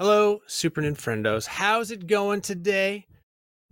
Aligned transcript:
Hello, 0.00 0.40
Super 0.46 0.80
Nintendos. 0.80 1.46
How's 1.46 1.90
it 1.90 2.06
going 2.06 2.40
today? 2.40 3.04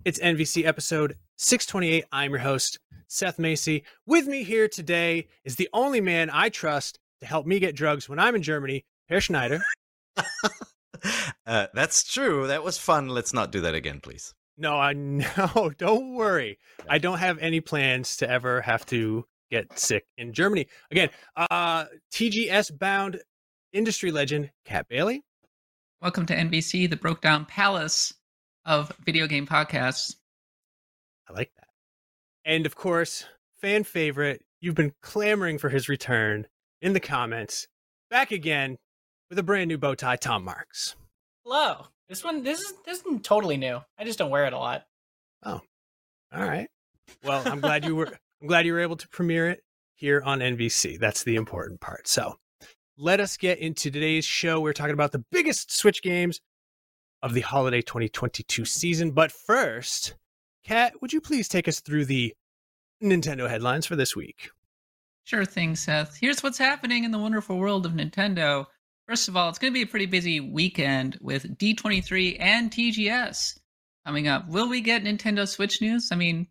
It's 0.05 0.19
NVC 0.19 0.67
episode 0.67 1.17
628. 1.39 2.05
I'm 2.13 2.33
your 2.33 2.41
host, 2.41 2.79
Seth 3.07 3.39
Macy. 3.39 3.83
With 4.05 4.27
me 4.27 4.43
here 4.43 4.69
today 4.69 5.29
is 5.47 5.57
the 5.57 5.71
only 5.73 6.03
man 6.03 6.29
I 6.31 6.51
trust 6.51 6.99
to 7.21 7.27
help 7.27 7.47
me 7.47 7.59
get 7.59 7.75
drugs 7.75 8.11
when 8.11 8.19
I'm 8.19 8.35
in 8.35 8.43
Germany, 8.43 8.85
Herr 9.09 9.23
Schneider. 9.23 9.63
uh, 11.47 11.69
that's 11.73 12.05
true. 12.05 12.47
That 12.47 12.63
was 12.63 12.77
fun. 12.77 13.09
Let's 13.09 13.33
not 13.33 13.51
do 13.51 13.63
that 13.63 13.75
again, 13.75 13.99
please. 13.99 14.35
No, 14.59 14.77
I 14.77 14.93
no, 14.93 15.73
don't 15.79 16.13
worry. 16.13 16.59
I 16.91 16.99
don't 16.99 17.21
have 17.21 17.39
any 17.39 17.63
plans 17.63 18.19
to 18.19 18.29
ever 18.29 18.61
have 18.61 18.85
to 18.87 19.25
get 19.51 19.79
sick 19.79 20.05
in 20.19 20.35
Germany. 20.35 20.67
Again, 20.91 21.09
uh 21.39 21.87
TGS 22.13 22.79
bound 22.79 23.19
industry 23.73 24.13
legend 24.13 24.51
Kat 24.67 24.87
Bailey. 24.91 25.25
Welcome 26.01 26.27
to 26.27 26.37
NVC, 26.37 26.89
the 26.89 26.95
broke 26.95 27.21
down 27.21 27.45
palace 27.45 28.15
of 28.65 28.93
video 29.05 29.27
game 29.27 29.49
podcasts. 29.49 30.15
I 31.29 31.33
like 31.33 31.51
that. 31.57 31.67
And 32.45 32.67
of 32.67 32.77
course, 32.77 33.25
fan 33.61 33.83
favorite, 33.83 34.45
you've 34.61 34.77
been 34.77 34.95
clamoring 35.03 35.59
for 35.59 35.71
his 35.71 35.89
return 35.89 36.47
in 36.81 36.93
the 36.93 37.01
comments. 37.01 37.67
Back 38.11 38.31
again 38.31 38.79
with 39.29 39.41
a 39.41 39.43
brand 39.43 39.67
new 39.67 39.77
bow 39.77 39.97
tie, 39.97 40.15
Tom 40.15 40.45
Marks. 40.45 40.95
Hello. 41.45 41.87
This 42.09 42.23
one, 42.23 42.45
this 42.45 42.61
is 42.61 42.75
this 42.87 42.99
is 42.99 43.21
totally 43.25 43.57
new. 43.57 43.81
I 43.99 44.05
just 44.05 44.21
don't 44.21 44.31
wear 44.31 44.47
it 44.47 44.53
a 44.53 44.59
lot. 44.59 44.85
Oh, 45.43 45.61
all 46.33 46.45
right. 46.45 46.69
Well, 47.25 47.43
I'm 47.45 47.61
glad 47.61 47.85
you 47.85 47.97
were. 47.97 48.07
I'm 48.41 48.47
glad 48.47 48.67
you 48.67 48.73
were 48.73 48.81
able 48.81 48.97
to 48.99 49.09
premiere 49.09 49.49
it 49.51 49.65
here 49.97 50.23
on 50.25 50.39
NVC. 50.39 50.97
That's 51.01 51.25
the 51.25 51.35
important 51.35 51.81
part. 51.81 52.07
So, 52.07 52.37
let 52.99 53.21
us 53.21 53.37
get 53.37 53.59
into 53.59 53.91
today's 53.91 54.25
show. 54.25 54.61
We're 54.61 54.73
talking 54.73 54.93
about 54.93 55.13
the 55.13 55.25
biggest 55.31 55.71
Switch 55.75 56.03
games 56.03 56.41
of 57.23 57.33
the 57.33 57.43
holiday 57.43 57.81
2022 57.81 58.65
season. 58.65 59.13
But 59.13 59.31
first, 59.31 60.17
Kat, 60.65 61.01
would 61.01 61.13
you 61.13 61.21
please 61.21 61.49
take 61.49 61.69
us 61.69 61.79
through 61.79 62.07
the 62.07 62.35
Nintendo 63.03 63.49
headlines 63.49 63.87
for 63.87 63.95
this 63.95 64.17
week? 64.17 64.51
Sure 65.23 65.45
thing, 65.45 65.77
Seth. 65.77 66.17
Here's 66.21 66.43
what's 66.43 66.59
happening 66.59 67.05
in 67.05 67.13
the 67.13 67.19
wonderful 67.19 67.57
world 67.57 67.87
of 67.87 67.93
Nintendo. 67.93 68.67
First 69.07 69.29
of 69.29 69.37
all, 69.37 69.49
it's 69.49 69.59
going 69.59 69.73
to 69.73 69.79
be 69.79 69.83
a 69.83 69.87
pretty 69.87 70.07
busy 70.07 70.41
weekend 70.41 71.19
with 71.21 71.57
D23 71.57 72.37
and 72.41 72.71
TGS 72.71 73.59
coming 74.05 74.27
up. 74.27 74.49
Will 74.49 74.69
we 74.69 74.81
get 74.81 75.05
Nintendo 75.05 75.47
Switch 75.47 75.81
news? 75.81 76.11
I 76.11 76.17
mean, 76.17 76.49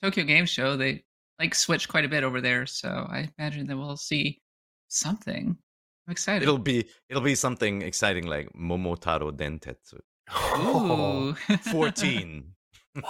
Tokyo 0.00 0.24
Game 0.24 0.46
Show, 0.46 0.76
they 0.76 1.04
like 1.40 1.56
Switch 1.56 1.88
quite 1.88 2.04
a 2.04 2.08
bit 2.08 2.22
over 2.22 2.40
there, 2.40 2.66
so 2.66 2.88
I 2.88 3.30
imagine 3.36 3.66
that 3.66 3.76
we'll 3.76 3.96
see 3.96 4.40
something. 4.88 5.56
I'm 6.06 6.12
excited. 6.12 6.42
It'll 6.42 6.58
be 6.58 6.86
it'll 7.08 7.22
be 7.22 7.34
something 7.34 7.82
exciting 7.82 8.26
like 8.26 8.52
Momotaro 8.52 9.32
Dentetsu. 9.32 10.00
Ooh. 10.58 11.34
14. 11.70 12.52
wow. 12.96 13.02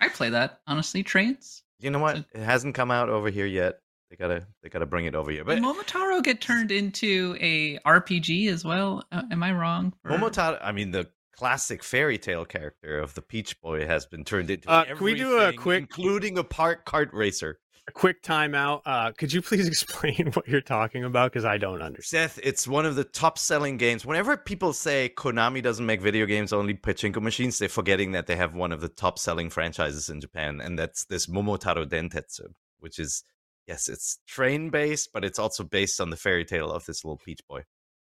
I 0.00 0.08
play 0.08 0.30
that, 0.30 0.60
honestly. 0.66 1.02
Trains. 1.02 1.62
You 1.78 1.90
know 1.90 1.98
what? 1.98 2.16
It 2.16 2.40
hasn't 2.42 2.74
come 2.74 2.90
out 2.90 3.08
over 3.08 3.30
here 3.30 3.46
yet. 3.46 3.80
They 4.10 4.16
gotta 4.16 4.46
they 4.62 4.68
gotta 4.68 4.86
bring 4.86 5.06
it 5.06 5.14
over 5.14 5.30
here. 5.30 5.44
But 5.44 5.56
Did 5.56 5.64
Momotaro 5.64 6.22
get 6.22 6.40
turned 6.40 6.70
into 6.70 7.36
a 7.40 7.78
RPG 7.80 8.48
as 8.48 8.64
well? 8.64 9.02
Uh, 9.10 9.22
am 9.30 9.42
I 9.42 9.52
wrong? 9.52 9.92
Or- 10.04 10.12
Momotaro, 10.12 10.58
I 10.62 10.72
mean 10.72 10.90
the 10.92 11.08
classic 11.36 11.82
fairy 11.82 12.16
tale 12.18 12.44
character 12.44 12.98
of 12.98 13.14
the 13.14 13.22
Peach 13.22 13.60
Boy 13.60 13.86
has 13.86 14.06
been 14.06 14.24
turned 14.24 14.50
into 14.50 14.70
Uh, 14.70 14.84
can 14.84 14.98
we 15.02 15.14
do 15.14 15.38
a 15.40 15.52
quick- 15.52 15.80
including 15.80 16.38
a 16.38 16.44
park 16.44 16.84
kart 16.86 17.12
racer. 17.12 17.58
A 17.86 17.92
quick 17.92 18.22
timeout. 18.22 18.80
Uh, 18.86 19.12
could 19.12 19.32
you 19.32 19.42
please 19.42 19.66
explain 19.68 20.30
what 20.32 20.48
you're 20.48 20.60
talking 20.62 21.04
about? 21.04 21.32
Because 21.32 21.44
I 21.44 21.58
don't 21.58 21.82
understand. 21.82 22.30
Seth, 22.30 22.40
it's 22.42 22.66
one 22.66 22.86
of 22.86 22.96
the 22.96 23.04
top 23.04 23.38
selling 23.38 23.76
games. 23.76 24.06
Whenever 24.06 24.36
people 24.36 24.72
say 24.72 25.12
Konami 25.14 25.62
doesn't 25.62 25.84
make 25.84 26.00
video 26.00 26.24
games, 26.24 26.52
only 26.52 26.74
pachinko 26.74 27.20
machines, 27.20 27.58
they're 27.58 27.68
forgetting 27.68 28.12
that 28.12 28.26
they 28.26 28.36
have 28.36 28.54
one 28.54 28.72
of 28.72 28.80
the 28.80 28.88
top 28.88 29.18
selling 29.18 29.50
franchises 29.50 30.08
in 30.08 30.20
Japan, 30.20 30.60
and 30.60 30.78
that's 30.78 31.04
this 31.04 31.26
Momotaro 31.26 31.84
Dentetsu, 31.84 32.46
which 32.78 32.98
is, 32.98 33.22
yes, 33.66 33.88
it's 33.88 34.18
train 34.26 34.70
based, 34.70 35.10
but 35.12 35.24
it's 35.24 35.38
also 35.38 35.62
based 35.62 36.00
on 36.00 36.08
the 36.08 36.16
fairy 36.16 36.44
tale 36.44 36.70
of 36.70 36.86
this 36.86 37.04
little 37.04 37.18
peach 37.18 37.40
boy. 37.48 37.64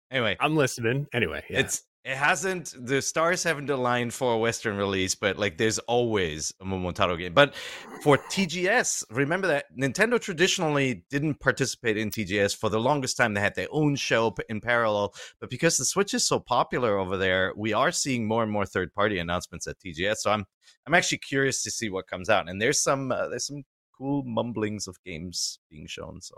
Anyway, 0.10 0.38
I'm 0.40 0.56
listening. 0.56 1.06
Anyway, 1.14 1.44
yeah. 1.50 1.60
it's 1.60 1.84
it 2.08 2.16
hasn't 2.16 2.74
the 2.80 3.02
stars 3.02 3.44
haven't 3.44 3.70
aligned 3.70 4.14
for 4.14 4.34
a 4.34 4.38
Western 4.38 4.78
release, 4.78 5.14
but 5.14 5.38
like 5.38 5.58
there's 5.58 5.78
always 5.80 6.54
a 6.62 6.64
Momotaro 6.64 7.20
game. 7.20 7.34
But 7.34 7.54
for 8.02 8.18
TGS, 8.18 9.04
remember 9.12 9.48
that 9.48 9.66
Nintendo 9.78 10.18
traditionally 10.18 11.04
didn't 11.10 11.42
participate 11.42 11.98
in 11.98 12.10
TGS 12.10 12.56
for 12.56 12.70
the 12.70 12.80
longest 12.80 13.18
time. 13.18 13.34
They 13.34 13.42
had 13.42 13.56
their 13.56 13.68
own 13.72 13.98
show 13.98 14.34
in 14.48 14.62
parallel, 14.62 15.14
but 15.42 15.50
because 15.50 15.78
the 15.78 15.84
Switch 15.84 16.14
is 16.14 16.26
so 16.26 16.40
popular 16.40 16.98
over 16.98 17.18
there, 17.18 17.52
we 17.58 17.74
are 17.74 17.92
seeing 17.92 18.26
more 18.26 18.42
and 18.42 18.54
more 18.54 18.66
third 18.66 18.94
party 18.94 19.20
announcements 19.20 19.68
at 19.68 19.76
TGS. 19.78 20.20
So 20.20 20.32
I'm 20.32 20.46
I'm 20.86 20.94
actually 20.94 21.18
curious 21.18 21.62
to 21.64 21.72
see 21.72 21.90
what 21.90 22.08
comes 22.08 22.30
out. 22.30 22.48
And 22.48 22.62
there's 22.62 22.82
some 22.82 23.12
uh, 23.12 23.28
there's 23.28 23.48
some 23.48 23.64
cool 23.98 24.24
mumblings 24.24 24.88
of 24.88 24.96
games 25.04 25.60
being 25.70 25.88
shown. 25.88 26.22
So 26.22 26.36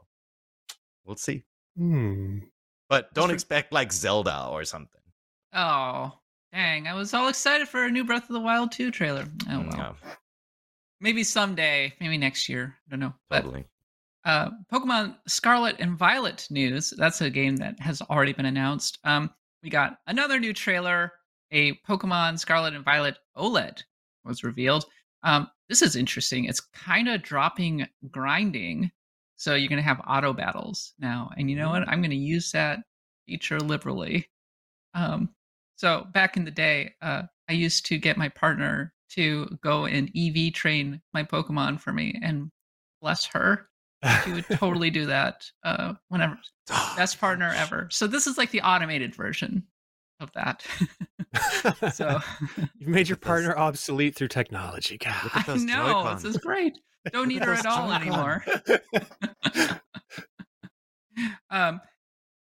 we'll 1.05 1.17
see. 1.17 1.43
Hmm. 1.77 2.39
But 2.89 3.13
don't 3.13 3.29
expect 3.29 3.71
like 3.71 3.93
Zelda 3.93 4.47
or 4.49 4.65
something. 4.65 4.98
Oh, 5.53 6.11
dang. 6.53 6.87
I 6.87 6.93
was 6.93 7.13
all 7.13 7.27
excited 7.27 7.67
for 7.67 7.85
a 7.85 7.91
new 7.91 8.03
Breath 8.03 8.23
of 8.23 8.33
the 8.33 8.39
Wild 8.39 8.71
2 8.71 8.91
trailer. 8.91 9.25
Oh, 9.49 9.59
well. 9.59 9.77
No, 9.77 9.95
Maybe 11.01 11.23
someday. 11.23 11.93
Maybe 11.99 12.17
next 12.17 12.49
year. 12.49 12.75
I 12.87 12.91
don't 12.91 12.99
know. 12.99 13.13
But 13.29 13.41
totally. 13.43 13.65
uh, 14.25 14.49
Pokemon 14.71 15.15
Scarlet 15.27 15.77
and 15.79 15.97
Violet 15.97 16.45
news. 16.49 16.93
That's 16.97 17.21
a 17.21 17.29
game 17.29 17.55
that 17.57 17.79
has 17.79 18.01
already 18.01 18.33
been 18.33 18.45
announced. 18.45 18.99
Um, 19.03 19.29
we 19.63 19.69
got 19.69 19.97
another 20.07 20.39
new 20.39 20.53
trailer. 20.53 21.13
A 21.51 21.73
Pokemon 21.87 22.37
Scarlet 22.37 22.75
and 22.75 22.85
Violet 22.85 23.17
OLED 23.37 23.81
was 24.25 24.43
revealed. 24.43 24.85
Um, 25.23 25.49
this 25.67 25.81
is 25.81 25.95
interesting. 25.95 26.45
It's 26.45 26.59
kind 26.61 27.09
of 27.09 27.23
dropping 27.23 27.87
grinding, 28.11 28.91
so 29.35 29.55
you're 29.55 29.69
gonna 29.69 29.81
have 29.81 30.01
auto 30.07 30.31
battles 30.33 30.93
now. 30.99 31.31
And 31.37 31.49
you 31.49 31.55
know 31.55 31.69
what? 31.69 31.87
I'm 31.87 32.01
gonna 32.01 32.13
use 32.15 32.51
that 32.51 32.79
feature 33.25 33.59
liberally. 33.59 34.29
Um, 34.93 35.29
so 35.79 36.05
back 36.13 36.35
in 36.35 36.43
the 36.43 36.51
day, 36.51 36.93
uh, 37.01 37.21
I 37.47 37.53
used 37.53 37.85
to 37.85 37.97
get 37.97 38.17
my 38.17 38.27
partner 38.27 38.91
to 39.11 39.57
go 39.63 39.85
and 39.85 40.11
EV 40.13 40.51
train 40.51 41.01
my 41.13 41.23
Pokemon 41.23 41.79
for 41.79 41.93
me, 41.93 42.19
and 42.21 42.51
bless 43.01 43.25
her, 43.27 43.69
she 44.25 44.33
would 44.33 44.45
totally 44.51 44.89
do 44.89 45.05
that 45.05 45.49
uh, 45.63 45.93
whenever. 46.09 46.37
Best 46.97 47.17
partner 47.17 47.53
ever. 47.55 47.87
So 47.91 48.07
this 48.07 48.27
is 48.27 48.37
like 48.37 48.51
the 48.51 48.59
automated 48.59 49.15
version 49.15 49.63
of 50.19 50.29
that. 50.33 50.65
so 51.93 52.19
you've 52.77 52.89
made 52.89 53.07
your 53.07 53.15
partner 53.15 53.57
obsolete 53.57 54.15
through 54.15 54.27
technology. 54.27 54.97
God. 54.97 55.15
Look 55.23 55.37
at 55.37 55.47
I 55.47 55.55
know 55.55 55.93
Joy-Con. 55.93 56.15
this 56.15 56.25
is 56.25 56.37
great. 56.37 56.77
Don't 57.13 57.29
need 57.29 57.41
her 57.41 57.53
at 57.53 57.65
all 57.65 57.87
Joy-Con. 57.87 58.01
anymore. 58.01 58.43
um, 61.49 61.79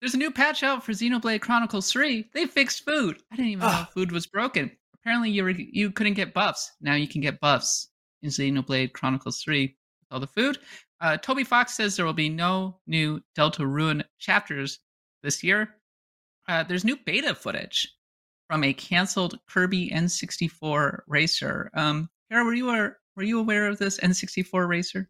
there's 0.03 0.15
a 0.15 0.17
new 0.17 0.31
patch 0.31 0.63
out 0.63 0.83
for 0.83 0.91
Xenoblade 0.91 1.39
Chronicles 1.39 1.89
3. 1.89 2.29
They 2.33 2.45
fixed 2.45 2.83
food. 2.83 3.23
I 3.31 3.38
didn't 3.38 3.51
even 3.51 3.65
know 3.65 3.85
food 3.94 4.11
was 4.11 4.27
broken. 4.27 4.69
Apparently, 4.94 5.29
you 5.29 5.44
were, 5.45 5.51
you 5.51 5.91
couldn't 5.91 6.15
get 6.15 6.33
buffs. 6.33 6.73
Now 6.81 6.95
you 6.95 7.07
can 7.07 7.21
get 7.21 7.39
buffs 7.39 7.88
in 8.21 8.29
Xenoblade 8.29 8.91
Chronicles 8.91 9.41
3 9.41 9.61
with 9.61 10.07
all 10.11 10.19
the 10.19 10.27
food. 10.27 10.57
Uh, 11.00 11.15
Toby 11.15 11.45
Fox 11.45 11.77
says 11.77 11.95
there 11.95 12.05
will 12.05 12.11
be 12.11 12.27
no 12.27 12.81
new 12.85 13.21
Deltarune 13.38 14.03
chapters 14.19 14.79
this 15.21 15.41
year. 15.41 15.75
Uh, 16.49 16.63
there's 16.63 16.83
new 16.83 16.97
beta 17.06 17.33
footage 17.33 17.88
from 18.49 18.65
a 18.65 18.73
canceled 18.73 19.39
Kirby 19.47 19.89
N64 19.89 20.99
racer. 21.07 21.71
Um, 21.75 22.09
Kara, 22.29 22.44
were 22.44 22.53
you 22.53 22.67
aware, 22.67 22.97
were 23.15 23.23
you 23.23 23.39
aware 23.39 23.67
of 23.67 23.79
this 23.79 24.01
N64 24.01 24.67
racer? 24.67 25.09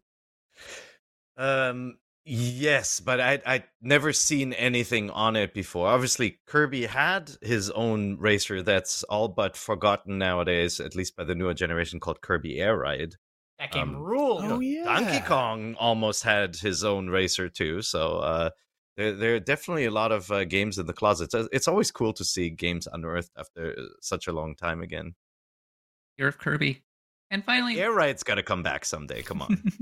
Um, 1.36 1.96
yes, 2.24 3.00
but 3.00 3.20
I 3.20 3.40
I 3.46 3.64
never 3.80 4.12
seen 4.12 4.52
anything 4.52 5.10
on 5.10 5.36
it 5.36 5.54
before. 5.54 5.88
Obviously, 5.88 6.38
Kirby 6.46 6.86
had 6.86 7.30
his 7.42 7.70
own 7.70 8.16
racer 8.18 8.62
that's 8.62 9.02
all 9.04 9.28
but 9.28 9.56
forgotten 9.56 10.18
nowadays, 10.18 10.80
at 10.80 10.94
least 10.94 11.16
by 11.16 11.24
the 11.24 11.34
newer 11.34 11.54
generation, 11.54 12.00
called 12.00 12.20
Kirby 12.20 12.60
Air 12.60 12.76
Ride. 12.76 13.14
That 13.58 13.70
game 13.72 13.90
Um, 13.90 13.96
ruled. 13.96 14.44
Oh, 14.44 14.58
yeah. 14.60 14.84
Donkey 14.84 15.20
Kong 15.26 15.74
almost 15.78 16.24
had 16.24 16.56
his 16.56 16.82
own 16.82 17.08
racer 17.08 17.48
too, 17.48 17.82
so 17.82 18.18
uh, 18.18 18.50
there 18.96 19.12
there 19.12 19.34
are 19.36 19.40
definitely 19.40 19.84
a 19.84 19.90
lot 19.92 20.10
of 20.12 20.30
uh, 20.30 20.44
games 20.44 20.78
in 20.78 20.86
the 20.86 20.92
closet. 20.92 21.32
It's, 21.32 21.48
it's 21.52 21.68
always 21.68 21.90
cool 21.90 22.12
to 22.14 22.24
see 22.24 22.50
games 22.50 22.88
unearthed 22.92 23.30
after 23.36 23.76
such 24.00 24.26
a 24.26 24.32
long 24.32 24.56
time 24.56 24.82
again. 24.82 25.14
Year 26.18 26.28
of 26.28 26.38
Kirby. 26.38 26.82
And 27.30 27.44
finally, 27.44 27.80
Air 27.80 27.92
Ride's 27.92 28.22
got 28.22 28.36
to 28.36 28.42
come 28.42 28.62
back 28.62 28.84
someday. 28.84 29.22
Come 29.22 29.42
on. 29.42 29.62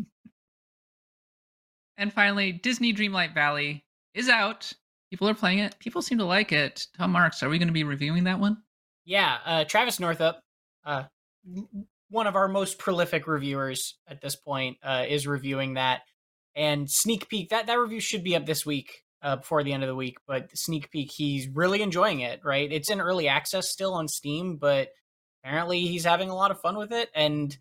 and 1.97 2.13
finally, 2.13 2.53
Disney 2.53 2.93
Dreamlight 2.93 3.35
Valley 3.35 3.85
is 4.15 4.29
out. 4.29 4.73
People 5.11 5.29
are 5.29 5.35
playing 5.35 5.59
it. 5.59 5.79
People 5.79 6.03
seem 6.03 6.19
to 6.19 6.25
like 6.25 6.53
it. 6.53 6.87
Tom 6.97 7.13
Marks, 7.13 7.43
are 7.43 7.49
we 7.49 7.59
going 7.59 7.69
to 7.69 7.73
be 7.75 7.85
reviewing 7.85 8.25
that 8.25 8.41
one? 8.41 8.57
Yeah, 9.05 9.39
uh, 9.45 9.65
Travis 9.65 10.01
Northup, 10.01 10.41
uh, 10.85 11.05
one 12.09 12.27
of 12.27 12.37
our 12.37 12.49
most 12.49 12.79
prolific 12.79 13.27
reviewers 13.27 13.99
at 14.07 14.21
this 14.21 14.37
point, 14.37 14.79
uh, 14.83 15.05
is 15.09 15.27
reviewing 15.27 15.75
that. 15.75 16.03
And 16.55 16.91
sneak 16.91 17.29
peek 17.29 17.51
that 17.51 17.67
that 17.67 17.79
review 17.79 18.01
should 18.01 18.25
be 18.25 18.37
up 18.37 18.47
this 18.47 18.65
week 18.65 19.03
uh, 19.23 19.37
before 19.37 19.63
the 19.65 19.73
end 19.73 19.83
of 19.83 19.89
the 19.89 19.95
week. 19.95 20.19
But 20.27 20.57
sneak 20.57 20.91
peek, 20.91 21.11
he's 21.11 21.49
really 21.49 21.83
enjoying 21.83 22.21
it. 22.21 22.41
Right, 22.45 22.71
it's 22.71 22.91
in 22.91 23.01
early 23.01 23.29
access 23.29 23.71
still 23.71 23.95
on 23.95 24.09
Steam, 24.09 24.57
but 24.57 24.89
apparently 25.43 25.81
he's 25.81 26.05
having 26.05 26.31
a 26.31 26.35
lot 26.35 26.51
of 26.51 26.61
fun 26.61 26.77
with 26.77 26.93
it. 26.93 27.11
And 27.15 27.57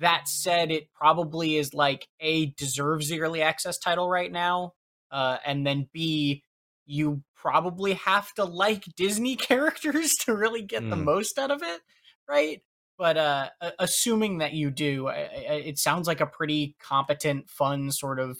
that 0.00 0.28
said, 0.28 0.70
it 0.70 0.92
probably 0.92 1.56
is 1.56 1.74
like 1.74 2.08
a 2.20 2.46
deserves 2.46 3.08
the 3.08 3.20
early 3.20 3.42
access 3.42 3.78
title 3.78 4.08
right 4.08 4.30
now, 4.30 4.72
uh, 5.10 5.38
and 5.44 5.66
then 5.66 5.88
B, 5.92 6.42
you 6.86 7.22
probably 7.36 7.94
have 7.94 8.32
to 8.34 8.44
like 8.44 8.84
Disney 8.96 9.36
characters 9.50 10.14
to 10.24 10.34
really 10.34 10.62
get 10.62 10.88
the 10.90 10.96
Mm. 10.96 11.04
most 11.04 11.38
out 11.38 11.50
of 11.50 11.62
it, 11.62 11.80
right? 12.28 12.62
But 12.96 13.16
uh, 13.16 13.50
assuming 13.78 14.38
that 14.38 14.54
you 14.54 14.70
do, 14.70 15.08
it 15.08 15.78
sounds 15.78 16.08
like 16.08 16.20
a 16.20 16.26
pretty 16.26 16.74
competent, 16.82 17.48
fun 17.48 17.92
sort 17.92 18.18
of 18.18 18.38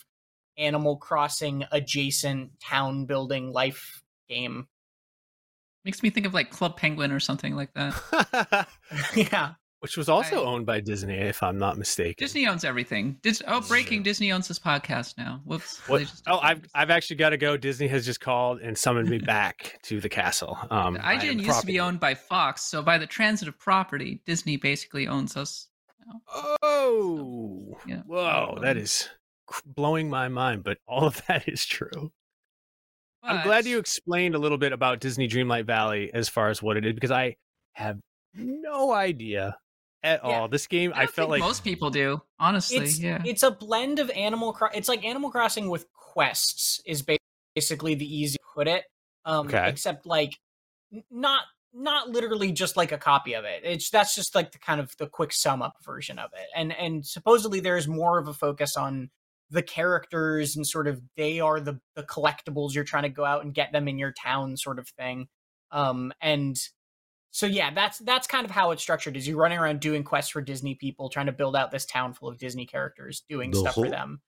Animal 0.57 0.97
Crossing 0.97 1.65
adjacent 1.71 2.59
town 2.61 3.07
building 3.07 3.53
life 3.53 4.03
game. 4.29 4.67
Makes 5.85 6.03
me 6.03 6.11
think 6.11 6.27
of 6.27 6.35
like 6.35 6.51
Club 6.51 6.77
Penguin 6.77 7.13
or 7.13 7.21
something 7.21 7.55
like 7.55 7.73
that. 7.75 8.69
yeah, 9.15 9.53
Which 9.81 9.97
was 9.97 10.09
also 10.09 10.43
I- 10.43 10.47
owned 10.47 10.67
by 10.67 10.81
Disney, 10.81 11.15
if 11.19 11.41
I'm 11.43 11.57
not 11.57 11.79
mistaken. 11.79 12.17
Disney 12.19 12.47
owns 12.49 12.65
everything. 12.65 13.17
Dis- 13.23 13.43
oh, 13.47 13.61
breaking! 13.61 13.99
true. 13.99 14.05
Disney 14.05 14.33
owns 14.33 14.49
this 14.49 14.59
podcast 14.59 15.17
now. 15.17 15.41
Whoops. 15.45 15.81
Just- 15.89 16.25
Oh, 16.27 16.39
I've 16.41 16.63
I've 16.75 16.91
actually 16.91 17.17
got 17.17 17.31
to 17.31 17.37
go. 17.37 17.57
Disney 17.57 17.87
has 17.89 18.05
just 18.05 18.19
called 18.21 18.61
and 18.61 18.77
summoned 18.77 19.09
me 19.09 19.19
back 19.19 19.79
to 19.85 20.01
the 20.01 20.09
castle. 20.09 20.59
Um, 20.71 20.99
I 21.01 21.13
am 21.15 21.21
IGN 21.21 21.45
used 21.45 21.61
to 21.61 21.67
be 21.67 21.79
owned 21.79 22.01
by 22.01 22.15
Fox, 22.15 22.63
so 22.63 22.83
by 22.83 22.99
the 22.99 23.07
transitive 23.07 23.57
property, 23.59 24.21
Disney 24.27 24.57
basically 24.57 25.07
owns 25.07 25.37
us. 25.37 25.69
Oh, 26.63 27.79
Yeah. 27.87 28.03
whoa, 28.07 28.59
that 28.63 28.77
is 28.77 29.09
blowing 29.65 30.11
my 30.11 30.29
mind. 30.29 30.65
But 30.65 30.79
all 30.89 31.05
of 31.07 31.23
that 31.29 31.49
is 31.49 31.65
true. 31.65 32.11
I'm 33.23 33.43
glad 33.45 33.67
you 33.67 33.79
explained 33.79 34.35
a 34.35 34.39
little 34.39 34.59
bit 34.59 34.73
about 34.73 35.01
Disney 35.01 35.29
Dreamlight 35.29 35.67
Valley 35.67 36.11
as 36.15 36.29
far 36.29 36.49
as 36.51 36.63
what 36.63 36.77
it 36.77 36.87
is 36.87 36.95
because 36.95 37.11
I 37.11 37.37
have 37.75 37.99
no 38.35 38.93
idea 38.93 39.57
at 40.03 40.21
Yeah. 40.25 40.41
all. 40.41 40.49
This 40.49 40.67
game, 40.67 40.93
I, 40.95 40.99
I, 41.03 41.05
don't 41.07 41.15
felt 41.15 41.31
think 41.31 41.41
like 41.43 41.49
most 41.49 41.65
people 41.65 41.91
do. 41.91 42.21
Honestly, 42.39 42.79
it's 42.79 42.99
yeah. 42.99 43.23
it's 43.25 43.43
a 43.43 43.51
blend 43.51 43.99
of 43.99 44.11
Animal 44.11 44.53
Cro- 44.53 44.71
It's 44.75 44.89
like 44.89 45.05
Animal 45.05 45.31
Crossing 45.31 45.69
with 45.69 45.87
quests 45.93 46.81
is 46.87 47.05
basically 47.57 47.95
the 47.95 48.07
easy 48.07 48.39
to 48.39 48.45
put 48.55 48.69
it. 48.69 48.85
Um, 49.25 49.47
Okay. 49.47 49.69
Except 49.69 50.07
like 50.07 50.39
not 51.11 51.43
not 51.75 52.09
literally 52.09 52.51
just 52.51 52.77
like 52.77 52.93
a 52.93 52.99
copy 52.99 53.35
of 53.35 53.45
it. 53.45 53.61
It's 53.65 53.91
that's 53.91 54.15
just 54.15 54.35
like 54.35 54.53
the 54.53 54.59
kind 54.59 54.81
of 54.81 54.95
the 54.99 55.07
quick 55.07 55.33
sum 55.33 55.63
up 55.63 55.75
version 55.85 56.19
of 56.19 56.31
it. 56.35 56.47
And 56.57 56.73
and 56.73 57.05
supposedly 57.05 57.61
there's 57.61 57.87
more 57.87 58.19
of 58.19 58.29
a 58.29 58.35
focus 58.35 58.77
on 58.77 59.11
the 59.51 59.63
characters 59.63 60.57
and 60.57 60.67
sort 60.67 60.87
of 60.87 61.01
they 61.17 61.41
are 61.41 61.61
the 61.61 61.81
the 61.95 62.03
collectibles 62.03 62.75
you're 62.75 62.85
trying 62.85 63.03
to 63.05 63.09
go 63.09 63.25
out 63.25 63.45
and 63.45 63.55
get 63.55 63.73
them 63.73 63.89
in 63.89 63.99
your 63.99 64.13
town 64.13 64.57
sort 64.57 64.79
of 64.79 64.89
thing. 64.89 65.29
Um 65.71 66.13
and 66.21 66.57
so 67.31 67.47
yeah, 67.47 67.71
that's 67.73 67.99
that's 67.99 68.27
kind 68.27 68.45
of 68.45 68.51
how 68.51 68.71
it's 68.71 68.83
structured. 68.83 69.17
Is 69.17 69.27
you're 69.29 69.37
running 69.37 69.59
around 69.59 69.81
doing 69.81 70.03
quests 70.05 70.31
for 70.31 70.41
Disney 70.41 70.75
people, 70.75 71.09
trying 71.09 71.27
to 71.27 71.33
build 71.33 71.55
out 71.57 71.71
this 71.71 71.85
town 71.87 72.13
full 72.15 72.29
of 72.29 72.39
Disney 72.39 72.67
characters, 72.67 73.23
doing 73.29 73.51
The 73.51 73.59
stuff 73.61 73.75
for 73.75 73.89
them. 73.91 74.21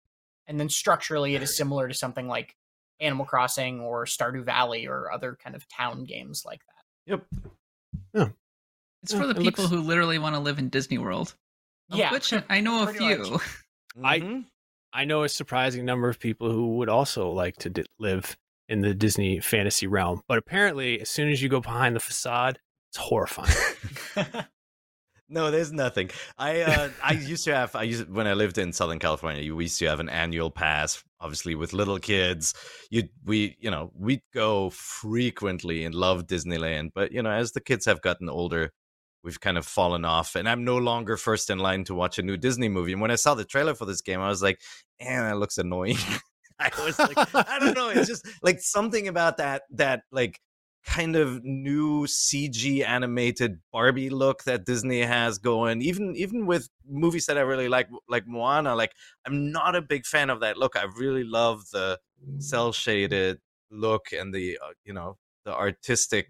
And 0.47 0.59
then 0.59 0.69
structurally, 0.69 1.35
it 1.35 1.43
is 1.43 1.57
similar 1.57 1.87
to 1.89 1.95
something 1.95 2.27
like 2.29 2.57
Animal 3.01 3.25
Crossing 3.25 3.81
or 3.81 4.05
Stardew 4.05 4.45
Valley 4.45 4.87
or 4.87 5.11
other 5.13 5.37
kind 5.43 5.55
of 5.57 5.67
town 5.69 6.05
games 6.05 6.43
like 6.45 6.61
that. 6.67 7.13
Yep. 7.13 7.27
Yeah. 8.15 8.29
it's 9.03 9.13
for 9.15 9.27
the 9.27 9.31
it 9.35 9.39
people 9.43 9.65
looks- 9.65 9.75
who 9.75 9.81
literally 9.81 10.19
want 10.19 10.35
to 10.35 10.41
live 10.41 10.59
in 10.59 10.69
Disney 10.69 10.99
World. 10.99 11.35
of 11.91 11.99
Yeah, 11.99 12.13
which 12.13 12.33
I 12.49 12.61
know 12.61 12.83
a 12.83 12.85
pretty 12.87 12.99
few. 12.99 13.31
much. 13.33 13.43
I- 14.05 14.21
Mhm. 14.21 14.45
I 14.93 15.05
know 15.05 15.23
a 15.23 15.29
surprising 15.29 15.85
number 15.85 16.09
of 16.09 16.19
people 16.19 16.51
who 16.51 16.77
would 16.79 16.89
also 16.89 17.31
like 17.31 17.57
to 17.59 17.71
di- 17.71 17.85
live 18.01 18.37
in 18.69 18.81
the 18.81 18.93
Disney 18.93 19.39
fantasy 19.41 19.87
realm. 19.87 20.23
But 20.29 20.39
apparently, 20.39 21.01
as 21.01 21.09
soon 21.09 21.31
as 21.31 21.41
you 21.41 21.49
go 21.49 21.61
behind 21.61 21.95
the 21.95 22.01
facade, 22.01 22.59
it's 22.91 22.99
horrifying. 22.99 23.55
No, 25.33 25.53
there's 25.53 25.73
nothing. 25.73 26.11
I 26.37 26.63
uh, 26.63 26.91
I 27.03 27.13
used 27.33 27.45
to 27.45 27.55
have 27.55 27.77
I 27.77 27.85
used 27.85 28.11
when 28.11 28.27
I 28.27 28.35
lived 28.35 28.59
in 28.59 28.73
Southern 28.73 28.99
California. 28.99 29.55
We 29.55 29.65
used 29.65 29.79
to 29.79 29.87
have 29.87 30.01
an 30.01 30.09
annual 30.09 30.51
pass, 30.51 31.05
obviously 31.21 31.55
with 31.55 31.73
little 31.73 32.01
kids. 32.01 32.53
You 32.91 33.05
we 33.25 33.57
you 33.61 33.71
know 33.71 33.93
we'd 33.97 34.23
go 34.35 34.71
frequently 34.71 35.85
and 35.85 35.95
love 35.95 36.27
Disneyland, 36.27 36.91
but 36.95 37.13
you 37.13 37.23
know 37.23 37.31
as 37.31 37.53
the 37.53 37.61
kids 37.61 37.87
have 37.87 38.03
gotten 38.03 38.29
older, 38.29 38.73
we've 39.23 39.41
kind 39.41 39.57
of 39.57 39.65
fallen 39.65 40.05
off, 40.05 40.35
and 40.35 40.49
I'm 40.49 40.65
no 40.65 40.79
longer 40.79 41.17
first 41.17 41.49
in 41.49 41.61
line 41.61 41.85
to 41.85 41.95
watch 41.95 42.19
a 42.19 42.23
new 42.23 42.37
Disney 42.37 42.69
movie. 42.69 42.93
And 42.93 43.01
when 43.01 43.13
I 43.13 43.17
saw 43.17 43.35
the 43.35 43.45
trailer 43.45 43.77
for 43.77 43.87
this 43.87 44.01
game, 44.01 44.21
I 44.21 44.29
was 44.29 44.43
like, 44.43 44.61
"Man, 45.01 45.31
that 45.31 45.39
looks 45.39 45.59
annoying." 45.59 45.97
I 46.59 46.71
was 46.85 46.99
like, 46.99 47.17
I 47.17 47.59
don't 47.59 47.75
know. 47.75 47.89
It's 47.89 48.09
just 48.09 48.27
like 48.43 48.61
something 48.61 49.09
about 49.09 49.39
that 49.39 49.63
that 49.71 50.03
like 50.13 50.41
kind 50.85 51.17
of 51.17 51.45
new 51.45 52.07
CG 52.07 52.85
animated 52.87 53.59
Barbie 53.73 54.11
look 54.11 54.45
that 54.45 54.65
Disney 54.65 55.01
has 55.01 55.39
going. 55.39 55.83
Even 55.83 56.17
even 56.17 56.47
with 56.47 56.69
movies 56.89 57.27
that 57.27 57.39
I 57.39 57.43
really 57.43 57.69
like, 57.69 57.89
like 58.09 58.27
Moana, 58.27 58.75
like 58.75 58.93
I'm 59.27 59.53
not 59.53 59.77
a 59.77 59.83
big 59.83 60.07
fan 60.07 60.31
of 60.31 60.41
that 60.41 60.57
look. 60.57 60.77
I 60.77 60.87
really 60.97 61.25
love 61.25 61.71
the 61.73 61.99
cell 62.39 62.73
shaded 62.73 63.39
look 63.71 64.07
and 64.13 64.35
the 64.35 64.59
uh, 64.63 64.73
you 64.85 64.93
know 64.93 65.17
the 65.45 65.55
artistic 65.55 66.29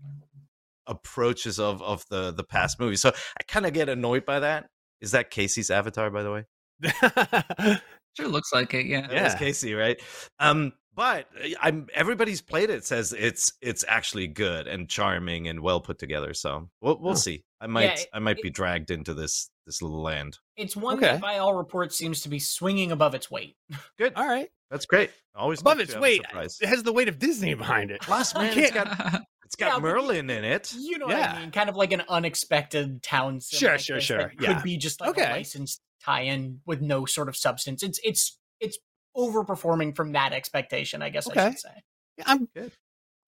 approaches 0.87 1.59
of 1.59 1.83
of 1.83 2.05
the 2.11 2.33
the 2.33 2.45
past 2.45 2.81
movies. 2.81 3.01
So 3.01 3.11
I 3.11 3.43
kind 3.47 3.67
of 3.67 3.73
get 3.73 3.89
annoyed 3.89 4.25
by 4.25 4.41
that. 4.41 4.67
Is 5.01 5.13
that 5.13 5.31
Casey's 5.31 5.71
avatar, 5.71 6.11
by 6.11 6.23
the 6.23 6.33
way? 6.33 7.81
Sure 8.17 8.29
looks 8.29 8.53
like 8.53 8.75
it, 8.75 8.87
yeah. 8.87 9.07
That 9.07 9.25
was 9.25 9.35
Casey, 9.37 9.75
right? 9.75 10.01
Um, 10.39 10.73
but 10.95 11.27
uh, 11.43 11.49
I'm 11.61 11.89
everybody's 11.95 12.41
played 12.41 12.71
it 12.71 12.85
says 12.85 13.13
it's 13.17 13.53
it's 13.61 13.85
actually 13.89 14.27
good 14.29 14.67
and 14.67 14.89
charming 14.89 15.49
and 15.49 15.61
well 15.61 15.81
put 15.81 15.99
together. 15.99 16.35
So 16.35 16.69
we'll 16.81 16.99
we'll 17.01 17.13
Oh. 17.13 17.17
see. 17.17 17.45
I 17.61 17.67
might 17.67 18.01
it- 18.01 18.07
I 18.13 18.19
might 18.19 18.39
it- 18.39 18.43
be 18.43 18.51
dragged 18.51 18.91
into 18.91 19.15
this 19.15 19.51
this 19.67 19.83
little 19.83 20.03
land. 20.03 20.39
it's 20.57 20.75
one 20.77 20.97
Okay. 20.97 21.13
that, 21.13 21.21
by 21.21 21.39
all 21.39 21.55
reports, 21.55 21.97
seems 21.97 22.23
to 22.23 22.29
be 22.29 22.39
swinging 22.41 22.91
above 22.91 23.15
its 23.15 23.31
weight. 23.31 23.57
Good, 23.99 24.15
All 24.17 24.27
right. 24.27 24.51
that's 24.71 24.85
great. 24.87 25.11
Always 25.35 25.61
Above 25.61 25.79
its 25.79 25.91
to 25.91 25.97
have 25.97 26.01
a 26.01 26.03
weight, 26.03 26.23
it 26.61 26.67
has 26.69 26.83
the 26.83 26.93
weight 26.93 27.09
of 27.09 27.19
Disney 27.21 27.55
behind 27.55 27.91
it. 27.93 28.01
Plus, 28.01 28.35
man, 28.35 28.57
You 28.57 28.63
it's 28.65 28.73
can't- 28.73 28.89
got 28.99 29.23
it's 29.45 29.55
got 29.57 29.67
Yeah, 29.75 29.79
but 29.79 29.87
you- 29.89 29.95
Merlin 29.95 30.31
in 30.31 30.45
it. 30.45 30.73
You 30.77 30.99
know 30.99 31.07
what 31.07 31.17
I 31.17 31.41
mean? 31.41 31.51
Kind 31.53 31.69
of 31.69 31.77
like 31.77 31.93
an 31.93 32.03
unexpected 32.09 33.03
town. 33.03 33.41
Sure, 33.41 33.73
like 33.73 33.81
sure, 33.81 34.01
sure. 34.01 34.19
that 34.19 34.33
Yeah. 34.41 34.55
Could 34.55 34.63
be 34.65 34.77
just 34.77 35.01
like 35.01 35.11
Okay. 35.11 35.27
a 35.31 35.31
licensed 35.35 35.81
tie-in 36.03 36.61
with 36.67 36.81
no 36.81 37.05
sort 37.05 37.29
of 37.29 37.37
substance. 37.37 37.83
It's 37.83 38.01
it's 38.03 38.39
it's 38.59 38.79
overperforming 39.17 39.95
from 39.97 40.13
that 40.13 40.33
expectation. 40.33 41.03
I 41.03 41.11
guess 41.11 41.29
I 41.29 41.49
should 41.51 41.59
say. 41.59 41.83
Yeah, 42.19 42.25
I'm 42.27 42.49
Good. 42.55 42.73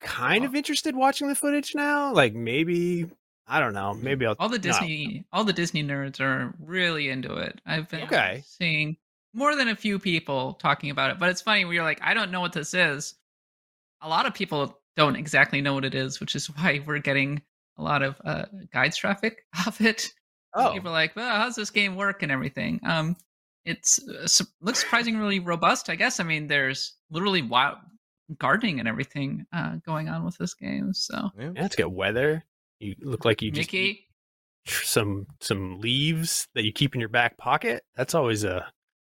kind 0.01 0.45
of 0.45 0.55
interested 0.55 0.95
watching 0.97 1.29
the 1.29 1.35
footage 1.35 1.75
now. 1.75 2.13
Like 2.13 2.35
maybe 2.35 3.09
I 3.47 3.61
don't 3.61 3.75
know. 3.75 3.95
Maybe 3.95 4.25
I'll 4.27 4.37
All 4.39 4.49
the 4.49 4.57
no. 4.59 4.63
Disney, 4.63 5.25
all 5.33 5.45
the 5.45 5.53
Disney 5.53 5.83
nerds 5.83 6.21
are 6.21 6.55
really 6.61 7.09
into 7.09 7.37
it. 7.37 7.61
I've 7.67 7.89
been 7.89 8.03
Okay. 8.03 8.43
seeing 8.47 8.97
more 9.35 9.57
than 9.57 9.69
a 9.69 9.77
few 9.77 9.99
people 9.99 10.55
talking 10.55 10.91
about 10.91 11.11
it, 11.11 11.19
but 11.19 11.29
it's 11.31 11.41
funny. 11.43 11.65
We're 11.65 11.83
like, 11.83 12.01
I 12.03 12.15
don't 12.15 12.31
know 12.31 12.41
what 12.41 12.53
this 12.53 12.75
is. 12.75 13.15
A 14.01 14.09
lot 14.09 14.27
of 14.27 14.35
people 14.35 14.79
don't 14.97 15.17
exactly 15.17 15.61
know 15.61 15.75
what 15.75 15.85
it 15.85 15.95
is, 15.95 16.21
which 16.21 16.35
is 16.37 16.47
why 16.57 16.83
we're 16.87 16.99
getting 16.99 17.43
a 17.79 17.83
lot 17.83 18.03
of 18.03 18.21
uh, 18.25 18.45
guides 18.73 18.97
traffic 18.97 19.45
of 19.67 19.81
it. 19.81 20.13
Oh, 20.55 20.73
People 20.75 20.91
are 20.91 20.93
like, 20.93 21.17
well, 21.17 21.35
how's 21.35 21.55
this 21.57 21.71
game 21.71 21.97
work 21.97 22.23
and 22.23 22.31
everything? 22.31 22.79
Um, 22.85 23.17
it's 23.65 24.01
uh, 24.09 24.27
su- 24.27 24.45
looks 24.61 24.81
surprisingly 24.81 25.39
robust, 25.41 25.89
I 25.89 25.95
guess. 25.97 26.21
I 26.21 26.25
mean, 26.25 26.47
there's 26.49 26.95
literally 27.11 27.43
wild 27.43 27.79
gardening 28.39 28.79
and 28.79 28.89
everything 28.89 29.45
uh, 29.53 29.77
going 29.87 30.09
on 30.09 30.25
with 30.25 30.37
this 30.39 30.55
game. 30.55 30.93
So, 30.95 31.31
Yeah. 31.39 31.51
yeah, 31.55 31.65
it's 31.65 31.77
got 31.77 31.93
weather. 31.93 32.45
You 32.81 32.95
look 33.01 33.25
like 33.25 33.43
you 33.43 33.51
just 33.51 33.73
Mickey, 33.73 34.07
tr- 34.67 34.85
some 34.85 35.27
some 35.41 35.81
leaves 35.81 36.49
that 36.55 36.65
you 36.65 36.73
keep 36.73 36.95
in 36.95 37.01
your 37.01 37.09
back 37.09 37.39
pocket. 37.39 37.83
That's 37.95 38.15
always 38.15 38.43
a 38.45 38.67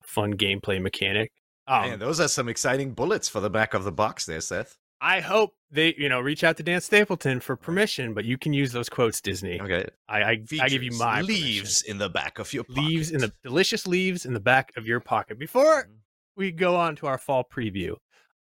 fun 0.03 0.33
gameplay 0.35 0.81
mechanic. 0.81 1.31
Um, 1.67 1.89
Man, 1.89 1.99
those 1.99 2.19
are 2.19 2.27
some 2.27 2.47
exciting 2.47 2.93
bullets 2.93 3.27
for 3.27 3.39
the 3.39 3.49
back 3.49 3.73
of 3.73 3.83
the 3.83 3.91
box 3.91 4.25
there, 4.27 4.41
Seth. 4.41 4.77
I 5.05 5.19
hope 5.19 5.53
they, 5.69 5.93
you 5.99 6.09
know, 6.09 6.19
reach 6.19 6.43
out 6.43 6.57
to 6.57 6.63
Dan 6.63 6.81
Stapleton 6.81 7.39
for 7.39 7.55
permission, 7.55 8.15
but 8.15 8.25
you 8.25 8.39
can 8.39 8.53
use 8.53 8.71
those 8.71 8.89
quotes, 8.89 9.21
Disney. 9.21 9.61
Okay. 9.61 9.87
I, 10.09 10.21
I, 10.23 10.43
I 10.59 10.67
give 10.67 10.81
you 10.81 10.93
my 10.93 11.21
leaves 11.21 11.83
in 11.83 11.99
the 11.99 12.09
back 12.09 12.39
of 12.39 12.51
your 12.51 12.63
permission. 12.63 12.89
leaves 12.89 13.11
in 13.11 13.21
the 13.21 13.31
delicious 13.43 13.85
leaves 13.85 14.25
in 14.25 14.33
the 14.33 14.39
back 14.39 14.71
of 14.75 14.87
your 14.87 14.99
pocket. 14.99 15.37
Before 15.37 15.83
mm-hmm. 15.83 15.91
we 16.35 16.51
go 16.51 16.75
on 16.75 16.95
to 16.95 17.05
our 17.05 17.19
fall 17.19 17.43
preview, 17.43 17.97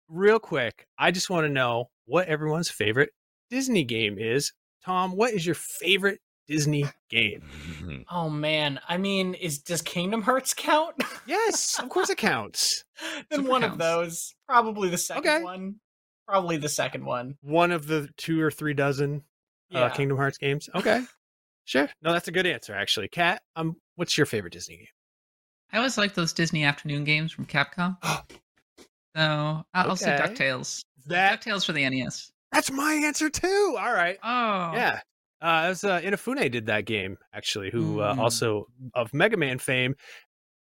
real 0.09 0.39
quick, 0.39 0.87
I 0.99 1.11
just 1.11 1.29
want 1.29 1.45
to 1.45 1.49
know 1.49 1.89
what 2.03 2.27
everyone's 2.27 2.69
favorite 2.69 3.11
Disney 3.49 3.85
game 3.85 4.17
is. 4.19 4.51
Tom, 4.83 5.15
what 5.15 5.31
is 5.31 5.45
your 5.45 5.55
favorite 5.55 6.19
Disney 6.49 6.85
game? 7.09 7.43
Oh 8.13 8.29
man, 8.29 8.79
I 8.89 8.97
mean, 8.97 9.35
is 9.35 9.59
does 9.59 9.81
Kingdom 9.81 10.21
Hearts 10.23 10.53
count? 10.53 10.95
Yes, 11.25 11.79
of 11.79 11.87
course 11.87 12.09
it 12.09 12.17
counts. 12.17 12.83
then 13.29 13.39
Super 13.39 13.49
one 13.49 13.61
counts. 13.61 13.73
of 13.73 13.79
those, 13.79 14.35
probably 14.47 14.89
the 14.89 14.97
second 14.97 15.29
Okay. 15.29 15.43
one. 15.43 15.75
Probably 16.27 16.57
the 16.57 16.69
second 16.69 17.05
one. 17.05 17.37
One 17.41 17.71
of 17.71 17.87
the 17.87 18.09
two 18.17 18.41
or 18.41 18.51
three 18.51 18.73
dozen 18.73 19.23
Yeah. 19.69 19.81
uh, 19.85 19.89
Kingdom 19.89 20.17
Hearts 20.17 20.37
games. 20.37 20.69
Okay, 20.75 21.03
sure. 21.65 21.89
No, 22.01 22.13
that's 22.13 22.27
a 22.27 22.31
good 22.31 22.45
answer, 22.47 22.73
actually. 22.73 23.07
Kat, 23.09 23.41
um, 23.55 23.75
what's 23.95 24.17
your 24.17 24.25
favorite 24.25 24.53
Disney 24.53 24.77
game? 24.77 24.87
I 25.73 25.77
always 25.77 25.97
like 25.97 26.13
those 26.13 26.33
Disney 26.33 26.63
afternoon 26.63 27.03
games 27.05 27.31
from 27.31 27.45
Capcom. 27.45 27.97
so 29.15 29.63
I'll 29.73 29.95
say 29.95 30.17
DuckTales. 30.19 30.83
That 31.07 31.41
DuckTales 31.41 31.65
for 31.65 31.73
the 31.73 31.87
NES. 31.89 32.31
that's 32.51 32.71
my 32.71 32.93
answer 32.93 33.29
too. 33.29 33.77
All 33.79 33.93
right. 33.93 34.17
Oh, 34.23 34.71
Yeah. 34.73 34.99
Uh, 35.41 35.63
it 35.65 35.69
was, 35.69 35.83
uh, 35.83 35.99
Inafune 36.01 36.51
did 36.51 36.67
that 36.67 36.85
game 36.85 37.17
actually, 37.33 37.71
who 37.71 37.99
uh, 37.99 38.13
Mm. 38.13 38.19
also 38.19 38.67
of 38.93 39.11
Mega 39.13 39.37
Man 39.37 39.57
fame 39.57 39.95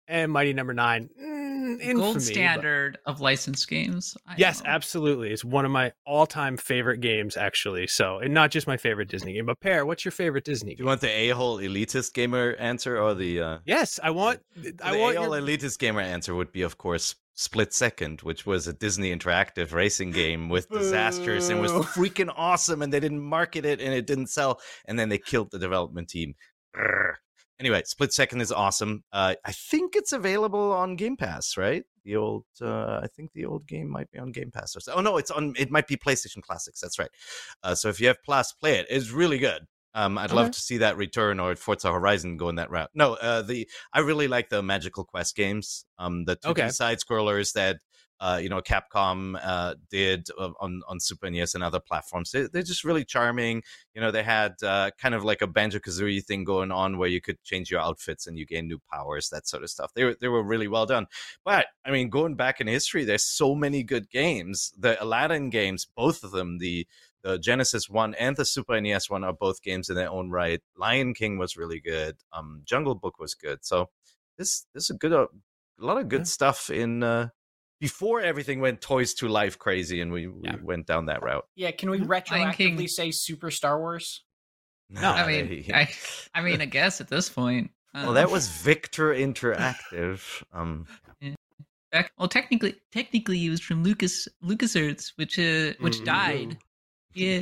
and 0.08 0.32
Mighty 0.32 0.54
Number 0.54 0.74
Nine. 0.74 1.10
Mm, 1.22 1.80
infamy, 1.80 1.94
gold 1.94 2.14
but- 2.16 2.22
standard 2.24 2.98
of 3.06 3.22
licensed 3.22 3.68
games. 3.70 4.16
I 4.28 4.36
Yes, 4.38 4.62
know. 4.64 4.70
absolutely. 4.70 5.32
It's 5.32 5.46
one 5.46 5.66
of 5.66 5.72
my 5.72 5.94
all-time 6.06 6.58
favorite 6.58 7.00
games, 7.00 7.38
actually. 7.38 7.88
So, 7.88 8.20
and 8.20 8.34
not 8.34 8.52
just 8.52 8.68
my 8.68 8.78
favorite 8.78 9.10
Disney 9.10 9.34
game, 9.34 9.46
but 9.46 9.60
Peer, 9.62 9.86
what's 9.86 10.04
your 10.04 10.12
favorite 10.12 10.44
Disney 10.44 10.76
Do 10.76 10.84
you 10.84 10.88
want 10.88 11.02
the 11.02 11.10
a-hole 11.10 11.60
elitist 11.60 12.14
gamer 12.14 12.56
answer 12.60 12.98
or 12.98 13.14
the 13.14 13.40
uh 13.42 13.58
Yes, 13.66 14.00
I 14.04 14.10
want. 14.10 14.42
I 14.84 14.92
the 14.92 15.00
want. 15.00 15.16
a-hole 15.16 15.38
Your, 15.38 15.42
elitist 15.42 15.80
gamer 15.80 16.02
answer 16.02 16.36
would 16.36 16.52
be 16.52 16.62
of 16.64 16.78
course 16.78 17.16
Split 17.36 17.74
Second, 17.74 18.22
which 18.22 18.46
was 18.46 18.68
a 18.68 18.74
Disney 18.74 19.16
interactive 19.16 19.72
racing 19.74 20.12
game 20.12 20.50
with 20.50 20.70
disasters 20.70 21.50
and 21.50 21.62
was 21.62 21.72
freaking 21.72 22.32
awesome 22.36 22.82
and 22.84 22.94
they 22.94 23.00
didn't 23.00 23.22
market 23.22 23.66
it 23.66 23.82
and 23.82 23.92
it 23.94 24.06
didn't 24.06 24.28
sell 24.28 24.60
and 24.86 25.00
then 25.00 25.10
they 25.10 25.18
killed 25.18 25.50
the 25.52 25.58
development 25.58 26.10
team. 26.10 26.36
Grr. 26.76 27.14
Anyway, 27.60 27.82
Split 27.86 28.12
Second 28.12 28.42
is 28.42 28.52
awesome. 28.52 29.04
Uh, 29.14 29.36
I 29.46 29.52
think 29.52 29.96
it's 29.96 30.12
available 30.12 30.72
on 30.72 30.96
Game 30.96 31.16
Pass, 31.16 31.56
right? 31.56 31.84
The 32.04 32.16
old, 32.18 32.46
uh, 32.62 33.00
I 33.02 33.08
think 33.16 33.32
the 33.34 33.46
old 33.46 33.68
game 33.68 33.90
might 33.90 34.12
be 34.12 34.20
on 34.20 34.32
Game 34.32 34.52
Pass. 34.52 34.76
Or 34.76 34.80
so. 34.82 34.94
Oh 34.96 35.02
no, 35.02 35.18
it's 35.18 35.32
on. 35.32 35.54
It 35.58 35.72
might 35.72 35.88
be 35.88 35.96
PlayStation 35.96 36.42
Classics. 36.42 36.82
That's 36.82 37.00
right. 37.00 37.12
Uh, 37.62 37.76
so 37.76 37.90
if 37.90 38.02
you 38.02 38.08
have 38.08 38.22
Plus, 38.24 38.52
play 38.54 38.78
it. 38.80 38.88
It's 38.90 39.12
really 39.12 39.38
good. 39.38 39.66
Um, 39.96 40.18
I'd 40.18 40.32
love 40.32 40.50
to 40.50 40.60
see 40.60 40.78
that 40.80 40.98
return 40.98 41.40
or 41.40 41.56
Forza 41.56 41.92
Horizon 41.92 42.36
going 42.36 42.56
that 42.56 42.72
route. 42.72 42.90
No, 42.96 43.14
uh, 43.14 43.44
the 43.44 43.70
I 43.94 44.00
really 44.00 44.28
like 44.28 44.50
the 44.50 44.64
Magical 44.64 45.04
Quest 45.04 45.36
games. 45.36 45.86
Um, 46.00 46.26
the 46.26 46.36
2D 46.36 46.50
Okay. 46.50 46.70
side 46.70 46.98
scrollers 46.98 47.54
that 47.54 47.78
uh, 48.24 48.40
you 48.42 48.48
know 48.48 48.62
Capcom 48.62 49.38
uh, 49.44 49.76
did 49.90 50.30
on 50.40 50.82
on 50.88 51.00
Super 51.02 51.30
NES 51.30 51.56
and 51.56 51.64
other 51.64 51.82
platforms. 51.82 52.32
They, 52.32 52.44
they're 52.44 52.64
just 52.64 52.86
really 52.86 53.04
charming. 53.04 53.64
You 53.94 54.00
know, 54.02 54.12
they 54.12 54.24
had 54.24 54.54
uh, 54.64 54.92
kind 54.98 55.14
of 55.14 55.26
like 55.26 55.42
a 55.42 55.48
Banjo 55.48 55.80
Kazooie 55.80 56.24
thing 56.24 56.46
going 56.46 56.72
on 56.72 56.98
where 56.98 57.10
you 57.10 57.20
could 57.20 57.44
change 57.44 57.70
your 57.70 57.82
outfits 57.82 58.26
and 58.26 58.38
you 58.38 58.46
gain 58.46 58.68
new 58.70 58.80
powers, 58.92 59.30
that 59.30 59.46
sort 59.48 59.64
of 59.64 59.70
stuff. 59.70 59.92
They 59.94 60.06
were 60.06 60.16
they 60.22 60.30
were 60.30 60.42
really 60.44 60.70
well 60.70 60.86
done. 60.86 61.08
But 61.44 61.66
I 61.86 61.92
mean, 61.92 62.10
going 62.10 62.36
back 62.36 62.62
in 62.62 62.68
history, 62.68 63.04
there's 63.04 63.26
so 63.26 63.56
many 63.56 63.84
good 63.84 64.10
games. 64.10 64.72
The 64.80 65.02
Aladdin 65.04 65.50
games, 65.50 65.86
both 65.96 66.24
of 66.24 66.32
them, 66.32 66.60
the 66.60 66.88
the 67.24 67.38
Genesis 67.40 67.90
one 67.90 68.14
and 68.16 68.38
the 68.38 68.46
Super 68.46 68.80
NES 68.80 69.10
one 69.10 69.26
are 69.26 69.34
both 69.34 69.62
games 69.62 69.90
in 69.90 69.96
their 69.98 70.10
own 70.10 70.30
right. 70.30 70.62
Lion 70.78 71.14
King 71.14 71.38
was 71.38 71.58
really 71.58 71.82
good. 71.82 72.16
Um, 72.32 72.62
Jungle 72.64 72.96
Book 72.96 73.20
was 73.20 73.36
good. 73.36 73.66
So 73.66 73.90
this 74.38 74.66
this 74.74 74.86
is 74.86 74.90
a 74.92 74.98
good 74.98 75.12
uh, 75.14 75.28
a 75.82 75.86
lot 75.86 75.98
of 75.98 76.08
good 76.08 76.22
Yeah. 76.22 76.26
stuff 76.26 76.70
in 76.70 77.04
uh, 77.04 77.30
before 77.84 78.22
everything 78.22 78.62
went 78.62 78.80
toys 78.80 79.14
to 79.14 79.28
life 79.28 79.60
crazy 79.60 80.00
and 80.00 80.10
we, 80.10 80.26
we 80.28 80.40
Yeah. 80.46 80.56
went 80.64 80.88
down 80.88 81.08
that 81.08 81.22
route. 81.22 81.46
Yeah, 81.58 81.72
can 81.72 81.90
we 81.90 82.00
retroactively 82.00 82.90
say 82.90 83.12
Super 83.12 83.52
Star 83.52 83.78
Wars? 83.78 84.24
No, 84.90 85.02
I 85.12 85.28
mean, 85.28 85.66
I, 85.74 85.90
I 86.34 86.40
mean, 86.40 86.62
I 86.62 86.66
guess 86.66 87.02
at 87.02 87.10
this 87.10 87.28
point. 87.28 87.72
well, 87.94 88.12
uh, 88.12 88.14
that 88.14 88.32
was 88.32 88.48
Victor 88.48 89.14
Interactive. 89.14 90.22
Um, 90.54 90.88
back, 91.92 92.14
well, 92.18 92.30
technically, 92.30 92.76
technically 92.94 93.38
used 93.38 93.66
from 93.66 93.84
Lucas 93.84 94.30
LucasArts, 94.42 95.12
which 95.18 95.38
uh, 95.38 95.74
which 95.82 95.98
Mhm. 96.00 96.06
died. 96.06 96.58
Yeah. 97.14 97.42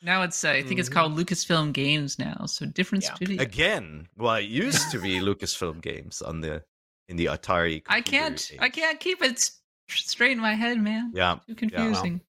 Now 0.00 0.22
it's 0.22 0.42
uh, 0.44 0.50
I 0.50 0.62
think 0.62 0.80
it's 0.80 0.88
Mhm. 0.88 0.92
called 0.92 1.12
Lucasfilm 1.18 1.74
Games 1.74 2.18
now. 2.18 2.46
So 2.46 2.64
different 2.64 3.04
Yeah. 3.04 3.14
studio. 3.16 3.42
again, 3.42 4.08
well, 4.16 4.36
it 4.36 4.48
used 4.48 4.90
to 4.92 4.98
be 4.98 5.20
Lucasfilm 5.28 5.82
Games 5.82 6.22
on 6.22 6.40
the 6.40 6.64
in 7.08 7.16
the 7.16 7.26
Atari. 7.26 7.82
I 7.86 8.00
can't 8.00 8.50
I 8.58 8.70
can't 8.70 8.98
keep 8.98 9.20
it 9.22 9.32
s- 9.32 9.60
straight 9.88 10.32
in 10.32 10.40
my 10.40 10.54
head, 10.54 10.78
man. 10.80 11.12
Yeah, 11.14 11.38
Too 11.46 11.54
confusing. 11.54 12.20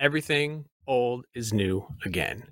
everything 0.00 0.64
old 0.86 1.24
is 1.34 1.52
new 1.52 1.86
again. 2.04 2.44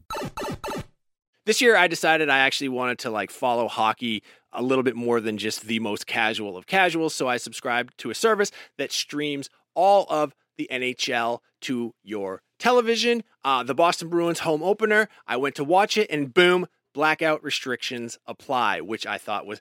This 1.46 1.60
year 1.60 1.76
I 1.76 1.88
decided 1.88 2.30
I 2.30 2.38
actually 2.38 2.70
wanted 2.70 2.98
to 3.00 3.10
like 3.10 3.30
follow 3.30 3.68
hockey 3.68 4.22
a 4.52 4.62
little 4.62 4.84
bit 4.84 4.96
more 4.96 5.20
than 5.20 5.36
just 5.36 5.62
the 5.62 5.78
most 5.78 6.06
casual 6.06 6.56
of 6.56 6.66
casuals, 6.66 7.14
so 7.14 7.28
I 7.28 7.36
subscribed 7.36 7.98
to 7.98 8.10
a 8.10 8.14
service 8.14 8.50
that 8.78 8.92
streams 8.92 9.50
all 9.74 10.06
of 10.08 10.34
the 10.56 10.68
NHL 10.72 11.40
to 11.62 11.92
your 12.02 12.40
television. 12.58 13.24
Uh, 13.44 13.62
the 13.62 13.74
Boston 13.74 14.08
Bruins 14.08 14.38
home 14.40 14.62
opener, 14.62 15.08
I 15.26 15.36
went 15.36 15.54
to 15.56 15.64
watch 15.64 15.98
it 15.98 16.08
and 16.10 16.32
boom, 16.32 16.66
blackout 16.94 17.42
restrictions 17.42 18.18
apply, 18.26 18.80
which 18.80 19.04
I 19.06 19.18
thought 19.18 19.44
was 19.46 19.60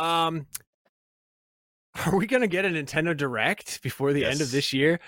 Um, 0.00 0.46
are 2.06 2.16
we 2.16 2.26
going 2.26 2.42
to 2.42 2.48
get 2.48 2.64
a 2.64 2.68
Nintendo 2.68 3.16
Direct 3.16 3.82
before 3.82 4.12
the 4.12 4.24
end 4.24 4.40
of 4.40 4.50
this 4.50 4.72
year? 4.72 5.00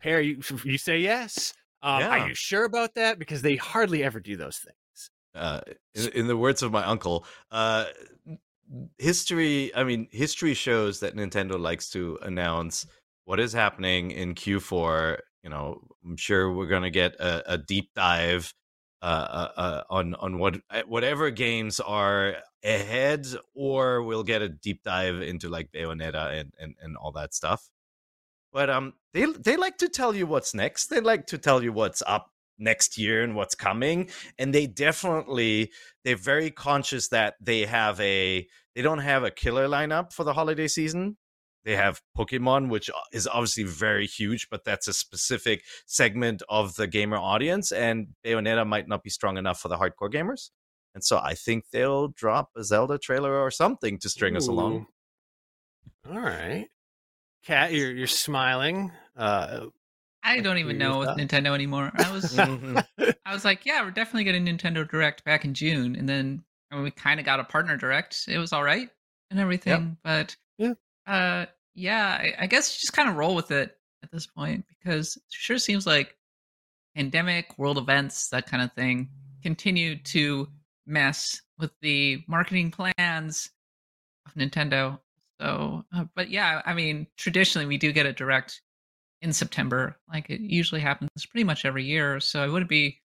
Peer, 0.00 0.20
you 0.20 0.40
you 0.64 0.78
say 0.78 0.98
yes. 0.98 1.54
Um, 1.82 2.02
Are 2.02 2.28
you 2.28 2.34
sure 2.34 2.64
about 2.64 2.94
that? 2.94 3.18
Because 3.18 3.42
they 3.42 3.56
hardly 3.56 4.02
ever 4.04 4.20
do 4.20 4.36
those 4.36 4.58
things. 4.58 5.10
uh, 5.34 5.60
in, 5.94 6.08
in 6.08 6.26
the 6.26 6.36
words 6.36 6.62
of 6.62 6.72
my 6.72 6.84
uncle, 6.84 7.24
uh, 7.50 7.86
history. 8.98 9.74
I 9.74 9.84
mean, 9.84 10.08
history 10.10 10.54
shows 10.54 11.00
that 11.00 11.16
Nintendo 11.16 11.58
likes 11.58 11.90
to 11.90 12.18
announce 12.22 12.86
what 13.24 13.40
is 13.40 13.52
happening 13.52 14.10
in 14.10 14.34
Q4. 14.34 15.18
You 15.42 15.50
know, 15.50 15.80
I'm 16.04 16.16
sure 16.16 16.52
we're 16.52 16.66
gonna 16.66 16.90
get 16.90 17.14
a, 17.16 17.54
a 17.54 17.58
deep 17.58 17.90
dive 17.94 18.52
uh, 19.02 19.04
uh, 19.56 19.60
uh, 19.60 19.82
on 19.90 20.14
on 20.14 20.38
what 20.38 20.60
uh, 20.70 20.82
whatever 20.86 21.30
games 21.30 21.80
are 21.80 22.36
ahead, 22.62 23.26
or 23.54 24.02
we'll 24.02 24.22
get 24.22 24.42
a 24.42 24.48
deep 24.48 24.82
dive 24.82 25.22
into 25.22 25.48
like 25.48 25.72
Bayonetta 25.72 26.40
and 26.40 26.52
and, 26.60 26.74
and 26.82 26.96
all 26.96 27.12
that 27.12 27.34
stuff. 27.34 27.70
But 28.52 28.68
um, 28.68 28.94
they 29.14 29.26
they 29.26 29.56
like 29.56 29.78
to 29.78 29.88
tell 29.88 30.14
you 30.14 30.26
what's 30.26 30.54
next. 30.54 30.86
They 30.86 31.00
like 31.00 31.26
to 31.28 31.38
tell 31.38 31.62
you 31.62 31.72
what's 31.72 32.02
up 32.06 32.30
next 32.60 32.98
year 32.98 33.22
and 33.22 33.34
what's 33.34 33.54
coming 33.54 34.08
and 34.38 34.54
they 34.54 34.66
definitely 34.66 35.70
they're 36.04 36.14
very 36.14 36.50
conscious 36.50 37.08
that 37.08 37.34
they 37.40 37.64
have 37.64 37.98
a 38.00 38.46
they 38.76 38.82
don't 38.82 38.98
have 38.98 39.24
a 39.24 39.30
killer 39.30 39.66
lineup 39.66 40.12
for 40.12 40.24
the 40.24 40.34
holiday 40.34 40.68
season 40.68 41.16
they 41.64 41.76
have 41.76 42.00
pokemon 42.16 42.68
which 42.68 42.90
is 43.12 43.26
obviously 43.26 43.64
very 43.64 44.06
huge 44.06 44.48
but 44.50 44.64
that's 44.64 44.88
a 44.88 44.92
specific 44.92 45.62
segment 45.86 46.42
of 46.48 46.74
the 46.76 46.86
gamer 46.86 47.16
audience 47.16 47.70
and 47.72 48.08
bayonetta 48.24 48.66
might 48.66 48.88
not 48.88 49.02
be 49.02 49.10
strong 49.10 49.36
enough 49.36 49.60
for 49.60 49.68
the 49.68 49.76
hardcore 49.76 50.12
gamers 50.12 50.50
and 50.94 51.04
so 51.04 51.18
i 51.22 51.34
think 51.34 51.64
they'll 51.72 52.08
drop 52.08 52.50
a 52.56 52.64
zelda 52.64 52.98
trailer 52.98 53.34
or 53.38 53.50
something 53.50 53.98
to 53.98 54.08
string 54.08 54.36
us 54.36 54.48
along 54.48 54.86
All 56.08 56.18
right, 56.18 56.68
Kat, 57.44 57.72
you're 57.72 57.92
you're 57.92 58.06
smiling. 58.06 58.90
Uh, 59.16 59.66
I 60.22 60.40
don't 60.40 60.58
even 60.58 60.78
know 60.78 60.98
with 60.98 61.08
with. 61.10 61.18
Nintendo 61.18 61.54
anymore. 61.54 61.90
I 61.94 62.12
was 62.12 62.24
Mhm. 62.32 62.84
I 63.26 63.34
was 63.34 63.44
like, 63.44 63.66
yeah, 63.66 63.82
we're 63.82 63.90
definitely 63.90 64.24
getting 64.24 64.46
Nintendo 64.46 64.88
Direct 64.88 65.24
back 65.24 65.44
in 65.44 65.54
June, 65.54 65.94
and 65.96 66.08
then 66.08 66.42
I 66.70 66.76
mean, 66.76 66.84
we 66.84 66.90
kind 66.90 67.20
of 67.20 67.26
got 67.26 67.38
a 67.40 67.44
partner 67.44 67.76
direct. 67.76 68.24
It 68.28 68.38
was 68.38 68.52
all 68.52 68.62
right 68.64 68.88
and 69.30 69.38
everything, 69.38 69.98
but 70.02 70.36
Yeah. 70.58 70.74
Uh, 71.06 71.46
yeah, 71.74 72.18
I, 72.20 72.34
I 72.40 72.46
guess 72.46 72.76
just 72.76 72.92
kind 72.92 73.08
of 73.08 73.16
roll 73.16 73.34
with 73.34 73.50
it 73.50 73.76
at 74.02 74.10
this 74.10 74.26
point 74.26 74.64
because 74.68 75.16
it 75.16 75.22
sure 75.28 75.58
seems 75.58 75.86
like 75.86 76.16
pandemic, 76.94 77.58
world 77.58 77.78
events, 77.78 78.28
that 78.30 78.46
kind 78.46 78.62
of 78.62 78.72
thing, 78.72 79.08
continue 79.42 79.96
to 79.96 80.48
mess 80.86 81.40
with 81.58 81.70
the 81.80 82.22
marketing 82.26 82.70
plans 82.70 83.50
of 84.26 84.34
Nintendo. 84.34 84.98
So, 85.40 85.84
uh, 85.94 86.04
but 86.14 86.30
yeah, 86.30 86.62
I 86.64 86.74
mean, 86.74 87.06
traditionally 87.16 87.66
we 87.66 87.78
do 87.78 87.92
get 87.92 88.06
a 88.06 88.12
direct 88.12 88.60
in 89.22 89.32
September, 89.32 89.98
like 90.12 90.30
it 90.30 90.40
usually 90.40 90.80
happens 90.80 91.10
pretty 91.30 91.44
much 91.44 91.64
every 91.64 91.84
year. 91.84 92.20
So 92.20 92.42
I 92.42 92.48
wouldn't 92.48 92.70
be 92.70 93.00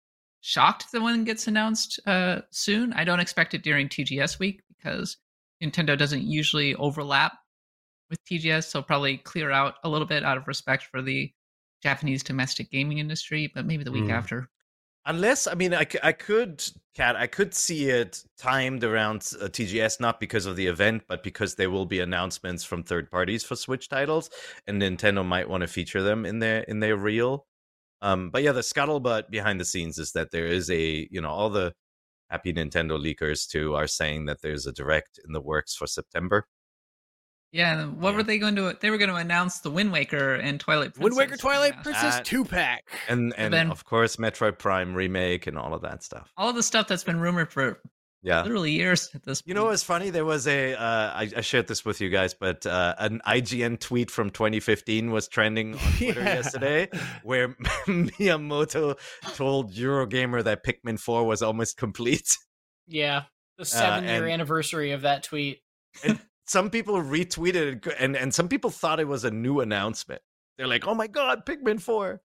shocked 0.43 0.85
if 0.85 0.91
the 0.91 1.01
one 1.01 1.25
gets 1.25 1.47
announced 1.47 1.99
uh, 2.07 2.41
soon. 2.51 2.93
I 2.93 3.05
don't 3.05 3.21
expect 3.21 3.55
it 3.55 3.63
during 3.63 3.89
TGS 3.89 4.39
week 4.39 4.63
because 4.69 5.17
Nintendo 5.63 5.97
doesn't 5.97 6.23
usually 6.23 6.75
overlap 6.75 7.39
with 8.13 8.25
TGS, 8.25 8.67
so 8.69 8.81
probably 8.83 9.17
clear 9.17 9.51
out 9.51 9.77
a 9.83 9.89
little 9.89 10.07
bit 10.07 10.23
out 10.23 10.37
of 10.37 10.47
respect 10.47 10.85
for 10.85 11.03
the 11.03 11.33
Japanese 11.83 12.23
domestic 12.23 12.71
gaming 12.71 12.99
industry, 12.99 13.51
but 13.55 13.67
maybe 13.67 13.83
the 13.83 13.91
week 13.91 14.05
Mm. 14.05 14.13
after. 14.13 14.49
Unless, 15.05 15.49
I 15.49 15.55
mean, 15.55 15.75
I, 15.75 15.85
I 16.05 16.13
could, 16.13 16.63
Kat, 16.95 17.17
I 17.17 17.27
could 17.27 17.53
see 17.55 17.89
it 17.91 18.23
timed 18.39 18.85
around 18.85 19.29
uh, 19.41 19.49
TGS, 19.49 19.99
not 19.99 20.21
because 20.21 20.47
of 20.47 20.55
the 20.55 20.69
event, 20.69 21.03
but 21.09 21.25
because 21.25 21.57
there 21.57 21.71
will 21.71 21.87
be 21.87 21.99
announcements 21.99 22.63
from 22.63 22.85
third 22.85 23.11
parties 23.11 23.43
for 23.43 23.57
Switch 23.57 23.89
titles, 23.89 24.31
and 24.69 24.81
Nintendo 24.81 25.27
might 25.27 25.49
want 25.49 25.63
to 25.63 25.67
feature 25.67 26.03
them 26.03 26.25
in 26.25 26.39
their 26.39 26.61
in 26.61 26.79
their 26.79 26.97
reel. 26.97 27.47
Um, 28.01 28.31
but 28.31 28.45
yeah, 28.45 28.53
the 28.53 28.61
scuttlebutt 28.61 29.29
behind 29.31 29.59
the 29.59 29.65
scenes 29.65 29.99
is 29.99 30.13
that 30.13 30.31
there 30.31 30.47
is 30.47 30.71
a, 30.71 31.09
you 31.11 31.21
know, 31.21 31.31
all 31.31 31.51
the 31.51 31.73
happy 32.31 32.53
Nintendo 32.53 32.97
leakers 32.97 33.49
too 33.49 33.75
are 33.75 33.89
saying 33.89 34.27
that 34.27 34.41
there's 34.41 34.67
a 34.67 34.73
direct 34.73 35.19
in 35.27 35.33
the 35.33 35.41
works 35.41 35.75
for 35.75 35.89
September. 35.89 36.47
Yeah, 37.53 37.79
and 37.81 38.01
what 38.01 38.15
were 38.15 38.23
they 38.23 38.39
going 38.39 38.57
to? 38.57 38.77
They 38.81 38.89
were 38.91 38.97
going 38.99 39.11
to 39.11 39.17
announce 39.17 39.61
the 39.61 39.71
Wind 39.71 39.93
Waker 39.93 40.35
and 40.37 40.59
Twilight 40.59 40.95
Princess. 40.95 41.03
Wind 41.05 41.17
Waker, 41.17 41.37
Twilight 41.37 41.75
remaster. 41.75 41.83
Princess 41.83 42.15
That- 42.17 42.25
two 42.25 42.45
pack. 42.47 42.85
And 43.09 43.35
and 43.37 43.53
then- 43.53 43.71
of 43.71 43.85
course 43.85 44.17
Metroid 44.17 44.59
Prime 44.59 44.95
remake 44.95 45.47
and 45.47 45.59
all 45.59 45.75
of 45.75 45.83
that 45.83 46.03
stuff. 46.03 46.33
All 46.39 46.49
of 46.49 46.57
the 46.57 46.63
stuff 46.63 46.89
that's 46.89 47.05
been 47.05 47.21
rumored 47.21 47.53
for 47.53 47.79
Yeah. 48.23 48.43
literally 48.43 48.71
years 48.73 49.11
at 49.15 49.25
this 49.25 49.43
point. 49.43 49.49
You 49.49 49.55
know 49.55 49.65
what's 49.67 49.83
funny? 49.83 50.09
There 50.09 50.25
was 50.25 50.47
a 50.47 50.73
uh, 50.75 51.13
I, 51.15 51.31
I 51.37 51.41
shared 51.43 51.67
this 51.67 51.85
with 51.85 52.01
you 52.01 52.09
guys, 52.09 52.33
but 52.33 52.65
uh, 52.65 52.95
an 52.99 53.21
IGN 53.27 53.79
tweet 53.81 54.11
from 54.11 54.31
2015 54.31 55.11
was 55.11 55.29
trending 55.29 55.75
on 55.75 55.79
Twitter 55.99 56.21
Yeah. 56.21 56.35
yesterday, 56.37 56.89
where 57.23 57.49
Miyamoto 57.87 58.99
told 59.35 59.75
Eurogamer 59.75 60.43
that 60.45 60.65
Pikmin 60.65 60.99
4 60.99 61.25
was 61.27 61.43
almost 61.43 61.77
complete. 61.77 62.29
Yeah, 62.87 63.25
the 63.59 63.65
seven 63.65 64.05
year 64.05 64.13
Uh, 64.15 64.17
and- 64.23 64.31
anniversary 64.33 64.93
of 64.93 65.03
that 65.03 65.23
tweet. 65.23 65.61
Some 66.53 66.69
people 66.69 66.97
retweeted 66.97 67.87
it, 67.87 67.95
and 67.99 68.15
and 68.15 68.35
some 68.35 68.47
people 68.47 68.69
thought 68.69 69.01
it 69.01 69.09
was 69.09 69.25
a 69.25 69.31
new 69.31 69.61
announcement. 69.61 70.21
They're 70.59 70.67
like, 70.67 70.87
"Oh 70.87 70.95
my 70.95 71.07
god, 71.07 71.47
Pikmin 71.47 71.81
4!" 71.81 72.21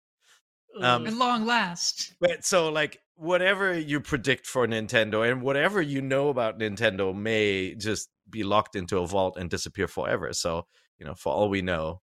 Um, 0.80 1.06
At 1.06 1.12
long 1.12 1.44
last. 1.44 2.14
But 2.20 2.42
so 2.42 2.70
like 2.72 3.00
whatever 3.16 3.78
you 3.78 4.00
predict 4.00 4.46
for 4.46 4.66
Nintendo 4.66 5.30
and 5.30 5.42
whatever 5.42 5.82
you 5.82 6.00
know 6.00 6.30
about 6.30 6.58
Nintendo 6.58 7.14
may 7.14 7.74
just 7.74 8.08
be 8.30 8.42
locked 8.44 8.76
into 8.76 8.96
a 8.98 9.06
vault 9.06 9.36
and 9.36 9.50
disappear 9.50 9.86
forever. 9.88 10.32
So, 10.32 10.66
you 10.98 11.04
know, 11.04 11.14
for 11.14 11.30
all 11.32 11.50
we 11.50 11.60
know, 11.60 12.00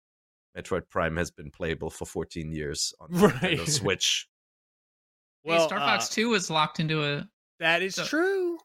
Metroid 0.56 0.90
Prime 0.90 1.18
has 1.18 1.32
been 1.32 1.50
playable 1.50 1.90
for 1.90 2.06
14 2.06 2.52
years 2.52 2.94
on 3.00 3.08
the 3.14 3.28
Right. 3.30 3.58
Nintendo 3.58 3.68
Switch. 3.70 4.28
hey, 5.44 5.60
Star 5.66 5.80
Fox 5.80 6.06
uh, 6.12 6.14
2 6.14 6.30
was 6.30 6.50
locked 6.52 6.80
into 6.80 7.04
a. 7.04 7.28
That 7.60 7.82
is 7.82 7.96
So- 7.96 8.06
true. 8.06 8.58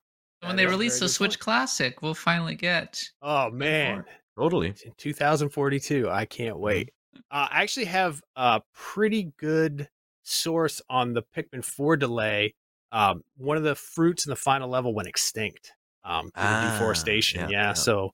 When 0.42 0.56
they 0.56 0.66
release 0.66 1.00
the 1.00 1.08
Switch 1.08 1.32
point. 1.32 1.40
Classic, 1.40 2.02
we'll 2.02 2.14
finally 2.14 2.54
get. 2.54 3.02
Oh 3.22 3.50
man, 3.50 4.04
Totally. 4.38 4.68
in 4.84 4.92
2042. 4.96 6.08
I 6.10 6.24
can't 6.26 6.58
wait. 6.58 6.90
Uh, 7.30 7.48
I 7.50 7.62
actually 7.62 7.86
have 7.86 8.20
a 8.36 8.60
pretty 8.74 9.32
good 9.38 9.88
source 10.22 10.80
on 10.90 11.14
the 11.14 11.22
Pikmin 11.22 11.64
4 11.64 11.96
delay. 11.96 12.54
Um, 12.92 13.22
one 13.36 13.56
of 13.56 13.62
the 13.62 13.74
fruits 13.74 14.26
in 14.26 14.30
the 14.30 14.36
final 14.36 14.68
level 14.68 14.94
went 14.94 15.08
extinct. 15.08 15.72
Um, 16.04 16.26
due 16.26 16.30
to 16.34 16.46
Ah, 16.46 16.70
deforestation. 16.72 17.40
yeah, 17.40 17.48
Yeah, 17.48 17.62
yeah. 17.68 17.72
so 17.72 18.12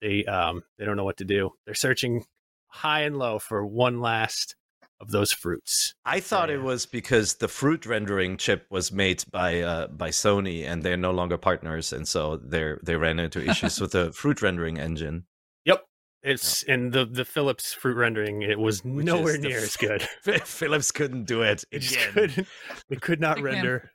they 0.00 0.24
um 0.24 0.62
they 0.78 0.84
don't 0.84 0.96
know 0.96 1.04
what 1.04 1.18
to 1.18 1.24
do. 1.24 1.50
They're 1.66 1.74
searching 1.74 2.24
high 2.68 3.02
and 3.02 3.16
low 3.18 3.38
for 3.38 3.64
one 3.64 4.00
last 4.00 4.56
of 5.00 5.10
those 5.10 5.32
fruits. 5.32 5.94
I 6.04 6.20
thought 6.20 6.48
Yeah. 6.48 6.56
it 6.56 6.62
was 6.62 6.84
because 6.86 7.34
the 7.34 7.48
fruit 7.48 7.86
rendering 7.86 8.36
chip 8.36 8.66
was 8.70 8.90
made 8.90 9.24
by 9.30 9.60
uh, 9.60 9.86
by 9.88 10.10
Sony 10.10 10.66
and 10.66 10.82
they're 10.82 10.96
no 10.96 11.12
longer 11.12 11.38
partners 11.38 11.92
and 11.92 12.06
so 12.08 12.36
they 12.36 12.74
they 12.82 12.96
ran 12.96 13.18
into 13.18 13.44
issues 13.48 13.80
with 13.80 13.92
the 13.92 14.12
fruit 14.12 14.42
rendering 14.42 14.78
engine. 14.78 15.24
Yep. 15.64 15.84
It's 16.24 16.62
in 16.64 16.90
the 16.90 17.04
the 17.06 17.24
Philips 17.24 17.72
fruit 17.72 17.96
rendering. 17.96 18.42
It 18.42 18.58
was 18.58 18.82
Which 18.84 19.04
nowhere 19.06 19.38
near 19.38 19.58
f- 19.58 19.62
as 19.64 19.76
good. 19.76 20.02
Philips 20.44 20.90
couldn't 20.90 21.24
do 21.24 21.42
it 21.42 21.62
It 21.70 21.78
just 21.80 21.98
couldn't. 22.10 22.46
It 22.90 23.00
could 23.00 23.20
not 23.20 23.38
Pikmin. 23.38 23.42
render. 23.44 23.90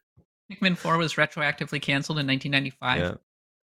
Pikmin 0.51 0.77
4 0.77 0.97
was 0.97 1.15
retroactively 1.15 1.81
canceled 1.81 2.19
in 2.19 2.27
1995. 2.27 2.99
Yeah. 2.99 3.13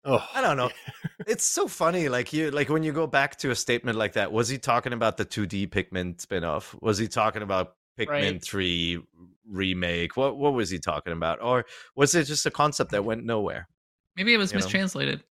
Oh, 0.08 0.26
I 0.34 0.40
don't 0.40 0.56
know. 0.56 0.70
It's 1.26 1.44
so 1.44 1.68
funny. 1.68 2.08
Like 2.08 2.32
you, 2.32 2.50
like 2.50 2.70
when 2.70 2.82
you 2.82 2.92
go 2.92 3.06
back 3.06 3.36
to 3.38 3.50
a 3.50 3.54
statement 3.54 3.98
like 3.98 4.14
that, 4.14 4.32
was 4.32 4.48
he 4.48 4.56
talking 4.56 4.94
about 4.94 5.18
the 5.18 5.26
2D 5.26 5.68
Pikmin 5.68 6.16
spinoff? 6.16 6.74
Was 6.80 6.96
he 6.96 7.06
talking 7.06 7.42
about 7.42 7.74
Pikmin 7.98 8.08
Right. 8.32 8.42
3 8.42 9.02
remake? 9.46 10.16
What 10.16 10.38
what 10.38 10.54
was 10.54 10.70
he 10.70 10.78
talking 10.78 11.12
about? 11.12 11.42
Or 11.42 11.66
was 11.96 12.14
it 12.14 12.24
just 12.24 12.46
a 12.46 12.50
concept 12.50 12.92
that 12.92 13.04
went 13.04 13.24
nowhere? 13.24 13.68
Maybe 14.16 14.32
it 14.32 14.38
was 14.38 14.52
You 14.52 14.58
know. 14.58 14.64
mistranslated. 14.64 15.22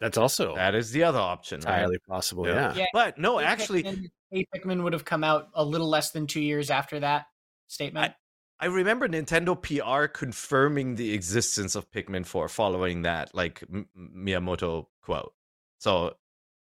That's 0.00 0.16
also 0.18 0.54
That 0.54 0.76
is 0.76 0.92
the 0.92 1.02
other 1.02 1.18
option. 1.18 1.60
right? 1.62 1.72
entirely 1.74 1.98
possible. 2.08 2.46
Yeah. 2.46 2.54
Yeah. 2.72 2.74
Yeah. 2.76 2.86
But 2.92 3.18
no, 3.18 3.38
Hey 3.38 3.44
actually, 3.46 3.82
Pikmin, 3.82 4.10
Hey 4.30 4.46
Pikmin 4.54 4.82
would 4.84 4.92
have 4.92 5.04
come 5.04 5.24
out 5.24 5.48
a 5.54 5.64
little 5.64 5.88
less 5.88 6.12
than 6.12 6.28
two 6.28 6.40
years 6.42 6.70
after 6.70 7.00
that 7.00 7.26
statement. 7.66 8.12
I 8.12 8.14
remember 8.66 9.08
Nintendo 9.08 9.54
PR 9.60 10.06
confirming 10.08 10.96
the 10.96 11.12
existence 11.14 11.74
of 11.74 11.90
Pikmin 11.90 12.26
4 12.26 12.48
following 12.48 13.02
that 13.02 13.34
like 13.34 13.62
M- 13.72 13.86
Miyamoto 13.96 14.86
quote. 15.02 15.32
So, 15.78 16.14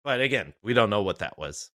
but 0.05 0.21
again, 0.21 0.53
we 0.63 0.75
don't 0.75 0.91
know 0.91 1.03
what 1.03 1.19
that 1.21 1.39
was. 1.39 1.71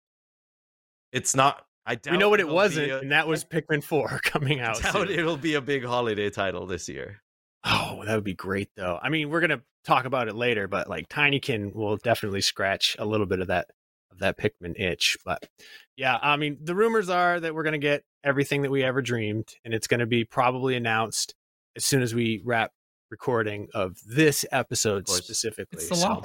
It's 1.11 1.35
not. 1.35 1.63
I 1.85 1.95
doubt 1.95 2.11
We 2.13 2.17
know 2.19 2.29
what 2.29 2.39
it 2.39 2.47
wasn't, 2.47 2.91
a- 2.91 2.99
and 2.99 3.11
that 3.11 3.27
was 3.27 3.43
Pikmin 3.45 3.83
4 3.83 4.19
coming 4.23 4.61
I 4.61 4.65
out. 4.65 4.81
doubt 4.81 4.93
soon. 4.93 5.09
it'll 5.09 5.37
be 5.37 5.55
a 5.55 5.61
big 5.61 5.83
holiday 5.83 6.29
title 6.29 6.65
this 6.65 6.87
year. 6.87 7.21
Oh, 7.63 8.01
that 8.05 8.15
would 8.15 8.23
be 8.23 8.33
great, 8.33 8.69
though. 8.75 8.97
I 9.01 9.09
mean, 9.09 9.29
we're 9.29 9.41
gonna 9.41 9.61
talk 9.85 10.05
about 10.05 10.27
it 10.27 10.35
later, 10.35 10.67
but 10.67 10.89
like 10.89 11.09
Tinykin 11.09 11.75
will 11.75 11.97
definitely 11.97 12.41
scratch 12.41 12.95
a 12.97 13.05
little 13.05 13.27
bit 13.27 13.39
of 13.39 13.47
that 13.47 13.67
of 14.11 14.19
that 14.19 14.37
Pikmin 14.39 14.79
itch. 14.79 15.17
But 15.23 15.47
yeah, 15.95 16.17
I 16.21 16.37
mean, 16.37 16.57
the 16.61 16.73
rumors 16.75 17.09
are 17.09 17.39
that 17.39 17.53
we're 17.53 17.63
gonna 17.63 17.77
get 17.77 18.03
everything 18.23 18.61
that 18.63 18.71
we 18.71 18.83
ever 18.83 19.01
dreamed, 19.01 19.55
and 19.65 19.73
it's 19.73 19.87
gonna 19.87 20.05
be 20.05 20.23
probably 20.23 20.75
announced 20.75 21.35
as 21.75 21.85
soon 21.85 22.01
as 22.01 22.13
we 22.15 22.41
wrap 22.43 22.71
recording 23.09 23.67
of 23.73 23.97
this 24.07 24.45
episode 24.51 25.05
course. 25.05 25.23
specifically. 25.23 25.77
It's 25.81 25.89
the 25.89 25.95
So. 25.95 26.23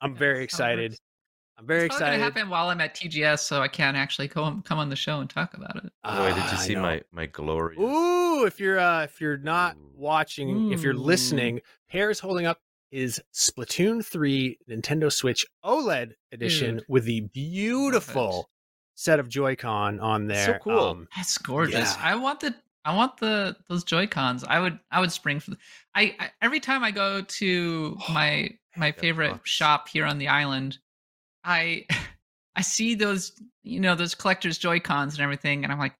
I'm 0.00 0.12
Yeah, 0.12 0.18
very 0.18 0.40
that's 0.40 0.58
how 0.58 0.64
it 0.66 0.68
excited. 0.72 0.90
works. 0.92 1.00
I'm 1.58 1.66
very 1.66 1.86
it's 1.86 1.94
excited. 1.94 2.18
to 2.18 2.22
happen 2.22 2.48
while 2.50 2.68
I'm 2.68 2.80
at 2.82 2.94
TGS, 2.94 3.38
so 3.40 3.62
I 3.62 3.68
can't 3.68 3.96
actually 3.96 4.28
come 4.28 4.60
come 4.62 4.78
on 4.78 4.90
the 4.90 4.96
show 4.96 5.20
and 5.20 5.30
talk 5.30 5.54
about 5.54 5.76
it. 5.76 5.84
Boy, 5.84 5.90
did 5.90 5.92
Ah, 6.04 6.52
you 6.52 6.58
see 6.58 6.76
my 6.76 7.02
my 7.12 7.24
glory? 7.26 7.76
Ooh, 7.78 8.44
if 8.44 8.60
you're 8.60 8.78
uh 8.78 9.04
if 9.04 9.20
you're 9.22 9.38
not 9.38 9.76
Ooh. 9.76 9.90
watching, 9.94 10.70
if 10.72 10.82
you're 10.82 10.92
listening, 10.94 11.60
Peer 11.88 12.10
is 12.10 12.20
holding 12.20 12.44
up 12.44 12.60
his 12.90 13.20
Splatoon 13.32 14.04
3 14.04 14.58
Nintendo 14.68 15.10
Switch 15.10 15.46
OLED 15.64 16.12
edition 16.30 16.76
Dude. 16.78 16.84
with 16.88 17.04
the 17.04 17.22
beautiful 17.32 18.50
set 18.96 19.20
of 19.20 19.28
Joy-Con 19.28 20.00
on 20.00 20.26
there. 20.26 20.46
So 20.46 20.58
cool. 20.58 20.80
Um, 20.80 21.08
That's 21.14 21.38
gorgeous. 21.38 21.94
Yeah. 21.96 22.02
I 22.02 22.16
want 22.16 22.40
the 22.40 22.54
I 22.84 22.94
want 22.94 23.18
the 23.18 23.56
those 23.68 23.84
Joy 23.84 24.06
Cons. 24.08 24.42
I 24.44 24.58
would 24.58 24.78
I 24.90 25.00
would 25.00 25.12
spring 25.12 25.38
for. 25.38 25.52
The, 25.52 25.58
I, 25.94 26.16
I 26.18 26.30
every 26.42 26.58
time 26.60 26.82
I 26.82 26.90
go 26.90 27.22
to 27.22 27.96
my 28.10 28.50
my 28.76 28.90
that 28.90 29.00
favorite 29.00 29.38
shop 29.44 29.88
here 29.88 30.04
on 30.04 30.18
the 30.18 30.28
island, 30.28 30.78
I 31.44 31.86
I 32.56 32.62
see 32.62 32.94
those 32.94 33.32
you 33.62 33.78
know 33.80 33.94
those 33.94 34.14
collectors 34.14 34.58
Joy 34.58 34.80
Cons 34.80 35.14
and 35.14 35.22
everything, 35.22 35.62
and 35.62 35.72
I'm 35.72 35.78
like, 35.78 35.94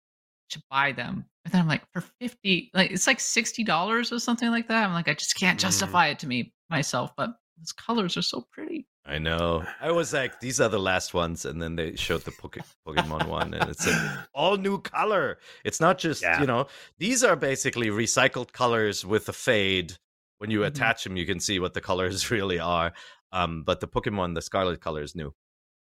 to 0.51 0.63
buy 0.71 0.93
them. 0.93 1.25
And 1.45 1.53
then 1.53 1.61
I'm 1.61 1.69
like, 1.69 1.83
for 1.93 2.01
fifty, 2.21 2.71
like 2.75 2.91
it's 2.91 3.07
like 3.07 3.21
sixty 3.21 3.63
dollars 3.63 4.11
or 4.13 4.19
something 4.19 4.51
like 4.51 4.69
that. 4.69 4.85
I'm 4.87 4.95
like, 4.95 5.09
I 5.09 5.15
just 5.15 5.39
can't 5.39 5.59
Mm. 5.59 5.63
justify 5.63 6.09
it 6.09 6.19
to 6.21 6.27
me 6.27 6.53
myself, 6.71 7.13
but 7.17 7.31
those 7.59 7.73
colors 7.73 8.17
are 8.17 8.23
so 8.23 8.47
pretty. 8.53 8.87
I 9.09 9.19
know. 9.19 9.65
I 9.81 9.93
was 9.93 10.13
like, 10.13 10.41
these 10.41 10.61
are 10.61 10.69
the 10.69 10.81
last 10.81 11.15
ones, 11.15 11.45
and 11.45 11.63
then 11.63 11.77
they 11.77 11.95
showed 11.95 12.23
the 12.23 12.33
Poke- 12.33 12.59
Pokemon 12.87 13.29
one, 13.29 13.55
and 13.55 13.71
it's 13.71 13.87
an 13.87 13.95
all 14.35 14.57
new 14.57 14.81
color. 14.81 15.39
It's 15.65 15.81
not 15.81 15.99
just 15.99 16.23
Yeah. 16.23 16.41
you 16.41 16.47
know 16.47 16.67
these 16.99 17.23
are 17.23 17.37
basically 17.37 17.87
recycled 17.89 18.53
colors 18.53 19.05
with 19.07 19.29
a 19.29 19.33
fade. 19.33 19.93
When 20.39 20.51
you 20.51 20.61
Mhm. 20.61 20.67
attach 20.67 21.05
them, 21.05 21.17
you 21.17 21.25
can 21.25 21.41
see 21.41 21.59
what 21.61 21.73
the 21.75 21.81
colors 21.91 22.31
really 22.31 22.59
are. 22.59 22.93
Um, 23.33 23.63
but 23.63 23.81
the 23.81 23.89
Pokemon, 23.89 24.35
the 24.35 24.43
Scarlet 24.43 24.81
color 24.81 25.03
is 25.03 25.15
new. 25.15 25.33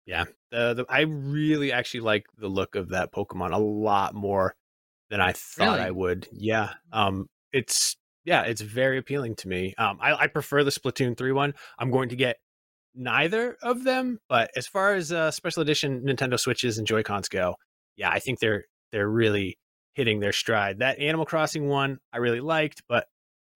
yeah, 0.07 0.25
the, 0.51 0.75
the, 0.75 0.87
I 0.89 1.01
really 1.03 1.73
actually 1.73 2.01
like 2.01 2.27
the 2.39 2.49
look 2.49 2.75
of 2.75 2.89
that 2.91 3.13
Pokemon 3.13 3.53
a 3.53 3.59
lot 3.59 4.15
more 4.15 4.55
than 5.11 5.21
I 5.21 5.33
thought 5.33 5.77
Really? 5.79 5.81
I 5.81 5.91
would. 5.91 6.27
Yeah, 6.33 6.75
um, 6.93 7.27
it's 7.53 7.97
yeah, 8.25 8.43
it's 8.43 8.61
very 8.61 8.99
appealing 8.99 9.35
to 9.37 9.49
me. 9.49 9.75
Um, 9.79 9.99
I, 10.01 10.15
I 10.15 10.27
prefer 10.29 10.63
the 10.65 10.71
Splatoon 10.71 11.17
three 11.17 11.33
one. 11.33 11.55
I'm 11.79 11.91
going 11.91 12.09
to 12.11 12.17
get 12.17 12.37
neither 12.95 13.57
of 13.63 13.85
them, 13.85 14.19
but 14.29 14.51
as 14.57 14.67
far 14.67 14.95
as 14.95 15.13
uh, 15.13 15.31
special 15.31 15.63
edition 15.63 16.03
Nintendo 16.07 16.39
Switches 16.39 16.79
and 16.79 16.87
Joy 16.87 17.03
Cons 17.03 17.29
go, 17.29 17.57
yeah, 17.97 18.11
I 18.11 18.19
think 18.19 18.39
they're 18.39 18.65
they're 18.93 19.09
really 19.09 19.59
hitting 19.95 20.21
their 20.21 20.33
stride. 20.33 20.79
That 20.79 20.99
Animal 20.99 21.27
Crossing 21.27 21.69
one 21.69 21.99
I 22.13 22.19
really 22.19 22.41
liked, 22.41 22.83
but 22.89 23.07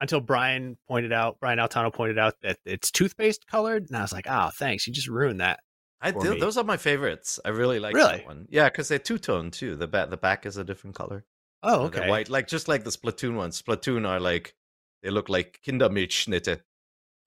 until 0.00 0.20
Brian 0.20 0.76
pointed 0.88 1.12
out, 1.12 1.38
Brian 1.40 1.58
Altano 1.58 1.92
pointed 1.92 2.18
out 2.18 2.34
that 2.42 2.58
it's 2.64 2.90
toothpaste 2.90 3.46
colored, 3.46 3.86
and 3.88 3.96
I 3.96 4.02
was 4.02 4.12
like, 4.12 4.26
oh, 4.28 4.50
thanks, 4.54 4.86
you 4.86 4.92
just 4.92 5.08
ruined 5.08 5.40
that. 5.40 5.60
I 6.00 6.10
do, 6.10 6.34
me. 6.34 6.40
those 6.40 6.58
are 6.58 6.64
my 6.64 6.76
favorites. 6.76 7.40
I 7.44 7.48
really 7.48 7.78
like 7.78 7.94
Really? 7.94 8.18
that 8.18 8.26
one. 8.26 8.46
Yeah, 8.50 8.68
because 8.68 8.88
they're 8.88 8.98
two 8.98 9.16
tone 9.18 9.50
too. 9.50 9.74
The 9.76 9.86
back 9.86 10.10
the 10.10 10.18
back 10.18 10.44
is 10.44 10.56
a 10.58 10.64
different 10.64 10.96
color. 10.96 11.24
Oh, 11.62 11.84
okay. 11.84 12.10
white, 12.10 12.28
like 12.28 12.46
just 12.46 12.68
like 12.68 12.84
the 12.84 12.90
Splatoon 12.90 13.36
ones. 13.36 13.60
Splatoon 13.60 14.06
are 14.06 14.20
like 14.20 14.54
they 15.02 15.08
look 15.10 15.30
like 15.30 15.60
Kindermilchschnitte. 15.66 16.60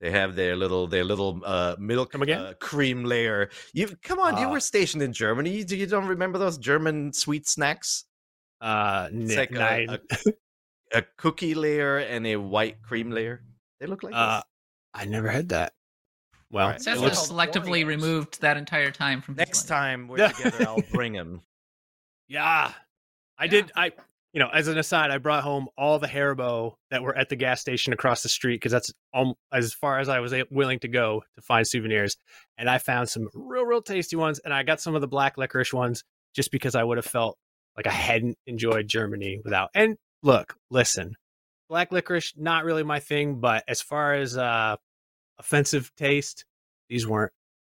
They 0.00 0.10
have 0.12 0.36
their 0.36 0.54
little 0.54 0.86
their 0.86 1.02
little 1.04 1.40
uh, 1.44 1.74
milk 1.78 2.12
Come 2.12 2.22
again? 2.22 2.40
uh, 2.40 2.52
cream 2.60 3.04
layer. 3.04 3.50
You 3.72 3.88
come 4.02 4.20
on, 4.20 4.38
you 4.38 4.46
Ah. 4.46 4.50
were 4.52 4.60
stationed 4.60 5.02
in 5.02 5.12
Germany. 5.12 5.50
You, 5.50 5.64
you 5.76 5.86
don't 5.86 6.06
remember 6.06 6.38
those 6.38 6.56
German 6.58 7.12
sweet 7.12 7.48
snacks? 7.48 8.04
Uh, 8.60 9.08
It's 9.12 9.36
like 9.36 9.50
a, 9.50 9.54
nine. 9.54 9.88
a, 9.90 9.98
a 10.98 11.02
cookie 11.16 11.54
layer 11.54 11.98
and 11.98 12.26
a 12.26 12.36
white 12.36 12.80
cream 12.82 13.10
layer. 13.10 13.42
They 13.80 13.86
look 13.86 14.02
like 14.04 14.14
uh, 14.14 14.36
this. 14.36 14.44
I 14.94 15.04
never 15.06 15.28
had 15.28 15.48
that. 15.50 15.72
Well, 16.50 16.64
Alright. 16.66 16.80
it 16.80 16.84
Seth 16.84 16.98
looks- 17.00 17.28
was 17.28 17.30
selectively 17.30 17.82
Oreos. 17.84 17.86
removed 17.88 18.40
that 18.40 18.56
entire 18.56 18.90
time 18.90 19.20
from 19.20 19.34
his 19.34 19.38
Next 19.46 19.64
time 19.64 20.06
we're 20.08 20.28
together, 20.32 20.64
I'll 20.66 20.80
bring 20.92 21.12
him. 21.12 21.42
yeah, 22.28 22.72
I 23.36 23.44
Yeah. 23.44 23.50
did. 23.50 23.72
I, 23.76 23.92
you 24.32 24.40
know, 24.40 24.48
as 24.52 24.68
an 24.68 24.76
aside, 24.76 25.10
I 25.10 25.18
brought 25.18 25.42
home 25.42 25.68
all 25.76 25.98
the 25.98 26.06
Haribo 26.06 26.74
that 26.90 27.02
were 27.02 27.16
at 27.16 27.28
the 27.28 27.36
gas 27.36 27.60
station 27.60 27.92
across 27.92 28.22
the 28.22 28.28
street 28.28 28.56
because 28.56 28.72
that's 28.72 28.92
as 29.52 29.72
far 29.72 30.00
as 30.00 30.08
I 30.08 30.20
was 30.20 30.34
willing 30.50 30.80
to 30.80 30.88
go 30.88 31.22
to 31.34 31.42
find 31.42 31.66
souvenirs. 31.66 32.16
And 32.58 32.68
I 32.68 32.78
found 32.78 33.08
some 33.08 33.28
real, 33.34 33.64
real 33.64 33.82
tasty 33.82 34.16
ones, 34.16 34.38
and 34.38 34.52
I 34.52 34.62
got 34.64 34.80
some 34.80 34.94
of 34.94 35.00
the 35.00 35.08
black 35.08 35.38
licorice 35.38 35.72
ones 35.72 36.04
just 36.34 36.50
because 36.50 36.74
I 36.74 36.84
would 36.84 36.98
have 36.98 37.06
felt 37.06 37.38
like 37.76 37.86
I 37.86 37.92
hadn't 37.92 38.36
enjoyed 38.46 38.86
Germany 38.86 39.40
without. 39.42 39.70
And 39.74 39.96
look, 40.22 40.56
listen, 40.70 41.16
black 41.68 41.90
licorice 41.90 42.34
not 42.36 42.64
really 42.64 42.82
my 42.82 43.00
thing, 43.00 43.40
but 43.40 43.64
as 43.66 43.80
far 43.80 44.14
as 44.14 44.36
uh 44.36 44.76
offensive 45.38 45.90
taste, 45.96 46.44
these 46.88 47.06
weren't 47.06 47.32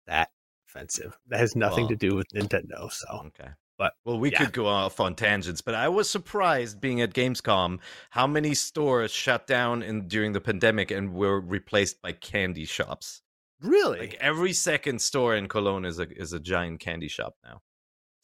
that 0.07 0.29
offensive. 0.67 1.17
That 1.27 1.39
has 1.39 1.55
nothing 1.55 1.85
Well, 1.85 1.89
to 1.89 1.95
do 1.95 2.15
with 2.15 2.27
Nintendo. 2.33 2.91
So 2.91 3.27
Okay. 3.27 3.49
But, 3.79 3.93
well, 4.03 4.19
we 4.19 4.29
yeah. 4.29 4.39
could 4.39 4.51
go 4.51 4.67
off 4.67 4.99
on 4.99 5.15
tangents, 5.15 5.61
but 5.61 5.73
I 5.73 5.87
was 5.87 6.09
surprised 6.09 6.81
being 6.81 6.99
at 6.99 7.13
Gamescom 7.13 7.79
how 8.09 8.27
many 8.27 8.53
stores 8.53 9.09
shut 9.09 9.47
down 9.47 9.81
in 9.81 10.09
during 10.09 10.33
the 10.33 10.41
pandemic 10.41 10.91
and 10.91 11.13
were 11.13 11.39
replaced 11.39 12.01
by 12.01 12.11
candy 12.11 12.65
shops. 12.65 13.21
really, 13.61 13.99
Like 13.99 14.17
every 14.19 14.51
second 14.51 15.01
store 15.01 15.33
in 15.33 15.47
Cologne 15.47 15.85
is 15.85 15.97
a 15.97 16.07
is 16.21 16.33
a 16.33 16.41
giant 16.41 16.81
candy 16.81 17.07
shop 17.07 17.35
now. 17.41 17.61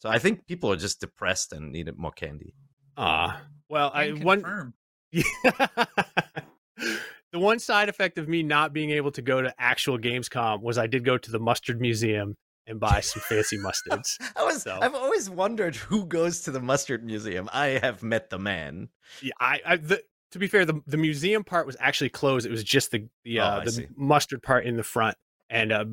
So 0.00 0.10
I 0.10 0.18
think 0.18 0.46
people 0.46 0.70
are 0.70 0.76
just 0.76 1.00
depressed 1.00 1.54
and 1.54 1.72
needed 1.72 1.96
more 1.96 2.12
candy. 2.12 2.52
Ah, 2.98 3.40
well, 3.70 3.90
I 3.94 4.08
Can 4.08 4.24
one 4.24 4.74
the 5.12 5.88
one 7.32 7.58
side 7.60 7.88
effect 7.88 8.18
of 8.18 8.28
me 8.28 8.42
not 8.42 8.74
being 8.74 8.90
able 8.90 9.10
to 9.12 9.22
go 9.22 9.40
to 9.40 9.54
actual 9.58 9.98
Gamescom 9.98 10.60
was 10.60 10.76
I 10.76 10.86
did 10.86 11.02
go 11.02 11.16
to 11.16 11.30
the 11.30 11.40
mustard 11.40 11.80
museum 11.80 12.36
and 12.66 12.80
buy 12.80 13.00
some 13.00 13.22
fancy 13.22 13.58
mustards. 13.58 14.16
I 14.36 14.44
was 14.44 14.62
So- 14.62 14.78
I've 14.80 14.94
always 14.94 15.30
wondered 15.30 15.76
who 15.76 16.06
goes 16.06 16.40
to 16.42 16.50
the 16.50 16.60
mustard 16.60 17.04
museum. 17.04 17.48
I 17.52 17.78
have 17.82 18.02
met 18.02 18.30
the 18.30 18.38
man. 18.38 18.88
Yeah, 19.22 19.32
I, 19.40 19.60
I 19.64 19.76
the, 19.76 20.02
to 20.32 20.38
be 20.38 20.48
fair, 20.48 20.64
the 20.64 20.80
the 20.86 20.96
museum 20.96 21.44
part 21.44 21.66
was 21.66 21.76
actually 21.80 22.10
closed. 22.10 22.46
It 22.46 22.50
was 22.50 22.64
just 22.64 22.90
the 22.90 23.06
the 23.24 23.40
Oh, 23.40 23.44
uh, 23.44 23.58
I 23.60 23.64
the 23.64 23.70
see. 23.72 23.86
mustard 23.96 24.42
part 24.42 24.66
in 24.66 24.76
the 24.76 24.82
front, 24.82 25.16
and 25.48 25.70
uh, 25.72 25.84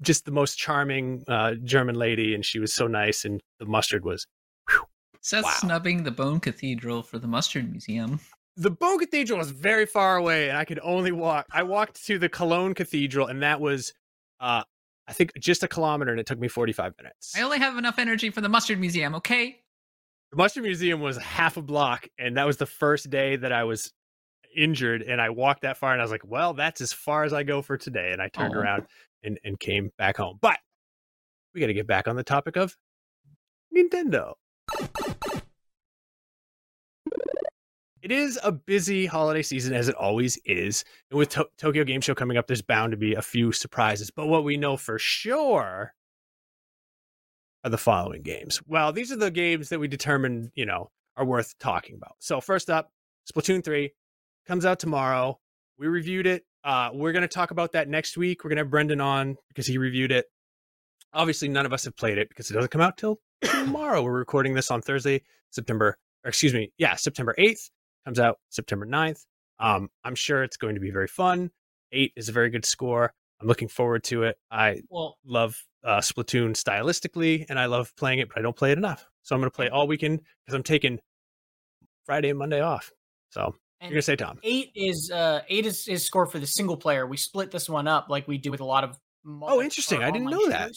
just 0.00 0.24
the 0.24 0.30
most 0.30 0.56
charming 0.58 1.24
uh, 1.28 1.54
German 1.64 1.96
lady, 1.96 2.34
and 2.34 2.44
she 2.44 2.58
was 2.60 2.72
so 2.72 2.86
nice, 2.86 3.24
and 3.24 3.40
the 3.58 3.66
mustard 3.66 4.04
was 4.04 4.26
Seth 5.20 5.44
Wow. 5.44 5.50
snubbing 5.58 6.02
the 6.02 6.10
Bone 6.10 6.40
Cathedral 6.40 7.02
for 7.02 7.18
the 7.18 7.28
Mustard 7.28 7.70
Museum. 7.70 8.18
the 8.56 8.70
Bone 8.70 8.98
Cathedral 8.98 9.38
was 9.38 9.50
very 9.50 9.86
far 9.86 10.16
away, 10.16 10.48
and 10.48 10.58
I 10.58 10.64
could 10.64 10.80
only 10.82 11.12
walk. 11.12 11.46
I 11.52 11.62
walked 11.62 12.04
to 12.06 12.18
the 12.18 12.28
Cologne 12.28 12.74
Cathedral, 12.74 13.26
and 13.28 13.42
that 13.42 13.60
was, 13.60 13.92
uh, 14.40 14.62
I 15.08 15.12
think, 15.12 15.32
just 15.38 15.62
a 15.62 15.68
kilometer, 15.68 16.10
and 16.10 16.20
it 16.20 16.26
took 16.26 16.38
me 16.38 16.48
forty 16.48 16.72
five 16.72 16.94
minutes. 16.96 17.34
I 17.36 17.42
only 17.42 17.58
have 17.58 17.76
enough 17.76 17.98
energy 17.98 18.30
for 18.30 18.40
the 18.40 18.48
Mustard 18.48 18.78
Museum, 18.78 19.14
okay? 19.16 19.60
The 20.30 20.36
Mustard 20.36 20.62
Museum 20.62 21.00
was 21.00 21.16
half 21.18 21.56
a 21.56 21.62
block, 21.62 22.08
and 22.18 22.36
that 22.36 22.46
was 22.46 22.56
the 22.56 22.66
first 22.66 23.10
day 23.10 23.36
that 23.36 23.52
I 23.52 23.64
was 23.64 23.92
injured, 24.56 25.02
and 25.02 25.20
I 25.20 25.30
walked 25.30 25.62
that 25.62 25.76
far, 25.76 25.92
and 25.92 26.00
I 26.00 26.04
was 26.04 26.12
like, 26.12 26.24
"Well, 26.24 26.54
that's 26.54 26.80
as 26.80 26.92
far 26.92 27.24
as 27.24 27.32
I 27.32 27.42
go 27.42 27.62
for 27.62 27.76
today." 27.76 28.12
And 28.12 28.22
I 28.22 28.28
turned 28.28 28.54
Aw. 28.54 28.60
around 28.60 28.86
and 29.22 29.38
and 29.44 29.58
came 29.58 29.90
back 29.98 30.16
home. 30.16 30.38
But 30.40 30.58
we 31.54 31.60
got 31.60 31.66
to 31.66 31.74
get 31.74 31.86
back 31.86 32.08
on 32.08 32.16
the 32.16 32.22
topic 32.22 32.56
of 32.56 32.76
Nintendo. 33.76 34.34
It 38.02 38.10
is 38.10 38.38
a 38.42 38.50
busy 38.50 39.06
holiday 39.06 39.42
season, 39.42 39.74
as 39.74 39.88
it 39.88 39.94
always 39.94 40.36
is. 40.44 40.84
And 41.10 41.18
with 41.18 41.28
to- 41.30 41.48
Tokyo 41.56 41.84
Game 41.84 42.00
Show 42.00 42.16
coming 42.16 42.36
up, 42.36 42.48
there's 42.48 42.60
bound 42.60 42.90
to 42.90 42.96
be 42.96 43.14
a 43.14 43.22
few 43.22 43.52
surprises. 43.52 44.10
But 44.10 44.26
what 44.26 44.42
we 44.42 44.56
know 44.56 44.76
for 44.76 44.98
sure 44.98 45.94
are 47.62 47.70
the 47.70 47.78
following 47.78 48.22
games. 48.22 48.60
Well, 48.66 48.92
these 48.92 49.12
are 49.12 49.16
the 49.16 49.30
games 49.30 49.68
that 49.68 49.78
we 49.78 49.86
determined, 49.86 50.50
you 50.56 50.66
know, 50.66 50.90
are 51.16 51.24
worth 51.24 51.56
talking 51.60 51.94
about. 51.94 52.16
So 52.18 52.40
first 52.40 52.68
up, 52.68 52.90
Splatoon 53.32 53.64
3 53.64 53.92
comes 54.48 54.66
out 54.66 54.80
tomorrow. 54.80 55.38
We 55.78 55.86
reviewed 55.86 56.26
it. 56.26 56.44
Uh, 56.64 56.90
we're 56.92 57.12
going 57.12 57.22
to 57.22 57.28
talk 57.28 57.52
about 57.52 57.70
that 57.72 57.88
next 57.88 58.16
week. 58.16 58.42
We're 58.42 58.50
going 58.50 58.56
to 58.56 58.64
have 58.64 58.70
Brendan 58.70 59.00
on 59.00 59.36
because 59.48 59.66
he 59.68 59.78
reviewed 59.78 60.10
it. 60.10 60.26
Obviously, 61.12 61.46
none 61.46 61.66
of 61.66 61.72
us 61.72 61.84
have 61.84 61.96
played 61.96 62.18
it 62.18 62.28
because 62.28 62.50
it 62.50 62.54
doesn't 62.54 62.70
come 62.72 62.80
out 62.80 62.96
till 62.96 63.20
tomorrow. 63.44 64.02
We're 64.02 64.12
recording 64.12 64.54
this 64.54 64.72
on 64.72 64.82
Thursday, 64.82 65.22
September, 65.50 65.98
excuse 66.24 66.52
me, 66.52 66.72
yeah, 66.78 66.96
September 66.96 67.32
8th. 67.38 67.70
Comes 68.04 68.18
out 68.18 68.38
September 68.50 68.86
9th. 68.86 69.24
Um, 69.58 69.88
I'm 70.04 70.14
sure 70.14 70.42
it's 70.42 70.56
going 70.56 70.74
to 70.74 70.80
be 70.80 70.90
very 70.90 71.06
fun. 71.06 71.50
Eight 71.92 72.12
is 72.16 72.28
a 72.28 72.32
very 72.32 72.50
good 72.50 72.64
score. 72.64 73.12
I'm 73.40 73.46
looking 73.46 73.68
forward 73.68 74.02
to 74.04 74.24
it. 74.24 74.36
I 74.50 74.80
Well, 74.88 75.18
love 75.24 75.56
uh, 75.84 75.98
Splatoon 75.98 76.52
stylistically, 76.54 77.46
and 77.48 77.58
I 77.58 77.66
love 77.66 77.94
playing 77.96 78.18
it, 78.18 78.28
but 78.28 78.38
I 78.38 78.42
don't 78.42 78.56
play 78.56 78.72
it 78.72 78.78
enough. 78.78 79.06
So 79.22 79.34
I'm 79.36 79.40
going 79.40 79.50
to 79.50 79.54
play 79.54 79.66
it 79.66 79.72
all 79.72 79.86
weekend 79.86 80.20
because 80.44 80.54
I'm 80.56 80.62
taking 80.64 80.98
Friday 82.06 82.30
and 82.30 82.38
Monday 82.38 82.60
off. 82.60 82.90
So 83.30 83.54
you're 83.80 83.90
going 83.90 83.94
to 83.98 84.02
say, 84.02 84.16
Tom? 84.16 84.38
eight 84.42 84.70
is 84.74 85.10
uh 85.12 85.40
eight 85.48 85.66
is 85.66 85.86
is 85.88 86.04
score 86.06 86.26
for 86.26 86.38
the 86.38 86.46
single 86.46 86.76
player. 86.76 87.06
We 87.06 87.16
split 87.16 87.50
this 87.50 87.68
one 87.68 87.86
up 87.88 88.06
like 88.08 88.26
we 88.26 88.38
do 88.38 88.50
with 88.50 88.60
a 88.60 88.64
lot 88.64 88.84
of. 88.84 88.96
multi- 89.24 89.54
Oh, 89.54 89.62
interesting. 89.62 90.02
I 90.02 90.10
didn't 90.10 90.30
know 90.30 90.48
that. 90.48 90.72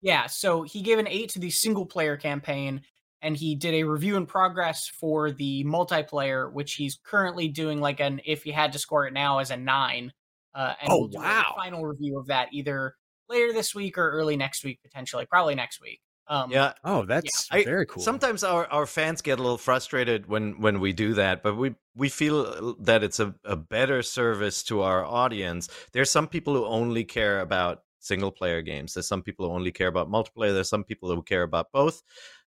Yeah, 0.00 0.26
so 0.26 0.62
he 0.62 0.82
gave 0.82 0.98
an 1.00 1.08
eight 1.08 1.30
to 1.30 1.40
the 1.40 1.50
single 1.50 1.86
player 1.86 2.16
campaign, 2.16 2.82
and 3.22 3.36
he 3.36 3.54
did 3.54 3.74
a 3.74 3.82
review 3.84 4.16
in 4.16 4.26
progress 4.26 4.88
for 4.88 5.30
the 5.30 5.64
multiplayer, 5.64 6.52
which 6.52 6.74
he's 6.74 6.98
currently 7.04 7.48
doing 7.48 7.80
like 7.80 8.00
an 8.00 8.20
if 8.24 8.42
he 8.44 8.50
had 8.52 8.72
to 8.72 8.78
score 8.78 9.06
it 9.06 9.12
now 9.12 9.38
as 9.38 9.50
a 9.50 9.56
nine. 9.56 10.12
Uh, 10.54 10.74
and 10.80 10.90
Oh, 10.90 10.98
we'll 11.00 11.08
do 11.08 11.18
a 11.18 11.22
wow. 11.22 11.54
final 11.56 11.84
review 11.84 12.18
of 12.18 12.26
that 12.28 12.48
either 12.52 12.94
later 13.28 13.52
this 13.52 13.74
week 13.74 13.98
or 13.98 14.10
early 14.10 14.36
next 14.36 14.64
week, 14.64 14.80
potentially, 14.82 15.26
probably 15.26 15.54
next 15.54 15.80
week. 15.80 16.00
Um, 16.26 16.50
Yeah, 16.50 16.72
Oh, 16.84 17.04
that's 17.04 17.46
I- 17.50 17.64
very 17.64 17.86
cool. 17.86 18.02
Sometimes 18.02 18.44
our, 18.44 18.66
our 18.66 18.86
fans 18.86 19.20
get 19.22 19.38
a 19.38 19.42
little 19.42 19.58
frustrated 19.58 20.26
when, 20.26 20.60
when 20.60 20.80
we 20.80 20.92
do 20.92 21.14
that, 21.14 21.42
but 21.42 21.56
we, 21.56 21.74
we 21.94 22.08
feel 22.08 22.74
that 22.80 23.02
it's 23.02 23.18
a, 23.20 23.34
a 23.44 23.56
better 23.56 24.02
service 24.02 24.62
to 24.64 24.82
our 24.82 25.04
audience. 25.04 25.68
There's 25.92 26.10
some 26.10 26.26
people 26.28 26.54
who 26.54 26.64
only 26.66 27.04
care 27.04 27.40
about 27.40 27.82
single 28.00 28.30
player 28.30 28.62
games. 28.62 28.94
There's 28.94 29.08
some 29.08 29.22
people 29.22 29.48
who 29.48 29.54
only 29.54 29.72
care 29.72 29.88
about 29.88 30.10
multiplayer. 30.10 30.52
There's 30.54 30.68
some 30.68 30.84
people 30.84 31.14
who 31.14 31.22
care 31.22 31.42
about 31.42 31.72
both. 31.72 32.02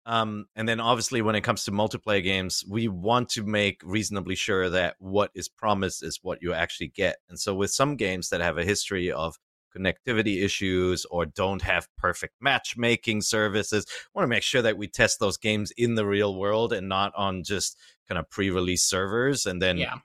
Um, 0.06 0.46
and 0.54 0.68
then 0.68 0.80
obviously 0.80 1.22
when 1.22 1.34
it 1.34 1.40
comes 1.40 1.64
to 1.64 1.72
multiplayer 1.72 2.22
games, 2.22 2.64
we 2.68 2.88
want 2.88 3.30
to 3.30 3.42
make 3.42 3.80
reasonably 3.82 4.34
sure 4.34 4.68
that 4.68 4.96
what 4.98 5.30
is 5.34 5.48
promised 5.48 6.02
is 6.02 6.20
what 6.22 6.42
you 6.42 6.52
actually 6.52 6.88
get. 6.88 7.16
And 7.28 7.40
so 7.40 7.54
with 7.54 7.70
some 7.70 7.96
games 7.96 8.28
that 8.28 8.40
have 8.40 8.58
a 8.58 8.64
history 8.64 9.10
of 9.10 9.38
connectivity 9.76 10.42
issues 10.42 11.04
or 11.06 11.26
don't 11.26 11.62
have 11.62 11.88
perfect 11.96 12.34
matchmaking 12.40 13.20
services. 13.22 13.86
want 14.14 14.24
to 14.24 14.28
make 14.28 14.42
sure 14.42 14.62
that 14.62 14.78
we 14.78 14.86
test 14.86 15.18
those 15.18 15.36
games 15.36 15.72
in 15.76 15.96
the 15.96 16.06
real 16.06 16.36
world 16.36 16.72
and 16.72 16.88
not 16.88 17.12
on 17.16 17.42
just 17.42 17.76
kind 18.08 18.18
of 18.18 18.30
pre-release 18.30 18.84
servers. 18.84 19.46
And 19.46 19.60
then, 19.60 19.78
Yeah. 19.78 19.96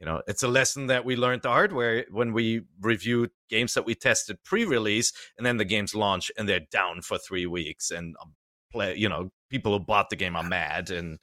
you 0.00 0.06
know, 0.06 0.22
it's 0.26 0.42
a 0.42 0.48
lesson 0.48 0.86
that 0.86 1.04
we 1.04 1.16
learned 1.16 1.42
the 1.42 1.50
hard 1.50 1.72
way 1.72 2.06
when 2.10 2.32
we 2.32 2.62
reviewed 2.80 3.30
games 3.50 3.74
that 3.74 3.84
we 3.84 3.94
tested 3.94 4.42
pre-release, 4.44 5.12
and 5.36 5.44
then 5.44 5.56
the 5.56 5.64
games 5.64 5.94
launch 5.94 6.30
and 6.38 6.48
they're 6.48 6.60
down 6.60 7.02
for 7.02 7.18
three 7.18 7.46
weeks, 7.46 7.90
and 7.90 8.16
um, 8.22 8.34
play, 8.72 8.96
you 8.96 9.08
know, 9.08 9.30
people 9.50 9.72
who 9.76 9.84
bought 9.84 10.10
the 10.10 10.16
game 10.16 10.36
are 10.36 10.42
mad, 10.42 10.90
and 10.90 11.18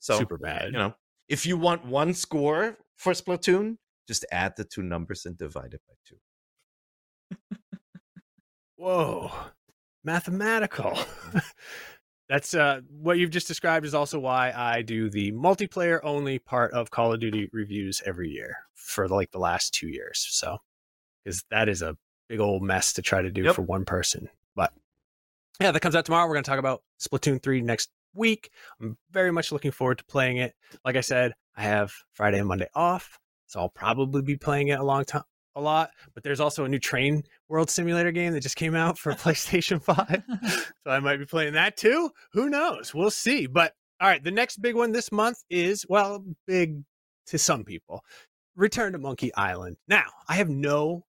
so 0.00 0.18
Super 0.18 0.38
bad. 0.38 0.66
You 0.66 0.78
know, 0.78 0.94
if 1.28 1.46
you 1.46 1.56
want 1.56 1.84
one 1.84 2.14
score 2.14 2.76
for 2.96 3.12
Splatoon, 3.12 3.76
just 4.06 4.24
add 4.32 4.54
the 4.56 4.64
two 4.64 4.82
numbers 4.82 5.26
and 5.26 5.36
divide 5.36 5.74
it 5.74 5.82
by 5.88 5.94
two. 6.06 6.16
Whoa, 8.76 9.30
mathematical. 10.04 10.98
That's 12.28 12.54
uh, 12.54 12.82
what 12.90 13.18
you've 13.18 13.30
just 13.30 13.48
described 13.48 13.86
is 13.86 13.94
also 13.94 14.18
why 14.18 14.52
I 14.54 14.82
do 14.82 15.08
the 15.08 15.32
multiplayer 15.32 15.98
only 16.02 16.38
part 16.38 16.72
of 16.72 16.90
Call 16.90 17.14
of 17.14 17.20
Duty 17.20 17.48
reviews 17.52 18.02
every 18.04 18.28
year 18.28 18.54
for 18.74 19.08
like 19.08 19.30
the 19.30 19.38
last 19.38 19.72
two 19.72 19.88
years. 19.88 20.26
So, 20.30 20.58
because 21.24 21.42
that 21.50 21.68
is 21.70 21.80
a 21.80 21.96
big 22.28 22.40
old 22.40 22.62
mess 22.62 22.92
to 22.94 23.02
try 23.02 23.22
to 23.22 23.30
do 23.30 23.44
Yep. 23.44 23.54
for 23.54 23.62
one 23.62 23.86
person. 23.86 24.28
Yeah, 25.60 25.72
that 25.72 25.80
comes 25.80 25.96
out 25.96 26.04
tomorrow. 26.04 26.26
We're 26.28 26.34
going 26.34 26.44
to 26.44 26.50
talk 26.50 26.60
about 26.60 26.82
Splatoon 27.00 27.42
3 27.42 27.62
next 27.62 27.90
week. 28.14 28.50
I'm 28.80 28.96
very 29.10 29.32
much 29.32 29.50
looking 29.50 29.72
forward 29.72 29.98
to 29.98 30.04
playing 30.04 30.36
it. 30.36 30.54
Like 30.84 30.94
I 30.94 31.00
said, 31.00 31.32
I 31.56 31.62
have 31.62 31.92
Friday 32.12 32.38
and 32.38 32.46
Monday 32.46 32.68
off, 32.76 33.18
so 33.46 33.60
I'll 33.60 33.68
probably 33.68 34.22
be 34.22 34.36
playing 34.36 34.68
it 34.68 34.78
a 34.78 34.84
long 34.84 35.04
time. 35.04 35.24
A 35.56 35.60
lot, 35.60 35.90
but 36.14 36.22
there's 36.22 36.38
also 36.38 36.64
a 36.64 36.68
new 36.68 36.78
train 36.78 37.24
world 37.48 37.68
simulator 37.68 38.12
game 38.12 38.32
that 38.32 38.42
just 38.42 38.54
came 38.54 38.76
out 38.76 38.96
for 38.96 39.12
PlayStation 39.14 39.82
5. 39.82 40.22
so 40.84 40.90
I 40.90 41.00
might 41.00 41.16
be 41.16 41.26
playing 41.26 41.54
that 41.54 41.76
too. 41.76 42.10
Who 42.32 42.48
knows? 42.48 42.94
We'll 42.94 43.10
see. 43.10 43.48
But 43.48 43.72
all 44.00 44.08
right, 44.08 44.22
the 44.22 44.30
next 44.30 44.58
big 44.58 44.76
one 44.76 44.92
this 44.92 45.10
month 45.10 45.42
is 45.50 45.84
well, 45.88 46.24
big 46.46 46.84
to 47.26 47.38
some 47.38 47.64
people. 47.64 48.04
Return 48.54 48.92
to 48.92 48.98
Monkey 48.98 49.34
Island. 49.34 49.78
Now, 49.88 50.04
I 50.28 50.34
have 50.34 50.48
no 50.48 51.04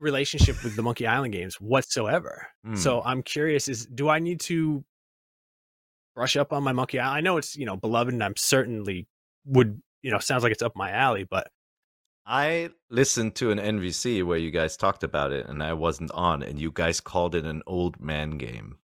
relationship 0.00 0.62
with 0.62 0.76
the 0.76 0.82
Monkey 0.82 1.06
Island 1.06 1.32
games 1.32 1.60
whatsoever. 1.60 2.46
So 2.74 2.98
mm. 2.98 3.02
I'm 3.04 3.22
curious 3.22 3.68
is 3.68 3.86
do 3.86 4.08
I 4.08 4.18
need 4.18 4.40
to 4.40 4.84
brush 6.14 6.36
up 6.36 6.52
on 6.52 6.62
my 6.62 6.72
Monkey 6.72 6.98
Island? 6.98 7.16
I 7.16 7.20
know 7.20 7.36
it's, 7.36 7.56
you 7.56 7.66
know, 7.66 7.76
beloved 7.76 8.12
and 8.12 8.22
I'm 8.22 8.36
certainly 8.36 9.06
would, 9.44 9.80
you 10.02 10.10
know, 10.10 10.18
sounds 10.18 10.42
like 10.42 10.52
it's 10.52 10.62
up 10.62 10.76
my 10.76 10.90
alley, 10.90 11.24
but 11.24 11.48
I 12.30 12.68
listened 12.90 13.36
to 13.36 13.50
an 13.50 13.58
NVC 13.58 14.22
where 14.22 14.36
you 14.36 14.50
guys 14.50 14.76
talked 14.76 15.02
about 15.02 15.32
it 15.32 15.46
and 15.46 15.62
I 15.62 15.72
wasn't 15.72 16.10
on, 16.10 16.42
and 16.42 16.60
you 16.60 16.70
guys 16.70 17.00
called 17.00 17.34
it 17.34 17.46
an 17.46 17.62
old 17.66 18.00
man 18.00 18.32
game. 18.32 18.76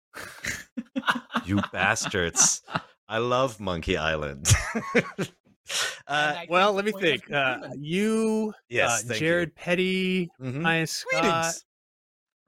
you 1.44 1.61
bastards. 1.72 2.62
I 3.09 3.18
love 3.18 3.59
Monkey 3.59 3.96
Island. 3.96 4.48
uh, 6.07 6.37
well, 6.48 6.72
let 6.72 6.85
me 6.85 6.92
think. 6.92 7.31
Uh, 7.31 7.68
you, 7.79 8.53
Yes, 8.68 8.90
uh, 8.90 8.96
thank 9.09 9.20
you. 9.20 9.27
Jared 9.27 9.55
Petty, 9.55 10.31
Mhm. 10.40 10.64
Ryan 10.64 10.87
Scott. 10.87 11.55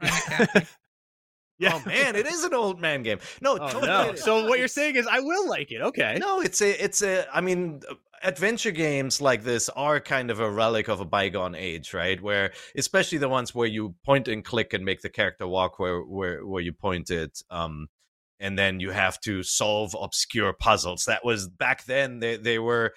Yeah. 0.02 0.46
Oh 1.62 1.82
man, 1.86 2.16
it 2.16 2.26
is 2.26 2.42
an 2.42 2.52
old 2.52 2.80
man 2.80 3.04
game. 3.04 3.20
No, 3.40 3.52
Oh, 3.54 3.58
totally 3.68 3.86
no. 3.86 4.14
So 4.16 4.46
what 4.48 4.58
you're 4.58 4.66
saying 4.66 4.96
is 4.96 5.06
I 5.06 5.20
will 5.20 5.48
like 5.48 5.70
it. 5.70 5.80
Okay. 5.80 6.18
No, 6.20 6.40
it's 6.40 6.60
a, 6.60 6.82
it's 6.84 7.00
a. 7.00 7.26
I 7.32 7.40
mean, 7.40 7.80
adventure 8.24 8.72
games 8.72 9.20
like 9.20 9.44
this 9.44 9.68
are 9.70 10.00
kind 10.00 10.32
of 10.32 10.40
a 10.40 10.50
relic 10.50 10.88
of 10.88 10.98
a 11.00 11.04
bygone 11.04 11.54
age, 11.54 11.94
right? 11.94 12.20
Where, 12.20 12.52
especially 12.76 13.18
the 13.18 13.28
ones 13.28 13.54
where 13.54 13.68
you 13.68 13.94
point 14.04 14.26
and 14.26 14.44
click 14.44 14.72
and 14.74 14.84
make 14.84 15.00
the 15.02 15.08
character 15.08 15.46
walk 15.46 15.78
where 15.78 16.00
where 16.00 16.44
where 16.44 16.60
you 16.60 16.72
pointed, 16.72 17.30
um, 17.50 17.86
and 18.44 18.58
then 18.58 18.78
you 18.78 18.90
have 18.90 19.18
to 19.20 19.42
solve 19.42 19.96
obscure 19.98 20.52
puzzles. 20.52 21.06
That 21.06 21.24
was 21.24 21.48
back 21.48 21.84
then. 21.86 22.18
They 22.20 22.36
they 22.36 22.58
were 22.58 22.92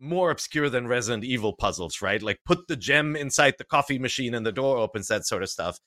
more 0.00 0.30
obscure 0.30 0.68
than 0.68 0.88
Resident 0.88 1.24
Evil 1.24 1.54
puzzles, 1.54 2.02
right? 2.02 2.20
Like 2.20 2.40
put 2.44 2.66
the 2.66 2.76
gem 2.76 3.14
inside 3.14 3.54
the 3.58 3.64
coffee 3.64 3.98
machine 3.98 4.34
and 4.34 4.44
the 4.44 4.52
door 4.52 4.76
opens, 4.76 5.06
that 5.08 5.24
sort 5.24 5.44
of 5.44 5.50
stuff. 5.50 5.78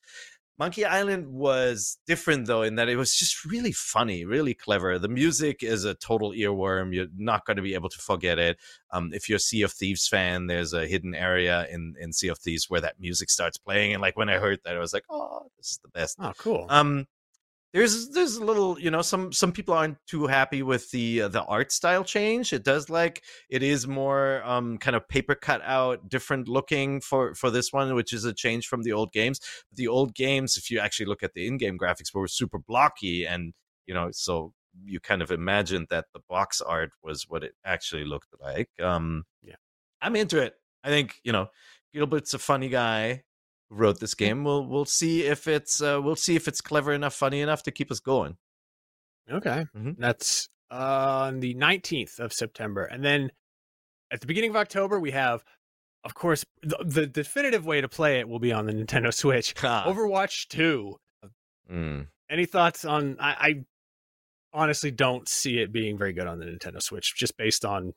Monkey 0.57 0.85
Island 0.85 1.27
was 1.27 1.97
different 2.05 2.45
though 2.45 2.61
in 2.61 2.75
that 2.75 2.87
it 2.87 2.95
was 2.95 3.15
just 3.15 3.43
really 3.43 3.73
funny, 3.73 4.23
really 4.23 4.53
clever. 4.53 4.97
The 4.97 5.09
music 5.09 5.61
is 5.61 5.83
a 5.83 5.95
total 5.95 6.31
earworm. 6.31 6.93
You're 6.93 7.07
not 7.17 7.45
going 7.45 7.57
to 7.57 7.63
be 7.63 7.73
able 7.73 7.89
to 7.89 7.97
forget 7.97 8.39
it. 8.39 8.59
Um, 8.91 9.11
if 9.13 9.27
you're 9.27 9.37
a 9.37 9.39
Sea 9.39 9.63
of 9.63 9.73
Thieves 9.73 10.07
fan, 10.07 10.47
there's 10.47 10.73
a 10.73 10.87
hidden 10.87 11.15
area 11.15 11.67
in 11.69 11.95
in 11.99 12.13
Sea 12.13 12.29
of 12.29 12.39
Thieves 12.39 12.69
where 12.69 12.81
that 12.81 12.99
music 12.99 13.29
starts 13.29 13.57
playing, 13.57 13.91
and 13.93 14.01
like 14.01 14.15
when 14.15 14.29
I 14.29 14.37
heard 14.37 14.59
that, 14.63 14.75
I 14.75 14.79
was 14.79 14.93
like, 14.93 15.05
"Oh, 15.09 15.47
this 15.57 15.71
is 15.71 15.79
the 15.83 15.89
best." 15.89 16.17
Oh, 16.19 16.33
cool. 16.37 16.67
Um, 16.69 17.07
there's 17.73 18.09
there's 18.09 18.35
a 18.35 18.43
little 18.43 18.77
you 18.79 18.91
know 18.91 19.01
some 19.01 19.31
some 19.31 19.51
people 19.51 19.73
aren't 19.73 19.97
too 20.05 20.27
happy 20.27 20.61
with 20.61 20.91
the 20.91 21.23
uh, 21.23 21.27
the 21.29 21.43
art 21.43 21.71
style 21.71 22.03
change. 22.03 22.51
It 22.51 22.63
does 22.63 22.89
like 22.89 23.23
it 23.49 23.63
is 23.63 23.87
more 23.87 24.43
um 24.43 24.77
kind 24.77 24.95
of 24.95 25.07
paper 25.07 25.35
cut 25.35 25.61
out 25.63 26.09
different 26.09 26.49
looking 26.49 26.99
for 26.99 27.33
for 27.33 27.49
this 27.49 27.71
one 27.71 27.93
which 27.95 28.11
is 28.11 28.25
a 28.25 28.33
change 28.33 28.67
from 28.67 28.83
the 28.83 28.91
old 28.91 29.13
games. 29.13 29.39
The 29.73 29.87
old 29.87 30.13
games 30.15 30.57
if 30.57 30.69
you 30.69 30.79
actually 30.79 31.05
look 31.05 31.23
at 31.23 31.33
the 31.33 31.47
in-game 31.47 31.77
graphics 31.77 32.13
were 32.13 32.27
super 32.27 32.59
blocky 32.59 33.25
and 33.25 33.53
you 33.85 33.93
know 33.93 34.09
so 34.11 34.53
you 34.83 34.99
kind 34.99 35.21
of 35.21 35.31
imagined 35.31 35.87
that 35.89 36.05
the 36.13 36.21
box 36.29 36.61
art 36.61 36.91
was 37.03 37.25
what 37.29 37.43
it 37.43 37.53
actually 37.65 38.05
looked 38.05 38.33
like. 38.41 38.69
Um 38.81 39.23
yeah. 39.41 39.55
I'm 40.01 40.15
into 40.15 40.41
it. 40.41 40.55
I 40.83 40.89
think 40.89 41.21
you 41.23 41.31
know 41.31 41.47
gilbert's 41.93 42.33
a 42.33 42.39
funny 42.39 42.67
guy 42.67 43.23
wrote 43.71 43.99
this 43.99 44.13
game. 44.13 44.43
We'll 44.43 44.65
we'll 44.65 44.85
see 44.85 45.23
if 45.23 45.47
it's 45.47 45.81
uh, 45.81 45.99
we'll 46.03 46.15
see 46.15 46.35
if 46.35 46.47
it's 46.47 46.61
clever 46.61 46.93
enough, 46.93 47.15
funny 47.15 47.41
enough 47.41 47.63
to 47.63 47.71
keep 47.71 47.89
us 47.89 47.99
going. 47.99 48.37
Okay, 49.31 49.65
mm-hmm. 49.75 49.91
that's 49.97 50.49
on 50.69 51.39
the 51.39 51.53
nineteenth 51.55 52.19
of 52.19 52.33
September, 52.33 52.83
and 52.83 53.03
then 53.03 53.31
at 54.11 54.21
the 54.21 54.27
beginning 54.27 54.51
of 54.51 54.57
October 54.57 54.99
we 54.99 55.11
have, 55.11 55.43
of 56.03 56.13
course, 56.13 56.45
the, 56.61 56.77
the 56.83 57.07
definitive 57.07 57.65
way 57.65 57.81
to 57.81 57.87
play 57.87 58.19
it 58.19 58.27
will 58.27 58.39
be 58.39 58.51
on 58.51 58.65
the 58.65 58.73
Nintendo 58.73 59.13
Switch. 59.13 59.55
Overwatch 59.55 60.47
Two. 60.49 60.97
Mm. 61.71 62.07
Any 62.29 62.45
thoughts 62.45 62.85
on? 62.85 63.17
I, 63.19 63.31
I 63.39 63.65
honestly 64.53 64.91
don't 64.91 65.27
see 65.27 65.59
it 65.59 65.71
being 65.71 65.97
very 65.97 66.13
good 66.13 66.27
on 66.27 66.39
the 66.39 66.45
Nintendo 66.45 66.81
Switch, 66.81 67.15
just 67.15 67.37
based 67.37 67.63
on 67.63 67.93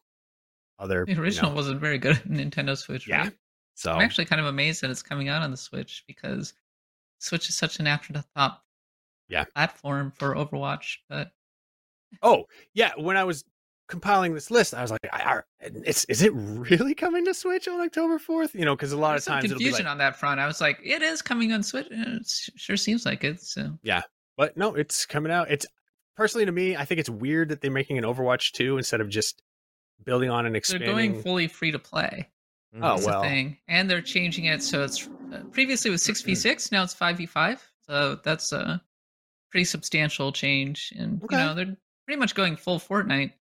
other. 0.78 1.04
The 1.04 1.20
original 1.20 1.50
you 1.50 1.54
know, 1.54 1.56
wasn't 1.56 1.80
very 1.80 1.98
good 1.98 2.20
on 2.28 2.36
Nintendo 2.36 2.76
Switch. 2.76 3.08
Yeah. 3.08 3.24
Right? 3.24 3.32
So 3.74 3.92
I'm 3.92 4.02
actually 4.02 4.26
kind 4.26 4.40
of 4.40 4.46
amazed 4.46 4.82
that 4.82 4.90
it's 4.90 5.02
coming 5.02 5.28
out 5.28 5.42
on 5.42 5.50
the 5.50 5.56
Switch 5.56 6.04
because 6.06 6.54
Switch 7.18 7.48
is 7.48 7.54
such 7.54 7.80
an 7.80 7.86
afterthought 7.86 8.62
yeah. 9.28 9.44
platform 9.54 10.12
for 10.16 10.34
Overwatch. 10.34 10.98
But 11.08 11.32
oh 12.22 12.44
yeah, 12.72 12.92
when 12.96 13.16
I 13.16 13.24
was 13.24 13.44
compiling 13.88 14.34
this 14.34 14.50
list, 14.50 14.74
I 14.74 14.82
was 14.82 14.90
like, 14.90 15.00
I, 15.12 15.18
I, 15.18 15.40
"It's 15.60 16.04
is 16.04 16.22
it 16.22 16.32
really 16.34 16.94
coming 16.94 17.24
to 17.24 17.34
Switch 17.34 17.66
on 17.68 17.80
October 17.80 18.18
4th? 18.18 18.54
You 18.54 18.64
know, 18.64 18.76
because 18.76 18.92
a 18.92 18.96
lot 18.96 19.10
There's 19.10 19.26
of 19.26 19.32
times 19.34 19.50
confusion 19.50 19.84
like, 19.84 19.90
on 19.90 19.98
that 19.98 20.16
front. 20.16 20.40
I 20.40 20.46
was 20.46 20.60
like, 20.60 20.78
it 20.82 21.02
is 21.02 21.22
coming 21.22 21.52
on 21.52 21.62
Switch. 21.62 21.88
It 21.90 22.50
sure 22.56 22.76
seems 22.76 23.04
like 23.04 23.24
it. 23.24 23.42
So 23.42 23.78
yeah, 23.82 24.02
but 24.36 24.56
no, 24.56 24.74
it's 24.74 25.06
coming 25.06 25.32
out. 25.32 25.50
It's 25.50 25.66
personally 26.16 26.46
to 26.46 26.52
me, 26.52 26.76
I 26.76 26.84
think 26.84 27.00
it's 27.00 27.10
weird 27.10 27.48
that 27.48 27.60
they're 27.60 27.70
making 27.70 27.98
an 27.98 28.04
Overwatch 28.04 28.52
2 28.52 28.76
instead 28.76 29.00
of 29.00 29.08
just 29.08 29.42
building 30.04 30.30
on 30.30 30.46
and 30.46 30.56
expanding. 30.56 30.86
They're 30.86 30.94
going 30.94 31.22
fully 31.22 31.48
free 31.48 31.72
to 31.72 31.78
play. 31.78 32.28
Oh 32.76 32.94
That's 32.96 33.06
well, 33.06 33.22
thing, 33.22 33.56
and 33.68 33.88
they're 33.88 34.02
changing 34.02 34.46
it 34.46 34.62
so 34.62 34.82
it's 34.82 35.08
uh, 35.32 35.42
previously 35.52 35.90
it 35.90 35.92
was 35.92 36.02
six 36.02 36.22
v 36.22 36.34
six, 36.34 36.72
now 36.72 36.82
it's 36.82 36.94
five 36.94 37.16
v 37.18 37.26
five. 37.26 37.62
So 37.86 38.18
that's 38.24 38.52
a 38.52 38.82
pretty 39.50 39.64
substantial 39.64 40.32
change, 40.32 40.92
and 40.98 41.22
Okay. 41.22 41.36
you 41.36 41.42
know 41.44 41.54
they're 41.54 41.76
pretty 42.06 42.18
much 42.18 42.34
going 42.34 42.56
full 42.56 42.78
Fortnite. 42.78 43.32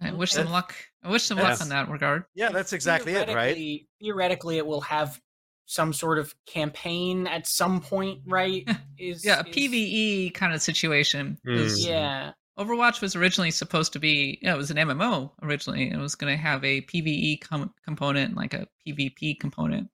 I 0.00 0.10
wish 0.12 0.32
them 0.32 0.50
luck. 0.50 0.74
I 1.02 1.10
wish 1.10 1.28
them 1.28 1.38
luck 1.38 1.44
that's- 1.46 1.62
on 1.62 1.68
that 1.68 1.88
regard. 1.88 2.24
Yeah, 2.34 2.50
that's 2.50 2.72
exactly 2.72 3.12
it, 3.12 3.28
right? 3.28 3.54
Theoretically- 3.56 3.88
Theoretically, 4.00 4.58
it 4.58 4.66
will 4.66 4.80
have 4.82 5.20
some 5.66 5.92
sort 5.92 6.18
of 6.18 6.34
campaign 6.46 7.26
at 7.26 7.46
some 7.46 7.80
point, 7.80 8.20
right? 8.26 8.68
Is 8.98 9.24
Yeah, 9.24 9.40
a 9.40 9.48
is- 9.48 9.54
PVE 9.56 10.34
kind 10.34 10.52
of 10.52 10.60
situation. 10.60 11.38
'cause 11.46 11.86
Yeah, 11.86 12.32
Overwatch 12.58 13.00
was 13.00 13.16
originally 13.16 13.50
supposed 13.50 13.92
to 13.94 13.98
be, 13.98 14.38
you 14.40 14.48
know, 14.48 14.54
it 14.54 14.58
was 14.58 14.70
an 14.70 14.76
MMO 14.76 15.32
originally. 15.42 15.90
It 15.90 15.98
was 15.98 16.14
going 16.14 16.32
to 16.32 16.40
have 16.40 16.64
a 16.64 16.82
PVE 16.82 17.40
com- 17.40 17.74
component 17.84 18.28
and 18.28 18.36
like 18.36 18.54
a 18.54 18.68
PvP 18.86 19.40
component. 19.40 19.88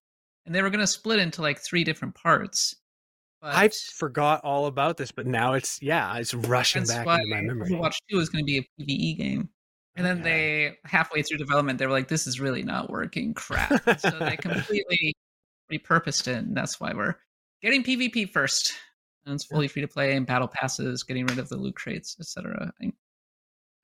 And 0.45 0.53
they 0.53 0.61
were 0.61 0.69
going 0.69 0.81
to 0.81 0.87
split 0.87 1.19
into 1.19 1.41
like 1.41 1.59
three 1.59 1.83
different 1.83 2.13
parts. 2.15 2.75
But 3.41 3.55
I 3.55 3.69
forgot 3.69 4.41
all 4.43 4.67
about 4.67 4.97
this, 4.97 5.11
but 5.11 5.25
now 5.25 5.53
it's 5.53 5.81
yeah, 5.81 6.15
it's 6.17 6.35
rushing 6.35 6.83
back 6.83 7.07
into 7.07 7.27
my 7.27 7.41
memory. 7.41 7.71
Overwatch 7.71 7.95
2 8.11 8.19
is 8.19 8.29
going 8.29 8.45
to 8.45 8.51
be 8.51 8.57
a 8.59 8.83
PvE 8.83 9.17
game. 9.17 9.49
And 9.95 10.05
then 10.05 10.21
they, 10.21 10.77
halfway 10.85 11.21
through 11.21 11.37
development, 11.37 11.79
they 11.79 11.85
were 11.85 11.91
like, 11.91 12.07
this 12.07 12.27
is 12.27 12.39
really 12.39 12.63
not 12.63 12.89
working. 12.89 13.33
Crap. 13.33 13.99
so 13.99 14.11
they 14.19 14.37
completely 14.37 15.13
repurposed 15.71 16.27
it. 16.27 16.37
And 16.37 16.55
that's 16.55 16.79
why 16.79 16.93
we're 16.93 17.15
getting 17.61 17.83
PvP 17.83 18.29
first. 18.29 18.73
And 19.25 19.35
it's 19.35 19.43
fully 19.43 19.67
free 19.67 19.81
to 19.81 19.87
play 19.87 20.15
and 20.15 20.25
battle 20.25 20.47
passes, 20.47 21.03
getting 21.03 21.25
rid 21.27 21.37
of 21.37 21.49
the 21.49 21.57
loot 21.57 21.75
crates, 21.75 22.17
etc. 22.19 22.71
I, 22.81 22.91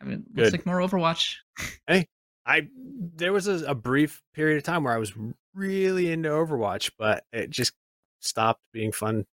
I 0.01 0.05
mean, 0.05 0.23
looks 0.33 0.51
like 0.51 0.65
more 0.65 0.79
Overwatch. 0.79 1.35
Hey, 1.87 2.07
I 2.45 2.67
there 3.15 3.33
was 3.33 3.47
a, 3.47 3.65
a 3.65 3.75
brief 3.75 4.21
period 4.33 4.57
of 4.57 4.63
time 4.63 4.83
where 4.83 4.93
I 4.93 4.97
was 4.97 5.13
really 5.53 6.11
into 6.11 6.29
Overwatch, 6.29 6.91
but 6.97 7.23
it 7.31 7.49
just 7.49 7.73
stopped 8.19 8.61
being 8.73 8.91
fun 8.91 9.25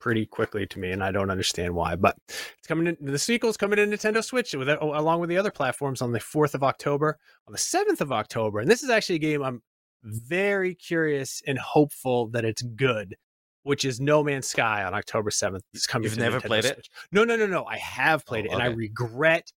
pretty 0.00 0.26
quickly 0.26 0.66
to 0.66 0.78
me, 0.78 0.90
and 0.90 1.02
I 1.02 1.10
don't 1.10 1.30
understand 1.30 1.74
why. 1.74 1.96
But 1.96 2.16
it's 2.28 2.66
coming 2.66 2.86
in. 2.86 2.96
The 3.00 3.18
sequel's 3.18 3.56
coming 3.56 3.76
to 3.76 3.86
Nintendo 3.86 4.22
Switch 4.24 4.54
with 4.54 4.68
oh, 4.68 4.98
along 4.98 5.20
with 5.20 5.30
the 5.30 5.38
other 5.38 5.50
platforms 5.50 6.02
on 6.02 6.12
the 6.12 6.20
fourth 6.20 6.54
of 6.54 6.62
October, 6.62 7.18
on 7.46 7.52
the 7.52 7.58
seventh 7.58 8.00
of 8.00 8.12
October, 8.12 8.60
and 8.60 8.70
this 8.70 8.82
is 8.82 8.90
actually 8.90 9.16
a 9.16 9.20
game 9.20 9.42
I'm 9.42 9.62
very 10.02 10.74
curious 10.74 11.42
and 11.46 11.58
hopeful 11.58 12.28
that 12.28 12.44
it's 12.44 12.62
good. 12.62 13.16
Which 13.64 13.84
is 13.84 14.00
No 14.00 14.22
Man's 14.24 14.46
Sky 14.48 14.84
on 14.84 14.94
October 14.94 15.30
seventh. 15.30 15.62
It's 15.74 15.86
coming. 15.86 16.04
You've 16.08 16.18
never 16.18 16.40
Nintendo 16.40 16.46
played 16.46 16.64
it? 16.64 16.88
No, 17.12 17.24
no, 17.24 17.36
no, 17.36 17.46
no. 17.46 17.64
I 17.64 17.76
have 17.78 18.24
played 18.24 18.46
Oh, 18.46 18.50
it, 18.50 18.54
and 18.54 18.62
I 18.62 18.66
regret 18.66 19.52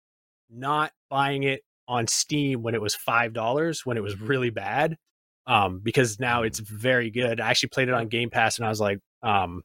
not 0.50 0.92
buying 1.08 1.44
it 1.44 1.62
on 1.88 2.06
Steam 2.06 2.62
when 2.62 2.74
it 2.74 2.80
was 2.80 2.94
five 2.94 3.32
dollars 3.32 3.86
when 3.86 3.96
it 3.96 4.02
was 4.02 4.20
really 4.20 4.50
bad. 4.50 4.96
Um, 5.46 5.80
because 5.82 6.20
now 6.20 6.42
it's 6.44 6.60
very 6.60 7.10
good. 7.10 7.40
I 7.40 7.50
actually 7.50 7.70
played 7.70 7.88
it 7.88 7.94
on 7.94 8.06
Game 8.08 8.30
Pass 8.30 8.58
and 8.58 8.66
I 8.66 8.68
was 8.68 8.80
like, 8.80 8.98
um, 9.22 9.62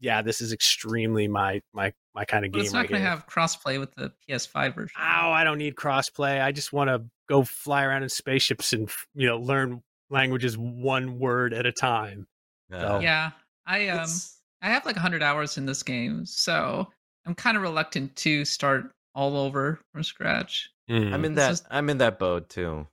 yeah, 0.00 0.22
this 0.22 0.40
is 0.40 0.52
extremely 0.52 1.28
my 1.28 1.60
my 1.72 1.92
my 2.14 2.24
kind 2.24 2.44
of 2.44 2.52
But 2.52 2.58
game. 2.58 2.64
it's 2.64 2.72
not 2.74 2.88
going 2.88 3.00
to 3.02 3.08
have 3.08 3.26
crossplay 3.26 3.78
with 3.78 3.94
the 3.94 4.12
PS5 4.28 4.74
version. 4.74 4.94
Oh, 4.98 5.30
I 5.30 5.44
don't 5.44 5.58
need 5.58 5.74
crossplay. 5.76 6.42
I 6.42 6.52
just 6.52 6.72
want 6.72 6.88
to 6.88 7.04
go 7.28 7.42
fly 7.44 7.84
around 7.84 8.02
in 8.02 8.08
spaceships 8.08 8.72
and 8.72 8.90
you 9.14 9.26
know 9.28 9.38
learn 9.38 9.82
languages 10.10 10.56
one 10.56 11.18
word 11.18 11.52
at 11.52 11.66
a 11.66 11.72
time. 11.72 12.26
So, 12.70 13.00
Yeah, 13.00 13.30
I 13.68 13.88
um, 13.88 14.08
I 14.62 14.68
have 14.70 14.84
like 14.86 14.96
100 14.96 15.22
hours 15.22 15.58
in 15.58 15.66
this 15.66 15.82
game, 15.84 16.24
so 16.26 16.88
I'm 17.26 17.34
kind 17.34 17.56
of 17.56 17.62
reluctant 17.62 18.16
to 18.16 18.44
start 18.44 18.90
all 19.14 19.36
over 19.36 19.78
from 19.92 20.02
scratch. 20.02 20.70
mm. 20.90 21.12
I'm 21.12 21.24
in 21.24 21.34
that. 21.34 21.50
just- 21.50 21.66
I'm 21.70 21.90
in 21.90 21.98
that 21.98 22.18
boat 22.18 22.48
too. 22.48 22.86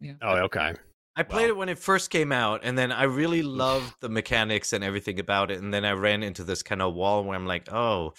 Yeah. 0.00 0.14
Oh, 0.22 0.36
okay. 0.44 0.74
I 1.16 1.22
played 1.22 1.48
it 1.48 1.56
when 1.56 1.68
it 1.68 1.78
first 1.78 2.10
came 2.10 2.32
out, 2.32 2.60
and 2.64 2.76
then 2.76 2.90
I 2.90 3.04
really 3.04 3.42
loved 3.42 3.94
the 4.00 4.08
mechanics 4.08 4.72
and 4.72 4.82
everything 4.82 5.20
about 5.20 5.50
it. 5.52 5.60
And 5.62 5.72
then 5.72 5.84
I 5.84 5.92
ran 5.92 6.22
into 6.24 6.42
this 6.42 6.62
kind 6.62 6.82
of 6.82 6.94
wall 6.94 7.22
where 7.22 7.36
I'm 7.36 7.46
like, 7.46 7.72
oh, 7.72 8.14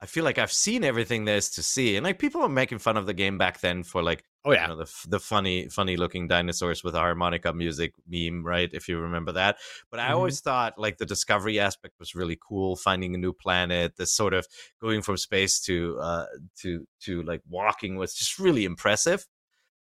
I 0.00 0.06
feel 0.06 0.24
like 0.24 0.38
I've 0.38 0.52
seen 0.52 0.84
everything 0.84 1.24
there 1.24 1.36
is 1.36 1.50
to 1.52 1.62
see. 1.62 1.96
And 1.96 2.04
like 2.04 2.18
people 2.18 2.40
were 2.42 2.48
making 2.48 2.78
fun 2.78 2.96
of 2.96 3.06
the 3.06 3.14
game 3.14 3.38
back 3.38 3.60
then 3.60 3.82
for 3.82 4.02
like, 4.02 4.24
Oh 4.44 4.52
yeah. 4.52 4.66
you 4.66 4.68
know, 4.68 4.76
the 4.76 4.90
the 5.08 5.20
funny 5.20 5.68
funny 5.68 5.96
looking 5.96 6.28
dinosaurs 6.28 6.82
with 6.84 6.94
a 6.94 6.98
harmonica 6.98 7.52
music 7.52 7.92
meme, 8.06 8.44
right? 8.44 8.70
If 8.72 8.88
you 8.88 8.98
remember 8.98 9.32
that. 9.32 9.58
But 9.90 10.00
I 10.00 10.10
Mhm. 10.10 10.12
always 10.12 10.40
thought 10.40 10.78
like 10.78 10.98
the 10.98 11.06
discovery 11.06 11.58
aspect 11.60 11.94
was 11.98 12.14
really 12.14 12.38
cool, 12.40 12.76
finding 12.76 13.14
a 13.14 13.18
new 13.18 13.32
planet, 13.32 13.96
this 13.96 14.12
sort 14.12 14.34
of 14.34 14.46
going 14.80 15.02
from 15.02 15.16
space 15.16 15.60
to 15.62 15.98
uh 16.00 16.26
to 16.62 16.86
to 17.00 17.22
like 17.22 17.42
walking 17.48 17.96
was 17.96 18.14
just 18.14 18.38
really 18.38 18.64
impressive. 18.64 19.26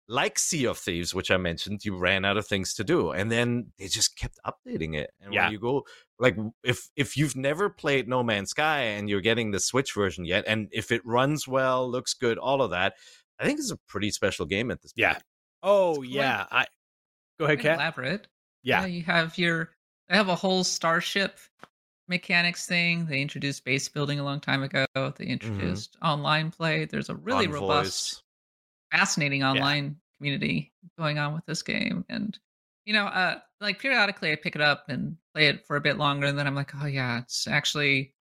Like 0.09 0.39
Sea 0.39 0.67
of 0.67 0.79
Thieves, 0.79 1.15
which 1.15 1.31
I 1.31 1.37
mentioned, 1.37 1.85
you 1.85 1.97
ran 1.97 2.25
out 2.25 2.37
of 2.37 2.47
things 2.47 2.75
to 2.75 2.85
do, 2.85 3.13
and 3.13 3.31
then 3.31 3.73
they 3.79 3.87
just 3.87 4.17
kept 4.17 4.39
updating 4.47 4.97
it. 4.97 5.11
And 5.21 5.33
Yeah. 5.33 5.45
when 5.45 5.53
you 5.53 5.59
go 5.59 5.87
like 6.19 6.37
if 6.63 6.89
if 6.97 7.17
you've 7.17 7.37
never 7.37 7.71
played 7.71 8.09
No 8.09 8.23
Man's 8.23 8.51
Sky 8.51 8.81
and 8.81 9.09
you're 9.09 9.21
getting 9.21 9.51
the 9.51 9.61
Switch 9.61 9.95
version 9.95 10.25
yet, 10.25 10.45
and 10.47 10.69
if 10.73 10.91
it 10.93 11.05
runs 11.05 11.47
well, 11.49 11.89
looks 11.91 12.15
good, 12.15 12.39
all 12.39 12.63
of 12.63 12.71
that, 12.73 12.95
I 13.39 13.45
think 13.45 13.59
it's 13.59 13.71
a 13.71 13.79
pretty 13.89 14.11
special 14.11 14.47
game 14.47 14.71
at 14.71 14.83
this. 14.83 14.93
Yeah. 14.97 15.19
Oh 15.63 16.03
yeah. 16.03 16.47
I 16.51 16.67
go 17.39 17.45
ahead, 17.47 17.59
Quite 17.59 17.71
Kat. 17.71 17.75
elaborate. 17.77 18.29
Yeah. 18.63 18.87
you 18.87 19.03
have 19.05 19.39
your. 19.39 19.71
They 20.09 20.17
have 20.17 20.29
a 20.29 20.35
whole 20.35 20.63
starship 20.65 21.39
mechanics 22.09 22.67
thing. 22.67 23.07
They 23.07 23.21
introduced 23.21 23.65
base 23.65 23.89
building 23.89 24.21
a 24.21 24.25
long 24.25 24.41
time 24.41 24.63
ago. 24.63 24.85
They 24.95 25.01
mm-hmm. 25.01 25.31
introduced 25.31 25.97
online 26.03 26.51
play. 26.51 26.85
There's 26.85 27.09
a 27.09 27.15
really 27.15 27.47
Envoys. 27.47 27.61
robust, 27.61 28.23
fascinating 28.93 29.43
online 29.43 29.97
community 30.19 30.73
going 30.99 31.19
on 31.19 31.35
with 31.35 31.45
this 31.47 31.63
game, 31.63 32.05
and 32.09 32.39
you 32.85 32.93
know, 32.93 33.07
uh, 33.07 33.39
like 33.61 33.79
periodically 33.79 34.33
I 34.33 34.37
pick 34.37 34.55
it 34.55 34.61
up 34.61 34.85
and 34.89 35.17
play 35.35 35.47
it 35.47 35.67
for 35.67 35.77
a 35.77 35.81
bit 35.81 35.99
longer, 35.99 36.27
and 36.27 36.39
then 36.39 36.47
I'm 36.47 36.55
like, 36.55 36.73
oh 36.81 36.87
yeah, 36.87 37.19
it's 37.19 37.47
actually 37.47 38.15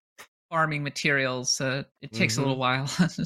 farming 0.50 0.82
materials. 0.82 1.60
Uh, 1.60 1.84
it 2.02 2.12
takes 2.12 2.36
a 2.36 2.40
little 2.40 2.56
while. 2.56 2.88
Yeah. 2.98 3.06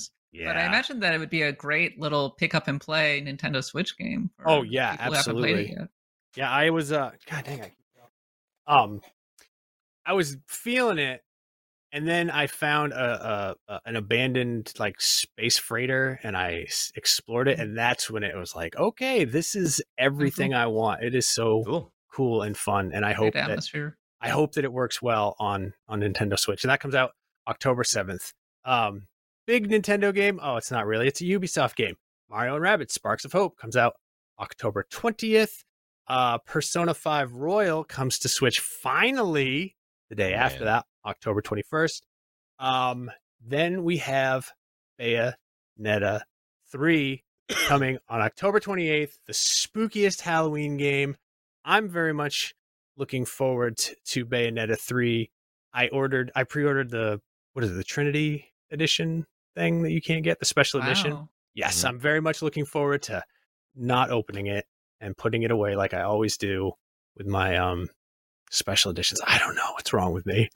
But 0.44 0.59
I 0.59 0.66
imagine 0.66 1.01
that 1.01 1.14
it 1.14 1.18
would 1.18 1.30
be 1.30 1.42
a 1.42 1.53
great 1.53 1.99
little 1.99 2.30
pick 2.32 2.55
up 2.55 2.68
and 2.68 2.78
play 2.78 3.22
Nintendo 3.22 3.64
Switch 3.64 3.97
game. 3.97 4.30
For 4.36 4.51
Oh 4.51 4.62
yeah, 4.62 4.90
people 4.90 5.07
who 5.07 5.12
haven't 5.14 5.36
played 5.38 5.57
it 5.57 5.70
absolutely. 5.70 5.88
Yeah, 6.36 6.51
I 6.51 6.68
was 6.68 6.92
uh 6.92 7.12
god 7.30 7.44
dang 7.44 7.62
I 7.62 7.72
um 8.66 9.01
I 10.05 10.12
was 10.12 10.36
feeling 10.47 10.99
it, 10.99 11.22
and 11.97 12.07
then 12.07 12.30
I 12.30 12.47
found 12.47 12.92
a, 12.92 13.57
a, 13.68 13.72
a 13.74 13.80
an 13.86 13.97
abandoned 13.97 14.72
like 14.78 15.01
space 15.01 15.59
freighter, 15.59 16.20
and 16.22 16.36
I 16.36 16.64
s- 16.68 16.92
explored 16.94 17.49
it, 17.49 17.59
and 17.59 17.76
that's 17.76 18.11
when 18.11 18.22
it 18.22 18.36
was 18.36 18.55
like, 18.55 18.76
okay, 18.76 19.24
this 19.24 19.55
is 19.57 19.82
everything 19.99 20.55
I 20.55 20.66
want. 20.66 21.03
It 21.03 21.14
is 21.14 21.26
so 21.26 21.62
Cool. 21.66 21.92
cool 22.12 22.42
and 22.42 22.57
fun, 22.57 22.92
and 22.94 23.05
I 23.05 23.09
Great 23.14 23.16
hope 23.16 23.34
that 23.34 23.51
atmosphere. 23.51 23.97
I 24.20 24.28
hope 24.28 24.53
that 24.53 24.64
it 24.64 24.72
works 24.72 25.01
well 25.03 25.34
on 25.38 25.72
on 25.88 26.01
Nintendo 26.01 26.38
Switch, 26.38 26.62
and 26.64 26.70
that 26.70 26.80
comes 26.80 26.94
out 26.94 27.11
October 27.49 27.84
seventh. 27.84 28.32
Um, 28.64 29.07
big 29.47 29.68
Nintendo 29.68 30.14
game. 30.14 30.38
Oh, 30.42 30.57
it's 30.57 30.70
not 30.70 30.86
really. 30.86 31.07
It's 31.09 31.20
a 31.20 31.24
Ubisoft 31.24 31.76
game. 31.76 31.97
Mario 32.30 32.57
and 32.57 32.64
Rabbids: 32.64 32.90
Sparks 32.92 33.24
of 33.24 33.32
Hope 33.32 33.57
comes 33.59 33.76
out 33.76 33.94
October 34.40 34.84
twentieth. 34.90 35.62
Uh, 36.09 36.38
Persona 36.38 36.94
Five 36.94 37.32
Royal 37.32 37.82
comes 37.84 38.18
to 38.20 38.28
Switch 38.28 38.61
finally 38.61 39.76
the 40.09 40.14
day 40.14 40.34
after 40.34 40.64
that, 40.64 40.84
October 41.07 41.41
twenty 41.41 41.63
first. 41.63 42.07
Um, 42.59 43.11
then 43.41 43.85
we 43.85 43.99
have 43.99 44.51
Bayonetta 45.01 46.23
three 46.71 47.23
coming 47.67 47.99
on 48.09 48.21
October 48.21 48.61
twenty 48.61 48.89
eighth. 48.89 49.19
The 49.27 49.33
spookiest 49.33 50.21
Halloween 50.21 50.77
game. 50.77 51.17
I'm 51.65 51.89
very 51.89 52.13
much 52.15 52.55
looking 52.97 53.25
forward 53.25 53.77
to, 53.77 53.95
to 54.07 54.25
Bayonetta 54.25 54.79
3. 54.79 55.29
I 55.75 55.89
ordered 55.89 56.31
I 56.35 56.45
pre-ordered 56.45 56.91
the 56.91 57.21
what 57.53 57.65
is 57.65 57.71
it, 57.73 57.75
the 57.75 57.85
Trinity 57.85 58.47
edition 58.71 59.27
thing 59.55 59.83
that 59.83 59.91
you 59.91 60.01
can't 60.01 60.23
get, 60.25 60.39
the 60.39 60.45
special 60.45 60.81
edition. 60.81 61.13
Wow. 61.15 61.29
Yes, 61.55 61.83
Mhm. 61.85 61.89
I'm 61.89 61.99
very 61.99 62.21
much 62.21 62.41
looking 62.43 62.65
forward 62.65 63.03
to 63.05 63.23
not 63.75 64.11
opening 64.11 64.47
it 64.47 64.65
and 65.01 65.17
putting 65.17 65.43
it 65.43 65.51
away 65.51 65.75
like 65.77 65.93
I 65.93 66.03
always 66.03 66.37
do 66.37 66.73
with 67.17 67.27
my 67.27 67.57
um 67.57 67.89
special 68.51 68.90
editions. 68.90 69.20
I 69.26 69.38
don't 69.38 69.55
know 69.57 69.72
what's 69.72 69.92
wrong 69.92 70.12
with 70.12 70.26
me. 70.26 70.51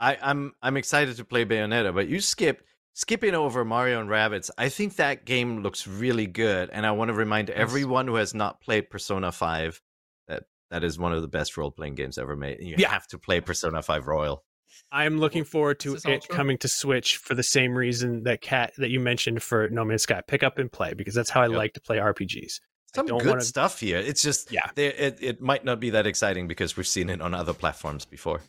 I, 0.00 0.18
I'm 0.20 0.52
I'm 0.62 0.76
excited 0.76 1.16
to 1.16 1.24
play 1.24 1.44
Bayonetta, 1.44 1.94
but 1.94 2.08
you 2.08 2.20
skipped 2.20 2.64
skipping 2.94 3.34
over 3.34 3.64
Mario 3.64 4.00
and 4.00 4.08
Rabbids. 4.10 4.50
I 4.58 4.68
think 4.68 4.96
that 4.96 5.24
game 5.24 5.62
looks 5.62 5.86
really 5.86 6.26
good, 6.26 6.70
and 6.70 6.84
I 6.84 6.90
want 6.92 7.08
to 7.08 7.14
remind 7.14 7.50
everyone 7.50 8.06
who 8.08 8.16
has 8.16 8.34
not 8.34 8.60
played 8.60 8.90
Persona 8.90 9.32
Five 9.32 9.80
that 10.28 10.44
that 10.70 10.84
is 10.84 10.98
one 10.98 11.12
of 11.12 11.22
the 11.22 11.28
best 11.28 11.56
role 11.56 11.70
playing 11.70 11.94
games 11.94 12.18
ever 12.18 12.36
made. 12.36 12.58
You 12.60 12.74
Yeah. 12.78 12.90
have 12.90 13.06
to 13.08 13.18
play 13.18 13.40
Persona 13.40 13.82
Five 13.82 14.06
Royal. 14.06 14.44
I'm 14.90 15.18
looking 15.18 15.44
forward 15.44 15.78
to 15.80 15.94
it 15.94 16.04
Ultra? 16.04 16.34
coming 16.34 16.58
to 16.58 16.68
Switch 16.68 17.16
for 17.16 17.34
the 17.34 17.42
same 17.44 17.74
reason 17.78 18.24
that 18.24 18.40
Kat 18.42 18.72
that 18.78 18.90
you 18.90 18.98
mentioned 19.00 19.42
for 19.42 19.68
No 19.70 19.84
Man's 19.84 20.02
Sky. 20.02 20.20
Pick 20.26 20.42
up 20.42 20.58
and 20.58 20.70
play 20.70 20.94
because 20.94 21.14
that's 21.14 21.30
how 21.30 21.42
I 21.42 21.46
Yep. 21.46 21.56
like 21.56 21.72
to 21.74 21.80
play 21.80 21.98
RPGs. 21.98 22.60
I 22.96 22.98
Some 23.00 23.06
good 23.18 23.26
wanna- 23.26 23.40
stuff 23.42 23.80
here. 23.80 23.98
It's 23.98 24.22
just 24.22 24.52
Yeah. 24.52 24.70
there- 24.74 24.92
it 24.92 25.18
it 25.22 25.40
might 25.40 25.64
not 25.64 25.80
be 25.80 25.90
that 25.90 26.06
exciting 26.06 26.46
because 26.48 26.76
we've 26.76 26.86
seen 26.86 27.10
it 27.10 27.20
on 27.20 27.34
other 27.34 27.52
platforms 27.54 28.04
before. 28.04 28.40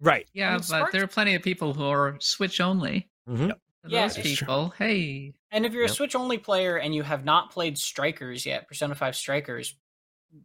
Right. 0.00 0.28
Yeah, 0.32 0.50
mean, 0.50 0.58
but 0.58 0.64
Sparks- 0.64 0.92
there 0.92 1.04
are 1.04 1.08
plenty 1.08 1.34
of 1.34 1.42
people 1.42 1.74
who 1.74 1.84
are 1.84 2.16
Switch 2.20 2.60
only. 2.60 3.08
Mhm. 3.28 3.48
Yep. 3.48 3.60
For 3.82 3.88
Yeah, 3.88 4.02
those 4.02 4.16
it's 4.18 4.38
true. 4.38 4.46
people, 4.46 4.74
hey, 4.78 5.34
And 5.54 5.66
if 5.66 5.72
you're 5.74 5.82
Yep. 5.82 5.90
a 5.90 5.94
Switch 5.94 6.14
only 6.16 6.38
player 6.38 6.78
and 6.78 6.94
you 6.94 7.02
have 7.02 7.24
not 7.26 7.50
played 7.50 7.76
Strikers 7.76 8.46
yet, 8.46 8.66
Persona 8.68 8.94
5 8.94 9.14
Strikers, 9.14 9.74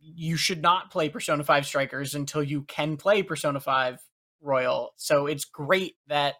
you 0.01 0.35
should 0.35 0.61
not 0.61 0.91
play 0.91 1.07
Persona 1.07 1.43
5 1.45 1.65
Strikers 1.65 2.13
until 2.13 2.43
you 2.43 2.63
can 2.63 2.97
play 2.97 3.23
Persona 3.23 3.59
5 3.61 4.01
Royal. 4.41 4.93
So 4.97 5.25
it's 5.27 5.45
great 5.45 5.95
that 6.07 6.35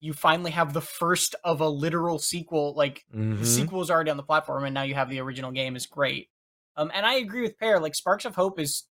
you 0.00 0.14
finally 0.14 0.50
have 0.52 0.72
the 0.72 0.80
first 0.80 1.34
of 1.44 1.60
a 1.60 1.68
literal 1.68 2.18
sequel. 2.18 2.72
Like 2.74 3.04
Mhm. 3.14 3.38
the 3.40 3.44
sequel 3.46 3.82
is 3.82 3.90
already 3.90 4.10
on 4.10 4.16
the 4.16 4.22
platform 4.22 4.64
and 4.64 4.72
now 4.72 4.80
you 4.82 4.94
have 4.94 5.10
the 5.10 5.20
original 5.20 5.50
game 5.52 5.76
is 5.76 5.84
great. 5.84 6.30
Um, 6.76 6.90
and 6.94 7.04
I 7.04 7.14
agree 7.14 7.42
with 7.42 7.58
Peer. 7.58 7.80
Like 7.80 7.94
Sparks 7.94 8.24
of 8.24 8.34
Hope 8.34 8.58
is 8.60 8.84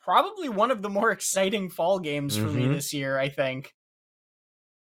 probably 0.00 0.48
one 0.48 0.70
of 0.70 0.82
the 0.82 0.88
more 0.88 1.10
exciting 1.12 1.68
fall 1.70 1.98
games 1.98 2.36
for 2.36 2.44
me 2.46 2.66
Mhm. 2.66 2.74
this 2.74 2.92
year, 2.94 3.18
I 3.18 3.28
think. 3.28 3.72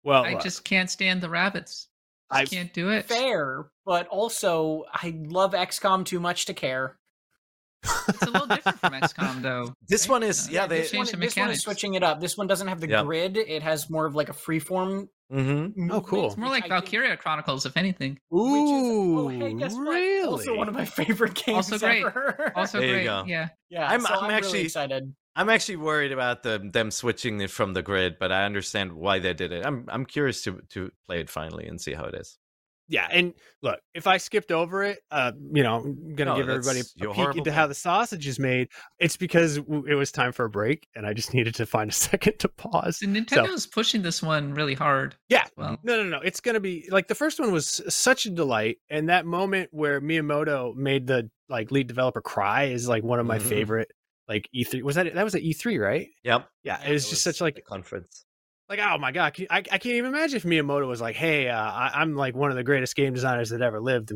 Well, 0.03 0.25
I 0.25 0.35
uh, 0.35 0.41
just 0.41 0.65
can't 0.65 0.89
stand 0.91 1.21
the 1.21 1.29
Rabbids. 1.29 1.87
I- 2.31 2.43
I 2.43 2.45
can't 2.47 2.73
do 2.73 2.91
it. 2.91 3.07
Fair, 3.07 3.67
but 3.85 4.07
also 4.07 4.85
I 4.93 5.15
love 5.27 5.53
XCOM 5.53 6.05
too 6.07 6.21
much 6.21 6.47
to 6.47 6.55
care. 6.55 6.97
It's 8.09 8.23
a 8.23 8.31
little 8.31 8.47
different 8.47 8.79
from 8.79 8.93
XCOM 9.01 9.43
though. 9.43 9.75
This 9.89 10.03
right? 10.07 10.13
one 10.13 10.23
is- 10.23 10.47
Uh, 10.49 10.53
yeah, 10.53 10.67
they- 10.67 10.83
this 10.83 10.93
one, 10.93 11.07
changed 11.07 11.13
the 11.13 11.17
this 11.27 11.37
one 11.37 11.51
is 11.51 11.61
switching 11.63 11.95
it 11.95 12.03
up. 12.05 12.21
This 12.21 12.37
one 12.39 12.47
doesn't 12.47 12.69
have 12.69 12.81
the 12.81 12.89
Yeah. 12.89 13.03
grid. 13.03 13.37
It 13.37 13.63
has 13.63 13.91
more 13.91 14.07
of 14.07 14.15
like 14.15 14.29
a 14.29 14.33
freeform. 14.33 15.09
Mhm. 15.31 15.77
movement, 15.77 16.05
cool. 16.07 16.27
It's 16.27 16.37
more 16.37 16.49
like 16.49 16.67
Valkyria 16.69 17.17
Chronicles, 17.17 17.65
if 17.67 17.77
anything. 17.77 18.19
which 18.31 18.41
is- 18.43 18.71
Ooh, 18.83 19.19
oh, 19.21 19.29
hey, 19.29 19.55
guess 19.55 19.75
what? 19.75 19.89
really? 19.89 20.27
Also 20.29 20.57
one 20.57 20.69
of 20.69 20.75
my 20.75 20.85
favorite 20.85 21.35
games 21.35 21.57
Also 21.73 21.79
great. 21.79 22.05
ever. 22.05 22.53
Also 22.57 22.79
There 22.81 22.89
you 22.89 22.95
great. 22.95 23.05
go. 23.05 23.25
Yeah. 23.27 23.49
yeah, 23.69 23.89
I'm- 23.89 24.01
so 24.01 24.15
I'm 24.15 24.25
I'm, 24.25 24.31
actually- 24.33 24.53
really 24.55 24.65
excited. 24.67 25.15
I'm 25.37 25.49
actually 25.49 25.77
worried 25.77 26.11
about 26.11 26.43
them 26.43 26.73
them 26.73 26.91
switching 26.91 27.41
it 27.41 27.51
from 27.51 27.73
the 27.73 27.83
grid, 27.83 28.17
but 28.19 28.33
I 28.33 28.45
understand 28.45 28.93
why 28.93 29.21
they 29.21 29.33
did 29.33 29.53
it. 29.53 29.65
I'm 29.65 29.85
I'm 29.89 30.05
curious 30.05 30.43
to 30.43 30.61
to 30.71 30.91
play 31.07 31.21
it 31.21 31.31
finally 31.31 31.67
and 31.69 31.81
see 31.81 31.93
how 31.95 32.05
it 32.05 32.15
is. 32.17 32.37
Yeah, 32.91 33.07
and 33.11 33.35
look, 33.63 33.79
if 33.95 34.09
I 34.09 34.17
skipped 34.17 34.51
over 34.51 34.83
it, 34.83 34.99
uh, 35.13 35.31
you 35.55 35.63
know, 35.63 35.77
I'm 35.77 36.17
gonna 36.17 36.33
No, 36.33 36.37
give 36.37 36.49
everybody 36.49 36.81
a 36.81 37.15
peek 37.15 37.37
into 37.37 37.53
how 37.53 37.69
the 37.69 37.75
sausage 37.75 38.27
is 38.27 38.41
made. 38.41 38.67
It's 38.99 39.17
because 39.17 39.59
it 39.59 39.95
was 39.95 40.11
time 40.11 40.33
for 40.33 40.45
a 40.45 40.51
break, 40.51 40.89
and 40.97 41.07
I 41.07 41.15
just 41.15 41.33
needed 41.35 41.55
to 41.55 41.67
find 41.67 41.89
a 41.89 41.93
second 42.11 42.41
to 42.41 42.49
pause. 42.49 43.01
And 43.01 43.15
Nintendo's 43.17 43.67
pushing 43.67 44.03
this 44.03 44.23
one 44.25 44.53
really 44.55 44.75
hard. 44.75 45.15
Yeah, 45.29 45.45
Well, 45.57 45.79
no, 45.85 46.03
no, 46.03 46.05
no. 46.09 46.19
It's 46.19 46.41
gonna 46.41 46.59
be 46.59 46.89
like 46.91 47.07
the 47.07 47.15
first 47.15 47.39
one 47.39 47.53
was 47.53 47.81
such 47.89 48.27
a 48.27 48.31
delight, 48.31 48.79
and 48.91 49.09
that 49.09 49.25
moment 49.25 49.69
where 49.73 50.01
Miyamoto 50.01 50.75
made 50.75 51.07
the 51.07 51.31
like 51.49 51.71
lead 51.71 51.87
developer 51.87 52.21
cry 52.21 52.65
is 52.65 52.89
like 52.89 53.05
one 53.05 53.21
of 53.21 53.27
my 53.27 53.39
Mhm. 53.39 53.43
favorite. 53.43 53.93
Like 54.29 54.49
E3 54.55 54.83
was 54.83 54.97
that 54.97 55.15
that 55.15 55.23
was 55.25 55.37
at 55.37 55.43
E3 55.43 55.79
right? 55.81 56.09
Yep. 56.25 56.49
Yeah, 56.65 56.79
Yeah, 56.83 56.89
it 56.89 56.93
was 56.93 57.05
That 57.05 57.11
just 57.11 57.23
such 57.23 57.41
like 57.41 57.55
the 57.55 57.63
conference. 57.63 58.25
Like 58.71 58.79
oh 58.79 58.97
my 58.97 59.13
god 59.13 59.35
can- 59.35 59.49
I, 59.51 59.59
I 59.59 59.63
can't 59.63 59.87
even 59.87 60.15
imagine 60.15 60.37
if 60.37 60.45
miyamoto 60.45 60.87
was 60.87 61.01
like 61.01 61.17
hey 61.17 61.49
uh, 61.49 61.61
I, 61.61 61.91
i'm 61.95 62.15
like 62.15 62.35
one 62.35 62.51
of 62.51 62.57
the 62.57 62.65
greatest 62.65 62.97
game 62.97 63.13
designers 63.13 63.51
that 63.51 63.61
ever 63.61 63.81
lived 63.81 64.13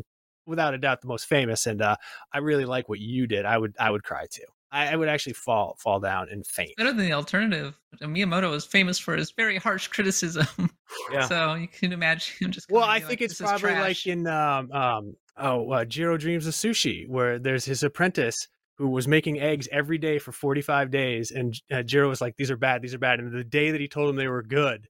without 0.47 0.73
a 0.73 0.77
doubt 0.77 1.01
the 1.01 1.07
most 1.07 1.27
famous 1.27 1.67
and 1.67 1.81
uh, 1.81 1.97
i 2.33 2.39
really 2.39 2.65
like 2.65 2.89
what 2.89 2.99
you 2.99 3.27
did 3.27 3.45
i 3.45 3.57
would 3.57 3.75
i 3.79 3.91
would 3.91 4.03
cry 4.03 4.25
too 4.31 4.45
i, 4.71 4.87
I 4.87 4.95
would 4.95 5.09
actually 5.09 5.33
fall 5.33 5.75
fall 5.77 5.99
down 5.99 6.29
and 6.31 6.47
faint 6.47 6.71
better 6.77 6.93
than 6.93 7.05
the 7.05 7.13
alternative. 7.13 7.75
Miyamoto 8.01 8.53
is 8.53 8.65
famous 8.65 8.97
for 8.99 9.15
his 9.15 9.31
very 9.31 9.57
harsh 9.57 9.87
criticism. 9.87 10.47
Yeah. 11.11 11.27
so 11.27 11.55
you 11.55 11.67
can 11.67 11.91
imagine 11.91 12.35
him 12.39 12.51
just. 12.51 12.71
well 12.71 12.83
i 12.83 12.99
think 12.99 13.09
like, 13.09 13.21
it's 13.21 13.41
probably 13.41 13.73
like 13.73 14.05
in 14.05 14.27
um, 14.27 14.71
um 14.71 15.15
oh 15.35 15.69
uh, 15.71 15.83
jiro 15.83 16.15
dreams 16.15 16.45
of 16.45 16.53
sushi 16.53 17.09
where 17.09 17.39
there's 17.39 17.65
his 17.65 17.81
apprentice 17.81 18.47
who 18.77 18.89
was 18.89 19.07
making 19.07 19.39
eggs 19.39 19.67
every 19.71 19.97
day 19.97 20.19
for 20.19 20.31
45 20.31 20.91
days 20.91 21.31
and 21.31 21.59
uh, 21.71 21.81
jiro 21.83 22.09
was 22.09 22.19
like 22.21 22.35
these 22.37 22.51
are 22.51 22.57
bad 22.57 22.81
these 22.81 22.93
are 22.93 22.97
bad 22.99 23.19
and 23.19 23.31
the 23.31 23.43
day 23.43 23.71
that 23.71 23.79
he 23.81 23.87
told 23.87 24.09
him 24.09 24.15
they 24.17 24.27
were 24.27 24.43
good 24.43 24.87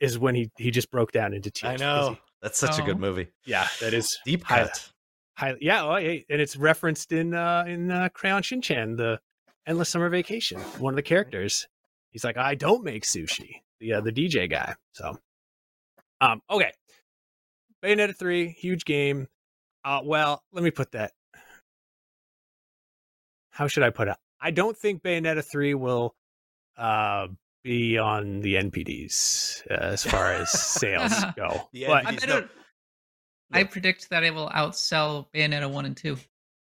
is 0.00 0.18
when 0.18 0.34
he 0.34 0.50
he 0.58 0.70
just 0.70 0.90
broke 0.90 1.12
down 1.12 1.32
into 1.34 1.50
tears 1.50 1.80
I 1.80 1.84
know. 1.84 2.10
he- 2.10 2.20
That's 2.42 2.58
such 2.58 2.78
a 2.78 2.82
good 2.82 2.96
Oh. 2.96 3.00
movie. 3.00 3.28
yeah 3.46 3.68
that 3.80 3.94
is 3.94 4.18
Deep 4.24 4.42
Hi- 4.44 4.64
cut. 4.64 4.88
Highly, 5.34 5.58
yeah, 5.62 5.84
well, 5.84 5.96
hey, 5.96 6.26
and 6.28 6.42
it's 6.42 6.56
referenced 6.56 7.10
in 7.10 7.32
uh, 7.34 7.64
in 7.66 7.90
uh, 7.90 8.10
Crayon 8.12 8.42
Shinchan, 8.42 8.98
the 8.98 9.18
Endless 9.66 9.88
Summer 9.88 10.10
Vacation. 10.10 10.60
One 10.78 10.92
of 10.92 10.96
the 10.96 11.02
characters, 11.02 11.66
he's 12.10 12.22
like, 12.22 12.36
"I 12.36 12.54
don't 12.54 12.84
make 12.84 13.04
sushi." 13.04 13.62
The 13.80 13.94
uh, 13.94 14.00
the 14.02 14.12
DJ 14.12 14.48
guy. 14.50 14.74
So, 14.92 15.16
um, 16.20 16.42
okay, 16.50 16.70
Bayonetta 17.82 18.14
three, 18.14 18.48
huge 18.50 18.84
game. 18.84 19.26
Uh, 19.84 20.00
well, 20.04 20.42
let 20.52 20.62
me 20.62 20.70
put 20.70 20.92
that. 20.92 21.12
How 23.52 23.66
should 23.68 23.84
I 23.84 23.90
put 23.90 24.08
it? 24.08 24.16
I 24.40 24.50
don't 24.50 24.76
think 24.76 25.02
Bayonetta 25.02 25.44
three 25.44 25.74
will 25.74 26.14
uh, 26.76 27.28
be 27.62 27.96
on 27.98 28.40
the 28.40 28.54
NPDs 28.56 29.62
uh, 29.70 29.74
as 29.74 30.02
far 30.02 30.32
as 30.32 30.50
sales 30.50 31.12
go. 31.36 31.68
The 31.72 31.86
but 31.86 32.06
I, 32.06 32.12
NPDs 32.12 32.22
I 32.24 32.26
no. 32.26 32.48
I 33.52 33.64
predict 33.64 34.10
that 34.10 34.24
it 34.24 34.34
will 34.34 34.48
outsell 34.48 35.26
Bayonetta 35.34 35.70
one 35.70 35.84
and 35.84 35.96
two, 35.96 36.16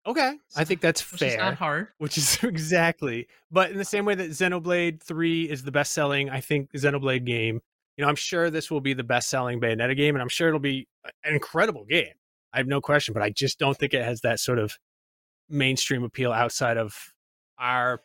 okay, 0.06 0.38
I 0.56 0.64
think 0.64 0.82
that's 0.82 1.12
which 1.12 1.20
fair. 1.20 1.30
is 1.32 1.38
not 1.38 1.56
hard. 1.56 1.90
which 1.98 2.18
is 2.18 2.40
exactly 2.44 3.28
but 3.52 3.72
in 3.72 3.78
the 3.78 3.86
same 3.86 4.06
way 4.06 4.16
that 4.16 4.30
xenoblade 4.32 5.02
3 5.02 5.44
is 5.44 5.64
the 5.64 5.72
best 5.72 5.94
selling 5.94 6.30
i 6.30 6.40
think 6.42 6.72
xenoblade 6.74 7.26
game 7.26 7.62
you 7.98 8.04
know 8.04 8.10
i'm 8.10 8.16
sure 8.16 8.50
this 8.50 8.72
will 8.72 8.82
be 8.82 8.94
the 8.94 9.04
best 9.04 9.30
selling 9.30 9.60
bayonetta 9.60 9.96
game 9.96 10.16
and 10.16 10.22
i'm 10.22 10.30
sure 10.30 10.48
it'll 10.48 10.60
be 10.60 10.88
an 11.24 11.34
incredible 11.34 11.86
game 11.86 12.14
i 12.54 12.58
have 12.58 12.68
no 12.68 12.82
question 12.82 13.14
but 13.14 13.24
i 13.24 13.30
just 13.30 13.60
don't 13.60 13.78
think 13.78 13.94
it 13.94 14.04
has 14.04 14.22
that 14.22 14.40
sort 14.40 14.60
of 14.60 14.78
mainstream 15.50 16.04
appeal 16.04 16.32
outside 16.32 16.78
of 16.78 16.96
our 17.58 18.02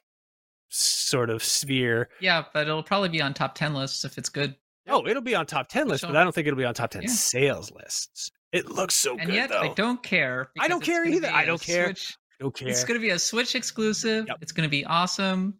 sort 0.68 1.30
of 1.30 1.42
sphere 1.42 2.09
Yeah, 2.20 2.45
but 2.53 2.66
it'll 2.66 2.82
probably 2.82 3.09
be 3.09 3.22
on 3.22 3.34
top 3.34 3.55
ten 3.55 3.74
lists 3.74 4.05
if 4.05 4.18
it's 4.18 4.28
good. 4.28 4.57
oh 4.88 5.07
it'll 5.07 5.22
be 5.22 5.34
on 5.34 5.47
top 5.47 5.68
10 5.68 5.88
lists 5.88 6.05
but 6.07 6.16
i 6.16 6.22
don't 6.24 6.34
think 6.34 6.47
it'll 6.47 6.57
be 6.59 6.64
on 6.64 6.74
top 6.74 6.90
10 6.90 7.03
Yeah. 7.03 7.09
sales 7.09 7.70
lists 7.72 8.30
it 8.53 8.68
looks 8.70 8.95
so 8.95 9.12
and 9.16 9.26
good 9.26 9.34
yet 9.34 9.51
though 9.51 9.61
I 9.61 9.74
don't 9.74 10.03
care. 10.03 10.51
I 10.61 10.68
don't 10.68 10.82
care 10.82 11.05
either. 11.05 11.28
I 11.28 11.45
don't 11.45 11.61
care. 11.61 11.86
Switch- 11.86 12.16
don't 12.38 12.55
care 12.55 12.68
It's 12.68 12.84
going 12.84 13.01
to 13.01 13.03
be 13.05 13.11
a 13.11 13.18
Switch 13.18 13.55
exclusive. 13.57 14.26
Yep. 14.28 14.38
It's 14.42 14.53
going 14.53 14.66
to 14.66 14.70
be 14.70 14.84
awesome. 14.84 15.55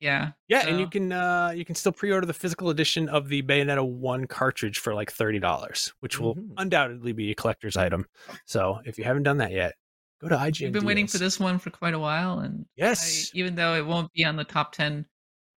Yeah. 0.00 0.30
Yeah, 0.48 0.66
and 0.66 0.80
you 0.80 0.86
can 0.88 1.12
uh 1.12 1.52
you 1.54 1.66
can 1.66 1.74
still 1.74 1.92
pre-order 1.92 2.26
the 2.26 2.32
physical 2.32 2.70
edition 2.70 3.10
of 3.10 3.28
the 3.28 3.42
Bayonetta 3.42 3.86
1 3.86 4.26
cartridge 4.26 4.78
for 4.78 4.94
like 4.94 5.12
$30, 5.14 5.92
which 6.00 6.18
will 6.18 6.34
Mhm. 6.36 6.52
undoubtedly 6.56 7.12
be 7.12 7.30
a 7.30 7.34
collector's 7.34 7.76
item. 7.76 8.06
So, 8.46 8.80
if 8.86 8.96
you 8.96 9.04
haven't 9.04 9.24
done 9.24 9.36
that 9.38 9.52
yet, 9.52 9.74
Go 10.20 10.28
to 10.28 10.36
IGN. 10.36 10.60
We've 10.64 10.72
been 10.72 10.84
waiting 10.84 11.06
for 11.06 11.18
this 11.18 11.40
one 11.40 11.58
for 11.58 11.70
quite 11.70 11.94
a 11.94 11.98
while, 11.98 12.40
and 12.40 12.66
Yes. 12.76 13.30
I, 13.34 13.38
even 13.38 13.54
though 13.54 13.74
it 13.74 13.86
won't 13.86 14.12
be 14.12 14.24
on 14.24 14.36
the 14.36 14.44
top 14.44 14.72
ten 14.72 15.06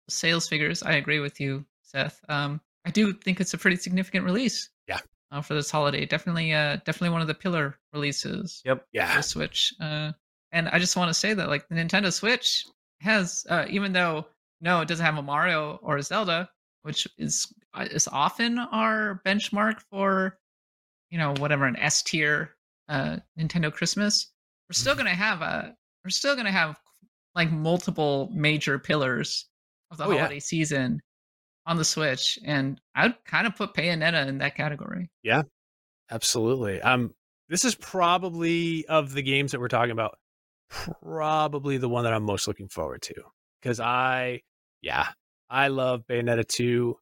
sales 0.09 0.49
figures, 0.49 0.83
I 0.83 0.93
agree 0.95 1.19
with 1.19 1.41
you, 1.41 1.65
Seth. 1.83 2.21
Um, 2.29 2.61
I 2.85 2.91
do 2.91 3.13
think 3.13 3.41
it's 3.41 3.55
a 3.55 3.59
pretty 3.59 3.77
significant 3.77 4.25
release. 4.25 4.71
Yeah. 4.87 4.99
Uh, 5.31 5.41
for 5.41 5.55
this 5.55 5.71
holiday, 5.71 6.05
definitely, 6.05 6.53
uh, 6.53 6.77
definitely 6.85 7.11
one 7.11 7.23
of 7.23 7.27
the 7.27 7.35
pillar 7.35 7.79
releases. 7.93 8.61
Yep. 8.65 8.87
Yeah. 8.93 9.21
Switch. 9.21 9.75
Uh, 9.81 10.13
and 10.53 10.69
I 10.69 10.79
just 10.79 10.97
want 10.97 11.09
to 11.09 11.15
say 11.15 11.35
that 11.35 11.49
like 11.49 11.69
the 11.69 11.75
Nintendo 11.75 12.13
Switch 12.13 12.67
has, 13.01 13.47
uh, 13.49 13.65
even 13.69 13.93
though 13.93 14.27
no, 14.61 14.81
it 14.81 14.89
doesn't 14.89 15.05
have 15.05 15.17
a 15.17 15.23
Mario 15.23 15.81
or 15.83 15.97
a 15.97 16.03
Zelda, 16.03 16.51
which 16.83 17.09
is 17.19 17.53
uh, 17.75 17.89
is 17.91 18.07
often 18.09 18.59
our 18.59 19.21
benchmark 19.27 19.81
for, 19.91 20.39
you 21.11 21.19
know, 21.19 21.35
whatever 21.39 21.65
an 21.65 21.77
S 21.77 22.03
tier 22.03 22.51
uh, 22.89 23.17
Nintendo 23.39 23.73
Christmas. 23.73 24.32
We're 24.73 24.77
still 24.79 24.95
gonna 24.95 25.11
have 25.11 25.43
a, 25.43 25.75
we're 26.03 26.09
still 26.09 26.35
gonna 26.35 26.51
have 26.51 26.79
like 27.35 27.53
multiple 27.53 28.31
major 28.33 28.79
pillars 28.79 29.47
of 29.91 29.99
the 29.99 30.07
Oh, 30.07 30.13
yeah. 30.13 30.21
holiday 30.21 30.41
season 30.41 30.99
on 31.67 31.77
the 31.77 31.85
Switch, 31.85 32.39
and 32.47 32.81
I'd 32.95 33.23
kind 33.27 33.47
of 33.47 33.55
put 33.55 33.75
Bayonetta 33.75 34.27
in 34.27 34.39
that 34.39 34.57
category. 34.57 35.11
Yeah, 35.23 35.43
absolutely. 36.11 36.81
Um, 36.81 37.13
this 37.51 37.67
is 37.67 37.75
probably 37.75 38.87
of 38.87 39.13
the 39.13 39.21
games 39.21 39.53
that 39.53 39.61
we're 39.61 39.69
talking 39.69 39.91
about, 39.91 40.17
probably 41.03 41.77
the 41.77 41.91
one 41.91 42.05
that 42.05 42.15
I'm 42.15 42.25
most 42.25 42.49
looking 42.49 42.69
forward 42.69 43.03
to 43.03 43.15
because 43.61 43.79
I, 43.79 44.41
yeah, 44.81 45.09
I 45.51 45.69
love 45.69 46.05
Bayonetta 46.09 46.49
2, 46.49 46.97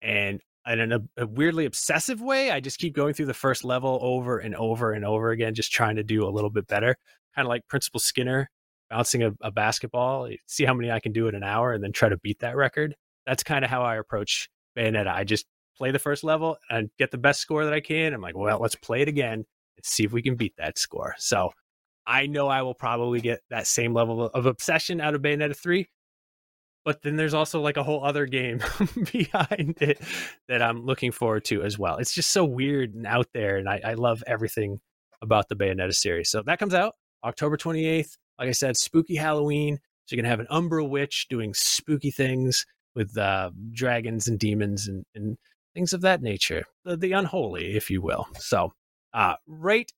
and 0.00 0.40
in 0.78 0.92
a, 0.92 1.00
a 1.16 1.26
weirdly 1.26 1.64
obsessive 1.64 2.20
way, 2.20 2.50
I 2.50 2.60
just 2.60 2.78
keep 2.78 2.94
going 2.94 3.14
through 3.14 3.26
the 3.26 3.34
first 3.34 3.64
level 3.64 3.98
over 4.02 4.38
and 4.38 4.54
over 4.54 4.92
and 4.92 5.04
over 5.04 5.30
again, 5.30 5.54
just 5.54 5.72
trying 5.72 5.96
to 5.96 6.04
do 6.04 6.24
a 6.24 6.30
little 6.30 6.50
bit 6.50 6.66
better, 6.66 6.96
kind 7.34 7.46
of 7.46 7.48
like 7.48 7.66
Principal 7.66 7.98
Skinner 7.98 8.50
bouncing 8.90 9.22
a, 9.22 9.32
a 9.40 9.50
basketball, 9.50 10.28
see 10.46 10.64
how 10.64 10.74
many 10.74 10.90
I 10.90 11.00
can 11.00 11.12
do 11.12 11.28
in 11.28 11.34
an 11.34 11.44
hour, 11.44 11.72
and 11.72 11.82
then 11.82 11.92
try 11.92 12.08
to 12.08 12.18
beat 12.18 12.40
that 12.40 12.56
record. 12.56 12.94
That's 13.26 13.42
kind 13.42 13.64
of 13.64 13.70
how 13.70 13.82
I 13.82 13.96
approach 13.96 14.50
Bayonetta. 14.76 15.08
I 15.08 15.24
just 15.24 15.46
play 15.76 15.92
the 15.92 15.98
first 15.98 16.24
level 16.24 16.58
and 16.68 16.90
get 16.98 17.10
the 17.10 17.18
best 17.18 17.40
score 17.40 17.64
that 17.64 17.72
I 17.72 17.80
can. 17.80 18.12
I'm 18.12 18.20
like, 18.20 18.36
well, 18.36 18.58
let's 18.60 18.74
play 18.74 19.00
it 19.00 19.08
again 19.08 19.32
and 19.34 19.84
see 19.84 20.04
if 20.04 20.12
we 20.12 20.22
can 20.22 20.34
beat 20.34 20.54
that 20.58 20.78
score. 20.78 21.14
So 21.18 21.50
I 22.06 22.26
know 22.26 22.48
I 22.48 22.62
will 22.62 22.74
probably 22.74 23.20
get 23.20 23.40
that 23.50 23.66
same 23.66 23.94
level 23.94 24.26
of 24.26 24.46
obsession 24.46 25.00
out 25.00 25.14
of 25.14 25.22
Bayonetta 25.22 25.56
3. 25.56 25.88
But 26.84 27.02
then 27.02 27.16
there's 27.16 27.34
also 27.34 27.60
like 27.60 27.76
a 27.76 27.82
whole 27.82 28.04
other 28.04 28.26
game 28.26 28.60
behind 29.12 29.76
it 29.80 30.00
that 30.48 30.62
I'm 30.62 30.84
looking 30.84 31.12
forward 31.12 31.44
to 31.46 31.62
as 31.62 31.78
well. 31.78 31.96
It's 31.96 32.14
just 32.14 32.30
so 32.30 32.44
weird 32.44 32.94
and 32.94 33.06
out 33.06 33.28
there, 33.34 33.56
and 33.58 33.68
I, 33.68 33.80
I 33.84 33.94
love 33.94 34.24
everything 34.26 34.80
about 35.22 35.48
the 35.48 35.56
Bayonetta 35.56 35.94
series. 35.94 36.30
So 36.30 36.42
that 36.42 36.58
comes 36.58 36.74
out 36.74 36.94
October 37.24 37.56
28th. 37.56 38.16
Like 38.38 38.48
I 38.48 38.52
said, 38.52 38.76
spooky 38.76 39.16
Halloween. 39.16 39.78
So 40.06 40.16
you're 40.16 40.22
gonna 40.22 40.30
have 40.30 40.40
an 40.40 40.46
Umbra 40.48 40.84
witch 40.84 41.26
doing 41.28 41.52
spooky 41.54 42.10
things 42.10 42.64
with 42.94 43.16
uh, 43.16 43.50
dragons 43.72 44.26
and 44.26 44.38
demons 44.38 44.88
and, 44.88 45.04
and 45.14 45.36
things 45.74 45.92
of 45.92 46.00
that 46.00 46.22
nature, 46.22 46.64
the, 46.84 46.96
the 46.96 47.12
unholy, 47.12 47.76
if 47.76 47.90
you 47.90 48.00
will. 48.00 48.26
So, 48.38 48.72
uh, 49.12 49.34
right 49.46 49.90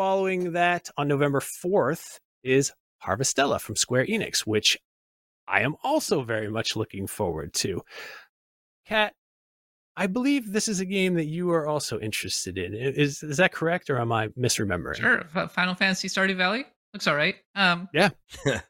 following 0.00 0.52
that 0.52 0.88
on 0.96 1.08
November 1.08 1.40
4th 1.40 2.18
is 2.42 2.72
Harvestella 3.04 3.60
from 3.60 3.76
Square 3.76 4.06
Enix, 4.06 4.40
which 4.40 4.78
I 5.50 5.60
am 5.62 5.74
also 5.82 6.22
very 6.22 6.48
much 6.50 6.76
looking 6.76 7.06
forward 7.06 7.52
to. 7.54 7.82
Kat, 8.86 9.14
I 9.96 10.06
believe 10.06 10.52
this 10.52 10.68
is 10.68 10.80
a 10.80 10.84
game 10.84 11.14
that 11.14 11.26
you 11.26 11.50
are 11.50 11.66
also 11.66 11.98
interested 12.00 12.56
in. 12.58 12.74
Is 12.74 13.22
is 13.22 13.36
that 13.38 13.52
correct, 13.52 13.90
or 13.90 13.98
am 13.98 14.12
I 14.12 14.28
misremembering? 14.28 14.96
Sure. 14.96 15.24
Final 15.48 15.74
Fantasy 15.74 16.08
Stardew 16.08 16.36
Valley 16.36 16.64
looks 16.94 17.06
all 17.06 17.16
right. 17.16 17.36
Um, 17.54 17.88
Yeah. 17.92 18.10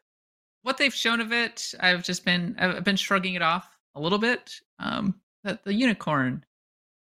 what 0.62 0.78
they've 0.78 0.94
shown 0.94 1.20
of 1.20 1.32
it, 1.32 1.72
I've 1.80 2.02
just 2.02 2.24
been 2.24 2.56
I've 2.58 2.84
been 2.84 2.96
shrugging 2.96 3.34
it 3.34 3.42
off 3.42 3.68
a 3.94 4.00
little 4.00 4.18
bit. 4.18 4.54
Um, 4.78 5.20
the, 5.44 5.58
the 5.64 5.74
unicorn 5.74 6.44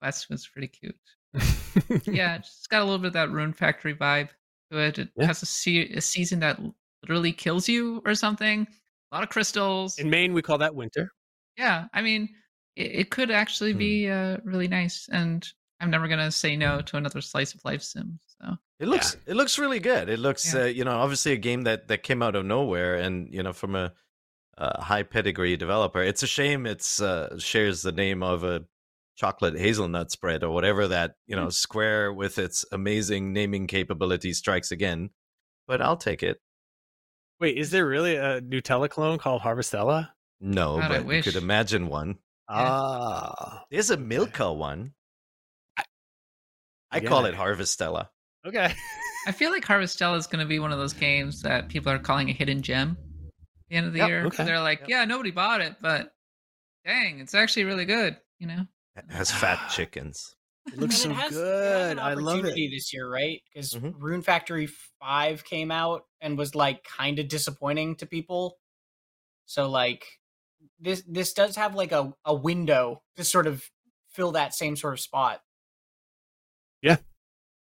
quest 0.02 0.30
was 0.30 0.48
pretty 0.48 0.68
cute. 0.68 0.96
yeah, 2.06 2.36
it's 2.40 2.68
got 2.68 2.82
a 2.82 2.86
little 2.86 3.00
bit 3.00 3.08
of 3.08 3.14
that 3.14 3.32
Rune 3.32 3.54
Factory 3.54 3.94
vibe 3.96 4.30
to 4.72 4.78
it. 4.80 5.00
It 5.00 5.10
Yeah. 5.16 5.28
has 5.28 5.42
a, 5.42 5.46
se- 5.46 5.92
a 5.94 6.02
season 6.02 6.40
that 6.40 6.60
literally 7.04 7.32
kills 7.34 7.68
you 7.70 8.02
or 8.06 8.16
something. 8.16 8.68
A 9.12 9.16
lot 9.16 9.24
of 9.24 9.30
crystals. 9.30 9.98
In 9.98 10.10
Maine, 10.10 10.34
we 10.34 10.42
call 10.42 10.58
that 10.60 10.76
winter. 10.76 11.12
Yeah, 11.58 11.88
I 11.94 12.02
mean, 12.02 12.30
it, 12.76 12.92
it 12.92 13.10
could 13.10 13.32
actually 13.32 13.74
Hmm. 13.74 13.78
be 13.80 14.10
uh, 14.10 14.38
really 14.44 14.68
nice, 14.68 15.10
and 15.12 15.48
I'm 15.80 15.90
never 15.90 16.08
gonna 16.08 16.32
say 16.32 16.56
no 16.56 16.82
to 16.82 16.98
another 16.98 17.22
slice 17.22 17.54
of 17.54 17.62
life 17.66 17.82
sim. 17.82 18.20
So 18.40 18.58
It 18.80 18.88
looks 18.88 19.18
it 19.26 19.36
looks 19.36 19.58
really 19.58 19.80
good. 19.80 20.10
It 20.10 20.20
looks 20.20 20.54
Yeah. 20.54 20.62
uh, 20.62 20.66
you 20.66 20.84
know 20.84 20.98
obviously 20.98 21.34
a 21.34 21.38
game 21.38 21.64
that 21.64 21.88
that 21.88 22.04
came 22.04 22.22
out 22.22 22.36
of 22.36 22.46
nowhere 22.46 22.96
and 22.96 23.34
you 23.34 23.42
know 23.44 23.54
from 23.54 23.76
a, 23.76 23.94
a 24.58 24.82
high 24.84 25.04
pedigree 25.04 25.58
developer. 25.58 26.02
It's 26.02 26.24
a 26.24 26.28
shame 26.28 26.66
it's 26.66 27.02
uh, 27.02 27.38
shares 27.40 27.82
the 27.82 27.92
name 27.92 28.22
of 28.24 28.44
a 28.44 28.66
chocolate 29.16 29.58
hazelnut 29.58 30.12
spread 30.12 30.44
or 30.44 30.52
whatever 30.54 30.88
that 30.88 31.16
you 31.28 31.36
know 31.36 31.50
Square 31.50 32.14
with 32.14 32.38
its 32.38 32.64
amazing 32.72 33.34
naming 33.34 33.68
capability 33.68 34.34
strikes 34.34 34.72
again. 34.72 35.10
But 35.68 35.82
I'll 35.82 35.98
take 35.98 36.24
it. 36.24 36.40
Wait, 37.40 37.58
is 37.58 37.72
there 37.72 37.86
really 37.86 38.16
a 38.16 38.42
Nutella 38.42 38.90
clone 38.90 39.18
called 39.18 39.42
Harvestella? 39.42 40.10
No, 40.42 40.78
God, 40.80 40.90
but 40.90 41.14
you 41.16 41.24
could 41.24 41.36
imagine 41.36 41.88
one. 41.88 42.18
Ah, 42.48 43.66
There's 43.70 43.90
a 43.92 43.98
Milka 43.98 44.52
one. 44.52 44.94
I 46.92 47.00
call 47.02 47.24
Yeah. 47.24 47.30
it 47.30 47.36
Harvestella. 47.36 48.10
okay. 48.46 48.74
I 49.28 49.32
feel 49.32 49.52
like 49.52 49.66
Harvestella 49.66 50.18
is 50.18 50.28
going 50.28 50.40
to 50.44 50.48
be 50.48 50.60
one 50.60 50.72
of 50.72 50.80
those 50.80 50.94
games 50.94 51.42
that 51.44 51.68
people 51.70 51.92
are 51.92 52.00
calling 52.00 52.30
a 52.30 52.34
hidden 52.34 52.62
gem 52.62 52.98
at 53.00 53.70
the 53.70 53.76
end 53.76 53.86
of 53.88 53.94
the 53.94 54.00
Yep, 54.00 54.08
year. 54.08 54.26
okay. 54.26 54.44
They're 54.46 54.60
like, 54.62 54.84
yeah, 54.88 55.06
nobody 55.06 55.30
bought 55.32 55.62
it, 55.62 55.76
but 55.82 56.14
dang, 56.86 57.20
it's 57.20 57.36
actually 57.36 57.66
really 57.66 57.86
good. 57.86 58.18
You 58.40 58.48
know, 58.48 58.66
It 58.96 59.06
has 59.12 59.30
fat 59.32 59.70
chickens. 59.70 60.36
It 60.74 60.78
looks 60.80 60.98
so 60.98 61.10
it 61.10 61.14
has- 61.14 61.36
it 61.36 61.36
has 61.36 61.44
good. 61.44 61.92
an 61.94 62.00
I 62.00 62.14
love 62.16 62.46
it. 62.46 62.56
this 62.56 62.94
year, 62.94 63.10
right? 63.10 63.42
Because 63.54 63.74
Mhm. 63.74 63.94
Rune 63.98 64.22
Factory 64.22 64.68
Five 65.00 65.44
came 65.44 65.72
out 65.72 66.06
and 66.22 66.38
was 66.38 66.56
like 66.56 66.84
kind 66.84 67.20
of 67.20 67.28
disappointing 67.28 67.96
to 67.98 68.06
people. 68.06 68.58
So 69.46 69.70
like 69.70 70.06
this 70.80 71.04
this 71.08 71.34
does 71.34 71.56
have 71.56 71.76
like 71.76 71.92
a, 71.92 72.14
a 72.26 72.34
window 72.34 73.04
to 73.16 73.24
sort 73.24 73.48
of 73.48 73.64
fill 74.10 74.32
that 74.34 74.54
same 74.54 74.76
sort 74.76 74.94
of 74.94 75.00
spot. 75.00 75.42
Yeah, 76.82 76.98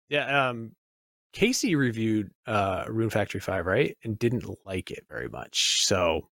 Yeah. 0.10 0.50
um 0.50 0.76
Casey 1.34 1.76
reviewed 1.76 2.32
uh 2.46 2.84
Rune 2.88 3.10
Factory 3.10 3.40
5, 3.40 3.66
right? 3.66 3.98
And 4.04 4.20
didn't 4.20 4.46
like 4.66 4.92
it 4.92 5.06
very 5.10 5.30
much. 5.30 5.86
So 5.86 6.30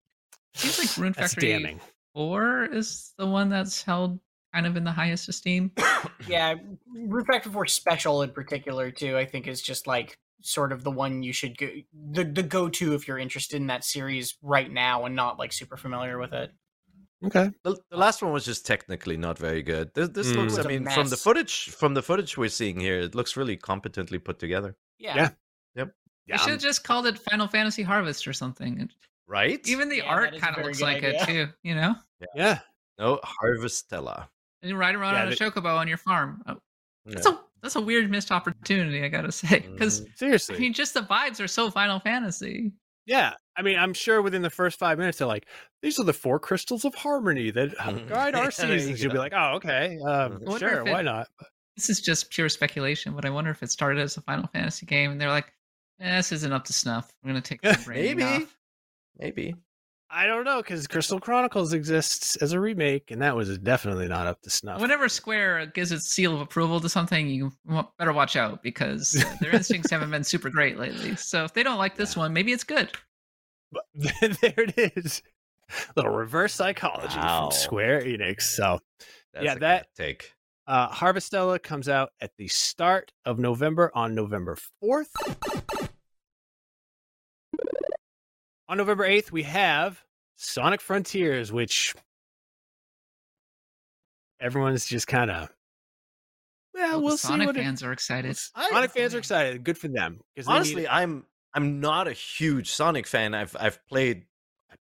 seems 0.53 0.79
like 0.79 0.97
Rune 0.97 1.13
Factory 1.13 1.47
damning. 1.49 1.81
Four 2.13 2.65
is 2.65 3.13
the 3.17 3.25
one 3.25 3.49
that's 3.49 3.81
held 3.81 4.19
kind 4.53 4.65
of 4.67 4.77
in 4.77 4.83
the 4.83 4.91
highest 4.91 5.27
esteem. 5.29 5.71
Yeah, 6.27 6.55
Rune 6.93 7.25
Factory 7.25 7.51
Four 7.51 7.65
Special 7.65 8.21
in 8.23 8.31
particular 8.31 8.91
too. 8.91 9.17
I 9.17 9.25
think 9.25 9.47
is 9.47 9.61
just 9.61 9.87
like 9.87 10.17
sort 10.41 10.71
of 10.73 10.83
the 10.83 10.91
one 10.91 11.23
you 11.23 11.31
should 11.33 11.57
go 11.57 11.69
the 12.11 12.23
the 12.25 12.43
go 12.43 12.67
to 12.69 12.93
if 12.93 13.07
you're 13.07 13.17
interested 13.17 13.57
in 13.57 13.67
that 13.67 13.83
series 13.85 14.35
right 14.41 14.69
now 14.71 15.05
and 15.05 15.15
not 15.15 15.39
like 15.39 15.51
super 15.53 15.77
familiar 15.77 16.17
with 16.19 16.33
it. 16.33 16.51
Okay. 17.25 17.51
The, 17.63 17.77
the 17.89 17.97
last 17.97 18.21
one 18.21 18.33
was 18.33 18.43
just 18.45 18.65
technically 18.65 19.15
not 19.15 19.37
very 19.37 19.61
good. 19.63 19.91
This, 19.93 20.09
this 20.09 20.31
Mm. 20.33 20.35
looks, 20.35 20.57
I 20.57 20.63
mean, 20.67 20.89
from 20.89 21.07
the 21.07 21.15
footage, 21.17 21.69
from 21.69 21.93
the 21.93 22.01
footage 22.01 22.37
we're 22.37 22.49
seeing 22.49 22.79
here, 22.81 22.99
it 22.99 23.15
looks 23.15 23.37
really 23.37 23.55
competently 23.55 24.19
put 24.19 24.39
together. 24.39 24.75
Yeah. 24.99 25.15
Yeah. 25.15 25.29
Yep. 25.75 25.87
You 25.87 25.93
Yeah, 26.27 26.35
should 26.37 26.41
I'm- 26.43 26.51
have 26.55 26.61
just 26.61 26.83
called 26.83 27.07
it 27.07 27.17
Final 27.19 27.47
Fantasy 27.47 27.83
Harvest 27.83 28.27
or 28.27 28.33
something. 28.33 28.89
Right? 29.27 29.65
Even 29.67 29.87
the 29.87 29.97
Yeah, 29.97 30.03
art 30.05 30.31
that 30.31 30.35
is 30.37 30.41
a 30.41 30.45
kind 30.45 30.57
of 30.57 30.65
looks 30.65 30.79
good 30.79 30.83
like 30.85 31.03
it 31.03 31.25
too. 31.25 31.47
You 31.63 31.75
know, 31.75 31.95
yeah. 32.35 32.59
no 32.99 33.19
Harvestella. 33.23 34.27
And 34.63 34.69
you 34.71 34.75
ride 34.75 34.95
around 34.95 35.13
Yeah, 35.13 35.21
on 35.21 35.27
a 35.27 35.29
the- 35.31 35.35
chocobo 35.35 35.77
on 35.77 35.87
your 35.87 35.97
farm. 35.97 36.41
Oh, 36.47 36.57
that's 37.05 37.27
Yeah. 37.27 37.33
a 37.33 37.39
that's 37.61 37.75
a 37.77 37.81
weird 37.81 38.09
missed 38.11 38.31
opportunity, 38.31 39.03
I 39.03 39.07
gotta 39.09 39.31
say. 39.31 39.59
Because 39.59 40.01
Mm. 40.01 40.17
Seriously. 40.17 40.55
I 40.55 40.59
mean, 40.59 40.73
just 40.73 40.93
the 40.95 41.01
vibes 41.01 41.39
are 41.39 41.47
so 41.47 41.69
Final 41.71 41.99
Fantasy. 41.99 42.73
Yeah, 43.05 43.33
I 43.55 43.61
mean, 43.61 43.77
I'm 43.77 43.93
sure 43.93 44.21
within 44.21 44.41
the 44.41 44.49
first 44.49 44.79
five 44.79 44.97
minutes, 44.97 45.17
they're 45.19 45.27
like, 45.27 45.47
"These 45.81 45.97
are 45.99 46.03
the 46.03 46.13
four 46.13 46.39
crystals 46.39 46.83
of 46.85 46.93
harmony 46.95 47.51
that 47.51 47.77
Mhm. 47.77 48.07
guide 48.09 48.35
our 48.35 48.49
seasons." 48.51 49.01
You'll 49.03 49.11
be 49.13 49.17
like, 49.19 49.33
"Oh, 49.35 49.53
okay, 49.55 49.97
um, 49.99 50.39
Mhm. 50.39 50.47
I 50.47 50.49
wonder 50.49 50.69
sure, 50.69 50.87
it- 50.87 50.91
why 50.91 51.01
not?" 51.03 51.27
This 51.77 51.89
is 51.89 52.01
just 52.01 52.29
pure 52.31 52.49
speculation, 52.49 53.13
but 53.15 53.25
I 53.25 53.29
wonder 53.29 53.49
if 53.51 53.61
it 53.63 53.71
started 53.71 54.01
as 54.01 54.15
a 54.17 54.21
Final 54.21 54.47
Fantasy 54.47 54.85
game 54.85 55.11
and 55.11 55.19
they're 55.21 55.29
like, 55.29 55.51
eh, 56.01 56.17
"This 56.17 56.31
isn't 56.33 56.51
up 56.53 56.65
to 56.65 56.73
snuff. 56.73 57.11
I'm 57.23 57.29
gonna 57.29 57.41
take 57.41 57.61
the 57.61 57.79
branding 57.85 58.17
Maybe. 58.17 58.43
off." 58.43 58.57
Maybe. 59.17 59.55
I 60.15 60.27
don't 60.27 60.43
know 60.45 60.57
because 60.57 60.85
Crystal 60.87 61.19
Chronicles 61.19 61.73
exists 61.73 62.35
as 62.35 62.53
a 62.53 62.59
remake, 62.59 63.09
and 63.09 63.21
that 63.23 63.35
was 63.35 63.57
definitely 63.57 64.07
not 64.07 64.27
up 64.27 64.41
to 64.43 64.49
snuff. 64.49 64.79
Whenever 64.79 65.09
Square 65.09 65.67
gives 65.67 65.91
its 65.91 66.05
seal 66.09 66.35
of 66.35 66.41
approval 66.41 66.79
to 66.81 66.87
something, 66.89 67.27
you 67.27 67.51
better 67.97 68.13
watch 68.13 68.35
out 68.35 68.61
because 68.61 69.15
uh, 69.25 69.35
their 69.41 69.55
instincts 69.55 69.89
haven't 69.89 70.11
been 70.11 70.23
super 70.23 70.49
great 70.51 70.77
lately. 70.77 71.15
So 71.15 71.43
if 71.45 71.53
they 71.53 71.63
don't 71.63 71.79
like 71.79 71.95
this 71.95 72.15
one, 72.15 72.31
maybe 72.33 72.51
it's 72.51 72.63
good. 72.63 72.91
But 73.71 73.85
there 74.41 74.53
it 74.57 74.93
is, 74.97 75.23
little 75.95 76.11
reverse 76.11 76.53
psychology 76.53 77.17
Wow. 77.17 77.49
from 77.49 77.57
Square 77.59 78.03
Enix. 78.03 78.41
So, 78.43 78.79
That's 79.33 79.45
Yeah, 79.45 79.53
a 79.53 79.59
that- 79.59 79.87
take. 79.97 80.31
uh, 80.67 80.89
Harvestella 80.89 81.61
comes 81.61 81.89
out 81.89 82.11
at 82.21 82.31
the 82.37 82.47
start 82.49 83.11
of 83.25 83.39
November 83.39 83.91
on 83.95 84.13
November 84.13 84.57
fourth. 84.79 85.09
On 88.69 88.77
November 88.77 89.05
8th, 89.07 89.31
we 89.31 89.43
have 89.43 90.01
Sonic 90.37 90.81
Frontiers, 90.81 91.51
which 91.51 91.93
everyone's 94.39 94.85
just 94.85 95.07
kind 95.07 95.29
of. 95.31 95.49
Yeah, 96.75 96.91
Well, 96.91 97.01
we'll 97.03 97.17
see 97.17 97.27
Sonic 97.27 97.47
what 97.47 97.57
it- 97.57 97.63
fans 97.63 97.83
are 97.83 97.91
excited. 97.91 98.35
Sonic 98.37 98.91
fans 98.91 99.13
are 99.13 99.19
excited. 99.19 99.63
Good 99.63 99.77
for 99.77 99.89
them. 99.89 100.19
'cause 100.35 100.45
they 100.45 100.51
need 100.51 100.55
Honestly. 100.57 100.87
I'm 100.87 101.25
I'm 101.55 101.79
not 101.79 102.07
a 102.07 102.13
huge 102.13 102.71
Sonic 102.71 103.05
fan. 103.05 103.35
I've 103.35 103.55
I've 103.59 103.85
played 103.87 104.25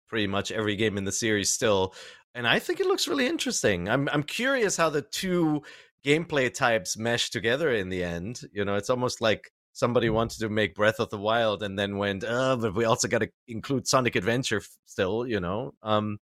pretty 0.09 0.27
much 0.27 0.51
every 0.51 0.75
game 0.77 0.97
in 0.97 1.05
the 1.05 1.13
series 1.13 1.51
still, 1.51 1.95
and 2.35 2.47
I 2.49 2.59
think 2.61 2.81
it 2.81 2.87
looks 2.87 3.07
really 3.09 3.27
interesting. 3.27 3.89
I'm 3.91 4.09
I'm 4.09 4.23
curious 4.23 4.77
how 4.77 4.89
the 4.89 5.03
two 5.03 5.63
gameplay 6.05 6.53
types 6.53 6.97
mesh 6.97 7.29
together 7.31 7.71
in 7.73 7.91
the 7.91 8.03
end. 8.03 8.41
You 8.53 8.65
know, 8.65 8.77
it's 8.77 8.89
almost 8.91 9.21
like 9.21 9.53
somebody 9.73 10.07
Mm-hmm. 10.09 10.17
wanted 10.17 10.39
to 10.41 10.49
make 10.49 10.75
Breath 10.75 11.01
of 11.01 11.11
the 11.11 11.19
Wild 11.19 11.63
and 11.63 11.79
then 11.79 11.97
went, 11.99 12.25
"Oh, 12.27 12.57
but 12.57 12.75
we 12.75 12.85
also 12.85 13.09
got 13.09 13.19
to 13.21 13.31
include 13.49 13.87
Sonic 13.87 14.17
Adventure 14.17 14.63
still." 14.87 15.27
You 15.27 15.41
know, 15.41 15.75
um, 15.83 16.19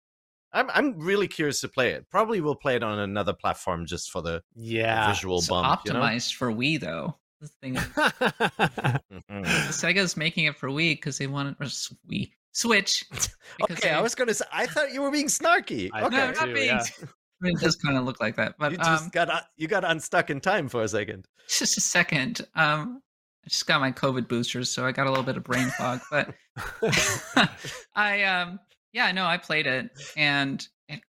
I'm 0.52 0.70
I'm 0.70 0.98
really 0.98 1.28
curious 1.28 1.60
to 1.62 1.68
play 1.68 1.90
it. 1.90 2.08
Probably 2.10 2.40
will 2.40 2.54
play 2.56 2.76
it 2.76 2.82
on 2.82 2.98
another 2.98 3.32
platform 3.32 3.86
just 3.86 4.10
for 4.10 4.22
the 4.22 4.42
the 4.56 4.62
yeah. 4.62 5.08
visual 5.08 5.38
It's 5.38 5.48
bump. 5.48 5.82
You 5.84 5.92
know? 5.92 6.00
optimized 6.00 6.34
for 6.34 6.52
Wii 6.52 6.80
though. 6.80 7.16
The 7.40 7.48
thing 7.62 7.76
is, 7.76 7.82
Mhm. 7.84 9.00
Sega's 9.70 10.16
making 10.16 10.46
it 10.46 10.56
for 10.56 10.68
Wii 10.68 10.92
because 10.92 11.18
they 11.18 11.26
want 11.26 11.50
it. 11.50 11.56
Or 11.60 11.66
s- 11.66 11.92
Wii 12.10 12.30
Switch. 12.52 13.04
because 13.10 13.78
Okay, 13.78 13.90
I 13.90 14.00
was 14.00 14.14
gonna 14.14 14.34
say. 14.34 14.44
I 14.52 14.66
thought 14.66 14.92
you 14.92 15.02
were 15.02 15.10
being 15.10 15.26
snarky. 15.28 15.88
I 15.94 16.02
okay, 16.04 16.16
no, 16.16 16.26
thought 16.32 16.34
not 16.36 16.46
too, 16.46 16.54
being. 16.54 16.66
yeah. 16.66 16.82
I 17.00 17.06
mean, 17.46 17.56
it 17.56 17.60
does 17.62 17.76
kind 17.76 17.96
of 17.96 18.04
look 18.04 18.20
like 18.20 18.34
that, 18.36 18.56
but 18.58 18.72
you 18.72 18.78
um, 18.80 19.08
got 19.12 19.44
you 19.56 19.68
got 19.68 19.84
unstuck 19.84 20.30
in 20.30 20.40
time 20.40 20.68
for 20.68 20.82
a 20.82 20.88
second. 20.88 21.26
just 21.48 21.76
a 21.78 21.80
second. 21.80 22.40
Um, 22.56 23.00
I 23.44 23.48
just 23.48 23.66
got 23.66 23.80
my 23.80 23.92
COVID 23.92 24.28
boosters, 24.28 24.70
so 24.70 24.84
I 24.84 24.92
got 24.92 25.06
a 25.06 25.10
little 25.10 25.24
bit 25.24 25.36
of 25.36 25.44
brain 25.44 25.68
fog. 25.70 26.00
But 26.10 26.34
I, 27.94 28.22
um, 28.24 28.58
yeah, 28.92 29.10
no, 29.12 29.24
I 29.24 29.36
played 29.38 29.66
it, 29.66 29.90
and 30.16 30.66
it 30.88 31.00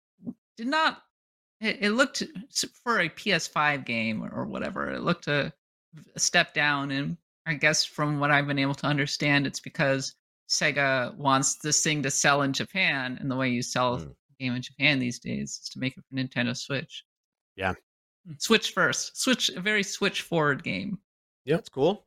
did 0.58 0.68
not. 0.68 1.02
It, 1.62 1.78
it 1.82 1.90
looked 1.92 2.24
for 2.84 3.00
a 3.00 3.10
PS5 3.10 3.86
game 3.86 4.24
or 4.34 4.46
whatever. 4.46 4.92
It 4.92 5.02
looked 5.02 5.28
a, 5.28 5.52
a 6.16 6.20
step 6.20 6.54
down, 6.54 6.92
and 6.92 7.18
I 7.46 7.56
guess 7.56 7.84
from 7.84 8.20
what 8.20 8.32
I've 8.32 8.48
been 8.48 8.60
able 8.60 8.76
to 8.76 8.86
understand, 8.88 9.46
it's 9.46 9.60
because 9.60 10.16
Sega 10.50 11.16
wants 11.18 11.56
this 11.56 11.84
thing 11.84 12.02
to 12.04 12.12
sell 12.12 12.44
in 12.44 12.54
Japan, 12.54 13.18
and 13.20 13.30
the 13.30 13.36
way 13.36 13.50
you 13.50 13.62
sell 13.62 13.98
Mm. 14.00 14.12
a 14.12 14.44
game 14.44 14.56
in 14.56 14.62
Japan 14.62 15.00
these 15.00 15.20
days 15.20 15.60
is 15.64 15.70
to 15.70 15.80
make 15.80 15.98
it 15.98 16.04
for 16.10 16.16
Nintendo 16.16 16.56
Switch. 16.56 17.04
Yeah. 17.56 17.74
Switch 18.38 18.72
first. 18.72 19.22
Switch 19.22 19.50
a 19.50 19.60
very 19.60 19.84
Switch 19.84 20.22
forward 20.22 20.64
game. 20.64 21.00
Yeah, 21.46 21.56
that's 21.56 21.70
cool. 21.70 22.06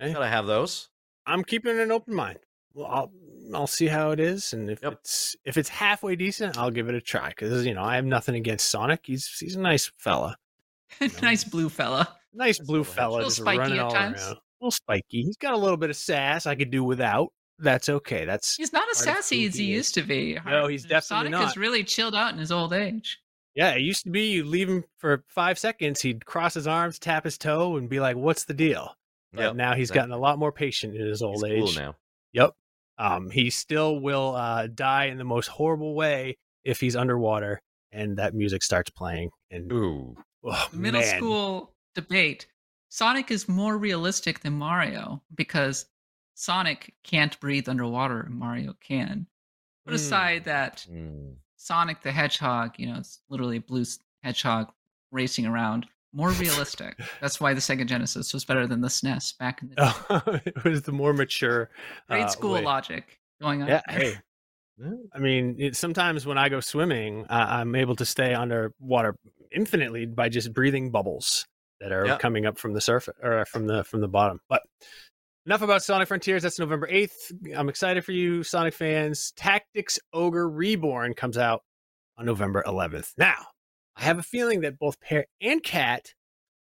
Eh? 0.00 0.06
Hey. 0.08 0.12
Gotta 0.14 0.28
have 0.28 0.46
those. 0.46 0.88
I'm 1.26 1.44
keeping 1.44 1.78
an 1.78 1.90
open 1.92 2.14
mind. 2.14 2.38
Well, 2.74 2.86
I'll 2.86 3.08
mm, 3.08 3.54
I'll 3.54 3.66
see 3.66 3.86
how 3.86 4.10
it 4.12 4.20
is, 4.20 4.52
and 4.52 4.70
if 4.70 4.80
Yep. 4.82 4.92
it's 4.92 5.36
if 5.44 5.56
it's 5.56 5.68
halfway 5.68 6.16
decent, 6.16 6.56
I'll 6.58 6.70
give 6.70 6.88
it 6.88 6.94
a 6.94 7.00
try. 7.00 7.28
Because 7.30 7.66
you 7.66 7.74
know 7.74 7.82
I 7.82 7.96
have 7.96 8.04
nothing 8.04 8.34
against 8.34 8.68
Sonic. 8.70 9.00
He's 9.04 9.26
he's 9.38 9.56
a 9.56 9.60
nice 9.60 9.90
fella, 9.98 10.36
nice 11.22 11.44
blue 11.44 11.68
fella. 11.68 12.08
nice 12.32 12.58
blue 12.58 12.84
fella, 12.84 13.14
Little 13.16 13.26
just 13.30 13.40
spiky 13.40 13.58
running 13.58 13.78
at 13.78 13.84
all 13.84 13.90
times. 13.90 14.20
around. 14.22 14.32
A 14.32 14.40
little 14.60 14.70
spiky. 14.70 15.22
He's 15.22 15.36
got 15.36 15.54
a 15.54 15.58
little 15.58 15.76
bit 15.76 15.90
of 15.90 15.96
sass. 15.96 16.46
I 16.46 16.54
could 16.54 16.70
do 16.70 16.84
without. 16.84 17.32
That's 17.60 17.88
okay. 17.88 18.24
That's 18.24 18.54
He's 18.56 18.72
not 18.72 18.88
as 18.90 18.98
sassy 18.98 19.44
as 19.46 19.56
he 19.56 19.64
used 19.64 19.94
to 19.94 20.02
be. 20.02 20.38
No, 20.46 20.68
he's 20.68 20.82
definitely 20.84 21.02
Sonic 21.02 21.30
not. 21.32 21.44
has 21.46 21.56
really 21.56 21.82
chilled 21.82 22.14
out 22.14 22.32
in 22.32 22.38
his 22.38 22.52
old 22.52 22.72
age. 22.72 23.18
yeah. 23.56 23.72
It 23.72 23.80
used 23.80 24.04
to 24.04 24.10
be 24.10 24.30
you 24.30 24.44
leave 24.44 24.68
him 24.68 24.84
for 24.98 25.24
five 25.28 25.58
seconds, 25.58 26.00
he'd 26.02 26.24
cross 26.24 26.54
his 26.54 26.68
arms, 26.68 27.00
tap 27.00 27.24
his 27.24 27.36
toe, 27.36 27.76
and 27.76 27.88
be 27.88 27.98
like, 27.98 28.16
"What's 28.16 28.44
the 28.44 28.54
deal?" 28.54 28.94
But 29.32 29.42
Yep, 29.42 29.56
now 29.56 29.74
he's 29.74 29.90
exactly. 29.90 29.98
gotten 30.00 30.12
a 30.12 30.18
lot 30.18 30.38
more 30.38 30.52
patient 30.52 30.94
in 30.96 31.06
his 31.06 31.22
old 31.22 31.44
He's 31.44 31.52
age. 31.52 31.74
cool 31.76 31.82
now. 31.84 31.96
Yep. 32.32 32.50
Um, 32.98 33.30
he 33.30 33.50
still 33.50 34.00
will 34.00 34.34
uh, 34.34 34.66
die 34.68 35.06
in 35.06 35.18
the 35.18 35.24
most 35.24 35.48
horrible 35.48 35.94
way 35.94 36.36
if 36.64 36.80
he's 36.80 36.96
underwater 36.96 37.60
and 37.92 38.16
that 38.18 38.34
music 38.34 38.62
starts 38.62 38.90
playing. 38.90 39.30
And 39.50 39.70
Ooh. 39.72 40.16
oh, 40.44 40.68
middle 40.72 41.00
man. 41.00 41.16
school 41.16 41.74
debate. 41.94 42.46
Sonic 42.88 43.30
is 43.30 43.48
more 43.48 43.76
realistic 43.78 44.40
than 44.40 44.54
Mario 44.54 45.22
because 45.34 45.86
Sonic 46.34 46.94
can't 47.04 47.38
breathe 47.40 47.68
underwater 47.68 48.20
and 48.20 48.34
Mario 48.34 48.74
can. 48.80 49.26
Put 49.84 49.92
Hmm. 49.92 49.96
aside 49.96 50.44
that 50.44 50.86
Mm. 50.90 51.36
Sonic 51.56 52.02
the 52.02 52.12
Hedgehog, 52.12 52.78
you 52.78 52.86
know, 52.86 52.98
it's 52.98 53.20
literally 53.28 53.56
a 53.58 53.60
blue 53.60 53.84
hedgehog 54.22 54.72
racing 55.10 55.46
around. 55.46 55.86
More 56.12 56.30
realistic. 56.30 56.98
That's 57.20 57.38
why 57.40 57.52
the 57.54 57.60
Sega 57.60 57.86
Genesis 57.86 58.32
was 58.32 58.44
better 58.44 58.66
than 58.66 58.80
the 58.80 58.88
SNES 58.88 59.36
back 59.38 59.60
in 59.62 59.68
the 59.68 59.74
day. 59.76 59.92
Oh, 60.10 60.40
it 60.46 60.64
was 60.64 60.82
the 60.82 60.92
more 60.92 61.12
mature 61.12 61.70
Grade 62.08 62.24
uh, 62.24 62.28
school 62.28 62.52
way. 62.54 62.62
logic 62.64 63.18
going 63.42 63.62
on. 63.62 63.68
Yeah. 63.68 63.82
Hey. 63.88 64.14
I 65.14 65.18
mean, 65.18 65.56
it, 65.58 65.76
sometimes 65.76 66.24
when 66.24 66.38
I 66.38 66.48
go 66.48 66.60
swimming, 66.60 67.26
uh, 67.28 67.46
I'm 67.48 67.74
able 67.74 67.96
to 67.96 68.04
stay 68.04 68.32
underwater 68.32 69.16
infinitely 69.50 70.06
by 70.06 70.28
just 70.28 70.52
breathing 70.54 70.90
bubbles 70.90 71.46
that 71.80 71.90
are 71.92 72.06
Yeah. 72.06 72.18
coming 72.18 72.46
up 72.46 72.58
from 72.58 72.72
the 72.74 72.80
surface 72.80 73.14
or 73.22 73.44
from 73.46 73.66
the 73.66 73.82
from 73.84 74.00
the 74.00 74.08
bottom. 74.08 74.40
But 74.48 74.62
enough 75.46 75.62
about 75.62 75.82
Sonic 75.82 76.06
Frontiers. 76.08 76.42
That's 76.42 76.58
November 76.58 76.86
8th. 76.86 77.32
I'm 77.56 77.68
excited 77.68 78.04
for 78.04 78.12
you, 78.12 78.42
Sonic 78.44 78.72
fans. 78.74 79.32
Tactics 79.36 79.98
Ogre 80.12 80.48
Reborn 80.48 81.14
comes 81.14 81.36
out 81.38 81.62
on 82.16 82.26
November 82.26 82.62
11th. 82.66 83.12
Now, 83.18 83.46
I 83.98 84.04
have 84.04 84.18
a 84.18 84.22
feeling 84.22 84.60
that 84.60 84.78
both 84.78 85.00
Peer 85.00 85.26
and 85.40 85.62
Kat 85.62 86.14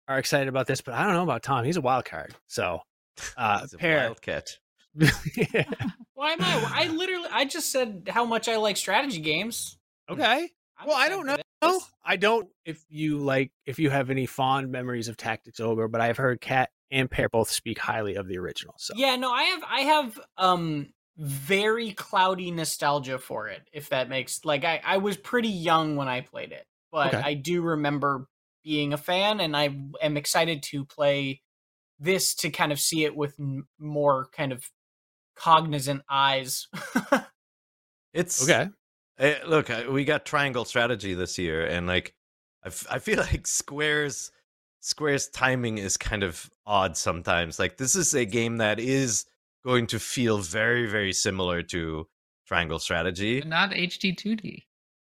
are 0.09 0.19
excited 0.19 0.49
about 0.49 0.67
this, 0.67 0.81
but 0.81 0.95
I 0.95 1.05
don't 1.05 1.13
know 1.15 1.23
about 1.23 1.43
Tom. 1.43 1.65
He's 1.65 1.77
a 1.77 1.81
wild 1.81 2.05
card. 2.05 2.35
So, 2.49 2.81
uh, 3.37 3.61
He's 3.61 3.75
a 3.75 3.79
Peer. 3.79 3.97
wildcat. 3.99 4.59
yeah. 4.95 5.65
Why 6.15 6.33
am 6.33 6.43
I? 6.43 6.71
I 6.75 6.89
literally, 6.89 7.29
I 7.31 7.45
just 7.45 7.71
said 7.71 8.09
how 8.11 8.25
much 8.25 8.49
I 8.49 8.57
like 8.57 8.77
strategy 8.77 9.21
games. 9.21 9.79
Okay. 10.11 10.51
I'm 10.79 10.87
Well, 10.89 10.97
I 10.97 11.09
don't 11.09 11.27
know. 11.27 11.37
this. 11.63 11.83
I 12.05 12.17
don't 12.17 12.49
if 12.65 12.83
you 12.89 13.19
like 13.19 13.53
if 13.67 13.79
you 13.79 13.91
have 13.91 14.11
any 14.11 14.27
fond 14.27 14.73
memories 14.73 15.09
of 15.09 15.17
Tactics 15.17 15.61
Ogre, 15.61 15.87
but 15.89 16.01
I've 16.01 16.17
heard 16.17 16.41
Kat 16.41 16.71
and 16.91 17.09
Peer 17.11 17.29
both 17.29 17.51
speak 17.51 17.79
highly 17.79 18.17
of 18.17 18.27
the 18.27 18.39
original. 18.39 18.75
So 18.79 18.95
Yeah, 18.97 19.15
no, 19.17 19.31
I 19.31 19.43
have, 19.45 19.63
I 19.69 19.81
have, 19.83 20.21
um, 20.37 20.89
very 21.17 21.93
cloudy 21.93 22.51
nostalgia 22.51 23.19
for 23.19 23.49
it. 23.49 23.63
If 23.73 23.91
that 23.91 24.09
makes 24.09 24.45
like, 24.45 24.65
I, 24.65 24.81
I 24.85 24.97
was 24.97 25.17
pretty 25.17 25.49
young 25.51 25.95
when 25.97 26.09
I 26.09 26.23
played 26.23 26.51
it, 26.53 26.67
but 26.93 27.15
Okay. 27.15 27.23
I 27.25 27.35
do 27.35 27.63
remember 27.63 28.27
being 28.65 28.93
a 28.93 28.99
fan, 28.99 29.41
and 29.41 29.57
I 29.57 29.75
am 30.03 30.17
excited 30.17 30.63
to 30.65 30.85
play 30.85 31.43
this 31.99 32.35
to 32.37 32.51
kind 32.51 32.73
of 32.73 32.81
see 32.81 33.05
it 33.05 33.15
with 33.17 33.35
n- 33.39 33.65
more 33.79 34.29
kind 34.33 34.53
of 34.53 34.65
cognizant 35.37 36.03
eyes. 36.09 36.67
It's 38.13 38.43
okay. 38.43 38.71
Eh, 39.19 39.39
look, 39.47 39.71
uh, 39.71 39.85
we 39.91 40.05
got 40.05 40.25
triangle 40.25 40.65
strategy 40.65 41.15
this 41.15 41.39
year, 41.39 41.65
and 41.65 41.87
like, 41.87 42.15
I, 42.65 42.69
f- 42.69 42.87
I 42.91 42.99
feel 42.99 43.19
like 43.33 43.47
Square's 43.47 44.33
Square's 44.81 45.29
timing 45.29 45.79
is 45.79 45.97
kind 45.97 46.23
of 46.23 46.51
odd 46.67 46.97
sometimes. 46.97 47.59
Like, 47.59 47.77
this 47.77 47.95
is 47.95 48.15
a 48.15 48.25
game 48.25 48.57
that 48.57 48.81
is 48.81 49.27
going 49.65 49.87
to 49.89 50.01
feel 50.01 50.39
very, 50.39 50.87
very 50.87 51.13
similar 51.13 51.63
to 51.65 52.09
Triangle 52.47 52.79
Strategy. 52.79 53.41
But 53.41 53.49
not 53.49 53.71
HD 53.73 54.17
2D. 54.17 54.65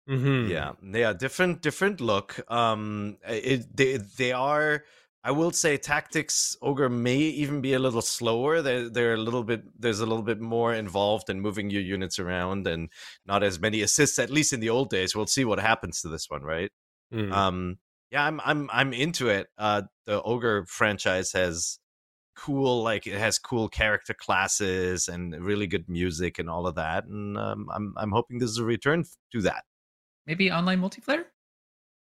Mm-hmm. 0.09 0.51
Yeah, 0.51 0.73
yeah, 0.83 1.13
different, 1.13 1.63
different 1.63 2.01
look. 2.01 2.41
Um, 2.51 3.19
it 3.27 3.77
they 3.77 3.99
they 3.99 4.33
are. 4.33 4.85
I 5.25 5.31
will 5.31 5.53
say 5.53 5.77
Tactics 5.77 6.57
Ogre 6.61 6.89
may 6.89 7.17
even 7.17 7.61
be 7.61 7.75
a 7.75 7.79
little 7.79 8.03
slower. 8.03 8.61
They're 8.61 8.89
they're 8.89 9.15
a 9.15 9.19
little 9.19 9.45
bit. 9.45 9.63
There's 9.81 10.01
a 10.01 10.07
little 10.07 10.25
bit 10.25 10.41
more 10.41 10.75
involved 10.75 11.31
in 11.31 11.41
moving 11.41 11.71
your 11.71 11.83
units 11.83 12.19
around 12.19 12.67
and 12.67 12.91
not 13.27 13.45
as 13.45 13.61
many 13.61 13.83
assists. 13.83 14.19
At 14.19 14.31
least 14.31 14.53
in 14.53 14.59
the 14.59 14.71
old 14.71 14.91
days. 14.91 15.15
We'll 15.15 15.29
see 15.29 15.45
what 15.45 15.61
happens 15.61 16.01
to 16.01 16.09
this 16.09 16.29
one, 16.29 16.43
right? 16.43 16.73
Mm. 17.15 17.33
Um, 17.33 17.79
yeah, 18.11 18.25
I'm 18.27 18.41
I'm 18.45 18.69
I'm 18.73 18.93
into 18.93 19.29
it. 19.29 19.47
Uh, 19.57 19.83
the 20.07 20.21
Ogre 20.23 20.67
franchise 20.67 21.33
has 21.33 21.79
cool 22.35 22.83
like 22.83 23.07
it 23.07 23.19
has 23.19 23.39
cool 23.39 23.69
character 23.69 24.15
classes 24.15 25.07
and 25.09 25.35
really 25.45 25.67
good 25.67 25.89
music 25.89 26.39
and 26.39 26.51
all 26.51 26.67
of 26.67 26.75
that, 26.75 27.05
and 27.05 27.39
um, 27.39 27.69
I'm 27.73 27.95
I'm 27.97 28.11
hoping 28.11 28.39
this 28.39 28.51
is 28.51 28.59
a 28.59 28.65
return 28.65 29.05
to 29.33 29.43
that. 29.43 29.65
Maybe 30.27 30.51
online 30.51 30.81
multiplayer? 30.81 31.25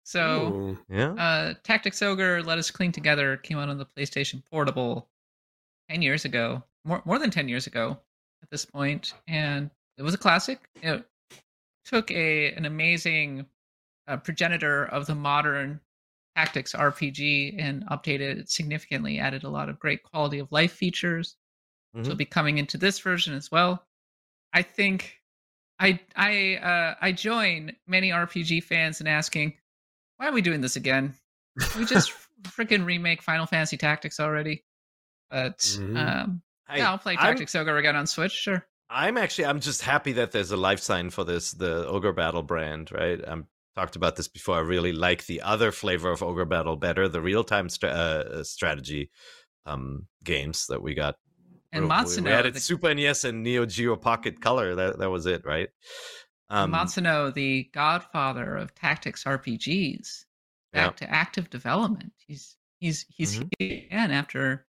So, 0.04 0.54
Ooh. 0.54 0.78
Yeah. 0.88 1.12
uh, 1.12 1.54
Tactics 1.62 2.02
Ogre, 2.02 2.42
Let 2.42 2.58
Us 2.58 2.70
Cling 2.70 2.92
Together 2.92 3.36
came 3.36 3.58
out 3.58 3.68
on 3.68 3.78
the 3.78 3.86
PlayStation 3.86 4.42
Portable 4.50 5.08
10 5.90 6.02
years 6.02 6.24
ago, 6.24 6.62
more, 6.84 7.02
more 7.04 7.18
than 7.18 7.30
10 7.30 7.48
years 7.48 7.66
ago 7.66 7.98
at 8.42 8.50
this 8.50 8.64
point, 8.64 9.14
and 9.26 9.70
it 9.96 10.02
was 10.02 10.14
a 10.14 10.18
classic. 10.18 10.68
It 10.82 11.04
took 11.84 12.10
a 12.10 12.52
an 12.54 12.64
amazing 12.66 13.46
uh, 14.06 14.16
progenitor 14.16 14.86
of 14.86 15.06
the 15.06 15.14
modern 15.14 15.80
tactics 16.36 16.72
RPG 16.72 17.56
and 17.58 17.84
updated 17.88 18.38
it 18.38 18.50
significantly, 18.50 19.18
added 19.18 19.44
a 19.44 19.48
lot 19.48 19.68
of 19.68 19.78
great 19.78 20.02
quality 20.02 20.38
of 20.38 20.50
life 20.52 20.72
features. 20.72 21.36
So 21.94 22.00
Mhm. 22.00 22.04
it'll 22.04 22.16
be 22.16 22.24
coming 22.24 22.58
into 22.58 22.78
this 22.78 22.98
version 23.00 23.34
as 23.34 23.50
well. 23.50 23.86
I 24.52 24.62
think 24.62 25.17
I 25.80 26.00
I 26.16 26.56
uh, 26.56 26.94
I 27.00 27.12
join 27.12 27.72
many 27.86 28.10
RPG 28.10 28.64
fans 28.64 29.00
in 29.00 29.06
asking, 29.06 29.54
why 30.16 30.28
are 30.28 30.32
we 30.32 30.42
doing 30.42 30.60
this 30.60 30.76
again? 30.76 31.14
We 31.76 31.84
just 31.84 32.12
freaking 32.42 32.84
remake 32.84 33.22
Final 33.22 33.46
Fantasy 33.46 33.76
Tactics 33.76 34.18
already? 34.20 34.64
But 35.30 35.58
Mhm. 35.58 35.96
um, 35.96 36.42
I- 36.68 36.78
yeah, 36.78 36.90
I'll 36.90 36.98
play 36.98 37.14
I'm- 37.16 37.22
Tactics 37.26 37.54
Ogre 37.54 37.76
again 37.76 37.96
on 37.96 38.06
Switch. 38.06 38.32
Sure. 38.32 38.66
I'm 38.90 39.18
actually 39.18 39.44
I'm 39.46 39.60
just 39.60 39.82
happy 39.82 40.12
that 40.12 40.32
there's 40.32 40.50
a 40.50 40.56
life 40.56 40.80
sign 40.80 41.10
for 41.10 41.22
this, 41.24 41.52
the 41.52 41.86
Ogre 41.86 42.12
Battle 42.12 42.42
brand, 42.42 42.90
right? 42.90 43.20
I'm 43.26 43.46
talked 43.76 43.96
about 43.96 44.16
this 44.16 44.28
before. 44.28 44.56
I 44.56 44.60
really 44.60 44.92
like 44.92 45.26
the 45.26 45.42
other 45.42 45.70
flavor 45.72 46.10
of 46.10 46.22
Ogre 46.22 46.46
Battle 46.46 46.74
better, 46.76 47.06
the 47.06 47.20
real 47.20 47.44
time 47.44 47.68
stra- 47.68 47.90
uh, 47.90 48.42
strategy 48.44 49.10
um, 49.66 50.06
games 50.24 50.66
that 50.68 50.82
we 50.82 50.94
got. 50.94 51.16
And 51.72 51.84
We- 51.84 51.88
we- 51.88 51.94
Matsuno, 51.94 52.24
we 52.24 52.30
had 52.30 52.52
the- 52.54 52.60
Super 52.60 52.94
NES 52.94 53.24
and 53.24 53.42
Neo 53.42 53.66
Geo 53.66 53.96
Pocket 53.96 54.40
Color. 54.40 54.74
That 54.74 54.98
that 54.98 55.10
was 55.10 55.26
it, 55.26 55.44
right? 55.44 55.68
Um, 56.50 56.72
Matsuno, 56.72 57.32
the 57.34 57.64
godfather 57.74 58.56
of 58.56 58.74
tactics 58.74 59.24
RPGs, 59.24 60.24
back 60.72 60.96
to 60.96 61.10
active 61.10 61.50
development. 61.50 62.12
He's 62.26 62.56
he's 62.80 63.04
he's 63.08 63.38
Mhm. 63.40 63.50
here 63.58 63.78
again 63.86 64.10
after 64.12 64.66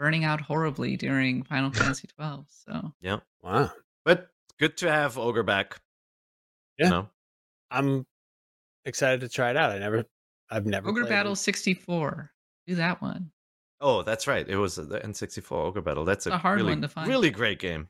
burning 0.00 0.24
out 0.24 0.40
horribly 0.40 0.96
during 0.96 1.44
Final 1.44 1.70
Fantasy 1.96 2.08
twelve. 2.08 2.46
So 2.50 2.92
yeah, 3.00 3.20
Wow. 3.42 3.70
but 4.04 4.28
good 4.58 4.76
to 4.78 4.90
have 4.90 5.16
Ogre 5.16 5.44
back. 5.44 5.80
Yeah. 6.78 6.86
You 6.86 6.90
know? 6.90 7.10
I'm 7.70 8.06
excited 8.84 9.20
to 9.20 9.28
try 9.28 9.50
it 9.50 9.56
out. 9.56 9.70
I 9.70 9.78
never, 9.78 10.04
I've 10.50 10.66
never. 10.66 10.88
Ogre 10.88 11.02
played 11.02 11.10
Battle 11.10 11.36
sixty 11.36 11.74
four. 11.74 12.32
Do 12.66 12.74
that 12.76 13.00
one. 13.00 13.30
Oh, 13.86 14.02
that's 14.02 14.26
right. 14.26 14.48
It 14.48 14.56
was 14.56 14.76
the 14.76 14.98
N64 14.98 15.52
Ogre 15.52 15.82
Battle. 15.82 16.04
That's 16.06 16.26
a, 16.26 16.32
a 16.32 16.38
hard 16.38 16.56
really, 16.58 16.72
one 16.72 16.80
to 16.82 16.88
find. 16.88 17.06
really 17.08 17.28
great 17.30 17.58
game. 17.58 17.88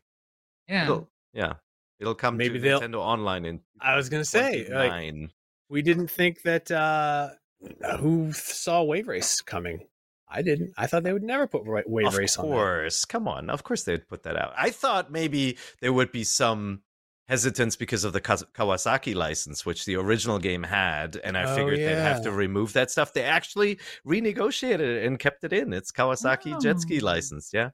Yeah. 0.69 0.85
It'll, 0.85 1.09
yeah. 1.33 1.53
It'll 2.01 2.17
come 2.17 2.37
Maybe 2.37 2.55
to 2.55 2.61
they'll- 2.61 2.81
Nintendo 2.81 2.97
Online 3.01 3.45
in 3.45 3.61
I 3.81 3.95
was 3.97 4.09
gonna 4.09 4.25
say, 4.25 4.67
like, 4.69 5.15
we 5.69 5.83
didn't 5.83 6.11
think 6.11 6.43
that. 6.43 6.71
uh 6.71 7.29
Who 8.01 8.33
saw 8.33 8.83
Wave 8.83 9.07
Race 9.09 9.41
coming? 9.41 9.87
I 10.29 10.43
didn't. 10.43 10.73
I 10.77 10.89
thought 10.89 11.05
they 11.05 11.13
would 11.13 11.23
never 11.23 11.47
put 11.47 11.63
Wave 11.65 12.09
of 12.09 12.17
Race 12.17 12.37
on. 12.39 12.47
there. 12.49 12.55
course. 12.57 13.05
Come 13.05 13.29
on. 13.29 13.49
Of 13.51 13.63
course 13.63 13.85
they'd 13.85 14.09
put 14.09 14.25
that 14.25 14.37
out. 14.37 14.53
I 14.57 14.71
thought 14.71 15.13
maybe 15.13 15.59
there 15.81 15.93
would 15.93 16.11
be 16.11 16.25
some 16.25 16.83
hesitance 17.27 17.77
because 17.77 18.05
of 18.05 18.13
the 18.13 18.21
Kawasaki 18.21 19.15
license, 19.15 19.65
which 19.65 19.85
the 19.85 19.97
original 19.97 20.39
game 20.39 20.63
had, 20.63 21.17
and 21.25 21.37
I 21.39 21.45
Oh, 21.45 21.57
figured 21.57 21.79
they'd 21.79 21.95
have 21.95 22.23
to 22.25 22.33
remove 22.33 22.73
that 22.75 22.91
stuff. 22.91 23.13
They 23.13 23.23
actually 23.23 23.79
renegotiated 24.07 24.81
it 24.81 25.07
and 25.07 25.19
kept 25.19 25.43
it 25.45 25.53
in. 25.53 25.73
It's 25.73 25.91
Kawasaki 25.91 26.61
jet 26.61 26.81
ski 26.81 27.01
Oh. 27.01 27.05
license. 27.05 27.51
Yeah. 27.53 27.71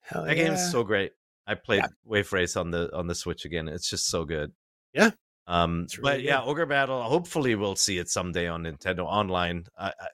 Hell 0.00 0.24
That 0.24 0.36
yeah. 0.36 0.44
game's 0.48 0.70
so 0.70 0.84
great. 0.84 1.12
I 1.46 1.54
played 1.54 1.78
Yeah. 1.82 1.88
Wave 2.04 2.32
Race 2.32 2.56
on 2.56 2.70
the 2.70 2.94
on 2.96 3.06
the 3.08 3.14
Switch 3.14 3.44
again. 3.44 3.66
It's 3.68 3.90
just 3.90 4.06
so 4.08 4.24
good. 4.24 4.52
Yeah. 4.92 5.10
Um, 5.48 5.82
It's 5.84 5.96
but 5.96 6.12
really 6.14 6.26
yeah. 6.26 6.42
Ogre 6.42 6.66
Battle. 6.66 7.02
Hopefully, 7.02 7.56
we'll 7.56 7.74
see 7.76 7.98
it 7.98 8.08
someday 8.08 8.46
on 8.46 8.62
Nintendo 8.62 9.00
Online. 9.00 9.64
I, 9.76 9.88
I, 9.88 10.06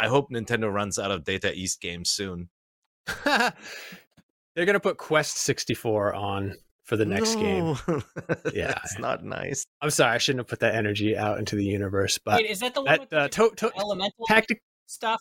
I 0.00 0.08
hope 0.08 0.30
Nintendo 0.30 0.72
runs 0.72 0.98
out 0.98 1.12
of 1.12 1.22
Data 1.24 1.52
East 1.54 1.80
games 1.80 2.10
soon. 2.10 2.48
They're 3.24 3.52
gonna 4.66 4.80
put 4.80 4.96
Quest 4.98 5.36
64 5.38 6.14
on 6.14 6.54
for 6.92 6.96
the 6.98 7.06
next 7.06 7.36
game. 7.36 7.74
Yeah. 8.54 8.78
it's 8.84 8.98
not 8.98 9.24
nice. 9.24 9.64
I'm 9.80 9.88
sorry, 9.88 10.14
I 10.14 10.18
shouldn't 10.18 10.40
have 10.40 10.48
put 10.48 10.60
that 10.60 10.74
energy 10.74 11.16
out 11.16 11.38
into 11.38 11.56
the 11.56 11.64
universe. 11.64 12.18
But 12.22 12.42
Wait, 12.42 12.50
is 12.50 12.60
that 12.60 12.74
the 12.74 12.82
one 12.82 12.90
that 12.90 13.00
with 13.00 13.08
the 13.08 13.18
uh, 13.20 13.28
to- 13.28 13.52
to- 13.56 13.72
elemental 13.78 14.26
tactic. 14.28 14.60
stuff? 14.86 15.18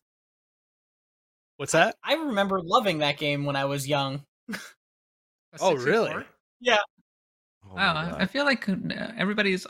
What's 1.55 1.71
that? 1.71 1.95
I 2.03 2.15
remember 2.15 2.59
loving 2.61 2.97
that 2.97 3.17
game 3.17 3.45
when 3.45 3.55
I 3.55 3.63
was 3.65 3.87
young. 3.87 4.25
Oh, 5.61 5.75
really? 5.75 6.13
Yeah, 6.59 6.77
Oh 7.65 7.75
Wow, 7.75 8.15
I- 8.17 8.25
feel 8.25 8.43
like 8.43 8.67
uh, 8.67 8.75
everybody's 9.17 9.65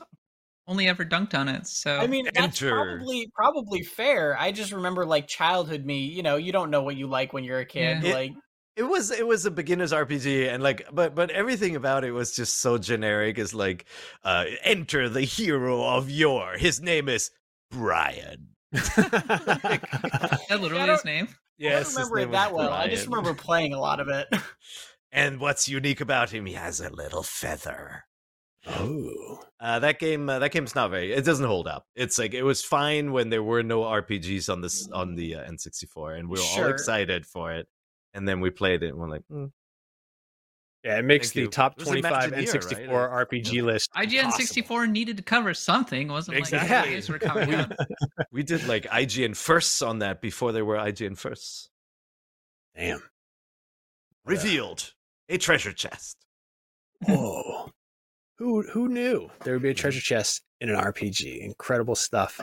only 0.65 0.87
ever 0.87 1.05
dunked 1.05 1.35
on 1.37 1.49
it. 1.49 1.67
So 1.67 1.97
I 1.97 2.07
mean 2.07 2.25
that's 2.25 2.37
Enter. 2.63 2.71
probably 2.71 3.29
probably 3.35 3.83
fair. 3.83 4.35
I 4.39 4.51
just 4.51 4.71
remember 4.71 5.05
like 5.05 5.27
childhood 5.27 5.85
me. 5.85 5.99
You 6.05 6.23
know, 6.23 6.37
you 6.37 6.51
don't 6.51 6.71
know 6.71 6.81
what 6.81 6.95
you 6.95 7.05
like 7.05 7.31
when 7.31 7.43
you're 7.43 7.59
a 7.59 7.65
kid. 7.65 8.01
Yeah. 8.03 8.09
It- 8.09 8.13
Like 8.15 8.31
it 8.75 8.83
was 8.83 9.11
it 9.11 9.27
was 9.27 9.45
a 9.45 9.51
beginner's 9.51 9.91
RPG 9.91 10.47
and 10.49 10.63
like 10.63 10.87
but 10.91 11.13
but 11.15 11.29
everything 11.31 11.75
about 11.75 12.03
it 12.03 12.11
was 12.11 12.35
just 12.35 12.59
so 12.59 12.77
generic 12.77 13.37
as 13.37 13.53
like 13.53 13.85
uh 14.23 14.45
enter 14.63 15.09
the 15.09 15.21
hero 15.21 15.83
of 15.83 16.09
yore. 16.09 16.53
His 16.57 16.81
name 16.81 17.09
is 17.09 17.31
Brian. 17.69 18.49
is 18.71 18.83
that 18.95 20.47
literally 20.49 20.81
I 20.81 20.87
his 20.87 21.01
don't- 21.01 21.05
name. 21.05 21.27
I 21.63 21.69
don't 21.69 21.93
remember 21.93 22.19
it 22.19 22.31
that 22.31 22.53
well. 22.53 22.71
I 22.71 22.87
just 22.87 23.05
remember 23.05 23.33
playing 23.35 23.73
a 23.73 23.79
lot 23.79 23.99
of 23.99 24.07
it. 24.07 24.27
And 25.11 25.39
what's 25.39 25.67
unique 25.67 26.01
about 26.01 26.29
him? 26.31 26.45
He 26.45 26.53
has 26.53 26.79
a 26.79 26.89
little 26.89 27.21
feather. 27.21 28.05
Oh. 28.65 29.39
Uh, 29.59 29.77
that 29.79 29.99
game, 29.99 30.29
uh, 30.29 30.39
that 30.39 30.51
game's 30.51 30.73
not 30.73 30.89
very. 30.89 31.11
It 31.11 31.25
doesn't 31.25 31.45
hold 31.45 31.67
up. 31.67 31.85
It's 31.95 32.17
like 32.17 32.33
it 32.33 32.43
was 32.43 32.63
fine 32.63 33.11
when 33.11 33.29
there 33.29 33.43
were 33.43 33.61
no 33.61 33.81
RPGs 33.81 34.51
on 34.51 34.61
this 34.61 34.87
on 34.91 35.15
the 35.15 35.35
uh, 35.35 35.51
N64, 35.51 36.17
and 36.19 36.29
we 36.29 36.39
were 36.39 36.63
all 36.63 36.69
excited 36.69 37.25
for 37.25 37.51
it. 37.51 37.67
And 38.13 38.27
then 38.27 38.39
we 38.41 38.49
played 38.49 38.83
it, 38.83 38.89
and 38.89 38.97
we're 38.97 39.09
like, 39.09 39.23
mm, 39.31 39.51
Yeah, 40.83 40.97
it 40.99 41.05
makes 41.05 41.27
Thank 41.29 41.33
the 41.35 41.41
you. 41.41 41.47
top 41.47 41.73
It 41.73 41.79
was 41.79 41.87
a 41.89 42.01
25 42.01 42.31
N64 42.33 43.09
right? 43.09 43.27
RPG 43.29 43.63
list. 43.63 43.89
IGN 43.95 44.23
possible. 44.23 44.31
64 44.45 44.87
needed 44.87 45.17
to 45.17 45.23
cover 45.23 45.53
something. 45.53 46.09
It 46.09 46.11
wasn't 46.11 46.35
like 46.39 46.51
Exactly. 46.53 47.13
were 47.13 47.19
coming 47.19 47.53
out. 47.53 47.71
we 48.31 48.43
did 48.43 48.67
like 48.67 48.83
IGN 48.85 49.35
firsts 49.35 49.81
on 49.81 49.99
that 49.99 50.21
before 50.21 50.51
there 50.51 50.65
were 50.65 50.75
IGN 50.77 51.17
firsts. 51.17 51.69
Damn. 52.75 53.01
Revealed 54.25 54.93
a 55.29 55.37
treasure 55.37 55.73
chest. 55.73 56.17
Whoa. 57.05 57.69
Who 58.37 58.63
who 58.63 58.87
knew 58.87 59.29
there 59.43 59.53
would 59.53 59.61
be 59.63 59.69
a 59.69 59.73
treasure 59.73 60.01
chest 60.01 60.41
in 60.59 60.69
an 60.69 60.75
RPG? 60.75 61.41
Incredible 61.41 61.95
stuff 61.95 62.39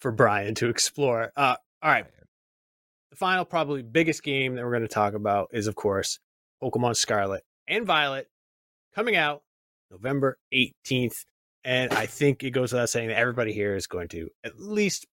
for 0.00 0.10
Brian 0.12 0.54
to 0.56 0.68
explore. 0.68 1.30
Uh, 1.36 1.56
all 1.82 1.90
right. 1.90 2.06
The 3.12 3.16
final, 3.16 3.44
probably 3.44 3.82
biggest 3.82 4.22
game 4.22 4.54
that 4.54 4.64
we're 4.64 4.70
going 4.70 4.82
to 4.82 4.88
talk 4.88 5.12
about 5.12 5.50
is, 5.52 5.66
of 5.66 5.74
course, 5.74 6.18
Pokemon 6.62 6.96
Scarlet 6.96 7.44
and 7.68 7.84
Violet 7.84 8.26
coming 8.94 9.16
out 9.16 9.42
November 9.90 10.38
18th. 10.54 11.26
And 11.62 11.92
I 11.92 12.06
think 12.06 12.42
it 12.42 12.52
goes 12.52 12.72
without 12.72 12.88
saying 12.88 13.08
that 13.08 13.18
everybody 13.18 13.52
here 13.52 13.76
is 13.76 13.86
going 13.86 14.08
to 14.08 14.30
at 14.44 14.58
least 14.58 15.06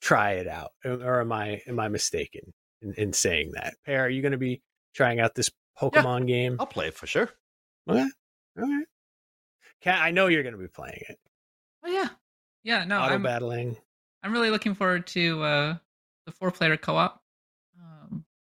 try 0.00 0.34
it 0.34 0.46
out. 0.46 0.70
Or 0.84 1.20
am 1.20 1.32
I 1.32 1.60
am 1.66 1.80
I 1.80 1.88
mistaken 1.88 2.52
in, 2.80 2.94
in 2.94 3.12
saying 3.12 3.50
that? 3.54 3.74
Peer, 3.84 4.04
are 4.04 4.08
you 4.08 4.22
going 4.22 4.30
to 4.30 4.38
be 4.38 4.62
trying 4.94 5.18
out 5.18 5.34
this 5.34 5.50
Pokemon 5.76 6.28
game? 6.28 6.56
I'll 6.60 6.66
play 6.66 6.86
it 6.86 6.94
for 6.94 7.08
sure. 7.08 7.30
Okay. 7.90 8.08
All 8.58 8.64
right. 8.64 8.86
Kat, 9.82 10.00
I 10.00 10.12
know 10.12 10.28
you're 10.28 10.44
going 10.44 10.54
to 10.54 10.60
be 10.60 10.68
playing 10.68 11.02
it. 11.08 11.18
Oh 11.84 11.90
yeah, 11.90 12.10
yeah. 12.62 12.84
No, 12.84 13.00
Auto 13.00 13.14
I'm 13.14 13.24
battling. 13.24 13.76
I'm 14.22 14.32
really 14.32 14.50
looking 14.50 14.76
forward 14.76 15.08
to 15.08 15.42
uh, 15.42 15.76
the 16.26 16.32
four 16.32 16.52
player 16.52 16.76
co 16.76 16.94
op. 16.94 17.23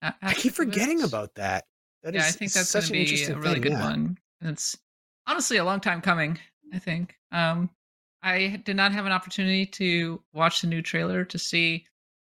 I 0.03 0.35
keep 0.35 0.55
forgetting 0.55 1.03
about 1.03 1.35
that. 1.35 1.65
That 2.03 2.15
yeah, 2.15 2.23
I 2.27 2.31
think 2.31 2.53
that's 2.53 2.71
such 2.71 2.91
going 2.91 2.93
to 2.93 2.99
an 2.99 3.05
be 3.05 3.11
interesting 3.11 3.37
a 3.37 3.39
really 3.39 3.55
thing, 3.55 3.63
good 3.63 3.73
yeah. 3.73 3.85
one. 3.85 4.19
And 4.41 4.51
it's 4.51 4.77
honestly 5.27 5.59
a 5.59 5.65
long 5.65 5.81
time 5.81 6.01
coming. 6.01 6.39
I 6.73 6.79
think. 6.79 7.17
Um, 7.33 7.71
I 8.23 8.61
did 8.65 8.77
not 8.77 8.93
have 8.93 9.07
an 9.07 9.13
opportunity 9.13 9.67
to 9.67 10.23
watch 10.33 10.61
the 10.61 10.67
new 10.67 10.83
trailer 10.83 11.25
to 11.25 11.39
see 11.39 11.87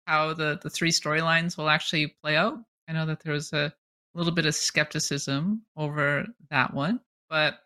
how 0.05 0.33
the 0.33 0.59
the 0.61 0.69
three 0.69 0.91
storylines 0.91 1.57
will 1.57 1.69
actually 1.69 2.15
play 2.21 2.35
out. 2.35 2.59
I 2.87 2.93
know 2.93 3.05
that 3.05 3.21
there 3.21 3.33
was 3.33 3.51
a 3.53 3.73
little 4.13 4.33
bit 4.33 4.45
of 4.45 4.55
skepticism 4.55 5.61
over 5.75 6.25
that 6.49 6.73
one, 6.73 6.99
but 7.29 7.59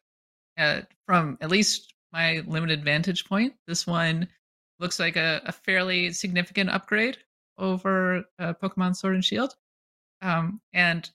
uh, 0.58 0.82
from 1.06 1.38
at 1.41 1.49
least 1.52 1.93
my 2.12 2.43
limited 2.45 2.84
vantage 2.84 3.26
point, 3.26 3.54
this 3.68 3.88
one 3.88 4.28
looks 4.80 4.99
like 4.99 5.16
a, 5.16 5.41
a 5.45 5.52
fairly 5.52 6.12
significant 6.12 6.70
upgrade 6.70 7.18
over 7.58 8.24
uh, 8.39 8.54
Pokemon 8.62 8.95
Sword 8.95 9.16
and 9.16 9.24
Shield. 9.26 9.56
Um, 10.22 10.62
and 10.74 11.10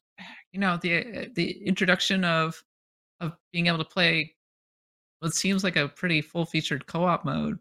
you 0.52 0.60
know 0.60 0.78
the 0.80 1.30
the 1.34 1.64
introduction 1.66 2.24
of 2.24 2.62
of 3.20 3.36
being 3.52 3.66
able 3.66 3.78
to 3.78 3.84
play 3.84 4.34
what 5.20 5.34
seems 5.34 5.64
like 5.64 5.76
a 5.76 5.88
pretty 5.88 6.20
full 6.20 6.44
featured 6.46 6.86
co 6.86 7.04
op 7.04 7.24
mode. 7.24 7.58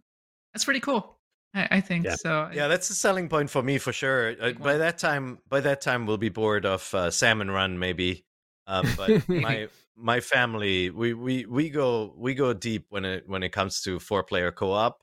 That's 0.53 0.65
pretty 0.65 0.79
cool. 0.79 1.19
I, 1.53 1.67
I 1.71 1.81
think 1.81 2.05
Yeah. 2.05 2.15
so. 2.15 2.49
Yeah, 2.53 2.67
that's 2.67 2.89
a 2.89 2.95
selling 2.95 3.29
point 3.29 3.49
for 3.49 3.63
me 3.63 3.77
for 3.77 3.93
sure. 3.93 4.35
Uh, 4.39 4.53
by 4.53 4.77
that 4.77 4.97
time, 4.97 5.39
by 5.47 5.61
that 5.61 5.81
time, 5.81 6.05
we'll 6.05 6.17
be 6.17 6.29
bored 6.29 6.65
of 6.65 6.93
uh, 6.93 7.11
Salmon 7.11 7.51
Run, 7.51 7.79
maybe. 7.79 8.25
Um, 8.67 8.95
but 8.95 9.11
my 9.35 9.67
my 9.95 10.19
family, 10.19 10.89
we, 10.89 11.13
we 11.13 11.45
we 11.45 11.69
go 11.69 12.13
we 12.17 12.33
go 12.33 12.53
deep 12.53 12.87
when 12.89 13.05
it 13.05 13.27
when 13.27 13.43
it 13.43 13.49
comes 13.49 13.81
to 13.81 13.99
four 13.99 14.23
player 14.23 14.51
co 14.51 14.71
op. 14.71 15.01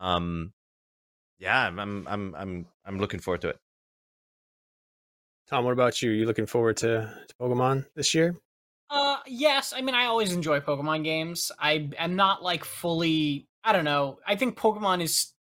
Um, 0.00 0.52
yeah, 1.38 1.66
I'm 1.66 1.78
I'm 1.78 2.08
I'm 2.08 2.34
I'm 2.34 2.66
I'm 2.84 2.98
looking 2.98 3.20
forward 3.20 3.42
to 3.42 3.50
it. 3.50 3.58
Tom, 5.52 5.66
what 5.66 5.72
about 5.72 6.00
you? 6.00 6.12
you 6.12 6.24
looking 6.24 6.46
forward 6.46 6.78
to, 6.78 7.14
to 7.28 7.34
Pokemon 7.38 7.84
this 7.94 8.14
year? 8.14 8.34
Uh, 8.88 9.18
yes. 9.26 9.74
I 9.76 9.82
mean, 9.82 9.94
I 9.94 10.06
always 10.06 10.32
enjoy 10.32 10.60
Pokemon 10.60 11.04
games. 11.04 11.52
I 11.58 11.90
am 11.98 12.16
not 12.16 12.42
like 12.42 12.64
fully. 12.64 13.46
I 13.62 13.74
don't 13.74 13.84
know. 13.84 14.18
I 14.26 14.34
think 14.34 14.56
Pokemon 14.56 15.02
is 15.02 15.34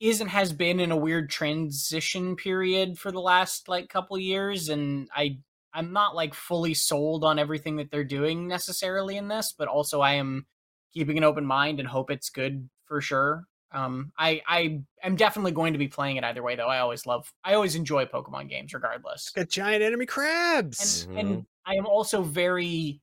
is 0.00 0.20
and 0.20 0.28
has 0.28 0.52
been 0.52 0.80
in 0.80 0.90
a 0.90 0.96
weird 0.98 1.30
transition 1.30 2.36
period 2.36 2.98
for 2.98 3.10
the 3.10 3.20
last 3.20 3.70
like 3.70 3.88
couple 3.88 4.18
years, 4.18 4.68
and 4.68 5.08
I 5.16 5.38
I'm 5.72 5.94
not 5.94 6.14
like 6.14 6.34
fully 6.34 6.74
sold 6.74 7.24
on 7.24 7.38
everything 7.38 7.76
that 7.76 7.90
they're 7.90 8.04
doing 8.04 8.46
necessarily 8.48 9.16
in 9.16 9.28
this, 9.28 9.54
but 9.56 9.66
also 9.66 10.02
I 10.02 10.14
am 10.14 10.44
keeping 10.92 11.16
an 11.16 11.24
open 11.24 11.46
mind 11.46 11.80
and 11.80 11.88
hope 11.88 12.10
it's 12.10 12.28
good 12.28 12.68
for 12.84 13.00
sure. 13.00 13.46
Um, 13.72 14.12
I 14.18 14.42
I 14.46 14.80
am 15.02 15.16
definitely 15.16 15.52
going 15.52 15.72
to 15.72 15.78
be 15.78 15.88
playing 15.88 16.16
it 16.16 16.24
either 16.24 16.42
way, 16.42 16.56
though. 16.56 16.68
I 16.68 16.78
always 16.78 17.06
love, 17.06 17.32
I 17.44 17.54
always 17.54 17.74
enjoy 17.74 18.04
Pokemon 18.06 18.48
games, 18.48 18.74
regardless 18.74 19.30
Got 19.30 19.48
giant 19.48 19.82
enemy 19.82 20.06
crabs. 20.06 21.06
and 21.10 21.18
and 21.18 21.46
I 21.64 21.76
am 21.76 21.86
also 21.86 22.22
very 22.22 23.00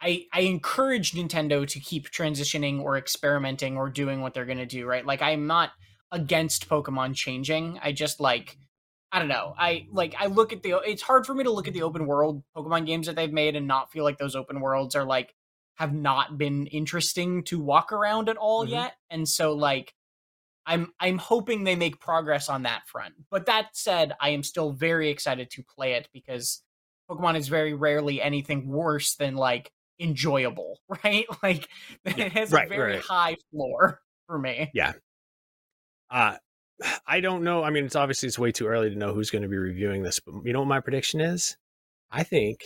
I 0.00 0.26
I 0.32 0.40
encourage 0.40 1.12
Nintendo 1.12 1.66
to 1.66 1.80
keep 1.80 2.10
transitioning 2.10 2.80
or 2.80 2.96
experimenting 2.96 3.76
or 3.76 3.88
doing 3.88 4.20
what 4.20 4.34
they're 4.34 4.44
going 4.44 4.58
to 4.58 4.66
do, 4.66 4.86
right? 4.86 5.04
Like 5.04 5.22
I'm 5.22 5.46
not 5.46 5.70
against 6.12 6.68
Pokemon 6.68 7.14
changing. 7.14 7.80
I 7.82 7.92
just 7.92 8.20
like 8.20 8.58
I 9.12 9.18
don't 9.18 9.28
know. 9.28 9.54
I 9.56 9.86
like 9.90 10.14
I 10.18 10.26
look 10.26 10.52
at 10.52 10.62
the 10.62 10.78
it's 10.84 11.02
hard 11.02 11.26
for 11.26 11.34
me 11.34 11.44
to 11.44 11.52
look 11.52 11.68
at 11.68 11.74
the 11.74 11.82
open 11.82 12.06
world 12.06 12.42
Pokemon 12.56 12.86
games 12.86 13.06
that 13.06 13.16
they've 13.16 13.32
made 13.32 13.56
and 13.56 13.66
not 13.66 13.90
feel 13.90 14.04
like 14.04 14.18
those 14.18 14.36
open 14.36 14.60
worlds 14.60 14.94
are 14.94 15.04
like 15.04 15.34
have 15.76 15.94
not 15.94 16.36
been 16.38 16.66
interesting 16.66 17.42
to 17.44 17.60
walk 17.60 17.92
around 17.92 18.28
at 18.28 18.36
all 18.36 18.66
Mhm. 18.66 18.70
yet. 18.70 18.96
And 19.10 19.28
so 19.28 19.52
like 19.52 19.94
I'm 20.66 20.92
I'm 20.98 21.18
hoping 21.18 21.62
they 21.64 21.76
make 21.76 22.00
progress 22.00 22.48
on 22.48 22.64
that 22.64 22.88
front. 22.88 23.14
But 23.30 23.46
that 23.46 23.68
said, 23.76 24.14
I 24.20 24.30
am 24.30 24.42
still 24.42 24.72
very 24.72 25.10
excited 25.10 25.50
to 25.52 25.62
play 25.62 25.92
it 25.94 26.08
because 26.12 26.62
Pokemon 27.08 27.36
is 27.36 27.46
very 27.48 27.72
rarely 27.72 28.20
anything 28.20 28.66
worse 28.68 29.14
than 29.14 29.36
like 29.36 29.70
enjoyable, 30.00 30.80
right? 31.04 31.26
Like 31.42 31.68
it 32.04 32.32
has 32.32 32.50
right, 32.52 32.66
a 32.66 32.68
very 32.68 32.94
right. 32.94 33.02
high 33.02 33.36
floor 33.50 34.00
for 34.26 34.38
me. 34.38 34.70
Yeah. 34.74 34.94
Uh 36.10 36.36
I 37.06 37.20
don't 37.20 37.44
know. 37.44 37.62
I 37.62 37.70
mean, 37.70 37.84
it's 37.84 37.96
obviously 37.96 38.26
it's 38.26 38.38
way 38.38 38.50
too 38.52 38.66
early 38.66 38.90
to 38.90 38.96
know 38.96 39.14
who's 39.14 39.30
going 39.30 39.42
to 39.42 39.48
be 39.48 39.56
reviewing 39.56 40.02
this, 40.02 40.20
but 40.20 40.34
you 40.44 40.52
know 40.52 40.60
what 40.60 40.68
my 40.68 40.80
prediction 40.80 41.20
is? 41.20 41.56
I 42.10 42.22
think 42.22 42.62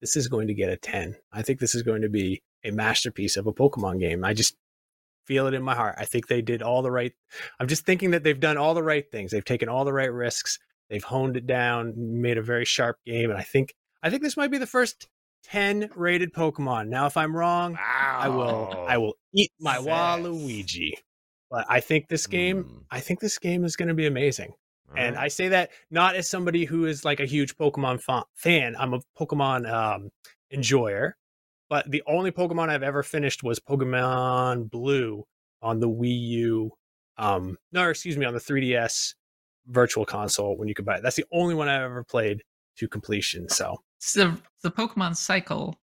this 0.00 0.16
is 0.16 0.28
going 0.28 0.48
to 0.48 0.54
get 0.54 0.70
a 0.70 0.76
10. 0.76 1.16
I 1.32 1.42
think 1.42 1.60
this 1.60 1.74
is 1.74 1.82
going 1.82 2.02
to 2.02 2.08
be 2.08 2.42
a 2.64 2.70
masterpiece 2.70 3.36
of 3.36 3.46
a 3.46 3.52
Pokemon 3.52 4.00
game. 4.00 4.24
I 4.24 4.34
just 4.34 4.56
feel 5.26 5.46
it 5.46 5.54
in 5.54 5.62
my 5.62 5.74
heart. 5.74 5.94
I 5.98 6.04
think 6.04 6.26
they 6.26 6.42
did 6.42 6.62
all 6.62 6.82
the 6.82 6.90
right 6.90 7.12
I'm 7.60 7.68
just 7.68 7.86
thinking 7.86 8.10
that 8.12 8.24
they've 8.24 8.38
done 8.40 8.56
all 8.56 8.74
the 8.74 8.82
right 8.82 9.04
things. 9.10 9.30
They've 9.30 9.44
taken 9.44 9.68
all 9.68 9.84
the 9.84 9.92
right 9.92 10.12
risks. 10.12 10.58
They've 10.88 11.04
honed 11.04 11.36
it 11.36 11.46
down, 11.46 11.94
made 11.96 12.36
a 12.38 12.42
very 12.42 12.64
sharp 12.64 12.96
game, 13.06 13.30
and 13.30 13.38
I 13.38 13.42
think 13.42 13.74
I 14.02 14.10
think 14.10 14.22
this 14.22 14.36
might 14.36 14.50
be 14.50 14.58
the 14.58 14.66
first 14.66 15.08
10 15.44 15.90
rated 15.94 16.32
Pokemon. 16.34 16.88
Now 16.88 17.06
if 17.06 17.16
I'm 17.16 17.36
wrong, 17.36 17.78
I 17.80 18.28
will 18.28 18.84
I 18.88 18.98
will 18.98 19.14
eat 19.32 19.52
my. 19.60 19.76
Waluigi. 19.76 20.92
But 21.50 21.66
I 21.68 21.80
think 21.80 22.08
this 22.08 22.26
game, 22.26 22.64
Mm. 22.64 22.84
I 22.90 23.00
think 23.00 23.20
this 23.20 23.38
game 23.38 23.64
is 23.64 23.76
going 23.76 23.88
to 23.88 23.94
be 23.94 24.06
amazing. 24.06 24.52
And 24.96 25.16
I 25.16 25.28
say 25.28 25.48
that 25.48 25.70
not 25.90 26.16
as 26.16 26.28
somebody 26.28 26.64
who 26.64 26.86
is 26.86 27.04
like 27.04 27.20
a 27.20 27.26
huge 27.26 27.56
Pokemon 27.56 28.00
fa- 28.02 28.24
fan. 28.34 28.74
I'm 28.78 28.94
a 28.94 29.00
Pokemon 29.18 29.70
um, 29.72 30.10
enjoyer. 30.50 31.16
But 31.68 31.88
the 31.90 32.02
only 32.06 32.32
Pokemon 32.32 32.68
I've 32.68 32.82
ever 32.82 33.02
finished 33.04 33.42
was 33.44 33.60
Pokemon 33.60 34.70
Blue 34.70 35.24
on 35.62 35.78
the 35.78 35.88
Wii 35.88 36.20
U. 36.28 36.72
Um, 37.16 37.56
no, 37.72 37.88
excuse 37.88 38.16
me, 38.16 38.26
on 38.26 38.34
the 38.34 38.40
3DS 38.40 39.14
Virtual 39.68 40.04
Console 40.04 40.56
when 40.56 40.66
you 40.68 40.74
could 40.74 40.84
buy 40.84 40.96
it. 40.96 41.02
That's 41.02 41.16
the 41.16 41.24
only 41.32 41.54
one 41.54 41.68
I've 41.68 41.82
ever 41.82 42.02
played 42.02 42.42
to 42.78 42.88
completion. 42.88 43.48
So 43.48 43.80
So 43.98 44.34
the 44.62 44.70
Pokemon 44.70 45.14
cycle 45.16 45.78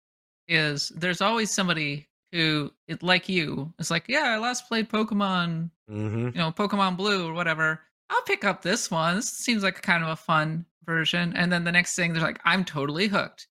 is 0.49 0.91
there's 0.97 1.21
always 1.21 1.51
somebody 1.51 2.09
who 2.33 2.71
it 2.89 3.03
like 3.03 3.29
you 3.29 3.73
is 3.79 3.91
like, 3.91 4.05
yeah, 4.09 4.25
I 4.35 4.39
last 4.39 4.69
played 4.69 4.89
Pokemon, 4.89 5.71
Mm-hmm. 5.91 6.27
you 6.29 6.33
know, 6.33 6.51
Pokemon 6.51 6.97
Blue 6.97 7.29
or 7.29 7.35
whatever. 7.35 7.81
I'll 8.15 8.23
pick 8.23 8.45
up 8.45 8.63
this 8.63 8.91
one. 8.91 9.17
This 9.17 9.29
seems 9.31 9.63
like 9.63 9.83
kind 9.83 10.03
of 10.05 10.11
a 10.11 10.17
fun 10.17 10.65
version. 10.85 11.35
And 11.37 11.53
then 11.53 11.65
the 11.65 11.73
next 11.73 11.97
thing, 11.97 12.13
they're 12.13 12.23
like, 12.23 12.41
I'm 12.45 12.65
totally 12.65 13.09
hooked 13.09 13.49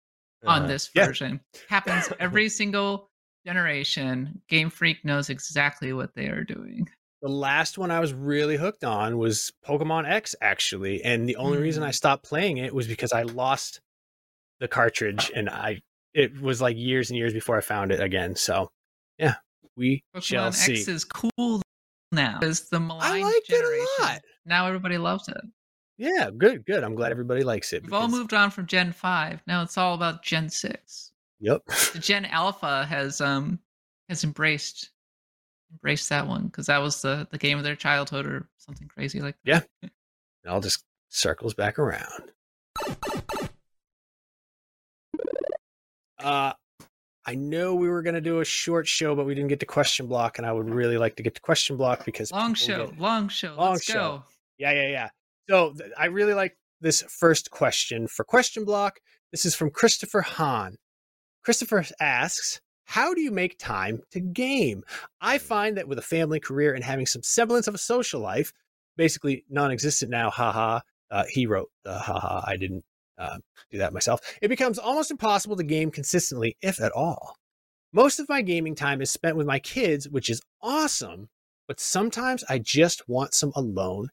on 0.47 0.63
Uh-huh. 0.63 0.69
this 0.69 0.91
Yeah. 0.95 1.07
version. 1.07 1.41
Happens 1.69 2.09
every 2.21 2.49
single 2.49 3.11
generation. 3.45 4.41
Game 4.49 4.71
Freak 4.71 5.05
knows 5.05 5.31
exactly 5.31 5.93
what 5.93 6.15
they 6.15 6.27
are 6.29 6.45
doing. 6.45 6.89
The 7.23 7.29
last 7.29 7.79
one 7.79 7.91
I 7.91 8.01
was 8.01 8.13
really 8.13 8.57
hooked 8.57 8.85
on 8.85 9.17
was 9.19 9.53
Pokemon 9.67 10.09
X, 10.09 10.35
actually. 10.41 11.03
And 11.03 11.29
the 11.29 11.37
only 11.37 11.59
reason 11.59 11.83
I 11.83 11.91
Mm. 11.91 11.95
stopped 11.95 12.25
playing 12.25 12.59
it 12.59 12.75
was 12.75 12.87
because 12.89 13.13
I 13.13 13.23
lost 13.23 13.81
the 14.61 14.69
cartridge 14.69 15.31
and 15.35 15.49
I 15.51 15.83
it 16.15 16.41
was 16.41 16.61
like 16.61 16.77
years 16.77 17.11
and 17.11 17.17
years 17.17 17.33
before 17.33 17.57
I 17.57 17.63
found 17.63 17.91
it 17.91 18.01
again. 18.01 18.37
So 18.37 18.71
yeah, 19.19 19.37
we 19.77 20.05
shall 20.21 20.51
Pokemon 20.51 20.55
see. 20.55 20.73
X 20.75 20.89
is 20.89 21.05
cool 21.05 21.63
now. 22.13 22.39
It's 22.43 22.69
the 22.69 22.81
maligned 22.81 23.25
liked 23.25 23.51
it 23.51 23.65
a 23.65 24.03
lot. 24.03 24.21
Now 24.45 24.67
everybody 24.67 24.99
loves 24.99 25.29
it. 25.29 25.41
Yeah, 25.99 26.31
good, 26.37 26.65
good. 26.67 26.83
I'm 26.83 26.95
glad 26.95 27.13
everybody 27.13 27.45
likes 27.45 27.73
it. 27.73 27.83
We've 27.83 27.93
all 27.93 28.09
moved 28.09 28.35
on 28.35 28.51
from 28.51 28.67
Gen 28.67 28.93
5. 28.93 29.43
Now 29.47 29.63
it's 29.63 29.79
all 29.79 29.95
about 29.95 30.23
Gen 30.23 30.49
6. 30.49 31.13
Yep. 31.41 31.65
The 31.93 31.99
Gen 31.99 32.25
Alpha 32.27 32.85
has 32.87 33.21
um 33.21 33.59
has 34.09 34.25
embraced 34.25 34.91
embraced 35.73 36.09
that 36.11 36.27
one 36.27 36.47
because 36.47 36.67
that 36.67 36.79
was 36.79 37.03
the 37.03 37.27
the 37.31 37.39
game 37.39 37.59
of 37.59 37.65
their 37.65 37.77
childhood 37.77 38.27
or 38.27 38.49
something 38.59 38.89
crazy 38.89 39.21
like 39.21 39.37
that. 39.45 39.69
Yeah. 39.83 39.89
It 40.45 40.49
all 40.49 40.61
just 40.61 40.85
circles 41.09 41.55
back 41.55 41.79
around. 41.79 42.33
Uh 46.19 46.53
I 47.25 47.35
know 47.37 47.75
we 47.75 47.89
were 47.89 48.03
going 48.03 48.15
to 48.15 48.21
do 48.21 48.41
a 48.41 48.45
short 48.45 48.89
show, 48.89 49.15
but 49.15 49.27
we 49.27 49.35
didn't 49.35 49.49
get 49.49 49.61
to 49.61 49.67
question 49.67 50.07
block, 50.07 50.39
and 50.39 50.47
I 50.47 50.53
would 50.53 50.69
really 50.69 50.99
like 50.99 51.17
to 51.17 51.23
get 51.23 51.35
to 51.37 51.41
question 51.41 51.77
block 51.77 52.05
because 52.05 52.33
Long 52.33 52.55
show, 52.55 52.87
get- 52.87 52.99
long 52.99 53.29
show. 53.29 53.55
Long 53.55 53.73
Let's 53.75 53.85
show. 53.85 53.93
go. 53.95 54.25
Yeah, 54.59 54.73
yeah, 54.73 54.89
yeah. 54.89 55.09
So 55.49 55.73
th- 55.73 55.91
I 55.97 56.07
really 56.07 56.35
like 56.35 56.57
this 56.81 57.03
first 57.03 57.51
question 57.51 58.09
for 58.09 58.25
question 58.25 58.65
block. 58.65 58.99
This 59.31 59.45
is 59.47 59.55
from 59.55 59.71
Christopher 59.71 60.21
Hahn. 60.23 60.77
Christopher 61.45 61.85
asks, 62.01 62.61
How 62.85 63.15
do 63.15 63.21
you 63.21 63.31
make 63.31 63.59
time 63.59 64.03
to 64.11 64.21
game? 64.21 64.83
I 65.21 65.39
find 65.39 65.77
that 65.77 65.89
with 65.89 65.99
a 65.99 66.03
family 66.03 66.41
career 66.41 66.75
and 66.75 66.83
having 66.85 67.07
some 67.07 67.23
semblance 67.23 67.67
of 67.69 67.75
a 67.75 67.79
social 67.79 68.21
life, 68.21 68.53
basically 68.97 69.45
non 69.49 69.71
existent 69.71 70.11
now, 70.11 70.31
haha. 70.31 70.81
Uh, 71.11 71.25
he 71.29 71.47
wrote, 71.47 71.71
uh, 71.85 71.99
haha, 71.99 72.43
I 72.47 72.57
didn't 72.57 72.85
uh, 73.19 73.39
do 73.71 73.79
that 73.79 73.93
myself. 73.93 74.21
It 74.41 74.49
becomes 74.49 74.79
almost 74.79 75.11
impossible 75.11 75.57
to 75.57 75.63
game 75.63 75.91
consistently, 75.91 76.57
if 76.63 76.81
at 76.81 76.93
all. 76.93 77.37
Most 77.93 78.19
of 78.19 78.29
my 78.29 78.43
gaming 78.43 78.75
time 78.75 79.03
is 79.03 79.11
spent 79.11 79.37
with 79.37 79.47
my 79.47 79.59
kids, 79.59 80.09
which 80.09 80.31
is 80.31 80.41
awesome, 80.63 81.29
but 81.69 81.79
sometimes 81.79 82.43
I 82.49 82.59
just 82.59 83.09
want 83.09 83.35
some 83.35 83.53
alone 83.55 84.09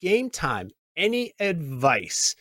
game 0.00 0.30
time. 0.30 0.70
Any 0.96 1.32
advice? 1.40 2.36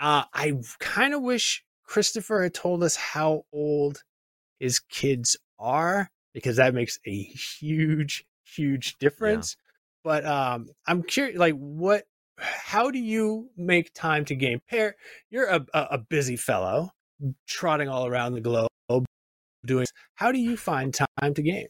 Uh, 0.00 0.24
I 0.34 0.54
kind 0.80 1.14
of 1.14 1.22
wish 1.22 1.62
Christopher 1.84 2.42
had 2.42 2.54
told 2.54 2.82
us 2.82 2.96
how 2.96 3.44
old 3.52 4.02
his 4.58 4.80
kids 4.80 5.36
are 5.58 6.10
because 6.34 6.56
that 6.56 6.74
makes 6.74 6.98
a 7.06 7.22
huge, 7.22 8.24
huge 8.44 8.96
difference. 8.98 9.56
But 10.02 10.24
um, 10.24 10.66
I'm 10.86 11.04
curious, 11.04 11.38
like, 11.38 11.54
what? 11.54 12.04
How 12.42 12.90
do 12.90 12.98
you 12.98 13.50
make 13.56 13.94
time 13.94 14.24
to 14.26 14.34
game? 14.34 14.60
Peer 14.68 14.96
you're 15.30 15.46
a, 15.46 15.64
a, 15.74 15.98
busy 15.98 16.36
fellow, 16.36 16.90
trotting 17.46 17.88
all 17.88 18.06
around 18.06 18.34
the 18.34 18.40
globe, 18.40 18.68
doing. 19.64 19.86
How 20.14 20.32
do 20.32 20.38
you 20.38 20.56
find 20.56 20.92
time 20.92 21.34
to 21.34 21.42
game? 21.42 21.68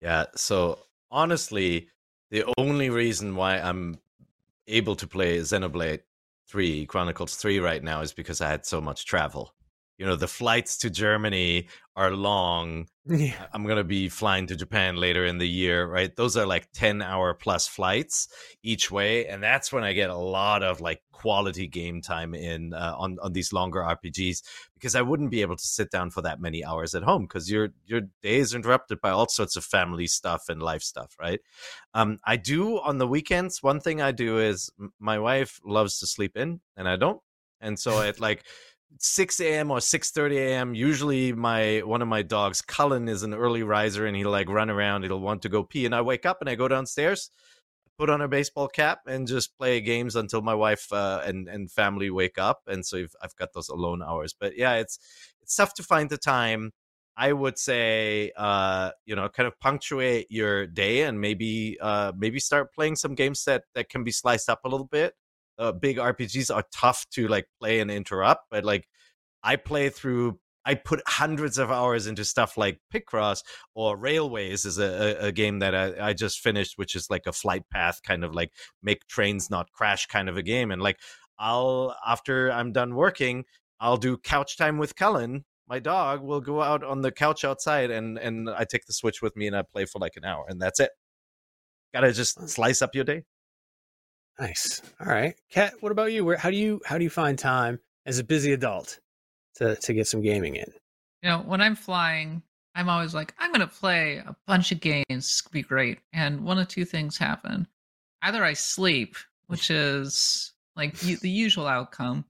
Yeah. 0.00 0.26
So 0.36 0.78
honestly, 1.10 1.88
the 2.30 2.44
only 2.58 2.90
reason 2.90 3.36
why 3.36 3.58
I'm 3.58 3.98
able 4.68 4.96
to 4.96 5.06
play 5.06 5.38
Xenoblade 5.38 6.00
3 6.48 6.86
Chronicles 6.86 7.36
3 7.36 7.58
right 7.60 7.82
now 7.82 8.00
is 8.00 8.12
because 8.12 8.40
I 8.40 8.48
had 8.48 8.66
so 8.66 8.80
much 8.80 9.06
travel. 9.06 9.54
You 9.98 10.06
know, 10.06 10.16
the 10.16 10.28
flights 10.28 10.78
to 10.78 10.90
Germany 10.90 11.68
are 11.96 12.10
long. 12.10 12.86
Yeah. 13.04 13.46
I'm 13.52 13.64
going 13.64 13.78
to 13.78 13.84
be 13.84 14.08
flying 14.08 14.46
to 14.46 14.54
Japan 14.54 14.94
later 14.94 15.26
in 15.26 15.38
the 15.38 15.48
year, 15.48 15.86
right? 15.88 16.14
Those 16.14 16.36
are 16.36 16.46
like 16.46 16.70
10 16.72 17.02
hour 17.02 17.34
plus 17.34 17.66
flights 17.66 18.28
each 18.62 18.92
way. 18.92 19.26
And 19.26 19.42
that's 19.42 19.72
when 19.72 19.82
I 19.82 19.92
get 19.92 20.08
a 20.08 20.16
lot 20.16 20.62
of 20.62 20.80
like 20.80 21.02
quality 21.10 21.66
game 21.66 22.00
time 22.00 22.32
in 22.32 22.74
uh, 22.74 22.94
on, 22.96 23.18
on 23.20 23.32
these 23.32 23.52
longer 23.52 23.80
RPGs 23.80 24.42
because 24.74 24.94
I 24.94 25.02
wouldn't 25.02 25.32
be 25.32 25.42
able 25.42 25.56
to 25.56 25.64
sit 25.64 25.90
down 25.90 26.10
for 26.10 26.22
that 26.22 26.40
many 26.40 26.64
hours 26.64 26.94
at 26.94 27.02
home 27.02 27.22
because 27.22 27.50
your, 27.50 27.70
your 27.86 28.02
day 28.22 28.36
is 28.36 28.54
interrupted 28.54 29.00
by 29.00 29.10
all 29.10 29.26
sorts 29.28 29.56
of 29.56 29.64
family 29.64 30.06
stuff 30.06 30.44
and 30.48 30.62
life 30.62 30.82
stuff, 30.82 31.16
right? 31.20 31.40
Um, 31.94 32.20
I 32.24 32.36
do 32.36 32.78
on 32.80 32.98
the 32.98 33.08
weekends. 33.08 33.64
One 33.64 33.80
thing 33.80 34.00
I 34.00 34.12
do 34.12 34.38
is 34.38 34.70
my 35.00 35.18
wife 35.18 35.60
loves 35.64 35.98
to 35.98 36.06
sleep 36.06 36.36
in 36.36 36.60
and 36.76 36.88
I 36.88 36.94
don't. 36.94 37.20
And 37.60 37.78
so 37.78 38.02
at 38.02 38.20
like 38.20 38.44
6 38.98 39.40
a.m. 39.40 39.70
or 39.70 39.78
6:30 39.78 40.36
a.m. 40.38 40.74
Usually, 40.74 41.32
my 41.32 41.80
one 41.80 42.02
of 42.02 42.08
my 42.08 42.22
dogs, 42.22 42.62
Cullen, 42.62 43.08
is 43.08 43.22
an 43.22 43.34
early 43.34 43.62
riser, 43.62 44.06
and 44.06 44.16
he'll 44.16 44.30
like 44.30 44.48
run 44.48 44.70
around. 44.70 45.04
He'll 45.04 45.20
want 45.20 45.42
to 45.42 45.48
go 45.48 45.62
pee, 45.62 45.86
and 45.86 45.94
I 45.94 46.00
wake 46.02 46.26
up 46.26 46.38
and 46.40 46.48
I 46.48 46.54
go 46.54 46.68
downstairs, 46.68 47.30
put 47.98 48.10
on 48.10 48.20
a 48.20 48.28
baseball 48.28 48.68
cap, 48.68 49.00
and 49.06 49.26
just 49.26 49.56
play 49.58 49.80
games 49.80 50.16
until 50.16 50.42
my 50.42 50.54
wife 50.54 50.92
uh, 50.92 51.22
and 51.24 51.48
and 51.48 51.70
family 51.70 52.10
wake 52.10 52.38
up. 52.38 52.62
And 52.66 52.84
so 52.86 52.98
I've, 52.98 53.14
I've 53.22 53.36
got 53.36 53.52
those 53.54 53.68
alone 53.68 54.02
hours. 54.02 54.34
But 54.38 54.56
yeah, 54.56 54.74
it's 54.74 54.98
it's 55.42 55.56
tough 55.56 55.74
to 55.74 55.82
find 55.82 56.10
the 56.10 56.18
time. 56.18 56.72
I 57.16 57.32
would 57.34 57.58
say, 57.58 58.32
uh, 58.36 58.92
you 59.04 59.14
know, 59.14 59.28
kind 59.28 59.46
of 59.46 59.60
punctuate 59.60 60.28
your 60.30 60.66
day 60.66 61.02
and 61.02 61.20
maybe 61.20 61.76
uh, 61.80 62.12
maybe 62.16 62.40
start 62.40 62.72
playing 62.72 62.96
some 62.96 63.14
games 63.14 63.44
that 63.44 63.64
that 63.74 63.88
can 63.90 64.04
be 64.04 64.12
sliced 64.12 64.48
up 64.48 64.60
a 64.64 64.68
little 64.68 64.86
bit 64.86 65.14
uh, 65.58 65.72
big 65.72 65.98
RPGs 65.98 66.54
are 66.54 66.64
tough 66.74 67.06
to 67.12 67.28
like 67.28 67.46
play 67.60 67.80
and 67.80 67.90
interrupt, 67.90 68.46
but 68.50 68.64
like 68.64 68.86
I 69.42 69.56
play 69.56 69.88
through. 69.88 70.38
I 70.64 70.76
put 70.76 71.02
hundreds 71.08 71.58
of 71.58 71.72
hours 71.72 72.06
into 72.06 72.24
stuff 72.24 72.56
like 72.56 72.78
Picross 72.94 73.42
or 73.74 73.96
Railways 73.96 74.64
is 74.64 74.78
a, 74.78 75.16
a, 75.20 75.26
a 75.26 75.32
game 75.32 75.58
that 75.58 75.74
I, 75.74 76.10
I 76.10 76.12
just 76.12 76.38
finished, 76.38 76.74
which 76.78 76.94
is 76.94 77.10
like 77.10 77.22
a 77.26 77.32
flight 77.32 77.64
path 77.68 78.00
kind 78.04 78.22
of 78.22 78.32
like 78.32 78.52
make 78.80 79.08
trains 79.08 79.50
not 79.50 79.72
crash 79.72 80.06
kind 80.06 80.28
of 80.28 80.36
a 80.36 80.42
game. 80.42 80.70
And 80.70 80.80
like 80.80 81.00
I'll 81.36 81.96
after 82.06 82.52
I'm 82.52 82.70
done 82.72 82.94
working, 82.94 83.44
I'll 83.80 83.96
do 83.96 84.16
couch 84.16 84.56
time 84.56 84.78
with 84.78 84.94
Cullen, 84.94 85.44
my 85.68 85.78
dog 85.78 86.22
will 86.22 86.40
go 86.40 86.62
out 86.62 86.84
on 86.84 87.00
the 87.00 87.10
couch 87.10 87.44
outside 87.44 87.90
and 87.90 88.18
and 88.18 88.50
I 88.50 88.64
take 88.64 88.86
the 88.86 88.92
Switch 88.92 89.22
with 89.22 89.36
me 89.36 89.46
and 89.46 89.56
I 89.56 89.62
play 89.62 89.84
for 89.86 89.98
like 89.98 90.16
an 90.16 90.24
hour 90.24 90.44
and 90.48 90.60
that's 90.60 90.80
it. 90.80 90.90
Gotta 91.94 92.12
just 92.12 92.48
slice 92.48 92.82
up 92.82 92.94
your 92.94 93.04
day. 93.04 93.24
Nice. 94.38 94.82
All 95.00 95.06
right, 95.06 95.34
Kat. 95.50 95.74
What 95.80 95.92
about 95.92 96.12
you? 96.12 96.24
Where 96.24 96.36
how 96.36 96.50
do 96.50 96.56
you 96.56 96.80
how 96.84 96.98
do 96.98 97.04
you 97.04 97.10
find 97.10 97.38
time 97.38 97.78
as 98.06 98.18
a 98.18 98.24
busy 98.24 98.52
adult 98.52 98.98
to 99.56 99.76
to 99.76 99.92
get 99.92 100.06
some 100.06 100.22
gaming 100.22 100.56
in? 100.56 100.72
You 101.22 101.30
know, 101.30 101.38
when 101.40 101.60
I'm 101.60 101.76
flying, 101.76 102.42
I'm 102.74 102.88
always 102.88 103.14
like, 103.14 103.34
I'm 103.38 103.52
gonna 103.52 103.66
play 103.66 104.16
a 104.16 104.34
bunch 104.46 104.72
of 104.72 104.80
games. 104.80 105.04
It's 105.08 105.40
gonna 105.40 105.52
be 105.52 105.62
great. 105.62 105.98
And 106.12 106.44
one 106.44 106.58
of 106.58 106.68
two 106.68 106.84
things 106.84 107.18
happen: 107.18 107.68
either 108.22 108.42
I 108.44 108.54
sleep, 108.54 109.16
which 109.46 109.70
is 109.70 110.52
like 110.76 110.98
the 110.98 111.30
usual 111.30 111.66
outcome, 111.66 112.24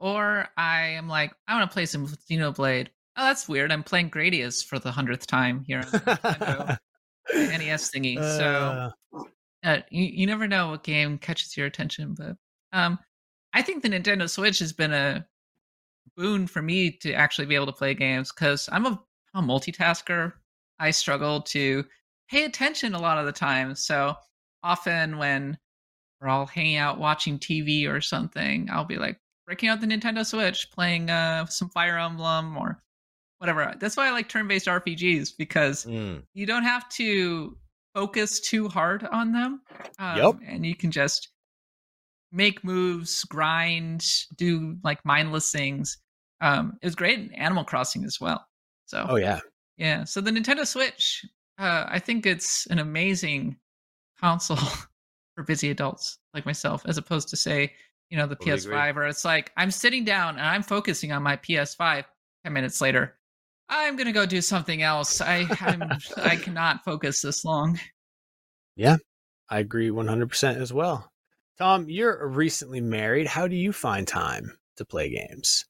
or 0.00 0.48
I 0.56 0.88
am 0.88 1.08
like, 1.08 1.32
I 1.46 1.56
want 1.56 1.70
to 1.70 1.72
play 1.72 1.86
some 1.86 2.06
Xenoblade. 2.06 2.88
Oh, 3.16 3.24
that's 3.24 3.48
weird. 3.48 3.70
I'm 3.70 3.84
playing 3.84 4.10
Gradius 4.10 4.64
for 4.64 4.78
the 4.78 4.90
hundredth 4.90 5.26
time 5.26 5.64
here 5.64 5.78
on 5.78 5.90
the 5.90 6.78
NES 7.32 7.90
thingy. 7.94 8.16
So 8.16 8.44
uh, 8.44 8.90
uh, 9.64 9.78
you, 9.90 10.04
you 10.04 10.26
never 10.26 10.46
know 10.46 10.70
what 10.70 10.84
game 10.84 11.18
catches 11.18 11.56
your 11.56 11.66
attention, 11.66 12.14
but 12.16 12.36
um, 12.72 12.98
I 13.52 13.62
think 13.62 13.82
the 13.82 13.88
Nintendo 13.88 14.28
Switch 14.28 14.58
has 14.60 14.72
been 14.72 14.92
a 14.92 15.26
boon 16.16 16.46
for 16.46 16.62
me 16.62 16.90
to 16.90 17.12
actually 17.12 17.46
be 17.46 17.54
able 17.54 17.66
to 17.66 17.72
play 17.72 17.94
games 17.94 18.30
because 18.32 18.68
I'm 18.70 18.86
a, 18.86 19.02
a 19.34 19.40
multitasker. 19.42 20.32
I 20.78 20.90
struggle 20.90 21.40
to 21.42 21.84
pay 22.28 22.44
attention 22.44 22.94
a 22.94 23.00
lot 23.00 23.18
of 23.18 23.26
the 23.26 23.32
time. 23.32 23.74
So 23.74 24.14
often 24.62 25.18
when 25.18 25.58
we're 26.20 26.28
all 26.28 26.46
hanging 26.46 26.76
out 26.76 26.98
watching 26.98 27.38
TV 27.38 27.88
or 27.88 28.00
something, 28.00 28.68
I'll 28.70 28.84
be 28.84 28.96
like 28.96 29.18
breaking 29.46 29.68
out 29.68 29.80
the 29.80 29.86
Nintendo 29.86 30.24
Switch, 30.24 30.70
playing 30.72 31.10
uh, 31.10 31.46
some 31.46 31.68
Fire 31.70 31.98
Emblem 31.98 32.56
or 32.56 32.82
whatever. 33.38 33.74
That's 33.78 33.96
why 33.96 34.08
I 34.08 34.12
like 34.12 34.28
turn-based 34.28 34.66
RPGs 34.66 35.36
because 35.36 35.84
Mm. 35.84 36.22
you 36.34 36.46
don't 36.46 36.62
have 36.64 36.88
to 36.90 37.56
focus 37.94 38.40
too 38.40 38.68
hard 38.68 39.04
on 39.10 39.32
them. 39.32 39.60
Um, 39.98 40.16
Yep. 40.18 40.34
And 40.46 40.66
you 40.66 40.74
can 40.76 40.90
just 40.90 41.28
make 42.32 42.64
moves, 42.64 43.24
grind, 43.24 44.04
do 44.36 44.76
like 44.82 45.04
mindless 45.04 45.50
things. 45.52 45.98
Um, 46.40 46.74
it 46.82 46.86
was 46.86 46.94
great 46.96 47.18
in 47.18 47.32
Animal 47.34 47.64
Crossing 47.64 48.04
as 48.04 48.20
well. 48.20 48.44
So 48.86 49.06
Oh 49.08 49.16
yeah. 49.16 49.40
yeah, 49.76 50.04
so 50.04 50.20
the 50.20 50.30
Nintendo 50.30 50.66
Switch, 50.66 51.24
uh, 51.58 51.86
I 51.88 51.98
think 51.98 52.26
it's 52.26 52.66
an 52.66 52.80
amazing 52.80 53.56
console 54.20 54.56
for 55.36 55.44
busy 55.44 55.70
adults 55.70 56.18
like 56.34 56.44
myself, 56.44 56.82
as 56.86 56.98
opposed 56.98 57.28
to 57.28 57.36
say, 57.36 57.72
you 58.10 58.18
know, 58.18 58.26
the 58.26 58.34
Totally 58.36 58.56
PS5, 58.58 58.88
agree. 58.90 58.92
where 59.00 59.06
it's 59.08 59.24
like 59.24 59.52
I'm 59.56 59.70
sitting 59.70 60.04
down 60.04 60.36
and 60.36 60.46
I'm 60.46 60.62
focusing 60.62 61.12
on 61.12 61.22
my 61.22 61.36
PS5. 61.36 62.04
Ten 62.44 62.52
minutes 62.52 62.80
later, 62.82 63.16
I'm 63.68 63.96
gonna 63.96 64.12
go 64.12 64.26
do 64.26 64.40
something 64.40 64.82
else. 64.82 65.20
I 65.20 65.46
I'm, 65.60 65.82
I 66.16 66.36
cannot 66.36 66.84
focus 66.84 67.22
this 67.22 67.44
long. 67.44 67.78
Yeah, 68.76 68.96
I 69.48 69.60
agree 69.60 69.90
100% 69.90 70.56
as 70.56 70.72
well. 70.72 71.10
Tom, 71.58 71.88
you're 71.88 72.26
recently 72.28 72.80
married. 72.80 73.26
How 73.26 73.46
do 73.46 73.54
you 73.54 73.72
find 73.72 74.06
time 74.06 74.58
to 74.76 74.84
play 74.84 75.10
games? 75.10 75.64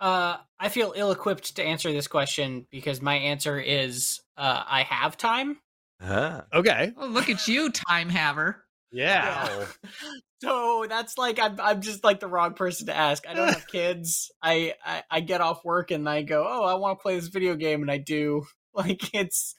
Uh, 0.00 0.38
I 0.58 0.68
feel 0.70 0.94
ill-equipped 0.96 1.56
to 1.56 1.62
answer 1.62 1.92
this 1.92 2.08
question 2.08 2.66
because 2.70 3.02
my 3.02 3.16
answer 3.16 3.60
is 3.60 4.20
uh, 4.36 4.64
I 4.66 4.82
have 4.82 5.16
time. 5.16 5.58
Ah. 6.00 6.44
Okay. 6.52 6.92
Oh, 6.96 7.06
look 7.06 7.28
at 7.28 7.46
you, 7.46 7.70
time 7.70 8.08
haver. 8.08 8.64
Yeah. 8.90 9.66
So 10.40 10.86
that's 10.88 11.18
like 11.18 11.38
I'm 11.38 11.60
I'm 11.60 11.80
just 11.82 12.02
like 12.02 12.20
the 12.20 12.28
wrong 12.28 12.54
person 12.54 12.86
to 12.86 12.96
ask. 12.96 13.28
I 13.28 13.34
don't 13.34 13.48
have 13.48 13.66
kids. 13.66 14.30
I, 14.42 14.74
I 14.84 15.02
I 15.10 15.20
get 15.20 15.40
off 15.40 15.64
work 15.64 15.90
and 15.90 16.08
I 16.08 16.22
go, 16.22 16.46
oh, 16.48 16.64
I 16.64 16.74
want 16.74 16.98
to 16.98 17.02
play 17.02 17.16
this 17.16 17.28
video 17.28 17.54
game, 17.56 17.82
and 17.82 17.90
I 17.90 17.98
do. 17.98 18.44
Like 18.72 19.12
it's 19.12 19.56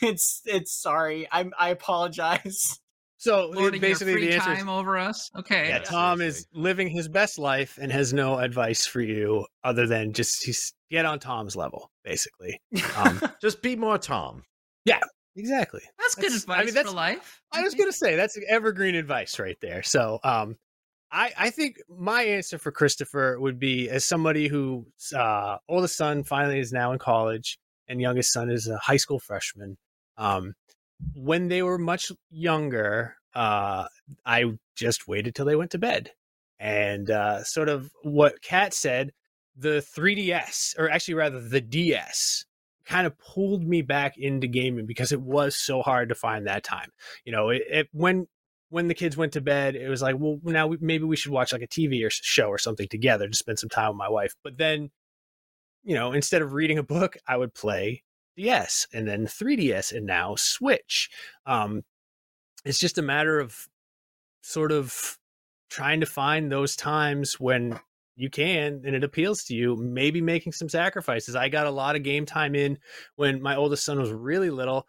it's 0.00 0.40
it's 0.46 0.72
sorry. 0.72 1.26
I'm 1.32 1.52
I 1.58 1.70
apologize. 1.70 2.78
So 3.22 3.50
Lording 3.54 3.80
basically, 3.80 4.14
your 4.14 4.20
free 4.20 4.28
the 4.30 4.34
answer 4.34 4.46
time 4.46 4.68
is 4.68 4.72
over 4.72 4.98
us. 4.98 5.30
Okay. 5.36 5.68
yeah, 5.68 5.78
Tom 5.78 6.20
is 6.20 6.46
living 6.52 6.88
his 6.88 7.06
best 7.06 7.38
life 7.38 7.78
and 7.80 7.92
has 7.92 8.12
no 8.12 8.38
advice 8.38 8.84
for 8.84 9.00
you 9.00 9.46
other 9.62 9.86
than 9.86 10.12
just 10.12 10.44
he's, 10.44 10.72
get 10.90 11.06
on 11.06 11.20
Tom's 11.20 11.54
level, 11.54 11.92
basically. 12.04 12.60
Um, 12.96 13.20
Just 13.40 13.62
be 13.62 13.76
more 13.76 13.96
Tom. 13.96 14.42
yeah, 14.84 14.98
exactly. 15.36 15.82
That's 15.98 16.14
good 16.14 16.24
That's- 16.32 16.48
I 16.48 16.52
advice 16.54 16.64
mean, 16.66 16.74
that's- 16.74 16.90
for 16.92 16.96
life. 16.96 17.42
I 17.52 17.62
was 17.62 17.74
gonna 17.74 17.92
say 17.92 18.16
that's 18.16 18.38
evergreen 18.48 18.94
advice 18.94 19.38
right 19.38 19.58
there. 19.60 19.82
So, 19.82 20.18
um, 20.24 20.56
I 21.10 21.32
I 21.36 21.50
think 21.50 21.76
my 21.88 22.22
answer 22.22 22.58
for 22.58 22.72
Christopher 22.72 23.38
would 23.38 23.58
be 23.58 23.90
as 23.90 24.04
somebody 24.04 24.48
whose 24.48 25.12
uh, 25.14 25.58
oldest 25.68 25.96
son 25.96 26.24
finally 26.24 26.58
is 26.58 26.72
now 26.72 26.92
in 26.92 26.98
college 26.98 27.58
and 27.88 28.00
youngest 28.00 28.32
son 28.32 28.50
is 28.50 28.68
a 28.68 28.78
high 28.78 28.96
school 28.96 29.18
freshman. 29.18 29.76
Um, 30.16 30.54
when 31.14 31.48
they 31.48 31.62
were 31.62 31.78
much 31.78 32.12
younger, 32.30 33.16
uh, 33.34 33.86
I 34.24 34.44
just 34.76 35.08
waited 35.08 35.34
till 35.34 35.44
they 35.44 35.56
went 35.56 35.72
to 35.72 35.78
bed, 35.78 36.12
and 36.58 37.10
uh, 37.10 37.42
sort 37.44 37.68
of 37.68 37.90
what 38.02 38.40
Kat 38.42 38.72
said, 38.72 39.12
the 39.56 39.84
3DS 39.96 40.74
or 40.78 40.88
actually 40.88 41.14
rather 41.14 41.40
the 41.40 41.60
DS 41.60 42.44
kind 42.92 43.06
of 43.06 43.18
pulled 43.18 43.66
me 43.66 43.80
back 43.80 44.18
into 44.18 44.46
gaming 44.46 44.84
because 44.84 45.12
it 45.12 45.20
was 45.22 45.56
so 45.56 45.80
hard 45.80 46.10
to 46.10 46.14
find 46.14 46.46
that 46.46 46.62
time. 46.62 46.90
You 47.24 47.32
know 47.32 47.48
it, 47.48 47.62
it 47.70 47.88
when 47.92 48.26
when 48.68 48.88
the 48.88 48.94
kids 48.94 49.16
went 49.16 49.32
to 49.32 49.40
bed 49.40 49.76
it 49.76 49.88
was 49.88 50.02
like 50.02 50.16
well 50.18 50.38
now 50.42 50.66
we, 50.66 50.76
maybe 50.78 51.04
we 51.04 51.16
should 51.16 51.32
watch 51.32 51.52
like 51.52 51.62
a 51.62 51.66
tv 51.66 52.06
or 52.06 52.10
show 52.10 52.48
or 52.48 52.58
something 52.58 52.88
together 52.88 53.28
to 53.28 53.36
spend 53.36 53.58
some 53.58 53.70
time 53.70 53.88
with 53.88 53.96
my 53.96 54.10
wife. 54.10 54.34
But 54.44 54.58
then 54.58 54.90
you 55.82 55.94
know 55.94 56.12
instead 56.12 56.42
of 56.42 56.52
reading 56.52 56.76
a 56.76 56.82
book 56.82 57.16
i 57.26 57.36
would 57.36 57.54
play 57.54 58.02
ds 58.36 58.86
and 58.92 59.08
then 59.08 59.26
3ds 59.26 59.96
and 59.96 60.06
now 60.06 60.34
switch. 60.36 61.08
Um 61.46 61.84
it's 62.66 62.78
just 62.78 62.98
a 62.98 63.02
matter 63.02 63.40
of 63.40 63.68
sort 64.42 64.70
of 64.70 65.16
trying 65.70 66.00
to 66.00 66.06
find 66.06 66.52
those 66.52 66.76
times 66.76 67.40
when 67.40 67.80
you 68.16 68.30
can 68.30 68.82
and 68.84 68.94
it 68.94 69.04
appeals 69.04 69.44
to 69.44 69.54
you 69.54 69.76
maybe 69.76 70.20
making 70.20 70.52
some 70.52 70.68
sacrifices. 70.68 71.34
I 71.36 71.48
got 71.48 71.66
a 71.66 71.70
lot 71.70 71.96
of 71.96 72.02
game 72.02 72.26
time 72.26 72.54
in 72.54 72.78
when 73.16 73.42
my 73.42 73.56
oldest 73.56 73.84
son 73.84 74.00
was 74.00 74.10
really 74.10 74.50
little 74.50 74.86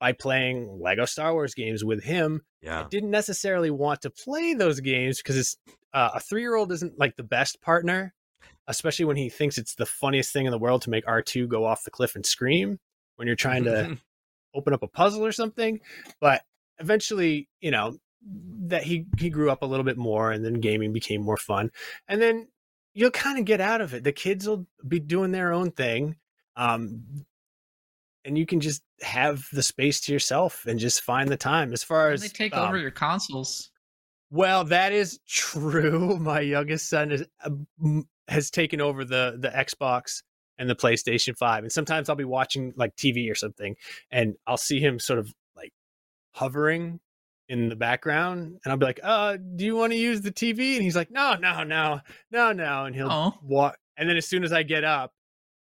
by 0.00 0.12
playing 0.12 0.78
lego 0.80 1.04
star 1.04 1.32
wars 1.32 1.54
games 1.54 1.84
with 1.84 2.02
him. 2.02 2.42
Yeah. 2.60 2.80
i 2.80 2.88
didn't 2.88 3.10
necessarily 3.10 3.70
want 3.70 4.02
to 4.02 4.10
play 4.10 4.54
those 4.54 4.80
games 4.80 5.18
because 5.18 5.36
it's 5.36 5.56
uh, 5.92 6.10
a 6.14 6.20
three-year-old 6.20 6.72
isn't 6.72 6.98
like 6.98 7.16
the 7.16 7.22
best 7.22 7.60
partner 7.60 8.14
especially 8.66 9.04
when 9.04 9.16
he 9.16 9.28
thinks 9.28 9.58
it's 9.58 9.74
the 9.74 9.86
funniest 9.86 10.32
thing 10.32 10.46
in 10.46 10.50
the 10.50 10.58
world 10.58 10.82
to 10.82 10.90
make 10.90 11.04
r2 11.04 11.46
go 11.46 11.64
off 11.64 11.84
the 11.84 11.90
cliff 11.90 12.16
and 12.16 12.24
scream 12.24 12.80
when 13.16 13.26
you're 13.26 13.36
trying 13.36 13.64
to 13.64 13.98
open 14.54 14.72
up 14.72 14.82
a 14.82 14.88
puzzle 14.88 15.24
or 15.24 15.32
something. 15.32 15.80
But 16.20 16.42
eventually 16.78 17.48
you 17.60 17.70
know 17.70 17.96
that 18.66 18.82
he 18.82 19.06
he 19.18 19.28
grew 19.30 19.50
up 19.50 19.62
a 19.62 19.66
little 19.66 19.84
bit 19.84 19.98
more 19.98 20.32
and 20.32 20.44
then 20.44 20.54
gaming 20.54 20.92
became 20.92 21.22
more 21.22 21.36
fun. 21.36 21.70
And 22.08 22.20
then 22.20 22.48
you'll 22.94 23.10
kind 23.10 23.38
of 23.38 23.44
get 23.44 23.60
out 23.60 23.80
of 23.80 23.94
it 23.94 24.04
the 24.04 24.12
kids 24.12 24.48
will 24.48 24.66
be 24.86 24.98
doing 24.98 25.32
their 25.32 25.52
own 25.52 25.70
thing 25.70 26.16
um 26.56 27.02
and 28.24 28.38
you 28.38 28.46
can 28.46 28.60
just 28.60 28.82
have 29.02 29.46
the 29.52 29.62
space 29.62 30.00
to 30.00 30.12
yourself 30.12 30.64
and 30.66 30.78
just 30.78 31.02
find 31.02 31.28
the 31.28 31.36
time 31.36 31.72
as 31.72 31.82
far 31.82 32.10
as 32.10 32.22
they 32.22 32.28
take 32.28 32.56
um, 32.56 32.68
over 32.68 32.78
your 32.78 32.90
consoles. 32.90 33.70
well, 34.30 34.64
that 34.64 34.92
is 34.92 35.20
true. 35.28 36.18
My 36.20 36.40
youngest 36.40 36.88
son 36.88 37.12
is, 37.12 37.24
uh, 37.44 37.50
has 38.28 38.50
taken 38.50 38.80
over 38.80 39.04
the 39.04 39.36
the 39.38 39.48
Xbox 39.48 40.22
and 40.58 40.70
the 40.70 40.76
PlayStation 40.76 41.36
5. 41.36 41.64
And 41.64 41.72
sometimes 41.72 42.08
I'll 42.08 42.16
be 42.16 42.24
watching 42.24 42.72
like 42.76 42.96
TV 42.96 43.30
or 43.30 43.34
something 43.34 43.76
and 44.10 44.34
I'll 44.46 44.56
see 44.56 44.80
him 44.80 44.98
sort 44.98 45.18
of 45.18 45.32
like 45.56 45.72
hovering 46.32 47.00
in 47.60 47.68
the 47.68 47.76
background 47.76 48.58
and 48.64 48.70
I'll 48.72 48.76
be 48.76 48.86
like, 48.86 49.00
"Uh, 49.02 49.36
do 49.56 49.64
you 49.64 49.76
want 49.76 49.92
to 49.92 49.98
use 49.98 50.20
the 50.20 50.32
TV?" 50.32 50.74
And 50.74 50.82
he's 50.82 50.96
like, 50.96 51.10
"No, 51.10 51.34
no, 51.34 51.62
no. 51.64 52.00
No, 52.30 52.52
no." 52.52 52.84
And 52.84 52.94
he'll 52.94 53.38
walk 53.42 53.76
and 53.96 54.08
then 54.08 54.16
as 54.16 54.26
soon 54.26 54.42
as 54.44 54.52
I 54.52 54.62
get 54.64 54.82
up, 54.84 55.12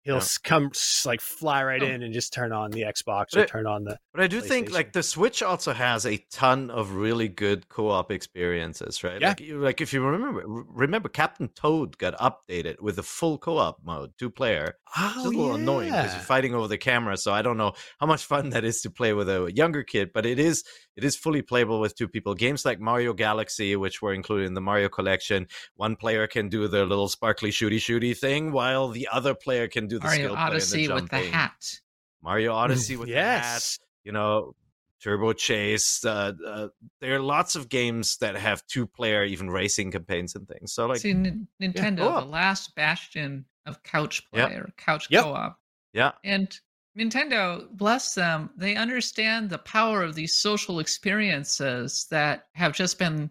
he'll 0.03 0.17
Yeah. 0.17 0.27
come 0.43 0.71
like 1.05 1.21
fly 1.21 1.63
right 1.63 1.83
Oh. 1.83 1.87
in 1.87 2.03
and 2.03 2.13
just 2.15 2.33
turn 2.33 2.51
on 2.53 2.71
the 2.71 2.83
Xbox 2.83 3.27
But 3.33 3.41
or 3.43 3.47
turn 3.47 3.67
on 3.67 3.85
the 3.85 3.99
But 4.13 4.23
I 4.23 4.27
do 4.27 4.41
think 4.41 4.71
like 4.73 4.93
the 4.93 5.03
Switch 5.03 5.43
also 5.43 5.73
has 5.73 6.07
a 6.07 6.17
ton 6.33 6.71
of 6.71 6.93
really 6.93 7.29
good 7.29 7.69
co-op 7.69 8.11
experiences, 8.11 9.05
right? 9.05 9.21
Yeah. 9.21 9.29
Like, 9.29 9.43
like 9.51 9.81
if 9.81 9.93
you 9.93 10.03
remember, 10.05 10.43
remember 10.47 11.09
Captain 11.09 11.49
Toad 11.49 11.99
got 11.99 12.17
updated 12.19 12.81
with 12.81 12.99
a 12.99 13.03
full 13.03 13.39
co-op 13.39 13.79
mode, 13.85 14.13
two 14.19 14.31
player. 14.31 14.79
Oh, 14.97 15.13
It's 15.17 15.27
a 15.27 15.29
little 15.29 15.55
annoying 15.55 15.91
because 15.91 16.15
you're 16.15 16.23
fighting 16.23 16.55
over 16.55 16.69
the 16.69 16.79
camera. 16.79 17.17
So 17.17 17.33
I 17.33 17.43
don't 17.43 17.57
know 17.59 17.75
how 18.01 18.07
much 18.07 18.25
fun 18.25 18.51
that 18.51 18.65
is 18.65 18.81
to 18.83 18.91
play 18.91 19.13
with 19.13 19.29
a 19.29 19.53
younger 19.55 19.83
kid, 19.83 20.11
but 20.15 20.25
it 20.27 20.39
is 20.39 20.65
it 20.99 21.05
is 21.05 21.17
fully 21.17 21.43
playable 21.43 21.79
with 21.81 21.95
two 21.95 22.09
people. 22.09 22.35
Games 22.35 22.65
like 22.65 22.81
Mario 22.81 23.13
Galaxy, 23.13 23.77
which 23.77 24.03
were 24.03 24.13
included 24.13 24.47
in 24.47 24.55
the 24.55 24.61
Mario 24.61 24.89
collection, 24.89 25.47
one 25.77 25.95
player 25.95 26.27
can 26.27 26.49
do 26.49 26.67
the 26.67 26.85
little 26.85 27.09
sparkly 27.09 27.51
shooty 27.51 27.77
shooty 27.79 28.17
thing, 28.17 28.51
while 28.53 28.89
the 28.89 29.09
other 29.13 29.33
player 29.35 29.69
can 29.69 29.87
do 29.87 29.99
the 30.01 30.05
Mario 30.05 30.19
skill 30.19 30.35
play 30.35 30.43
and 30.43 30.51
the 30.51 30.55
Odyssey 30.57 30.89
with 30.89 31.09
the 31.09 31.19
hat. 31.31 31.81
Mario 32.21 32.53
Odyssey 32.53 32.97
with 33.01 33.09
the 33.09 33.15
hat 33.15 33.45
yes. 33.45 33.79
you 34.03 34.11
know 34.13 34.55
Turbo 35.01 35.33
Chase. 35.33 36.05
Uh, 36.05 36.33
uh, 36.45 36.69
there 37.01 37.15
are 37.15 37.21
lots 37.21 37.55
of 37.55 37.69
games 37.69 38.17
that 38.17 38.35
have 38.35 38.67
two-player, 38.67 39.23
even 39.25 39.49
racing 39.49 39.93
campaigns 39.93 40.35
and 40.35 40.49
things. 40.49 40.73
So 40.73 40.87
like, 40.87 40.99
See, 40.99 41.11
N- 41.13 41.47
Nintendo, 41.63 42.01
Oh. 42.01 42.21
the 42.21 42.27
last 42.27 42.75
bastion 42.75 43.45
of 43.67 43.81
couch 43.85 44.29
player, 44.33 44.65
Yep. 44.67 44.77
couch 44.77 45.07
Yep. 45.11 45.23
co-op, 45.23 45.61
yeah, 45.93 46.13
and 46.25 46.59
Nintendo, 46.97 47.69
bless 47.71 48.15
them, 48.15 48.51
they 48.57 48.77
understand 48.77 49.51
the 49.51 49.59
power 49.59 50.03
of 50.03 50.15
these 50.15 50.41
social 50.41 50.81
experiences 50.81 52.07
that 52.11 52.47
have 52.55 52.73
just 52.73 52.99
been 52.99 53.31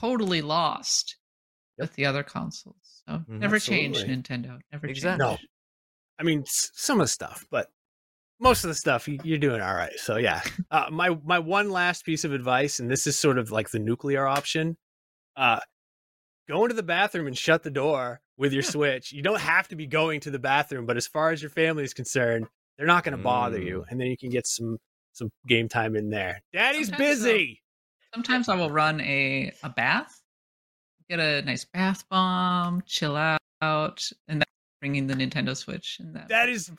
totally 0.00 0.42
lost 0.42 1.16
with 1.78 1.92
the 1.94 2.06
other 2.06 2.22
consoles. 2.22 3.02
So 3.06 3.24
Mhm. 3.28 3.40
never 3.40 3.58
change, 3.58 3.98
Nintendo. 4.04 4.60
Never 4.72 4.86
Exactly. 4.88 5.24
No, 5.24 5.38
I 6.18 6.22
mean 6.22 6.44
some 6.46 7.00
of 7.00 7.04
the 7.04 7.08
stuff, 7.08 7.46
but 7.50 7.70
most 8.40 8.64
of 8.64 8.68
the 8.68 8.74
stuff 8.74 9.08
you're 9.08 9.38
doing 9.38 9.60
all 9.60 9.74
right. 9.74 9.98
So 9.98 10.16
yeah, 10.16 10.42
uh, 10.70 10.88
my 10.90 11.10
my 11.24 11.38
one 11.38 11.70
last 11.70 12.04
piece 12.04 12.24
of 12.24 12.32
advice, 12.32 12.80
and 12.80 12.90
this 12.90 13.06
is 13.06 13.18
sort 13.18 13.38
of 13.38 13.50
like 13.50 13.70
the 13.70 13.78
nuclear 13.78 14.26
option. 14.26 14.76
Uh, 15.36 15.60
go 16.48 16.64
into 16.64 16.74
the 16.74 16.82
bathroom 16.82 17.26
and 17.26 17.36
shut 17.36 17.62
the 17.62 17.70
door 17.70 18.20
with 18.36 18.52
your 18.52 18.62
Switch. 18.62 19.12
You 19.12 19.22
don't 19.22 19.40
have 19.40 19.68
to 19.68 19.76
be 19.76 19.86
going 19.86 20.20
to 20.20 20.30
the 20.30 20.38
bathroom, 20.38 20.86
but 20.86 20.96
as 20.96 21.06
far 21.06 21.30
as 21.30 21.42
your 21.42 21.50
family 21.50 21.84
is 21.84 21.94
concerned, 21.94 22.46
they're 22.76 22.86
not 22.86 23.04
going 23.04 23.16
to 23.16 23.22
bother 23.22 23.60
you, 23.60 23.84
and 23.88 24.00
then 24.00 24.08
you 24.08 24.16
can 24.16 24.30
get 24.30 24.46
some 24.46 24.78
some 25.12 25.30
game 25.46 25.68
time 25.68 25.96
in 25.96 26.10
there. 26.10 26.42
Daddy's 26.52 26.88
Sometimes, 26.88 27.22
busy. 27.22 27.62
Sometimes 28.14 28.48
I 28.48 28.54
will 28.54 28.70
run 28.70 29.00
a 29.00 29.52
a 29.62 29.70
bath, 29.70 30.20
get 31.08 31.20
a 31.20 31.42
nice 31.42 31.64
bath 31.64 32.08
bomb, 32.08 32.82
chill 32.86 33.16
out, 33.16 34.10
and 34.28 34.40
then 34.40 34.46
bringing 34.80 35.06
the 35.06 35.14
Nintendo 35.14 35.56
Switch. 35.56 35.98
And 36.00 36.14
that 36.14 36.28
That 36.28 36.48
is. 36.48 36.70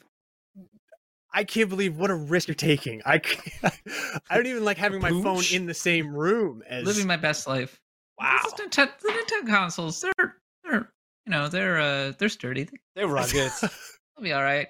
I 1.33 1.43
can't 1.43 1.69
believe 1.69 1.97
what 1.97 2.09
a 2.09 2.15
risk 2.15 2.47
you're 2.47 2.55
taking. 2.55 3.01
I 3.05 3.19
can't, 3.19 3.73
I 4.29 4.35
don't 4.35 4.47
even 4.47 4.65
like 4.65 4.77
having 4.77 5.01
my 5.01 5.09
phone 5.09 5.43
in 5.51 5.67
the 5.67 5.73
same 5.73 6.15
room 6.15 6.63
as 6.67 6.85
living 6.85 7.05
my 7.05 7.17
best 7.17 7.45
life. 7.47 7.79
wow. 8.19 8.39
This 8.43 8.53
is 8.53 8.59
Nintendo, 8.59 8.91
the 8.99 9.09
Nintendo 9.09 9.47
consoles, 9.47 10.01
they're 10.01 10.35
they're 10.63 10.89
you 11.25 11.31
know 11.31 11.47
they're 11.47 11.79
uh 11.79 12.13
they're 12.17 12.29
sturdy. 12.29 12.69
they're 12.95 13.07
rugged. 13.07 13.51
They'll 13.61 14.23
be 14.23 14.33
all 14.33 14.41
right. 14.41 14.67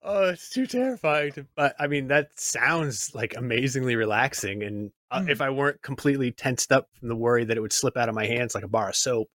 oh, 0.04 0.30
it's 0.30 0.50
too 0.50 0.66
terrifying. 0.66 1.32
To, 1.34 1.46
but 1.56 1.76
I 1.80 1.88
mean, 1.88 2.08
that 2.08 2.30
sounds 2.40 3.14
like 3.14 3.36
amazingly 3.38 3.96
relaxing. 3.96 4.64
And 4.64 4.92
uh, 5.12 5.22
Mm. 5.22 5.30
if 5.30 5.42
I 5.42 5.50
weren't 5.50 5.82
completely 5.82 6.32
tensed 6.32 6.72
up 6.72 6.88
from 7.00 7.10
the 7.10 7.16
worry 7.16 7.44
that 7.46 7.58
it 7.58 7.60
would 7.60 7.74
slip 7.74 7.98
out 7.98 8.10
of 8.10 8.16
my 8.16 8.26
hands 8.26 8.56
like 8.56 8.64
a 8.64 8.68
bar 8.70 8.90
of 8.90 8.96
soap, 8.96 9.30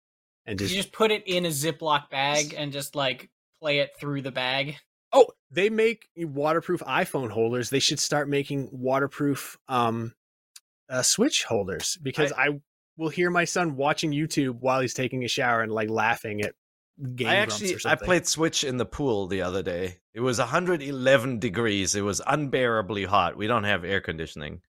and 0.46 0.58
just 0.58 0.72
You 0.72 0.78
just, 0.78 0.88
just 0.90 0.98
put 0.98 1.12
it 1.12 1.24
in 1.28 1.46
a 1.46 1.50
Ziploc 1.50 2.10
bag 2.10 2.54
and 2.58 2.72
just 2.72 2.96
like 2.96 3.30
play 3.60 3.80
it 3.80 3.92
through 4.00 4.22
the 4.22 4.32
bag. 4.32 4.78
oh, 5.14 5.28
they 5.52 5.70
make 5.70 6.10
waterproof 6.18 6.82
iPhone 6.82 7.30
holders. 7.30 7.70
They 7.70 7.80
should 7.80 8.00
start 8.00 8.28
making 8.28 8.70
waterproof 8.72 9.58
um, 9.70 10.14
uh, 10.90 11.02
Switch 11.04 11.44
holders 11.46 11.98
because 12.02 12.34
I, 12.38 12.60
will 12.98 13.10
hear 13.10 13.30
my 13.30 13.44
son 13.44 13.76
watching 13.76 14.12
YouTube 14.12 14.60
while 14.62 14.80
he's 14.80 14.94
taking 14.94 15.24
a 15.26 15.28
shower 15.28 15.62
and 15.62 15.72
like 15.72 15.90
laughing 15.90 16.42
at 16.42 16.54
game 17.16 17.28
I 17.28 17.36
actually 17.36 17.78
I 17.86 17.96
played 17.96 18.28
Switch 18.28 18.64
in 18.64 18.78
the 18.78 18.86
pool 18.86 19.28
the 19.28 19.41
other 19.41 19.62
day. 19.64 20.00
It 20.14 20.22
was 20.22 20.39
111 20.39 21.39
degrees. 21.39 21.96
It 21.96 22.02
was 22.02 22.22
unbearably 22.26 23.06
hot. 23.06 23.36
We 23.38 23.48
don't 23.48 23.66
have 23.66 23.84
air 23.84 24.02
conditioning, 24.02 24.62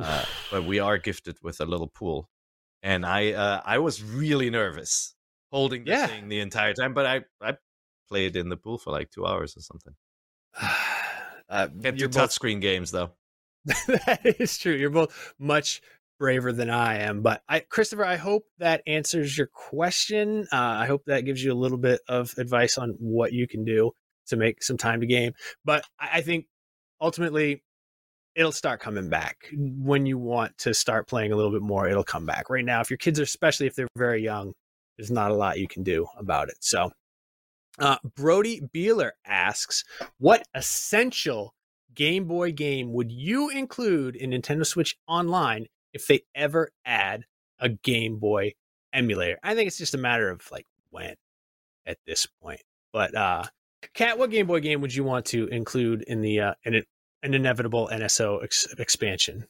uh, 0.00 0.24
but 0.50 0.64
we 0.64 0.78
are 0.78 0.98
gifted 0.98 1.38
with 1.42 1.60
a 1.60 1.66
little 1.66 1.88
pool, 1.88 2.28
and 2.82 3.04
I 3.04 3.32
uh, 3.32 3.60
I 3.64 3.78
was 3.78 4.02
really 4.02 4.50
nervous 4.50 5.14
holding 5.50 5.84
the 5.84 5.90
Yeah. 5.92 6.06
thing 6.06 6.28
the 6.28 6.40
entire 6.40 6.74
time. 6.74 6.94
But 6.94 7.06
I 7.06 7.20
I 7.40 7.56
played 8.08 8.36
in 8.36 8.48
the 8.48 8.56
pool 8.56 8.78
for 8.78 8.90
like 8.90 9.10
two 9.10 9.26
hours 9.26 9.56
or 9.56 9.60
something. 9.60 9.94
uh, 11.48 11.68
Can't 11.82 11.98
do 11.98 12.08
both 12.08 12.30
touchscreen 12.30 12.60
games 12.60 12.90
though. 12.90 13.10
that 13.64 14.20
is 14.38 14.58
true. 14.58 14.74
You're 14.74 14.90
both 14.90 15.34
much 15.38 15.80
braver 16.24 16.54
than 16.54 16.70
I 16.70 17.00
am. 17.00 17.20
But 17.20 17.42
I, 17.50 17.60
Christopher, 17.60 18.02
I 18.02 18.16
hope 18.16 18.46
that 18.56 18.82
answers 18.86 19.36
your 19.36 19.48
question. 19.48 20.48
Uh, 20.50 20.56
I 20.56 20.86
hope 20.86 21.02
that 21.04 21.26
gives 21.26 21.44
you 21.44 21.52
a 21.52 21.54
little 21.54 21.76
bit 21.76 22.00
of 22.08 22.32
advice 22.38 22.78
on 22.78 22.96
what 22.98 23.34
you 23.34 23.46
can 23.46 23.62
do 23.62 23.90
to 24.28 24.36
make 24.38 24.62
some 24.62 24.78
time 24.78 25.02
to 25.02 25.06
game. 25.06 25.34
But 25.66 25.84
I, 26.00 26.08
I 26.14 26.20
think 26.22 26.46
ultimately 26.98 27.62
it'll 28.34 28.52
start 28.52 28.80
coming 28.80 29.10
back 29.10 29.50
when 29.52 30.06
you 30.06 30.16
want 30.16 30.56
to 30.60 30.72
start 30.72 31.08
playing 31.08 31.32
a 31.32 31.36
little 31.36 31.52
bit 31.52 31.60
more. 31.60 31.86
It'll 31.86 32.02
come 32.02 32.24
back. 32.24 32.48
Right 32.48 32.64
now, 32.64 32.80
if 32.80 32.88
your 32.88 32.96
kids 32.96 33.20
are, 33.20 33.24
especially 33.24 33.66
if 33.66 33.74
they're 33.74 33.86
very 33.94 34.22
young, 34.22 34.54
there's 34.96 35.10
not 35.10 35.30
a 35.30 35.34
lot 35.34 35.58
you 35.58 35.68
can 35.68 35.82
do 35.82 36.06
about 36.16 36.48
it. 36.48 36.56
So, 36.60 36.90
uh, 37.78 37.98
Brody 38.16 38.62
Beeler 38.74 39.10
asks, 39.26 39.84
"What 40.16 40.48
essential 40.54 41.54
Game 41.94 42.24
Boy 42.24 42.50
game 42.52 42.94
would 42.94 43.12
you 43.12 43.50
include 43.50 44.16
in 44.16 44.30
Nintendo 44.30 44.64
Switch 44.64 44.96
Online 45.06 45.66
if 45.94 46.06
they 46.06 46.24
ever 46.34 46.70
add 46.84 47.24
a 47.58 47.70
Game 47.70 48.18
Boy 48.18 48.52
emulator?" 48.92 49.38
I 49.42 49.54
think 49.54 49.68
it's 49.68 49.78
just 49.78 49.94
a 49.94 49.98
matter 49.98 50.28
of 50.28 50.42
like 50.52 50.66
when 50.90 51.14
at 51.86 51.98
this 52.06 52.26
point. 52.42 52.60
But 52.92 53.14
uh, 53.14 53.44
Kat, 53.94 54.18
what 54.18 54.30
Game 54.30 54.46
Boy 54.46 54.60
game 54.60 54.80
would 54.80 54.94
you 54.94 55.04
want 55.04 55.26
to 55.26 55.46
include 55.48 56.02
in 56.02 56.20
the 56.20 56.40
uh, 56.40 56.54
in 56.64 56.74
an, 56.74 56.84
an 57.22 57.34
inevitable 57.34 57.88
NSO 57.92 58.42
ex- 58.42 58.66
expansion? 58.78 59.46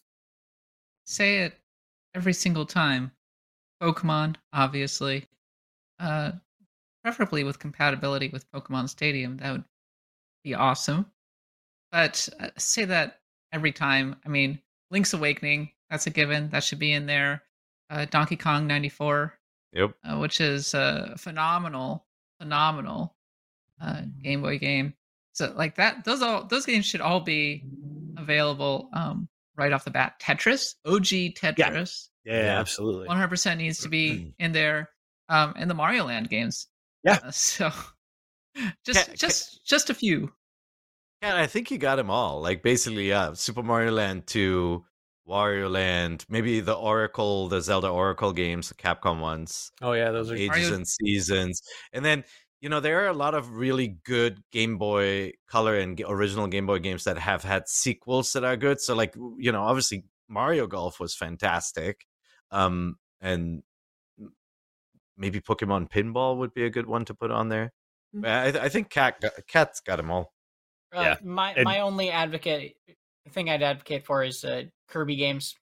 Say 1.04 1.38
it 1.40 1.54
every 2.14 2.32
single 2.32 2.66
time. 2.66 3.12
Pokemon, 3.82 4.36
obviously. 4.52 5.26
Uh, 5.98 6.32
preferably 7.02 7.44
with 7.44 7.58
compatibility 7.58 8.28
with 8.28 8.50
Pokemon 8.50 8.88
Stadium. 8.88 9.36
That 9.36 9.52
would 9.52 9.64
be 10.42 10.54
awesome. 10.54 11.06
But 11.92 12.28
uh, 12.40 12.48
say 12.56 12.86
that 12.86 13.20
every 13.52 13.72
time. 13.72 14.16
I 14.24 14.28
mean, 14.28 14.58
Link's 14.90 15.12
Awakening, 15.12 15.70
that's 15.94 16.08
a 16.08 16.10
given. 16.10 16.48
That 16.50 16.64
should 16.64 16.80
be 16.80 16.92
in 16.92 17.06
there. 17.06 17.42
Uh, 17.88 18.04
Donkey 18.10 18.34
Kong 18.36 18.66
94, 18.66 19.32
Yep. 19.74 19.94
uh, 20.04 20.18
which 20.18 20.40
is 20.40 20.74
a 20.74 21.14
phenomenal, 21.18 22.04
phenomenal 22.40 23.14
uh, 23.80 24.02
Game 24.22 24.42
Boy 24.42 24.58
game. 24.58 24.94
So 25.34 25.52
like 25.56 25.76
that, 25.76 26.04
those 26.04 26.20
all 26.20 26.44
those 26.46 26.66
games 26.66 26.84
should 26.86 27.00
all 27.00 27.20
be 27.20 27.62
available 28.16 28.88
um, 28.92 29.28
right 29.56 29.72
off 29.72 29.84
the 29.84 29.90
bat. 29.92 30.18
Tetris, 30.20 30.74
OG 30.84 31.34
Tetris, 31.36 32.08
Yeah, 32.24 32.42
Yeah. 32.44 32.58
absolutely. 32.60 33.06
one 33.06 33.16
hundred 33.16 33.28
percent 33.28 33.60
needs 33.60 33.78
to 33.80 33.88
be 33.88 34.34
in 34.40 34.50
there. 34.52 34.90
Um, 35.28 35.54
and 35.56 35.70
the 35.70 35.74
Mario 35.74 36.04
Land 36.04 36.28
games. 36.28 36.66
Yeah. 37.04 37.18
Uh, 37.22 37.30
so 37.30 37.70
just 38.84 39.08
Ca- 39.08 39.14
just 39.14 39.64
just 39.64 39.90
a 39.90 39.94
few. 39.94 40.32
Yeah, 41.22 41.36
I 41.40 41.46
think 41.46 41.70
you 41.70 41.78
got 41.78 41.96
them 41.96 42.10
all. 42.10 42.40
Like 42.40 42.62
basically, 42.62 43.08
yeah, 43.08 43.32
Super 43.34 43.62
Mario 43.62 43.92
Land 43.92 44.26
2, 44.26 44.84
Wario 45.28 45.70
Land, 45.70 46.24
maybe 46.28 46.60
the 46.60 46.74
Oracle, 46.74 47.48
the 47.48 47.60
Zelda 47.60 47.88
Oracle 47.88 48.32
games, 48.32 48.68
the 48.68 48.74
Capcom 48.74 49.20
ones, 49.20 49.72
Oh 49.80 49.92
yeah, 49.92 50.10
those 50.10 50.30
are 50.30 50.34
Ages 50.36 50.48
Mario- 50.48 50.74
and 50.74 50.88
Seasons. 50.88 51.62
And 51.92 52.04
then, 52.04 52.24
you 52.60 52.68
know, 52.68 52.80
there 52.80 53.02
are 53.04 53.08
a 53.08 53.12
lot 53.14 53.34
of 53.34 53.54
really 53.54 53.96
good 54.04 54.42
Game 54.52 54.76
Boy 54.78 55.32
Color 55.48 55.78
and 55.78 56.00
original 56.06 56.46
Game 56.46 56.66
Boy 56.66 56.78
games 56.78 57.04
that 57.04 57.18
have 57.18 57.42
had 57.42 57.68
sequels 57.68 58.32
that 58.34 58.44
are 58.44 58.56
good. 58.56 58.80
So 58.80 58.94
like, 58.94 59.14
you 59.38 59.50
know, 59.52 59.62
obviously 59.62 60.04
Mario 60.28 60.66
Golf 60.66 61.00
was 61.00 61.14
fantastic. 61.14 62.06
Um 62.50 62.96
and 63.20 63.62
maybe 65.16 65.40
Pokemon 65.40 65.90
Pinball 65.90 66.38
would 66.38 66.52
be 66.54 66.64
a 66.64 66.70
good 66.70 66.86
one 66.86 67.04
to 67.06 67.14
put 67.14 67.30
on 67.30 67.48
there. 67.48 67.72
Mm. 68.14 68.22
But 68.22 68.30
I, 68.60 68.64
I 68.64 68.68
think 68.68 68.90
Kat 68.90 69.20
got, 69.20 69.32
Kat's 69.48 69.80
got 69.80 69.96
them 69.96 70.10
all. 70.10 70.32
Uh, 70.94 71.00
Yeah. 71.00 71.16
My 71.22 71.52
And- 71.52 71.64
my 71.64 71.80
only 71.80 72.10
advocate 72.10 72.76
thing 73.30 73.48
I'd 73.50 73.62
advocate 73.62 74.04
for 74.06 74.22
is 74.22 74.44
uh, 74.44 74.64
Kirby 74.88 75.16
games. 75.16 75.54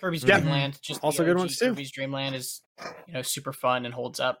Kirby's 0.00 0.24
Yeah. 0.24 0.38
Dream 0.40 0.50
Land, 0.50 0.78
just 0.82 1.02
Also 1.04 1.24
good 1.24 1.36
ones, 1.36 1.58
too. 1.58 1.66
Kirby's 1.70 1.90
Dream 1.92 2.12
Land 2.12 2.34
is 2.34 2.62
you 3.06 3.12
know 3.14 3.22
super 3.22 3.52
fun 3.52 3.84
and 3.84 3.92
holds 3.94 4.18
up. 4.20 4.40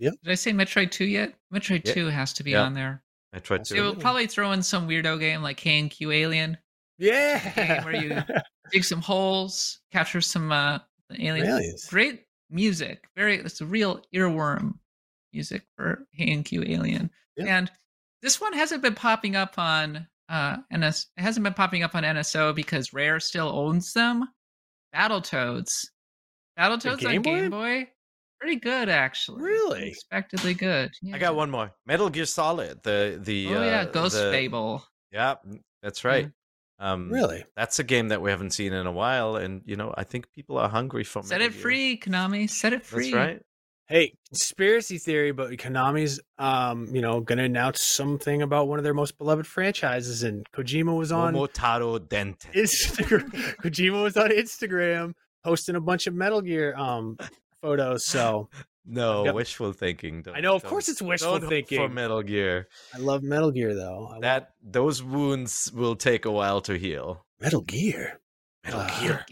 Did 0.00 0.14
I 0.26 0.34
say 0.34 0.52
Metroid 0.52 0.90
Two 0.90 1.06
yet? 1.06 1.34
Metroid 1.52 1.86
Yeah. 1.86 1.94
Two 1.94 2.06
has 2.08 2.32
to 2.34 2.42
be 2.44 2.50
Yeah. 2.50 2.62
on 2.62 2.74
there. 2.74 3.02
I 3.32 3.38
tried 3.38 3.60
Also 3.60 3.74
They 3.74 3.80
to. 3.80 3.86
will 3.86 3.96
probably 3.96 4.26
throw 4.26 4.52
in 4.52 4.62
some 4.62 4.86
weirdo 4.88 5.18
game 5.18 5.42
like 5.42 5.58
Heiankyo 5.60 6.14
Alien. 6.14 6.58
yeah. 6.98 7.54
game 7.54 7.84
where 7.84 7.96
you 7.96 8.22
dig 8.72 8.84
some 8.84 9.00
holes, 9.00 9.80
capture 9.92 10.20
some 10.20 10.52
uh 10.52 10.78
aliens. 11.18 11.48
Aliens. 11.48 11.86
Great 11.88 12.24
music. 12.50 13.04
Very 13.16 13.36
it's 13.38 13.60
a 13.62 13.66
real 13.66 14.02
earworm 14.14 14.74
music 15.32 15.62
for 15.76 16.06
Heiankyo 16.18 16.68
Alien. 16.68 17.10
Yeah. 17.36 17.56
And 17.58 17.70
this 18.20 18.40
one 18.40 18.52
hasn't 18.52 18.82
been 18.82 18.94
popping 18.94 19.34
up 19.36 19.58
on 19.58 20.06
uh 20.28 20.56
NS 20.74 21.06
it 21.16 21.22
hasn't 21.22 21.44
been 21.44 21.54
popping 21.54 21.82
up 21.82 21.94
on 21.94 22.02
NSO 22.02 22.54
because 22.54 22.92
Rare 22.92 23.20
still 23.20 23.48
owns 23.48 23.92
them. 23.92 24.28
Battletoads. 24.94 25.86
Battletoads 26.58 27.00
Game 27.00 27.16
on 27.18 27.22
Boy? 27.22 27.40
Game 27.40 27.50
Boy? 27.50 27.88
Pretty 28.40 28.56
good 28.60 28.88
actually. 28.88 29.42
Really? 29.42 29.82
Unexpectedly 29.82 30.54
good. 30.54 30.92
I 31.12 31.18
got 31.18 31.34
one 31.34 31.50
more. 31.50 31.72
Metal 31.86 32.10
Gear 32.10 32.26
Solid. 32.26 32.82
The 32.82 33.18
the 33.22 33.48
Oh 33.48 33.64
yeah, 33.64 33.80
uh, 33.80 33.84
Ghost 33.86 34.16
the- 34.16 34.30
Babel. 34.30 34.84
Yeah, 35.10 35.36
that's 35.82 36.04
right. 36.04 36.30
Um, 36.80 37.08
Really? 37.10 37.44
That's 37.56 37.78
a 37.78 37.84
game 37.84 38.08
that 38.08 38.20
we 38.20 38.30
haven't 38.30 38.50
seen 38.50 38.72
in 38.72 38.86
a 38.86 38.92
while, 38.92 39.36
and 39.36 39.62
you 39.64 39.76
know 39.76 39.94
I 39.96 40.02
think 40.04 40.30
people 40.32 40.58
are 40.58 40.68
hungry 40.68 41.04
for. 41.04 41.20
It. 41.20 41.26
Set 41.26 41.40
it 41.40 41.54
free, 41.54 41.98
Konami. 41.98 42.50
Set 42.50 42.72
it 42.72 42.84
free. 42.84 43.12
That's 43.12 43.14
right. 43.14 43.42
Hey, 43.86 44.14
conspiracy 44.28 44.96
theory, 44.98 45.32
but 45.32 45.50
Konami's 45.52 46.18
um, 46.38 46.88
you 46.94 47.02
know, 47.02 47.20
gonna 47.20 47.44
announce 47.44 47.82
something 47.82 48.40
about 48.42 48.66
one 48.68 48.78
of 48.78 48.84
their 48.84 48.94
most 48.94 49.18
beloved 49.18 49.46
franchises, 49.46 50.22
and 50.22 50.50
Kojima 50.52 50.96
was 50.96 51.12
on 51.12 51.34
Momotaro 51.34 51.98
Dentetsu. 51.98 52.52
Instagram. 52.54 53.56
Kojima 53.62 54.02
was 54.02 54.16
on 54.16 54.30
Instagram 54.30 55.12
posting 55.44 55.76
a 55.76 55.80
bunch 55.80 56.06
of 56.06 56.14
Metal 56.14 56.40
Gear 56.40 56.74
um 56.76 57.18
photos. 57.60 58.04
So 58.06 58.48
No, 58.86 59.24
Yep. 59.26 59.34
wishful 59.34 59.72
thinking. 59.74 60.22
Don't- 60.22 60.34
I 60.36 60.40
know, 60.40 60.54
of 60.56 60.62
don't- 60.62 60.70
course, 60.70 60.88
it's 60.88 61.02
wishful 61.02 61.38
don't 61.38 61.50
hope 61.52 61.68
for. 61.68 61.88
Metal 61.88 62.22
Gear. 62.22 62.68
I 62.94 62.98
love 62.98 63.22
Metal 63.22 63.50
Gear 63.50 63.74
though. 63.74 64.06
I 64.08 64.12
love 64.14 64.22
That 64.22 64.52
those 64.62 65.02
wounds 65.02 65.70
will 65.74 65.94
take 65.96 66.24
a 66.24 66.30
while 66.32 66.60
to 66.62 66.78
heal. 66.78 67.24
Metal 67.40 67.60
Gear. 67.60 68.20
Metal 68.64 68.80
Uh, 68.80 69.00
Gear. 69.00 69.26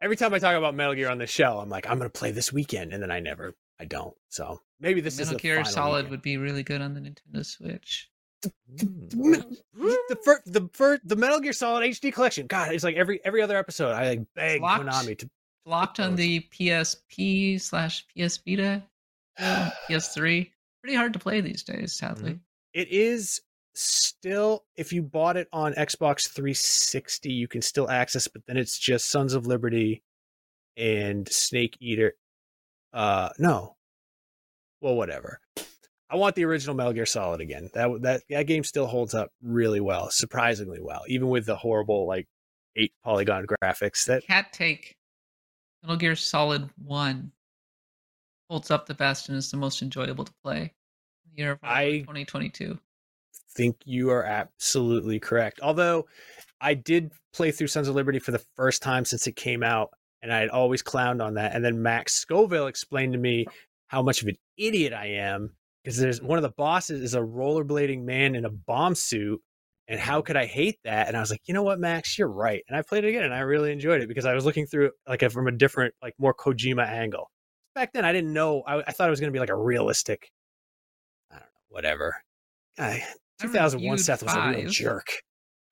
Every 0.00 0.16
time 0.16 0.32
I 0.32 0.38
talk 0.38 0.56
about 0.56 0.74
Metal 0.74 0.94
Gear 0.94 1.10
on 1.10 1.18
the 1.18 1.26
show, 1.26 1.58
I'm 1.58 1.68
like, 1.68 1.88
I'm 1.88 1.98
gonna 1.98 2.10
play 2.10 2.30
this 2.30 2.52
weekend, 2.52 2.92
and 2.92 3.02
then 3.02 3.10
I 3.10 3.20
never, 3.20 3.54
I 3.80 3.84
don't. 3.84 4.14
So 4.28 4.60
maybe 4.80 5.00
this 5.00 5.14
is 5.14 5.26
Metal 5.26 5.34
the 5.34 5.42
Gear 5.42 5.54
final 5.56 5.72
Solid 5.72 5.96
weekend. 5.96 6.10
would 6.10 6.22
be 6.22 6.36
really 6.36 6.62
good 6.62 6.80
on 6.80 6.94
the 6.94 7.00
Nintendo 7.00 7.44
Switch. 7.44 8.08
the 8.42 10.18
first, 10.24 10.42
the 10.52 10.70
first, 10.72 11.02
the 11.04 11.16
Metal 11.16 11.40
Gear 11.40 11.52
Solid 11.52 11.84
HD 11.84 12.12
collection. 12.12 12.46
God, 12.46 12.72
it's 12.72 12.84
like 12.84 12.96
every 12.96 13.20
every 13.24 13.42
other 13.42 13.56
episode. 13.58 13.92
I 13.92 14.10
like 14.10 14.20
beg 14.34 14.62
Locked. 14.62 14.84
Konami 14.84 15.18
to. 15.18 15.30
Locked 15.66 16.00
on 16.00 16.16
the 16.16 16.40
PSP 16.52 17.60
slash 17.60 18.06
PS 18.16 18.38
Vita, 18.38 18.82
uh, 19.38 19.70
PS3. 19.88 20.50
Pretty 20.82 20.96
hard 20.96 21.12
to 21.12 21.18
play 21.18 21.40
these 21.40 21.62
days, 21.62 21.94
sadly. 21.94 22.38
It 22.72 22.88
is 22.88 23.40
still, 23.78 24.64
if 24.76 24.92
you 24.92 25.02
bought 25.02 25.36
it 25.36 25.48
on 25.52 25.72
Xbox 25.74 26.28
360, 26.28 27.32
you 27.32 27.48
can 27.48 27.62
still 27.62 27.88
access, 27.88 28.28
but 28.28 28.42
then 28.46 28.56
it's 28.56 28.78
just 28.78 29.10
Sons 29.10 29.34
of 29.34 29.46
Liberty 29.46 30.02
and 30.76 31.28
Snake 31.28 31.76
Eater. 31.80 32.14
Uh, 32.92 33.30
no, 33.38 33.76
well, 34.80 34.96
whatever. 34.96 35.40
I 36.10 36.16
want 36.16 36.34
the 36.34 36.44
original 36.44 36.74
Metal 36.74 36.92
Gear 36.92 37.06
Solid 37.06 37.40
again. 37.40 37.68
That 37.74 38.02
that 38.02 38.22
that 38.30 38.46
game 38.46 38.64
still 38.64 38.86
holds 38.86 39.14
up 39.14 39.30
really 39.42 39.80
well, 39.80 40.10
surprisingly 40.10 40.80
well, 40.80 41.02
even 41.06 41.28
with 41.28 41.44
the 41.44 41.56
horrible 41.56 42.06
like 42.06 42.26
eight 42.76 42.92
polygon 43.04 43.46
graphics. 43.46 44.06
That 44.06 44.26
Kat 44.26 44.52
Take 44.52 44.96
Metal 45.82 45.96
Gear 45.96 46.16
Solid 46.16 46.68
1 46.82 47.30
holds 48.48 48.70
up 48.70 48.86
the 48.86 48.94
best 48.94 49.28
and 49.28 49.36
is 49.36 49.50
the 49.50 49.56
most 49.56 49.82
enjoyable 49.82 50.24
to 50.24 50.32
play 50.42 50.60
in 50.62 51.32
the 51.32 51.42
year 51.42 51.52
of 51.52 51.58
I- 51.62 51.98
2022. 52.00 52.78
Think 53.58 53.76
you 53.84 54.10
are 54.10 54.22
absolutely 54.22 55.18
correct. 55.18 55.58
Although 55.60 56.06
I 56.60 56.74
did 56.74 57.12
play 57.34 57.50
through 57.50 57.66
Sons 57.66 57.88
of 57.88 57.96
Liberty 57.96 58.20
for 58.20 58.30
the 58.30 58.44
first 58.56 58.82
time 58.82 59.04
since 59.04 59.26
it 59.26 59.34
came 59.36 59.64
out, 59.64 59.90
and 60.22 60.32
I 60.32 60.38
had 60.38 60.48
always 60.48 60.82
clowned 60.82 61.22
on 61.22 61.34
that. 61.34 61.54
And 61.54 61.64
then 61.64 61.82
Max 61.82 62.14
Scoville 62.14 62.68
explained 62.68 63.12
to 63.12 63.18
me 63.18 63.46
how 63.88 64.00
much 64.02 64.22
of 64.22 64.28
an 64.28 64.36
idiot 64.56 64.92
I 64.92 65.06
am 65.06 65.54
because 65.82 65.98
there's 65.98 66.22
one 66.22 66.38
of 66.38 66.42
the 66.42 66.52
bosses 66.56 67.02
is 67.02 67.14
a 67.14 67.20
rollerblading 67.20 68.04
man 68.04 68.34
in 68.34 68.44
a 68.44 68.50
bomb 68.50 68.94
suit. 68.94 69.40
And 69.88 69.98
how 69.98 70.20
could 70.20 70.36
I 70.36 70.44
hate 70.44 70.78
that? 70.84 71.08
And 71.08 71.16
I 71.16 71.20
was 71.20 71.30
like, 71.30 71.40
you 71.46 71.54
know 71.54 71.62
what, 71.62 71.80
Max, 71.80 72.18
you're 72.18 72.28
right. 72.28 72.62
And 72.68 72.76
I 72.76 72.82
played 72.82 73.04
it 73.04 73.08
again, 73.08 73.24
and 73.24 73.34
I 73.34 73.40
really 73.40 73.72
enjoyed 73.72 74.02
it 74.02 74.08
because 74.08 74.26
I 74.26 74.34
was 74.34 74.44
looking 74.44 74.66
through 74.66 74.90
like 75.08 75.28
from 75.30 75.48
a 75.48 75.52
different, 75.52 75.94
like 76.02 76.14
more 76.18 76.34
Kojima 76.34 76.86
angle. 76.86 77.30
Back 77.74 77.92
then, 77.92 78.04
I 78.04 78.12
didn't 78.12 78.32
know. 78.32 78.62
I, 78.66 78.80
I 78.80 78.92
thought 78.92 79.08
it 79.08 79.10
was 79.10 79.20
going 79.20 79.32
to 79.32 79.36
be 79.36 79.40
like 79.40 79.48
a 79.48 79.56
realistic, 79.56 80.30
I 81.30 81.36
don't 81.36 81.44
know, 81.44 81.66
whatever. 81.70 82.16
I 82.78 83.02
2001 83.40 83.98
Seth 83.98 84.22
was 84.22 84.34
a 84.34 84.48
real 84.50 84.68
jerk. 84.68 85.06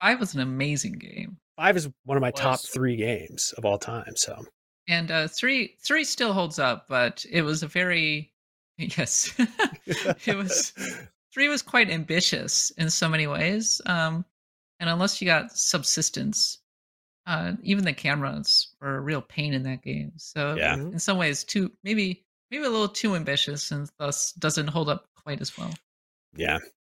5 0.03 0.21
was 0.21 0.35
an 0.35 0.41
amazing 0.41 0.93
game. 0.93 1.39
Five 1.57 1.77
is 1.77 1.89
one 2.05 2.17
of 2.17 2.21
my 2.21 2.31
top 2.31 2.61
three 2.61 2.97
games 2.97 3.55
of 3.57 3.65
all 3.65 3.79
time. 3.79 4.15
So 4.17 4.45
And 4.89 5.11
uh, 5.11 5.29
3 5.29 5.75
3 5.83 6.05
still 6.05 6.33
holds 6.33 6.59
up, 6.59 6.87
but 6.89 7.25
it 7.31 7.43
was 7.43 7.63
a 7.63 7.67
very 7.69 8.33
yes. 8.79 9.33
it 10.27 10.37
was 10.37 10.73
three 11.33 11.49
was 11.49 11.63
quite 11.63 11.91
ambitious 11.91 12.71
in 12.79 12.91
so 12.91 13.09
many 13.09 13.27
ways. 13.27 13.81
Um, 13.87 14.25
and 14.81 14.91
unless 14.91 15.21
you 15.21 15.27
got 15.27 15.57
subsistence, 15.57 16.59
uh, 17.27 17.53
even 17.63 17.85
the 17.85 17.93
cameras 17.95 18.75
were 18.81 18.97
a 18.97 19.01
real 19.01 19.23
pain 19.23 19.55
in 19.55 19.63
that 19.63 19.83
game. 19.83 20.13
So 20.17 20.55
Yeah. 20.57 20.75
in 20.75 20.99
some 20.99 21.17
ways, 21.17 21.43
too 21.43 21.73
maybe 21.85 22.25
maybe 22.51 22.65
a 22.65 22.71
little 22.71 22.89
too 22.89 23.17
ambitious, 23.17 23.71
and 23.73 23.91
thus 23.99 24.33
doesn't 24.33 24.69
hold 24.69 24.89
up 24.91 25.07
quite 25.25 25.41
as 25.41 25.57
well. 25.57 25.73
yeah, 26.37 26.59
but 26.59 26.73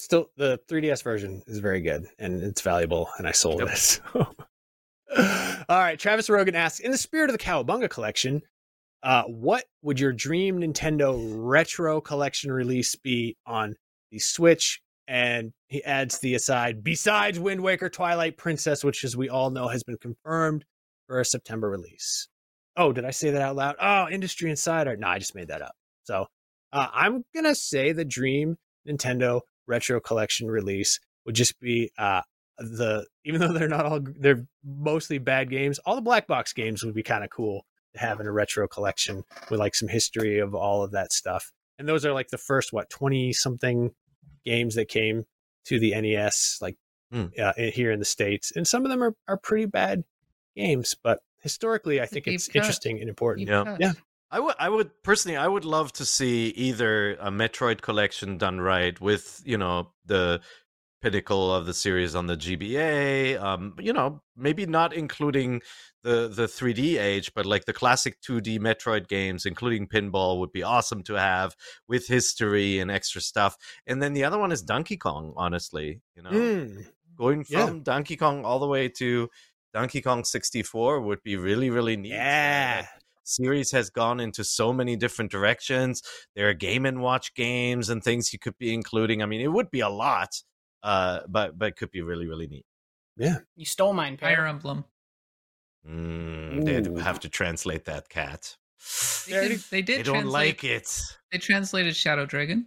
still, 0.00 0.30
the 0.36 0.58
3DS 0.68 1.02
version 1.02 1.42
is 1.46 1.58
very 1.58 1.80
good 1.80 2.06
and 2.18 2.42
it's 2.42 2.60
valuable, 2.60 3.08
and 3.18 3.26
I 3.26 3.32
sold 3.32 3.60
Yep. 3.60 3.68
it. 3.68 4.00
So. 5.12 5.64
all 5.68 5.78
right, 5.78 5.98
Travis 5.98 6.30
Rogan 6.30 6.54
asks, 6.54 6.78
in 6.78 6.92
the 6.92 6.98
spirit 6.98 7.30
of 7.30 7.36
the 7.36 7.42
Cowabunga 7.44 7.90
collection, 7.90 8.42
uh, 9.02 9.24
what 9.24 9.64
would 9.82 9.98
your 9.98 10.12
dream 10.12 10.60
Nintendo 10.60 11.18
retro 11.34 12.00
collection 12.00 12.52
release 12.52 12.94
be 12.94 13.36
on 13.46 13.74
the 14.12 14.18
Switch? 14.20 14.80
And 15.08 15.52
he 15.66 15.82
adds 15.82 16.20
the 16.20 16.36
aside, 16.36 16.84
besides 16.84 17.40
Wind 17.40 17.60
Waker 17.60 17.88
Twilight 17.88 18.36
Princess, 18.36 18.84
which, 18.84 19.02
as 19.02 19.16
we 19.16 19.28
all 19.28 19.50
know, 19.50 19.66
has 19.66 19.82
been 19.82 19.96
confirmed 19.98 20.64
for 21.08 21.18
a 21.18 21.24
September 21.24 21.68
release. 21.68 22.28
Oh, 22.76 22.92
did 22.92 23.04
I 23.04 23.10
say 23.10 23.30
that 23.32 23.42
out 23.42 23.56
loud? 23.56 23.74
Oh, 23.80 24.08
Industry 24.08 24.48
Insider. 24.50 24.96
No, 24.96 25.08
I 25.08 25.18
just 25.18 25.34
made 25.34 25.48
that 25.48 25.62
up. 25.62 25.74
So 26.04 26.26
uh, 26.72 26.86
I'm 26.94 27.24
going 27.34 27.44
to 27.46 27.56
say 27.56 27.90
the 27.90 28.04
dream 28.04 28.56
Nintendo 28.88 29.40
retro 29.70 30.00
collection 30.00 30.48
release 30.48 30.98
would 31.24 31.34
just 31.34 31.58
be 31.60 31.90
uh, 31.98 32.22
the, 32.58 33.06
even 33.24 33.40
though 33.40 33.52
they're 33.52 33.68
not 33.68 33.86
all, 33.86 34.00
they're 34.02 34.44
mostly 34.64 35.18
bad 35.18 35.48
games, 35.48 35.78
all 35.86 35.94
the 35.94 36.02
black 36.02 36.26
box 36.26 36.52
games 36.52 36.82
would 36.84 36.94
be 36.94 37.02
kind 37.02 37.24
of 37.24 37.30
cool 37.30 37.64
to 37.94 38.00
have 38.00 38.20
in 38.20 38.26
a 38.26 38.32
retro 38.32 38.68
collection 38.68 39.22
with 39.50 39.58
like 39.58 39.74
some 39.74 39.88
history 39.88 40.38
of 40.38 40.54
all 40.54 40.82
of 40.82 40.90
that 40.92 41.12
stuff. 41.12 41.50
And 41.78 41.88
those 41.88 42.04
are 42.04 42.12
like 42.12 42.28
the 42.28 42.38
first, 42.38 42.72
what, 42.72 42.90
20 42.90 43.32
something 43.32 43.92
games 44.44 44.74
that 44.74 44.88
came 44.88 45.24
to 45.66 45.78
the 45.78 45.98
NES, 45.98 46.58
like 46.60 46.76
Hmm. 47.12 47.26
uh, 47.36 47.52
here 47.56 47.90
in 47.90 47.98
the 47.98 48.04
States. 48.04 48.52
And 48.54 48.68
some 48.68 48.84
of 48.84 48.90
them 48.90 49.02
are, 49.02 49.14
are 49.26 49.36
pretty 49.36 49.66
bad 49.66 50.04
games, 50.54 50.94
but 51.02 51.18
historically, 51.42 52.00
I 52.00 52.06
think 52.06 52.26
deep 52.26 52.34
it's 52.34 52.46
cut. 52.46 52.56
interesting 52.56 53.00
and 53.00 53.08
important. 53.08 53.48
Yeah. 53.48 53.64
Cut. 53.64 53.80
Yeah. 53.80 53.92
I 54.30 54.38
would, 54.40 54.54
I 54.58 54.68
would 54.68 55.02
personally, 55.02 55.36
I 55.36 55.48
would 55.48 55.64
love 55.64 55.92
to 55.94 56.04
see 56.04 56.48
either 56.50 57.14
a 57.14 57.30
Metroid 57.30 57.80
collection 57.80 58.38
done 58.38 58.60
right 58.60 59.00
with, 59.00 59.42
you 59.44 59.58
know, 59.58 59.90
the 60.06 60.40
pinnacle 61.02 61.52
of 61.54 61.66
the 61.66 61.74
series 61.74 62.14
on 62.14 62.26
the 62.26 62.36
GBA. 62.36 63.40
Um, 63.42 63.74
you 63.80 63.92
know, 63.92 64.22
maybe 64.36 64.66
not 64.66 64.92
including 64.92 65.62
the 66.02 66.28
the 66.28 66.46
3D 66.46 66.98
age, 67.00 67.32
but 67.34 67.44
like 67.44 67.64
the 67.64 67.72
classic 67.72 68.20
2D 68.20 68.58
Metroid 68.60 69.08
games, 69.08 69.46
including 69.46 69.88
Pinball, 69.88 70.38
would 70.38 70.52
be 70.52 70.62
awesome 70.62 71.02
to 71.04 71.14
have 71.14 71.56
with 71.88 72.06
history 72.06 72.78
and 72.78 72.90
extra 72.90 73.20
stuff. 73.20 73.56
And 73.86 74.00
then 74.02 74.12
the 74.12 74.24
other 74.24 74.38
one 74.38 74.52
is 74.52 74.62
Donkey 74.62 74.96
Kong. 74.96 75.32
Honestly, 75.36 76.00
you 76.14 76.22
know, 76.22 76.30
Mm, 76.30 76.86
going 77.16 77.44
yeah. 77.48 77.66
from 77.66 77.82
Donkey 77.82 78.16
Kong 78.16 78.44
all 78.44 78.60
the 78.60 78.66
way 78.68 78.88
to 78.88 79.28
Donkey 79.74 80.02
Kong 80.02 80.24
64 80.24 81.00
would 81.00 81.22
be 81.22 81.36
really, 81.36 81.70
really 81.70 81.96
neat. 81.96 82.12
Yeah. 82.12 82.86
That 83.30 83.42
series 83.42 83.70
has 83.72 83.90
gone 83.90 84.20
into 84.20 84.44
so 84.44 84.72
many 84.72 84.96
different 84.96 85.30
directions. 85.30 86.02
There 86.34 86.48
are 86.48 86.54
game 86.54 86.84
and 86.86 87.00
watch 87.00 87.34
games 87.34 87.88
and 87.88 88.02
things 88.02 88.32
you 88.32 88.38
could 88.38 88.58
be 88.58 88.74
including. 88.74 89.22
I 89.22 89.26
mean, 89.26 89.40
it 89.40 89.52
would 89.52 89.70
be 89.70 89.80
a 89.80 89.88
lot, 89.88 90.30
uh, 90.82 91.20
but 91.28 91.58
but 91.58 91.68
it 91.68 91.76
could 91.76 91.90
be 91.90 92.02
really, 92.02 92.26
really 92.26 92.46
neat. 92.46 92.66
Yeah, 93.16 93.38
you 93.56 93.64
stole 93.64 93.92
mine, 93.92 94.16
Fire 94.16 94.46
Emblem. 94.46 94.84
Mm, 95.88 96.64
they'd 96.64 96.98
have 96.98 97.20
to 97.20 97.28
translate 97.28 97.84
that 97.84 98.08
Kat. 98.08 98.56
They, 99.28 99.48
did, 99.48 99.60
they 99.70 99.82
did 99.82 99.98
They 100.00 100.02
don't 100.02 100.26
like 100.26 100.64
it. 100.64 100.90
They 101.30 101.38
translated 101.38 101.94
Shadow 101.94 102.26
Dragon. 102.26 102.66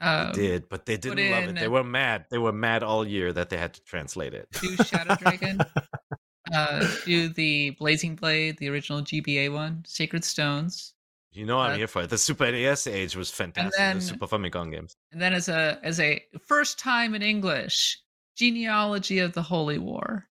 Um, 0.00 0.32
They 0.32 0.42
did, 0.42 0.68
but 0.68 0.86
they 0.86 0.96
didn't 0.96 1.30
love 1.30 1.44
it. 1.44 1.54
They 1.56 1.68
were 1.68 1.84
mad. 1.84 2.26
They 2.30 2.38
were 2.38 2.52
mad 2.52 2.82
all 2.82 3.06
year 3.06 3.32
that 3.32 3.50
they 3.50 3.56
had 3.56 3.74
to 3.74 3.82
translate 3.82 4.34
it. 4.34 4.48
do 4.60 4.76
Shadow 4.76 5.16
Dragon. 5.16 5.58
uh, 6.52 6.86
do 7.04 7.28
the 7.28 7.70
Blazing 7.70 8.16
Blade, 8.16 8.58
the 8.58 8.68
original 8.68 9.02
GBA 9.02 9.52
one, 9.52 9.84
Sacred 9.86 10.24
Stones, 10.24 10.94
You 11.34 11.46
know, 11.46 11.58
I'm 11.60 11.72
Uh, 11.72 11.76
here 11.76 11.86
for 11.86 12.02
it. 12.02 12.10
The 12.10 12.18
Super 12.18 12.50
NES 12.50 12.86
age 12.86 13.16
was 13.16 13.30
fantastic. 13.30 13.72
then- 13.78 13.96
the 13.98 14.02
Super 14.04 14.26
Famicom 14.26 14.70
games. 14.70 14.94
and 15.12 15.20
then 15.22 15.32
as 15.32 15.48
a 15.48 15.78
as 15.82 15.98
a 16.00 16.22
first 16.46 16.78
time 16.78 17.14
in 17.14 17.22
English, 17.22 17.98
Genealogy 18.36 19.18
of 19.20 19.32
the 19.32 19.42
Holy 19.42 19.78
War. 19.78 20.28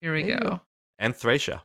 Here 0.00 0.12
we 0.14 0.24
you 0.24 0.38
go. 0.38 0.60
And 0.98 1.14
Thracia. 1.14 1.62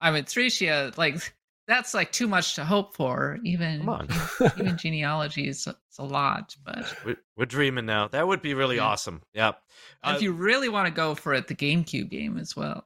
I 0.00 0.10
mean, 0.10 0.24
Thracia, 0.24 0.92
like 0.96 1.16
that's 1.68 1.94
like 1.94 2.10
too 2.12 2.26
much 2.26 2.54
to 2.56 2.64
hope 2.64 2.94
for. 2.96 3.38
Even 3.44 3.80
Come 3.80 3.88
on. 3.90 4.08
even 4.58 4.76
genealogy 4.78 5.48
is 5.48 5.66
it's 5.68 5.98
a 5.98 6.02
lot, 6.04 6.56
but 6.64 6.92
We're, 7.04 7.16
we're 7.36 7.46
dreaming 7.46 7.86
now. 7.86 8.08
That 8.08 8.26
would 8.26 8.42
be 8.42 8.54
really 8.54 8.76
Yeah. 8.76 8.86
awesome. 8.86 9.22
Yeah. 9.34 9.50
if 9.50 10.16
Uh, 10.16 10.18
you 10.20 10.32
really 10.32 10.68
want 10.68 10.86
to 10.88 10.92
go 10.94 11.14
for 11.14 11.34
it, 11.34 11.46
the 11.46 11.54
GameCube 11.54 12.08
game 12.10 12.36
as 12.38 12.56
well, 12.56 12.84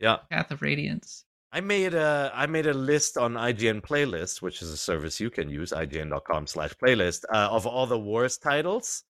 yeah. 0.00 0.18
Path 0.30 0.50
of 0.50 0.62
Radiance. 0.62 1.24
I 1.50 1.60
made 1.60 1.94
a 1.94 2.30
I 2.34 2.46
made 2.46 2.66
a 2.66 2.74
list 2.74 3.16
on 3.16 3.34
IGN 3.34 3.80
playlist, 3.80 4.42
which 4.42 4.60
is 4.60 4.70
a 4.70 4.76
service 4.76 5.18
you 5.18 5.30
can 5.30 5.48
use, 5.48 5.72
ign.com 5.72 6.46
slash 6.46 6.74
playlist, 6.74 7.24
uh, 7.32 7.48
of 7.50 7.66
all 7.66 7.86
the 7.86 7.98
Wars 7.98 8.36
titles 8.36 9.04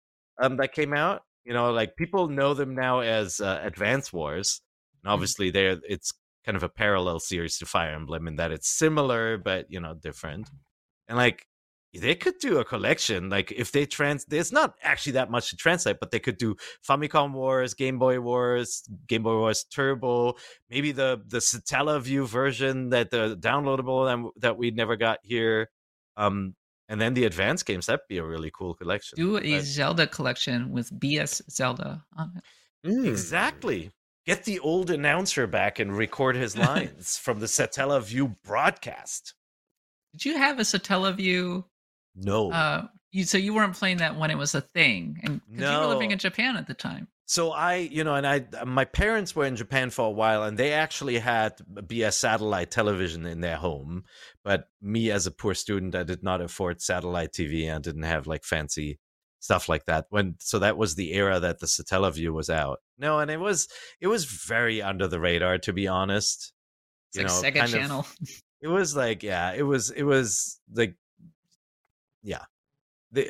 um, 0.41 0.57
that 0.57 0.74
came 0.74 0.94
out. 0.94 1.24
You 1.45 1.53
know, 1.53 1.72
like 1.72 1.95
people 1.95 2.28
know 2.28 2.53
them 2.53 2.76
now 2.76 2.99
as 2.99 3.40
uh, 3.40 3.62
Advance 3.64 4.12
Wars. 4.12 4.62
And 5.03 5.12
obviously 5.14 5.49
they're 5.49 5.80
it's 5.88 6.12
kind 6.45 6.57
of 6.57 6.64
a 6.64 6.70
parallel 6.70 7.20
series 7.20 7.57
to 7.60 7.66
Fire 7.66 7.94
Emblem 7.94 8.28
in 8.28 8.36
that 8.36 8.52
it's 8.52 8.70
similar 8.70 9.38
but 9.38 9.68
you 9.70 9.80
know 9.80 9.94
different. 9.94 10.49
And 11.07 11.18
like 11.18 11.45
they 12.00 12.16
could 12.16 12.38
do 12.40 12.58
a 12.60 12.66
collection 12.66 13.30
like 13.30 13.52
if 13.52 13.72
they 13.72 13.86
trans 13.86 14.26
there's 14.26 14.52
not 14.52 14.76
actually 14.84 15.14
that 15.14 15.30
much 15.32 15.50
to 15.50 15.56
translate 15.56 15.98
but 16.00 16.12
they 16.12 16.20
could 16.20 16.38
do 16.38 16.56
famicom 16.88 17.32
wars 17.32 17.74
game 17.74 17.98
boy 18.00 18.20
wars 18.20 18.84
game 19.08 19.24
boy 19.24 19.38
wars 19.38 19.64
turbo 19.66 20.34
maybe 20.70 20.92
the 20.92 21.22
the 21.28 21.38
Satellaview 21.40 22.28
version 22.28 22.90
that 22.90 23.12
the 23.12 23.38
downloadable 23.38 24.12
and 24.12 24.30
that 24.38 24.58
we 24.58 24.72
never 24.72 24.96
got 24.96 25.20
here 25.24 25.70
um 26.18 26.56
and 26.88 27.02
then 27.02 27.14
the 27.14 27.26
advanced 27.26 27.66
games 27.66 27.86
that'd 27.88 28.02
be 28.10 28.18
a 28.18 28.24
really 28.24 28.52
cool 28.54 28.74
collection 28.74 29.16
Do 29.16 29.38
a 29.38 29.42
But- 29.58 29.64
Zelda 29.64 30.08
collection 30.08 30.72
with 30.72 30.92
BS 31.00 31.42
Zelda 31.50 32.04
on 32.18 32.34
it. 32.38 32.44
Mm. 32.90 33.08
exactly 33.08 33.92
get 34.26 34.44
the 34.44 34.60
old 34.60 34.90
announcer 34.90 35.48
back 35.48 35.80
and 35.80 35.96
record 35.96 36.36
his 36.36 36.58
lines 36.68 37.18
from 37.18 37.40
the 37.40 37.46
Satellaview 37.48 38.36
broadcast 38.44 39.34
Did 40.14 40.26
you 40.26 40.38
have 40.38 40.60
a 40.60 40.64
Satellaview? 40.64 41.64
No 42.16 42.52
Uh, 42.52 42.88
you 43.12 43.24
so 43.24 43.38
you 43.38 43.54
weren't 43.54 43.76
playing 43.76 43.98
that 43.98 44.18
when 44.18 44.32
it 44.32 44.38
was 44.38 44.56
a 44.56 44.62
thing, 44.62 45.20
and 45.24 45.42
'cause 45.42 45.72
you 45.72 45.80
were 45.80 45.94
living 45.94 46.12
in 46.12 46.18
Japan 46.20 46.58
at 46.58 46.68
the 46.68 46.74
time. 46.74 47.08
So 47.28 47.52
I, 47.52 47.76
you 47.78 48.04
know, 48.04 48.14
and 48.14 48.28
I, 48.28 48.46
my 48.66 48.86
parents 48.86 49.36
were 49.36 49.46
in 49.46 49.56
Japan 49.56 49.90
for 49.90 50.06
a 50.06 50.12
while, 50.12 50.44
and 50.44 50.60
they 50.60 50.74
actually 50.74 51.18
had 51.18 51.58
BS 51.88 52.14
satellite 52.18 52.70
television 52.70 53.26
in 53.26 53.42
their 53.42 53.56
home. 53.56 54.04
But 54.44 54.70
me, 54.80 55.10
as 55.10 55.26
a 55.26 55.32
poor 55.32 55.56
student, 55.56 55.96
I 55.96 56.04
did 56.04 56.22
not 56.22 56.40
afford 56.42 56.82
satellite 56.82 57.32
TV 57.34 57.66
and 57.68 57.84
didn't 57.84 58.04
have 58.04 58.28
like 58.28 58.44
fancy 58.44 59.00
stuff 59.40 59.68
like 59.70 59.86
that. 59.86 60.06
When 60.10 60.36
so 60.40 60.60
that 60.60 60.78
was 60.78 60.94
the 60.96 61.14
era 61.14 61.40
that 61.40 61.60
the 61.60 61.66
Satellaview 61.68 62.32
was 62.32 62.50
out. 62.50 62.80
No, 63.00 63.20
and 63.20 63.32
it 63.32 63.40
was 63.40 63.68
it 64.00 64.08
was 64.08 64.26
very 64.26 64.82
under 64.84 65.08
the 65.08 65.20
radar, 65.20 65.58
to 65.60 65.74
be 65.74 65.88
honest. 65.88 66.54
It's 67.16 67.42
like 67.42 67.54
Sega 67.54 67.58
kind 67.60 67.74
of- 67.74 67.80
Channel. 67.80 68.08
it 68.62 68.68
was 68.68 68.96
like 68.96 69.24
yeah 69.24 69.52
it 69.54 69.64
was 69.64 69.90
it 69.90 70.04
was 70.04 70.60
like 70.74 70.96
yeah 72.26 72.44
the 73.12 73.30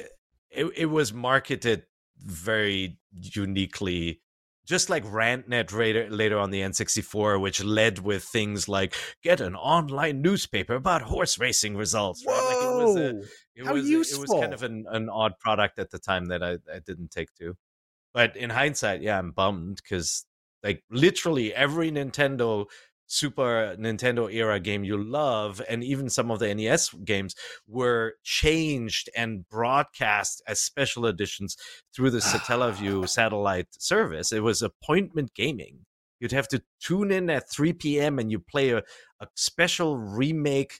it, 0.50 0.66
it 0.76 0.86
was 0.86 1.14
marketed 1.14 1.84
very 2.18 2.98
uniquely 3.14 4.22
just 4.66 4.90
like 4.90 5.06
Randnet 5.06 5.72
later, 5.72 6.10
later 6.10 6.40
on 6.40 6.50
the 6.50 6.62
n64 6.62 7.40
which 7.40 7.64
led 7.64 8.00
with 8.00 8.24
things 8.24 8.68
like 8.68 8.96
get 9.22 9.42
an 9.42 9.56
online 9.56 10.22
newspaper 10.22 10.76
about 10.76 11.04
horse 11.04 11.38
racing 11.38 11.76
results 11.76 12.24
right? 12.26 12.34
like 12.34 12.64
it 12.64 12.86
was 12.86 12.96
a, 12.96 13.14
Whoa! 13.14 13.22
it 13.56 13.66
How 13.66 13.74
was 13.74 13.90
it 13.90 14.20
was 14.20 14.32
kind 14.32 14.54
of 14.54 14.64
an, 14.64 14.86
an 14.90 15.10
odd 15.10 15.38
product 15.40 15.78
at 15.78 15.92
the 15.92 16.00
time 16.00 16.28
that 16.28 16.42
I, 16.42 16.54
I 16.74 16.80
didn't 16.86 17.12
take 17.12 17.34
to 17.36 17.56
but 18.14 18.36
in 18.36 18.50
hindsight 18.50 19.02
yeah 19.02 19.20
i'm 19.20 19.32
bummed 19.32 19.82
because 19.84 20.26
like 20.64 20.84
literally 20.90 21.54
every 21.54 21.92
nintendo 21.92 22.66
super 23.08 23.76
nintendo 23.80 24.34
era 24.34 24.60
game 24.60 24.84
you 24.84 24.98
love 24.98 25.62
and 25.70 25.84
even 25.84 26.10
some 26.10 26.32
of 26.32 26.40
the 26.40 26.54
nes 26.56 26.90
games 27.06 27.36
were 27.68 28.14
changed 28.24 29.10
and 29.16 29.48
broadcast 29.50 30.42
as 30.48 30.60
special 30.60 31.06
editions 31.06 31.56
through 31.94 32.10
the 32.10 32.20
satellaview 32.20 33.08
satellite 33.18 33.68
service. 33.78 34.32
It 34.32 34.44
was 34.44 34.62
appointment 34.62 35.34
gaming. 35.34 35.86
You'd 36.20 36.32
have 36.32 36.48
to 36.50 36.64
tune 36.80 37.12
in 37.12 37.30
at 37.30 37.50
3 37.50 37.74
p.m 37.74 38.20
and 38.20 38.32
you 38.32 38.40
play 38.40 38.72
a, 38.72 38.84
a 39.20 39.28
special 39.36 39.98
remake 39.98 40.80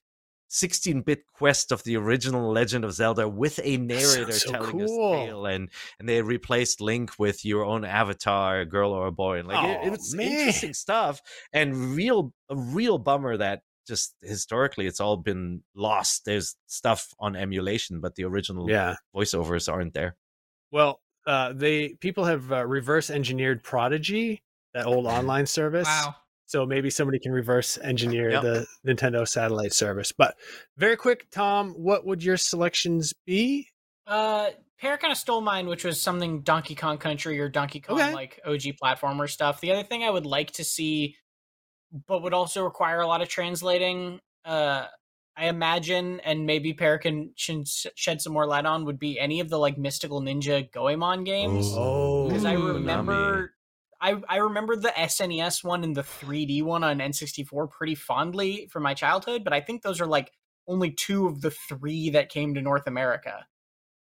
16-bit 0.50 1.26
quest 1.34 1.72
of 1.72 1.84
the 1.84 1.98
original 1.98 2.52
Legend 2.52 2.86
of 2.86 2.94
Zelda 2.94 3.28
with 3.28 3.60
a 3.64 3.78
narrator 3.78 4.32
so 4.32 4.52
telling 4.52 4.82
us 4.82 4.90
cool. 4.90 5.14
tale, 5.14 5.46
and 5.46 5.70
and 6.00 6.08
they 6.08 6.22
replaced 6.22 6.82
Link 6.82 7.12
with 7.20 7.44
your 7.46 7.66
own 7.66 7.84
avatar, 7.86 8.60
a 8.62 8.66
girl 8.66 8.92
or 8.92 9.08
a 9.08 9.12
boy, 9.12 9.40
and 9.40 9.48
like 9.48 9.64
it, 9.64 9.80
Oh, 9.84 9.94
it's 9.94 10.14
man. 10.14 10.32
interesting 10.32 10.74
stuff, 10.74 11.22
and 11.54 11.96
real 11.96 12.34
a 12.50 12.56
real 12.56 12.98
bummer 12.98 13.38
that 13.38 13.62
just 13.88 14.16
historically 14.22 14.88
it's 14.88 15.00
all 15.00 15.18
been 15.18 15.62
lost. 15.76 16.26
There's 16.26 16.56
stuff 16.68 17.14
on 17.20 17.36
emulation, 17.36 18.00
but 18.00 18.16
the 18.16 18.24
original 18.24 18.70
Yeah. 18.70 18.96
voiceovers 19.16 19.72
aren't 19.72 19.94
there. 19.94 20.16
Well, 20.72 21.02
uh, 21.28 21.54
they 21.54 21.90
people 22.00 22.26
have 22.26 22.52
uh, 22.52 22.66
reverse 22.66 23.10
engineered 23.10 23.64
Prodigy, 23.64 24.42
that 24.74 24.86
old 24.86 25.06
online 25.18 25.46
service. 25.46 25.86
Wow. 25.88 26.16
So 26.48 26.66
maybe 26.66 26.90
somebody 26.90 27.20
can 27.20 27.32
reverse 27.32 27.78
engineer 27.82 28.30
Yep. 28.32 28.42
the 28.44 28.68
Nintendo 28.86 29.28
satellite 29.28 29.74
service. 29.74 30.12
But 30.12 30.36
very 30.78 30.96
quick, 30.96 31.30
Tom, 31.32 31.72
what 31.72 32.06
would 32.06 32.24
your 32.24 32.38
selections 32.38 33.14
be? 33.26 33.70
Uh, 34.06 34.50
Peer 34.78 34.98
kind 34.98 35.12
of 35.12 35.18
stole 35.18 35.42
mine, 35.42 35.68
which 35.68 35.84
was 35.84 36.00
something 36.02 36.42
Donkey 36.42 36.76
Kong 36.76 36.98
Country 37.00 37.40
or 37.40 37.50
Donkey 37.50 37.80
Kong 37.80 38.00
Okay. 38.00 38.14
like 38.14 38.40
OG 38.46 38.74
platformer 38.82 39.28
stuff. 39.30 39.60
The 39.62 39.72
other 39.72 39.84
thing 39.84 40.04
I 40.04 40.10
would 40.10 40.26
like 40.26 40.52
to 40.52 40.64
see, 40.64 41.16
but 42.08 42.22
would 42.22 42.34
also 42.34 42.64
require 42.64 43.00
a 43.00 43.08
lot 43.08 43.22
of 43.22 43.30
translating. 43.30 44.20
Uh, 44.44 44.86
I 45.38 45.48
imagine, 45.48 46.20
and 46.20 46.46
maybe 46.46 46.74
Peer 46.74 46.98
can 47.00 47.32
sh- 47.36 47.88
shed 47.96 48.22
some 48.22 48.34
more 48.34 48.46
light 48.46 48.66
on, 48.66 48.86
would 48.86 49.00
be 49.00 49.20
any 49.20 49.40
of 49.40 49.50
the 49.50 49.58
like 49.58 49.78
Mystical 49.78 50.22
Ninja 50.22 50.72
Goemon 50.72 51.24
games. 51.24 51.74
Oh, 51.76 52.28
because 52.28 52.46
I 52.46 52.54
Ooh, 52.56 52.74
remember 52.74 53.55
I, 54.02 54.22
I 54.28 54.38
remember 54.38 54.76
the 54.76 54.90
SNES 54.90 55.64
one 55.64 55.84
and 55.84 55.96
the 55.96 56.04
3D 56.04 56.64
one 56.64 56.84
on 56.84 57.00
N64 57.00 57.70
pretty 57.72 57.96
fondly 57.96 58.68
from 58.72 58.84
my 58.84 58.94
childhood, 58.94 59.44
but 59.44 59.54
I 59.54 59.62
think 59.62 59.82
those 59.82 60.02
are 60.02 60.08
like 60.08 60.32
only 60.68 60.92
two 60.92 61.28
of 61.28 61.42
the 61.42 61.52
three 61.52 62.10
that 62.12 62.30
came 62.30 62.56
to 62.56 62.62
North 62.62 62.88
America. 62.88 63.46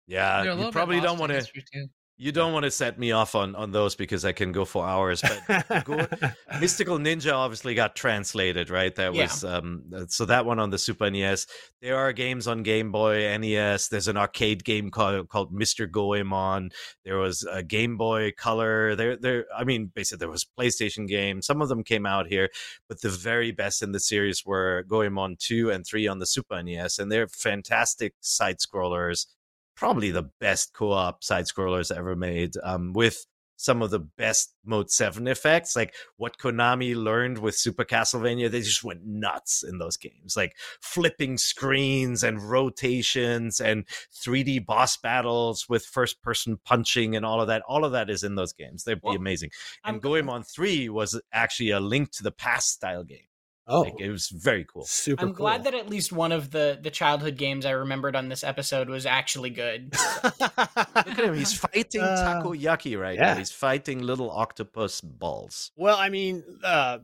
Yeah, 0.07 0.43
you 0.43 0.71
probably 0.71 0.99
don't 0.99 1.15
in 1.15 1.19
want 1.19 1.31
to. 1.31 1.87
You 2.15 2.31
don't 2.31 2.53
want 2.53 2.64
to 2.64 2.72
set 2.72 2.99
me 2.99 3.11
off 3.11 3.34
on 3.34 3.56
on 3.56 3.72
those 3.72 3.95
because 3.95 4.23
I 4.23 4.34
can 4.34 4.52
go 4.52 4.65
for 4.65 4.85
hours. 4.85 5.22
But 5.48 5.84
go, 5.84 6.06
Mystical 6.61 6.99
Ninja 6.99 7.34
obviously 7.34 7.73
got 7.73 7.95
translated, 7.95 8.69
right? 8.69 8.94
That 8.95 9.15
Yeah. 9.15 9.23
was 9.23 9.44
um 9.44 9.84
uh, 9.94 10.06
so 10.07 10.26
that 10.26 10.45
one 10.45 10.60
on 10.60 10.69
the 10.69 10.77
Super 10.77 11.10
NES. 11.10 11.48
There 11.81 11.98
are 11.98 12.14
games 12.14 12.48
on 12.48 12.61
Game 12.61 12.91
Boy, 12.91 13.35
NES. 13.40 13.88
There's 13.88 14.07
an 14.07 14.15
arcade 14.18 14.64
game 14.64 14.91
called 14.91 15.27
called 15.30 15.52
Mr. 15.53 15.90
Goemon. 15.90 16.69
There 17.03 17.18
was 17.18 17.48
a 17.52 17.64
Game 17.64 17.98
Boy 17.98 18.31
Color. 18.38 18.95
There 18.95 19.18
there 19.18 19.45
I 19.57 19.64
mean 19.64 19.91
basically 19.94 20.19
there 20.19 20.30
was 20.30 20.45
PlayStation 20.45 21.07
games. 21.07 21.48
Some 21.48 21.64
of 21.64 21.68
them 21.68 21.84
came 21.84 22.06
out 22.06 22.27
here, 22.27 22.49
but 22.88 23.02
the 23.02 23.10
very 23.10 23.52
best 23.52 23.81
in 23.81 23.91
the 23.91 23.99
series 23.99 24.45
were 24.45 24.84
Goemon 24.88 25.35
2 25.40 25.72
and 25.72 25.84
3 25.85 26.07
on 26.07 26.19
the 26.19 26.27
Super 26.27 26.61
NES 26.61 26.99
and 26.99 27.11
they're 27.11 27.27
fantastic 27.27 28.14
side 28.22 28.57
scrollers. 28.60 29.26
Probably 29.75 30.11
the 30.11 30.29
best 30.39 30.73
co-op 30.73 31.23
side 31.23 31.45
scrollers 31.45 31.95
ever 31.95 32.15
made 32.15 32.53
um 32.63 32.93
with 32.93 33.25
some 33.63 33.81
of 33.81 33.91
the 33.91 33.99
best 33.99 34.53
Mode 34.65 34.89
7 34.89 35.27
effects, 35.27 35.75
like 35.75 35.93
what 36.17 36.37
Konami 36.37 36.95
learned 36.95 37.37
with 37.37 37.55
Super 37.55 37.85
Castlevania, 37.85 38.51
they 38.51 38.61
just 38.61 38.83
went 38.83 39.05
nuts 39.05 39.63
in 39.63 39.77
those 39.77 39.95
games. 39.95 40.35
Like 40.35 40.55
flipping 40.81 41.37
screens 41.37 42.23
and 42.23 42.41
rotations 42.41 43.59
and 43.59 43.87
3D 44.13 44.65
boss 44.65 44.97
battles 44.97 45.67
with 45.69 45.85
first 45.85 46.21
person 46.21 46.59
punching 46.65 47.15
and 47.15 47.25
all 47.25 47.41
of 47.41 47.47
that. 47.47 47.63
All 47.67 47.85
of 47.85 47.93
that 47.93 48.09
is 48.09 48.23
in 48.23 48.35
those 48.35 48.53
games. 48.53 48.83
They'd 48.83 48.95
be 48.95 49.01
Well, 49.03 49.15
amazing. 49.15 49.51
And 49.85 50.01
Goemon 50.01 50.43
3 50.43 50.89
was 50.89 51.19
actually 51.31 51.71
a 51.71 51.79
link 51.79 52.11
to 52.13 52.23
the 52.23 52.31
past 52.31 52.69
style 52.69 53.03
game. 53.03 53.27
Oh, 53.68 53.81
Like 53.81 53.99
it 53.99 54.10
was 54.10 54.30
very 54.30 54.65
cool. 54.65 54.85
super 54.85 55.22
I'm 55.22 55.30
cool. 55.30 55.45
glad 55.45 55.64
that 55.65 55.73
at 55.73 55.90
least 55.90 56.11
one 56.11 56.31
of 56.31 56.52
the 56.52 56.77
the 56.81 56.91
childhood 56.91 57.38
games 57.38 57.65
I 57.65 57.72
remembered 57.72 58.15
on 58.15 58.30
this 58.30 58.44
episode 58.44 58.90
was 58.90 59.06
actually 59.06 59.49
good. 59.52 59.94
Look 60.23 60.41
at 60.41 61.19
him. 61.19 61.34
He's 61.35 61.53
fighting 61.57 62.02
Uh, 62.02 62.41
takoyaki 62.44 62.99
right 62.99 63.15
yeah. 63.15 63.34
now. 63.34 63.35
He's 63.35 63.52
fighting 63.52 64.02
little 64.02 64.30
octopus 64.31 65.02
balls. 65.02 65.72
Well, 65.76 65.98
I 65.98 66.10
mean, 66.10 66.44
uh, 66.64 66.99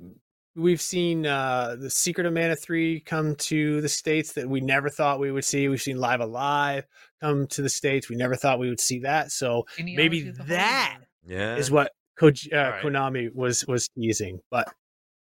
we've 0.56 0.82
seen 0.82 1.26
uh, 1.26 1.76
the 1.80 1.90
Secret 1.90 2.26
of 2.28 2.34
Mana 2.34 2.56
3 2.56 3.00
come 3.02 3.36
to 3.36 3.82
the 3.82 3.90
States 3.90 4.34
that 4.34 4.50
we 4.50 4.60
never 4.62 4.90
thought 4.90 5.20
we 5.20 5.32
would 5.32 5.46
see. 5.46 5.68
We've 5.70 5.82
seen 5.82 5.98
Live 5.98 6.20
Alive 6.22 6.86
come 7.22 7.48
to 7.48 7.62
the 7.62 7.70
States. 7.70 8.10
We 8.10 8.16
never 8.16 8.36
thought 8.36 8.60
we 8.60 8.70
would 8.70 8.80
see 8.80 9.00
that. 9.00 9.32
So 9.32 9.66
maybe 9.78 10.20
Genealogy 10.22 10.30
of 10.30 10.38
the 10.38 10.44
that 10.56 11.00
Yeah. 11.26 11.56
is 11.56 11.72
what 11.72 11.92
Koji- 12.20 12.54
uh, 12.54 12.58
All 12.58 12.72
right. 12.72 12.84
Konami 12.84 13.34
was 13.34 13.66
was 13.66 13.88
teasing. 13.90 14.42
But 14.52 14.68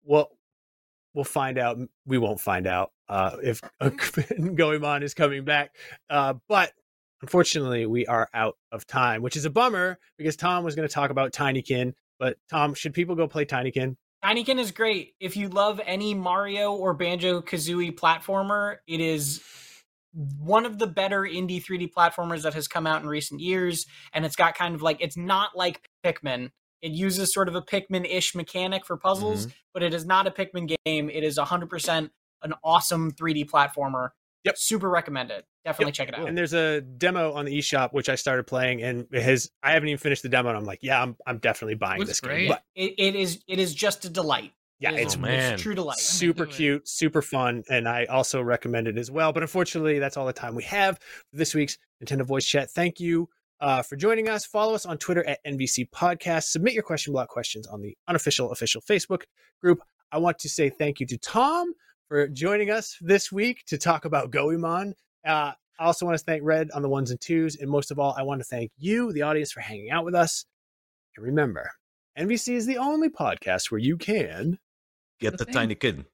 we'll 0.05 0.29
we'll 1.15 1.25
find 1.25 1.59
out. 1.59 1.79
We 2.05 2.19
won't 2.19 2.41
find 2.41 2.67
out 2.67 2.93
uh, 3.09 3.37
if 3.43 3.61
Goemon 4.55 5.03
is 5.03 5.15
coming 5.15 5.45
back. 5.45 5.75
Uh, 6.11 6.35
but 6.49 6.73
unfortunately, 7.23 7.87
we 7.87 8.07
are 8.07 8.29
out 8.35 8.57
of 8.73 8.87
time, 8.87 9.23
which 9.23 9.37
is 9.37 9.45
a 9.45 9.51
bummer 9.51 9.99
because 10.19 10.37
Tom 10.37 10.65
was 10.65 10.75
going 10.75 10.87
to 10.87 10.93
talk 10.93 11.11
about 11.11 11.33
Tinykin. 11.33 11.95
But 12.19 12.37
Tom, 12.51 12.75
should 12.75 12.95
people 12.95 13.15
go 13.15 13.27
play 13.27 13.45
Tinykin? 13.45 13.97
Tinykin 14.25 14.59
is 14.59 14.71
great. 14.71 15.15
If 15.21 15.37
you 15.37 15.49
love 15.49 15.81
any 15.85 16.15
Mario 16.15 16.73
or 16.73 16.95
Banjo 16.95 17.43
Kazooie 17.43 17.95
platformer, 17.95 18.77
it 18.87 19.01
is 19.01 19.43
one 20.39 20.65
of 20.65 20.79
the 20.79 20.87
better 20.87 21.23
indie 21.23 21.63
3D 21.63 21.93
platformers 21.93 22.43
that 22.43 22.55
has 22.55 22.69
come 22.69 22.87
out 22.87 23.03
in 23.03 23.09
recent 23.09 23.41
years. 23.41 23.85
And 24.13 24.25
it's 24.25 24.37
got 24.37 24.55
kind 24.55 24.75
of 24.75 24.81
like, 24.81 24.99
it's 25.01 25.17
not 25.17 25.57
like 25.57 25.89
Pikmin. 26.05 26.51
It 26.85 26.93
uses 26.93 27.33
sort 27.33 27.49
of 27.49 27.55
a 27.55 27.63
Pikmin 27.63 28.07
ish 28.07 28.35
mechanic 28.35 28.85
for 28.85 28.99
puzzles, 28.99 29.47
mm-hmm. 29.47 29.57
but 29.73 29.83
it 29.83 29.95
is 29.95 30.05
not 30.05 30.27
a 30.27 30.31
Pikmin 30.31 30.77
game. 30.85 31.09
It 31.09 31.25
is 31.25 31.39
100% 31.39 32.11
an 32.43 32.55
awesome 32.63 33.11
3D 33.13 33.49
platformer. 33.49 34.11
Yep. 34.45 34.59
Super 34.59 34.91
recommended. 34.91 35.45
Definitely 35.65 35.87
Yep. 35.93 35.95
check 35.95 36.09
it 36.11 36.19
out. 36.19 36.29
And 36.29 36.37
there's 36.37 36.53
a 36.53 36.83
demo 36.83 37.33
on 37.33 37.47
the 37.47 37.59
eShop 37.59 37.95
which 37.95 38.11
I 38.11 38.17
started 38.17 38.47
playing, 38.47 38.83
and 38.83 39.07
it 39.11 39.23
has 39.23 39.51
I 39.63 39.73
haven't 39.73 39.89
even 39.89 39.99
finished 39.99 40.23
the 40.23 40.29
demo, 40.29 40.51
and 40.51 40.59
I'm 40.59 40.67
like, 40.67 40.81
yeah, 40.83 41.01
I'm 41.03 41.17
I'm 41.27 41.39
definitely 41.39 41.77
buying 41.77 42.01
Looks 42.01 42.11
this 42.11 42.21
great. 42.21 42.41
game. 42.41 42.49
But 42.49 42.63
It, 42.75 42.93
it 42.99 43.15
is 43.15 43.43
it 43.49 43.59
is 43.59 43.75
just 43.75 44.05
a 44.05 44.11
delight. 44.11 44.53
Yeah, 44.81 44.91
It 44.91 44.97
is- 44.97 45.01
it's 45.07 45.17
Oh, 45.17 45.21
man. 45.21 45.55
it's 45.55 45.63
true 45.63 45.75
delight. 45.75 45.97
super 45.97 46.45
cute, 46.45 46.87
super 46.87 47.23
fun, 47.23 47.65
and 47.71 47.89
I 47.89 48.05
also 48.05 48.43
recommend 48.43 48.89
it 48.89 48.99
as 48.99 49.11
well. 49.11 49.33
But 49.33 49.43
unfortunately, 49.43 49.99
that's 49.99 50.19
all 50.19 50.27
the 50.27 50.35
time 50.35 50.55
we 50.55 50.65
have 50.65 50.99
for 50.99 51.37
this 51.39 51.55
week's 51.55 51.79
Nintendo 52.05 52.27
Voice 52.27 52.45
Chat. 52.45 52.71
Thank 52.71 53.01
you 53.01 53.31
uh, 53.65 53.83
for 53.83 53.97
joining 53.97 54.29
us. 54.29 54.45
Follow 54.45 54.75
us 54.75 54.85
on 54.85 54.99
Twitter 54.99 55.27
at 55.27 55.43
NVC 55.45 55.89
Podcast. 55.89 56.45
Submit 56.45 56.75
your 56.75 56.83
question 56.83 57.15
block 57.15 57.29
questions 57.29 57.67
on 57.67 57.81
the 57.81 57.97
unofficial 58.07 58.53
official 58.53 58.83
Facebook 58.83 59.23
group. 59.63 59.81
I 60.13 60.19
want 60.19 60.39
to 60.41 60.51
say 60.51 60.69
thank 60.69 61.01
you 61.01 61.07
to 61.07 61.17
Tom 61.17 61.73
for 62.07 62.29
joining 62.29 62.71
us 62.71 62.97
this 63.01 63.33
week 63.33 63.65
to 63.69 63.79
talk 63.79 64.05
about 64.05 64.31
Goemon. 64.31 64.93
Uh, 65.27 65.53
I 65.81 65.85
also 65.85 66.05
want 66.05 66.19
to 66.19 66.25
thank 66.25 66.43
Red 66.45 66.71
on 66.73 66.83
the 66.83 66.91
ones 66.91 67.11
and 67.11 67.19
twos, 67.19 67.57
and 67.57 67.71
most 67.71 67.91
of 67.91 67.99
all, 67.99 68.15
I 68.17 68.23
want 68.23 68.43
to 68.43 68.45
thank 68.45 68.71
you, 68.77 69.13
the 69.13 69.23
audience, 69.23 69.51
for 69.51 69.61
hanging 69.61 69.91
out 69.91 70.05
with 70.05 70.15
us. 70.15 70.45
And 71.17 71.25
remember, 71.25 71.71
NVC 72.19 72.55
is 72.55 72.67
the 72.67 72.77
only 72.77 73.09
podcast 73.09 73.71
where 73.71 73.81
you 73.81 73.97
can 73.97 74.59
Get 75.21 75.39
The 75.39 75.47
the 75.47 75.53
tiny 75.53 75.75
kid. 75.75 76.05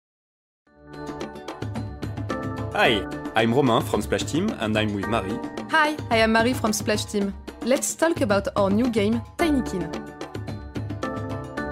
Hi, 2.72 3.04
I'm 3.34 3.52
Romain 3.52 3.82
from 3.82 4.00
Splash 4.00 4.22
Team 4.22 4.48
and 4.60 4.78
I'm 4.78 4.94
with 4.94 5.08
Marie. 5.08 5.36
Hi, 5.72 5.96
I 6.08 6.18
am 6.18 6.30
Marie 6.30 6.52
from 6.52 6.72
Splash 6.72 7.04
Team. 7.04 7.34
Let's 7.62 7.96
talk 7.96 8.20
about 8.20 8.46
our 8.54 8.70
new 8.70 8.88
game, 8.88 9.20
Tinykin. 9.38 9.90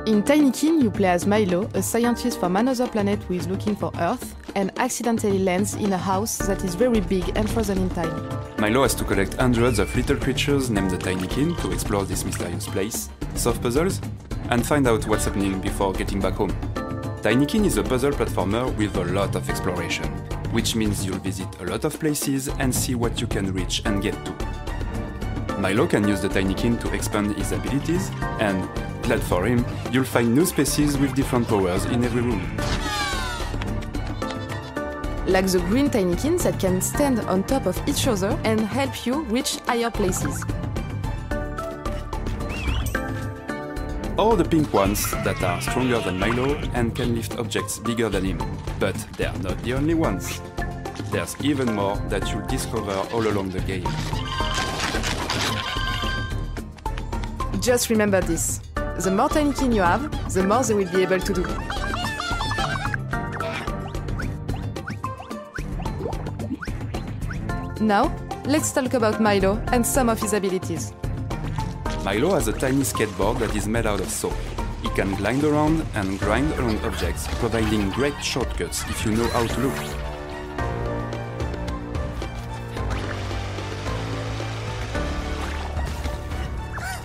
In 0.09 0.25
Tinykin, 0.25 0.83
you 0.83 0.91
play 0.91 1.11
as 1.11 1.25
Milo, 1.25 1.71
a 1.75 1.83
scientist 1.83 2.41
from 2.41 2.57
another 2.57 2.89
planet 2.89 3.23
who 3.23 3.35
is 3.35 3.47
looking 3.47 3.77
for 3.77 3.93
Earth 4.01 4.35
and 4.57 4.73
accidentally 4.77 5.39
lands 5.39 5.75
in 5.75 5.93
a 5.93 5.97
house 5.97 6.37
that 6.49 6.65
is 6.65 6.75
very 6.75 7.01
big 7.01 7.31
and 7.37 7.49
frozen 7.49 7.79
in 7.79 7.91
time. 7.91 8.29
Milo 8.59 8.83
has 8.83 8.97
to 8.97 9.05
collect 9.05 9.35
hundreds 9.35 9.79
of 9.79 9.95
little 9.95 10.17
creatures 10.17 10.69
named 10.69 10.91
the 10.91 10.99
Tinykin 10.99 11.57
to 11.63 11.71
explore 11.71 12.07
this 12.07 12.25
mysterious 12.25 12.67
place, 12.67 13.09
solve 13.37 13.63
puzzles, 13.63 14.01
and 14.51 14.67
find 14.67 14.89
out 14.89 15.07
what's 15.07 15.27
happening 15.27 15.61
before 15.61 15.93
getting 15.93 16.21
back 16.21 16.35
home. 16.35 16.51
Tinykin 17.23 17.65
is 17.67 17.77
a 17.77 17.85
puzzle 17.85 18.11
platformer 18.11 18.77
with 18.77 18.97
a 18.97 19.05
lot 19.05 19.37
of 19.37 19.49
exploration, 19.49 20.13
which 20.53 20.75
means 20.75 21.05
you'll 21.05 21.19
visit 21.19 21.49
a 21.61 21.65
lot 21.65 21.85
of 21.85 21.99
places 21.99 22.49
and 22.59 22.75
see 22.75 22.95
what 22.95 23.21
you 23.21 23.27
can 23.27 23.53
reach 23.53 23.83
and 23.85 24.03
get 24.03 24.15
to. 24.25 24.33
Milo 25.59 25.87
can 25.87 26.07
use 26.07 26.21
the 26.21 26.29
Tinykin 26.29 26.81
to 26.81 26.93
expand 26.93 27.35
his 27.37 27.53
abilities, 27.53 28.11
and, 28.41 28.69
glad 29.03 29.21
for 29.23 29.45
him, 29.45 29.65
you'll 29.91 30.05
find 30.05 30.35
new 30.35 30.47
species 30.47 30.97
with 30.97 31.15
different 31.15 31.49
powers 31.49 31.85
in 31.87 32.05
every 32.05 32.23
room. 32.23 32.57
Like 35.27 35.47
the 35.47 35.59
green 35.69 35.91
Tinykins 35.91 36.45
that 36.45 36.59
can 36.59 36.81
stand 36.81 37.21
on 37.21 37.43
top 37.43 37.67
of 37.67 37.77
each 37.87 38.07
other 38.07 38.39
and 38.45 38.61
help 38.61 39.05
you 39.05 39.25
reach 39.25 39.57
higher 39.67 39.91
places. 39.91 40.45
Or 44.19 44.37
the 44.37 44.45
pink 44.45 44.73
ones 44.75 45.11
that 45.23 45.41
are 45.43 45.61
stronger 45.61 46.01
than 46.01 46.19
Milo 46.19 46.57
and 46.75 46.95
can 46.95 47.15
lift 47.15 47.39
objects 47.39 47.79
bigger 47.79 48.09
than 48.09 48.25
him. 48.25 48.39
But 48.81 48.97
they 49.17 49.27
are 49.27 49.39
not 49.39 49.63
the 49.63 49.75
only 49.75 49.95
ones. 49.95 50.41
There's 51.13 51.37
even 51.43 51.75
more 51.75 51.97
that 52.09 52.29
you'll 52.31 52.47
discover 52.47 52.93
all 53.13 53.27
along 53.29 53.51
the 53.51 53.61
game. 53.61 53.87
Just 57.61 57.91
remember 57.91 58.21
this. 58.21 58.61
The 58.75 59.13
more 59.13 59.29
Tinykin 59.29 59.75
you 59.75 59.83
have, 59.83 60.11
the 60.35 60.43
more 60.43 60.65
they 60.65 60.75
will 60.75 60.91
be 60.91 61.03
able 61.03 61.21
to 61.21 61.33
do. 61.33 61.45
Now, 67.81 68.15
let's 68.45 68.73
talk 68.73 68.95
about 68.95 69.21
Milo 69.21 69.63
and 69.69 69.87
some 69.87 70.09
of 70.09 70.21
his 70.21 70.33
abilities. 70.33 70.93
Milo 72.09 72.33
has 72.33 72.49
a 72.49 72.55
tiny 72.55 72.81
skateboard 72.81 73.39
that 73.39 73.55
is 73.55 73.69
made 73.69 73.85
out 73.85 74.01
of 74.01 74.09
soap. 74.09 74.33
He 74.83 74.89
can 74.89 75.15
glide 75.17 75.45
around 75.45 75.85
and 75.93 76.19
grind 76.19 76.51
around 76.53 76.83
objects, 76.83 77.27
providing 77.33 77.91
great 77.91 78.19
shortcuts 78.25 78.83
if 78.89 79.05
you 79.05 79.13
know 79.13 79.29
how 79.29 79.47
to 79.47 79.61
look. 79.61 79.77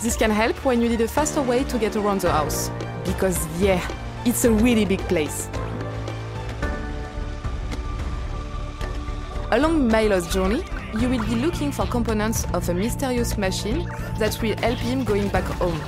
This 0.01 0.15
can 0.15 0.31
help 0.31 0.55
when 0.63 0.81
you 0.81 0.87
need 0.87 1.01
a 1.01 1.07
faster 1.09 1.41
way 1.41 1.65
to 1.65 1.77
get 1.77 1.97
around 1.97 2.21
the 2.21 2.31
house. 2.31 2.71
Because, 3.03 3.45
yeah, 3.59 3.85
it's 4.23 4.45
a 4.45 4.51
really 4.53 4.85
big 4.85 5.01
place. 5.09 5.49
Along 9.51 9.85
Milo's 9.89 10.33
journey, 10.33 10.63
you 10.99 11.09
will 11.09 11.25
be 11.25 11.35
looking 11.35 11.71
for 11.71 11.85
components 11.85 12.45
of 12.53 12.69
a 12.69 12.73
mysterious 12.73 13.37
machine 13.37 13.89
that 14.19 14.39
will 14.41 14.55
help 14.57 14.77
him 14.77 15.03
going 15.03 15.27
back 15.29 15.43
home. 15.43 15.79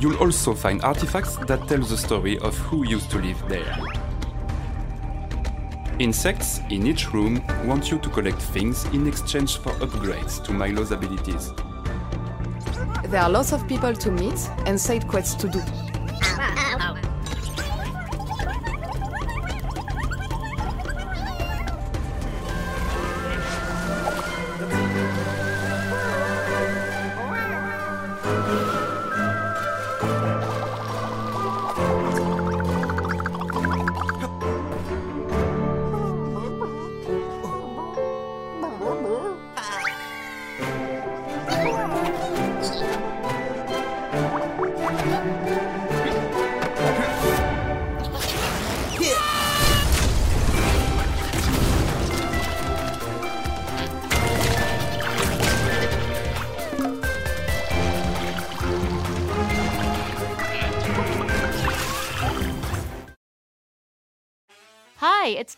You'll 0.00 0.16
also 0.16 0.54
find 0.54 0.82
artifacts 0.82 1.36
that 1.46 1.68
tell 1.68 1.80
the 1.80 1.96
story 1.96 2.38
of 2.40 2.56
who 2.58 2.84
used 2.84 3.10
to 3.12 3.18
live 3.18 3.42
there. 3.48 3.78
Insects 6.00 6.60
in 6.70 6.86
each 6.86 7.12
room 7.12 7.40
want 7.64 7.90
you 7.90 7.98
to 7.98 8.08
collect 8.10 8.42
things 8.42 8.84
in 8.86 9.06
exchange 9.06 9.58
for 9.58 9.70
upgrades 9.74 10.42
to 10.44 10.52
Milo's 10.52 10.90
abilities. 10.90 11.52
There 13.08 13.22
are 13.22 13.30
lots 13.30 13.52
of 13.52 13.68
people 13.68 13.94
to 13.94 14.10
meet 14.10 14.50
and 14.66 14.80
side 14.80 15.06
quests 15.06 15.36
to 15.36 15.48
do. 15.48 15.62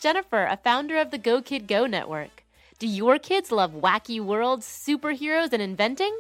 Jennifer, 0.07 0.45
a 0.45 0.57
founder 0.57 0.99
of 0.99 1.11
the 1.11 1.19
Go 1.19 1.43
Kid 1.43 1.67
Go 1.67 1.85
network. 1.85 2.45
Do 2.79 2.87
your 2.87 3.19
kids 3.19 3.51
love 3.51 3.73
wacky 3.73 4.21
worlds, 4.21 4.65
superheroes, 4.65 5.53
and 5.53 5.61
inventing? 5.61 6.17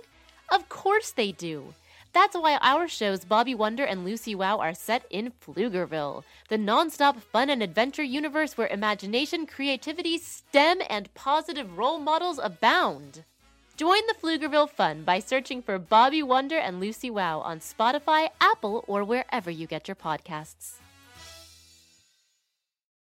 Of 0.48 0.68
course 0.68 1.12
they 1.12 1.30
do. 1.30 1.72
That's 2.12 2.34
why 2.36 2.58
our 2.60 2.88
shows 2.88 3.24
Bobby 3.24 3.54
Wonder 3.54 3.84
and 3.84 4.04
Lucy 4.04 4.34
Wow 4.34 4.58
are 4.58 4.74
set 4.74 5.04
in 5.08 5.30
Pflugerville, 5.40 6.24
the 6.48 6.58
nonstop 6.58 7.20
fun 7.20 7.48
and 7.48 7.62
adventure 7.62 8.02
universe 8.02 8.58
where 8.58 8.66
imagination, 8.66 9.46
creativity, 9.46 10.18
STEM, 10.18 10.78
and 10.90 11.14
positive 11.14 11.78
role 11.78 12.00
models 12.00 12.40
abound. 12.42 13.22
Join 13.76 14.00
the 14.08 14.16
Pflugerville 14.20 14.68
fun 14.68 15.04
by 15.04 15.20
searching 15.20 15.62
for 15.62 15.78
Bobby 15.78 16.24
Wonder 16.24 16.58
and 16.58 16.80
Lucy 16.80 17.08
Wow 17.08 17.38
on 17.38 17.60
Spotify, 17.60 18.30
Apple, 18.40 18.84
or 18.88 19.04
wherever 19.04 19.48
you 19.48 19.68
get 19.68 19.86
your 19.86 19.94
podcasts. 19.94 20.78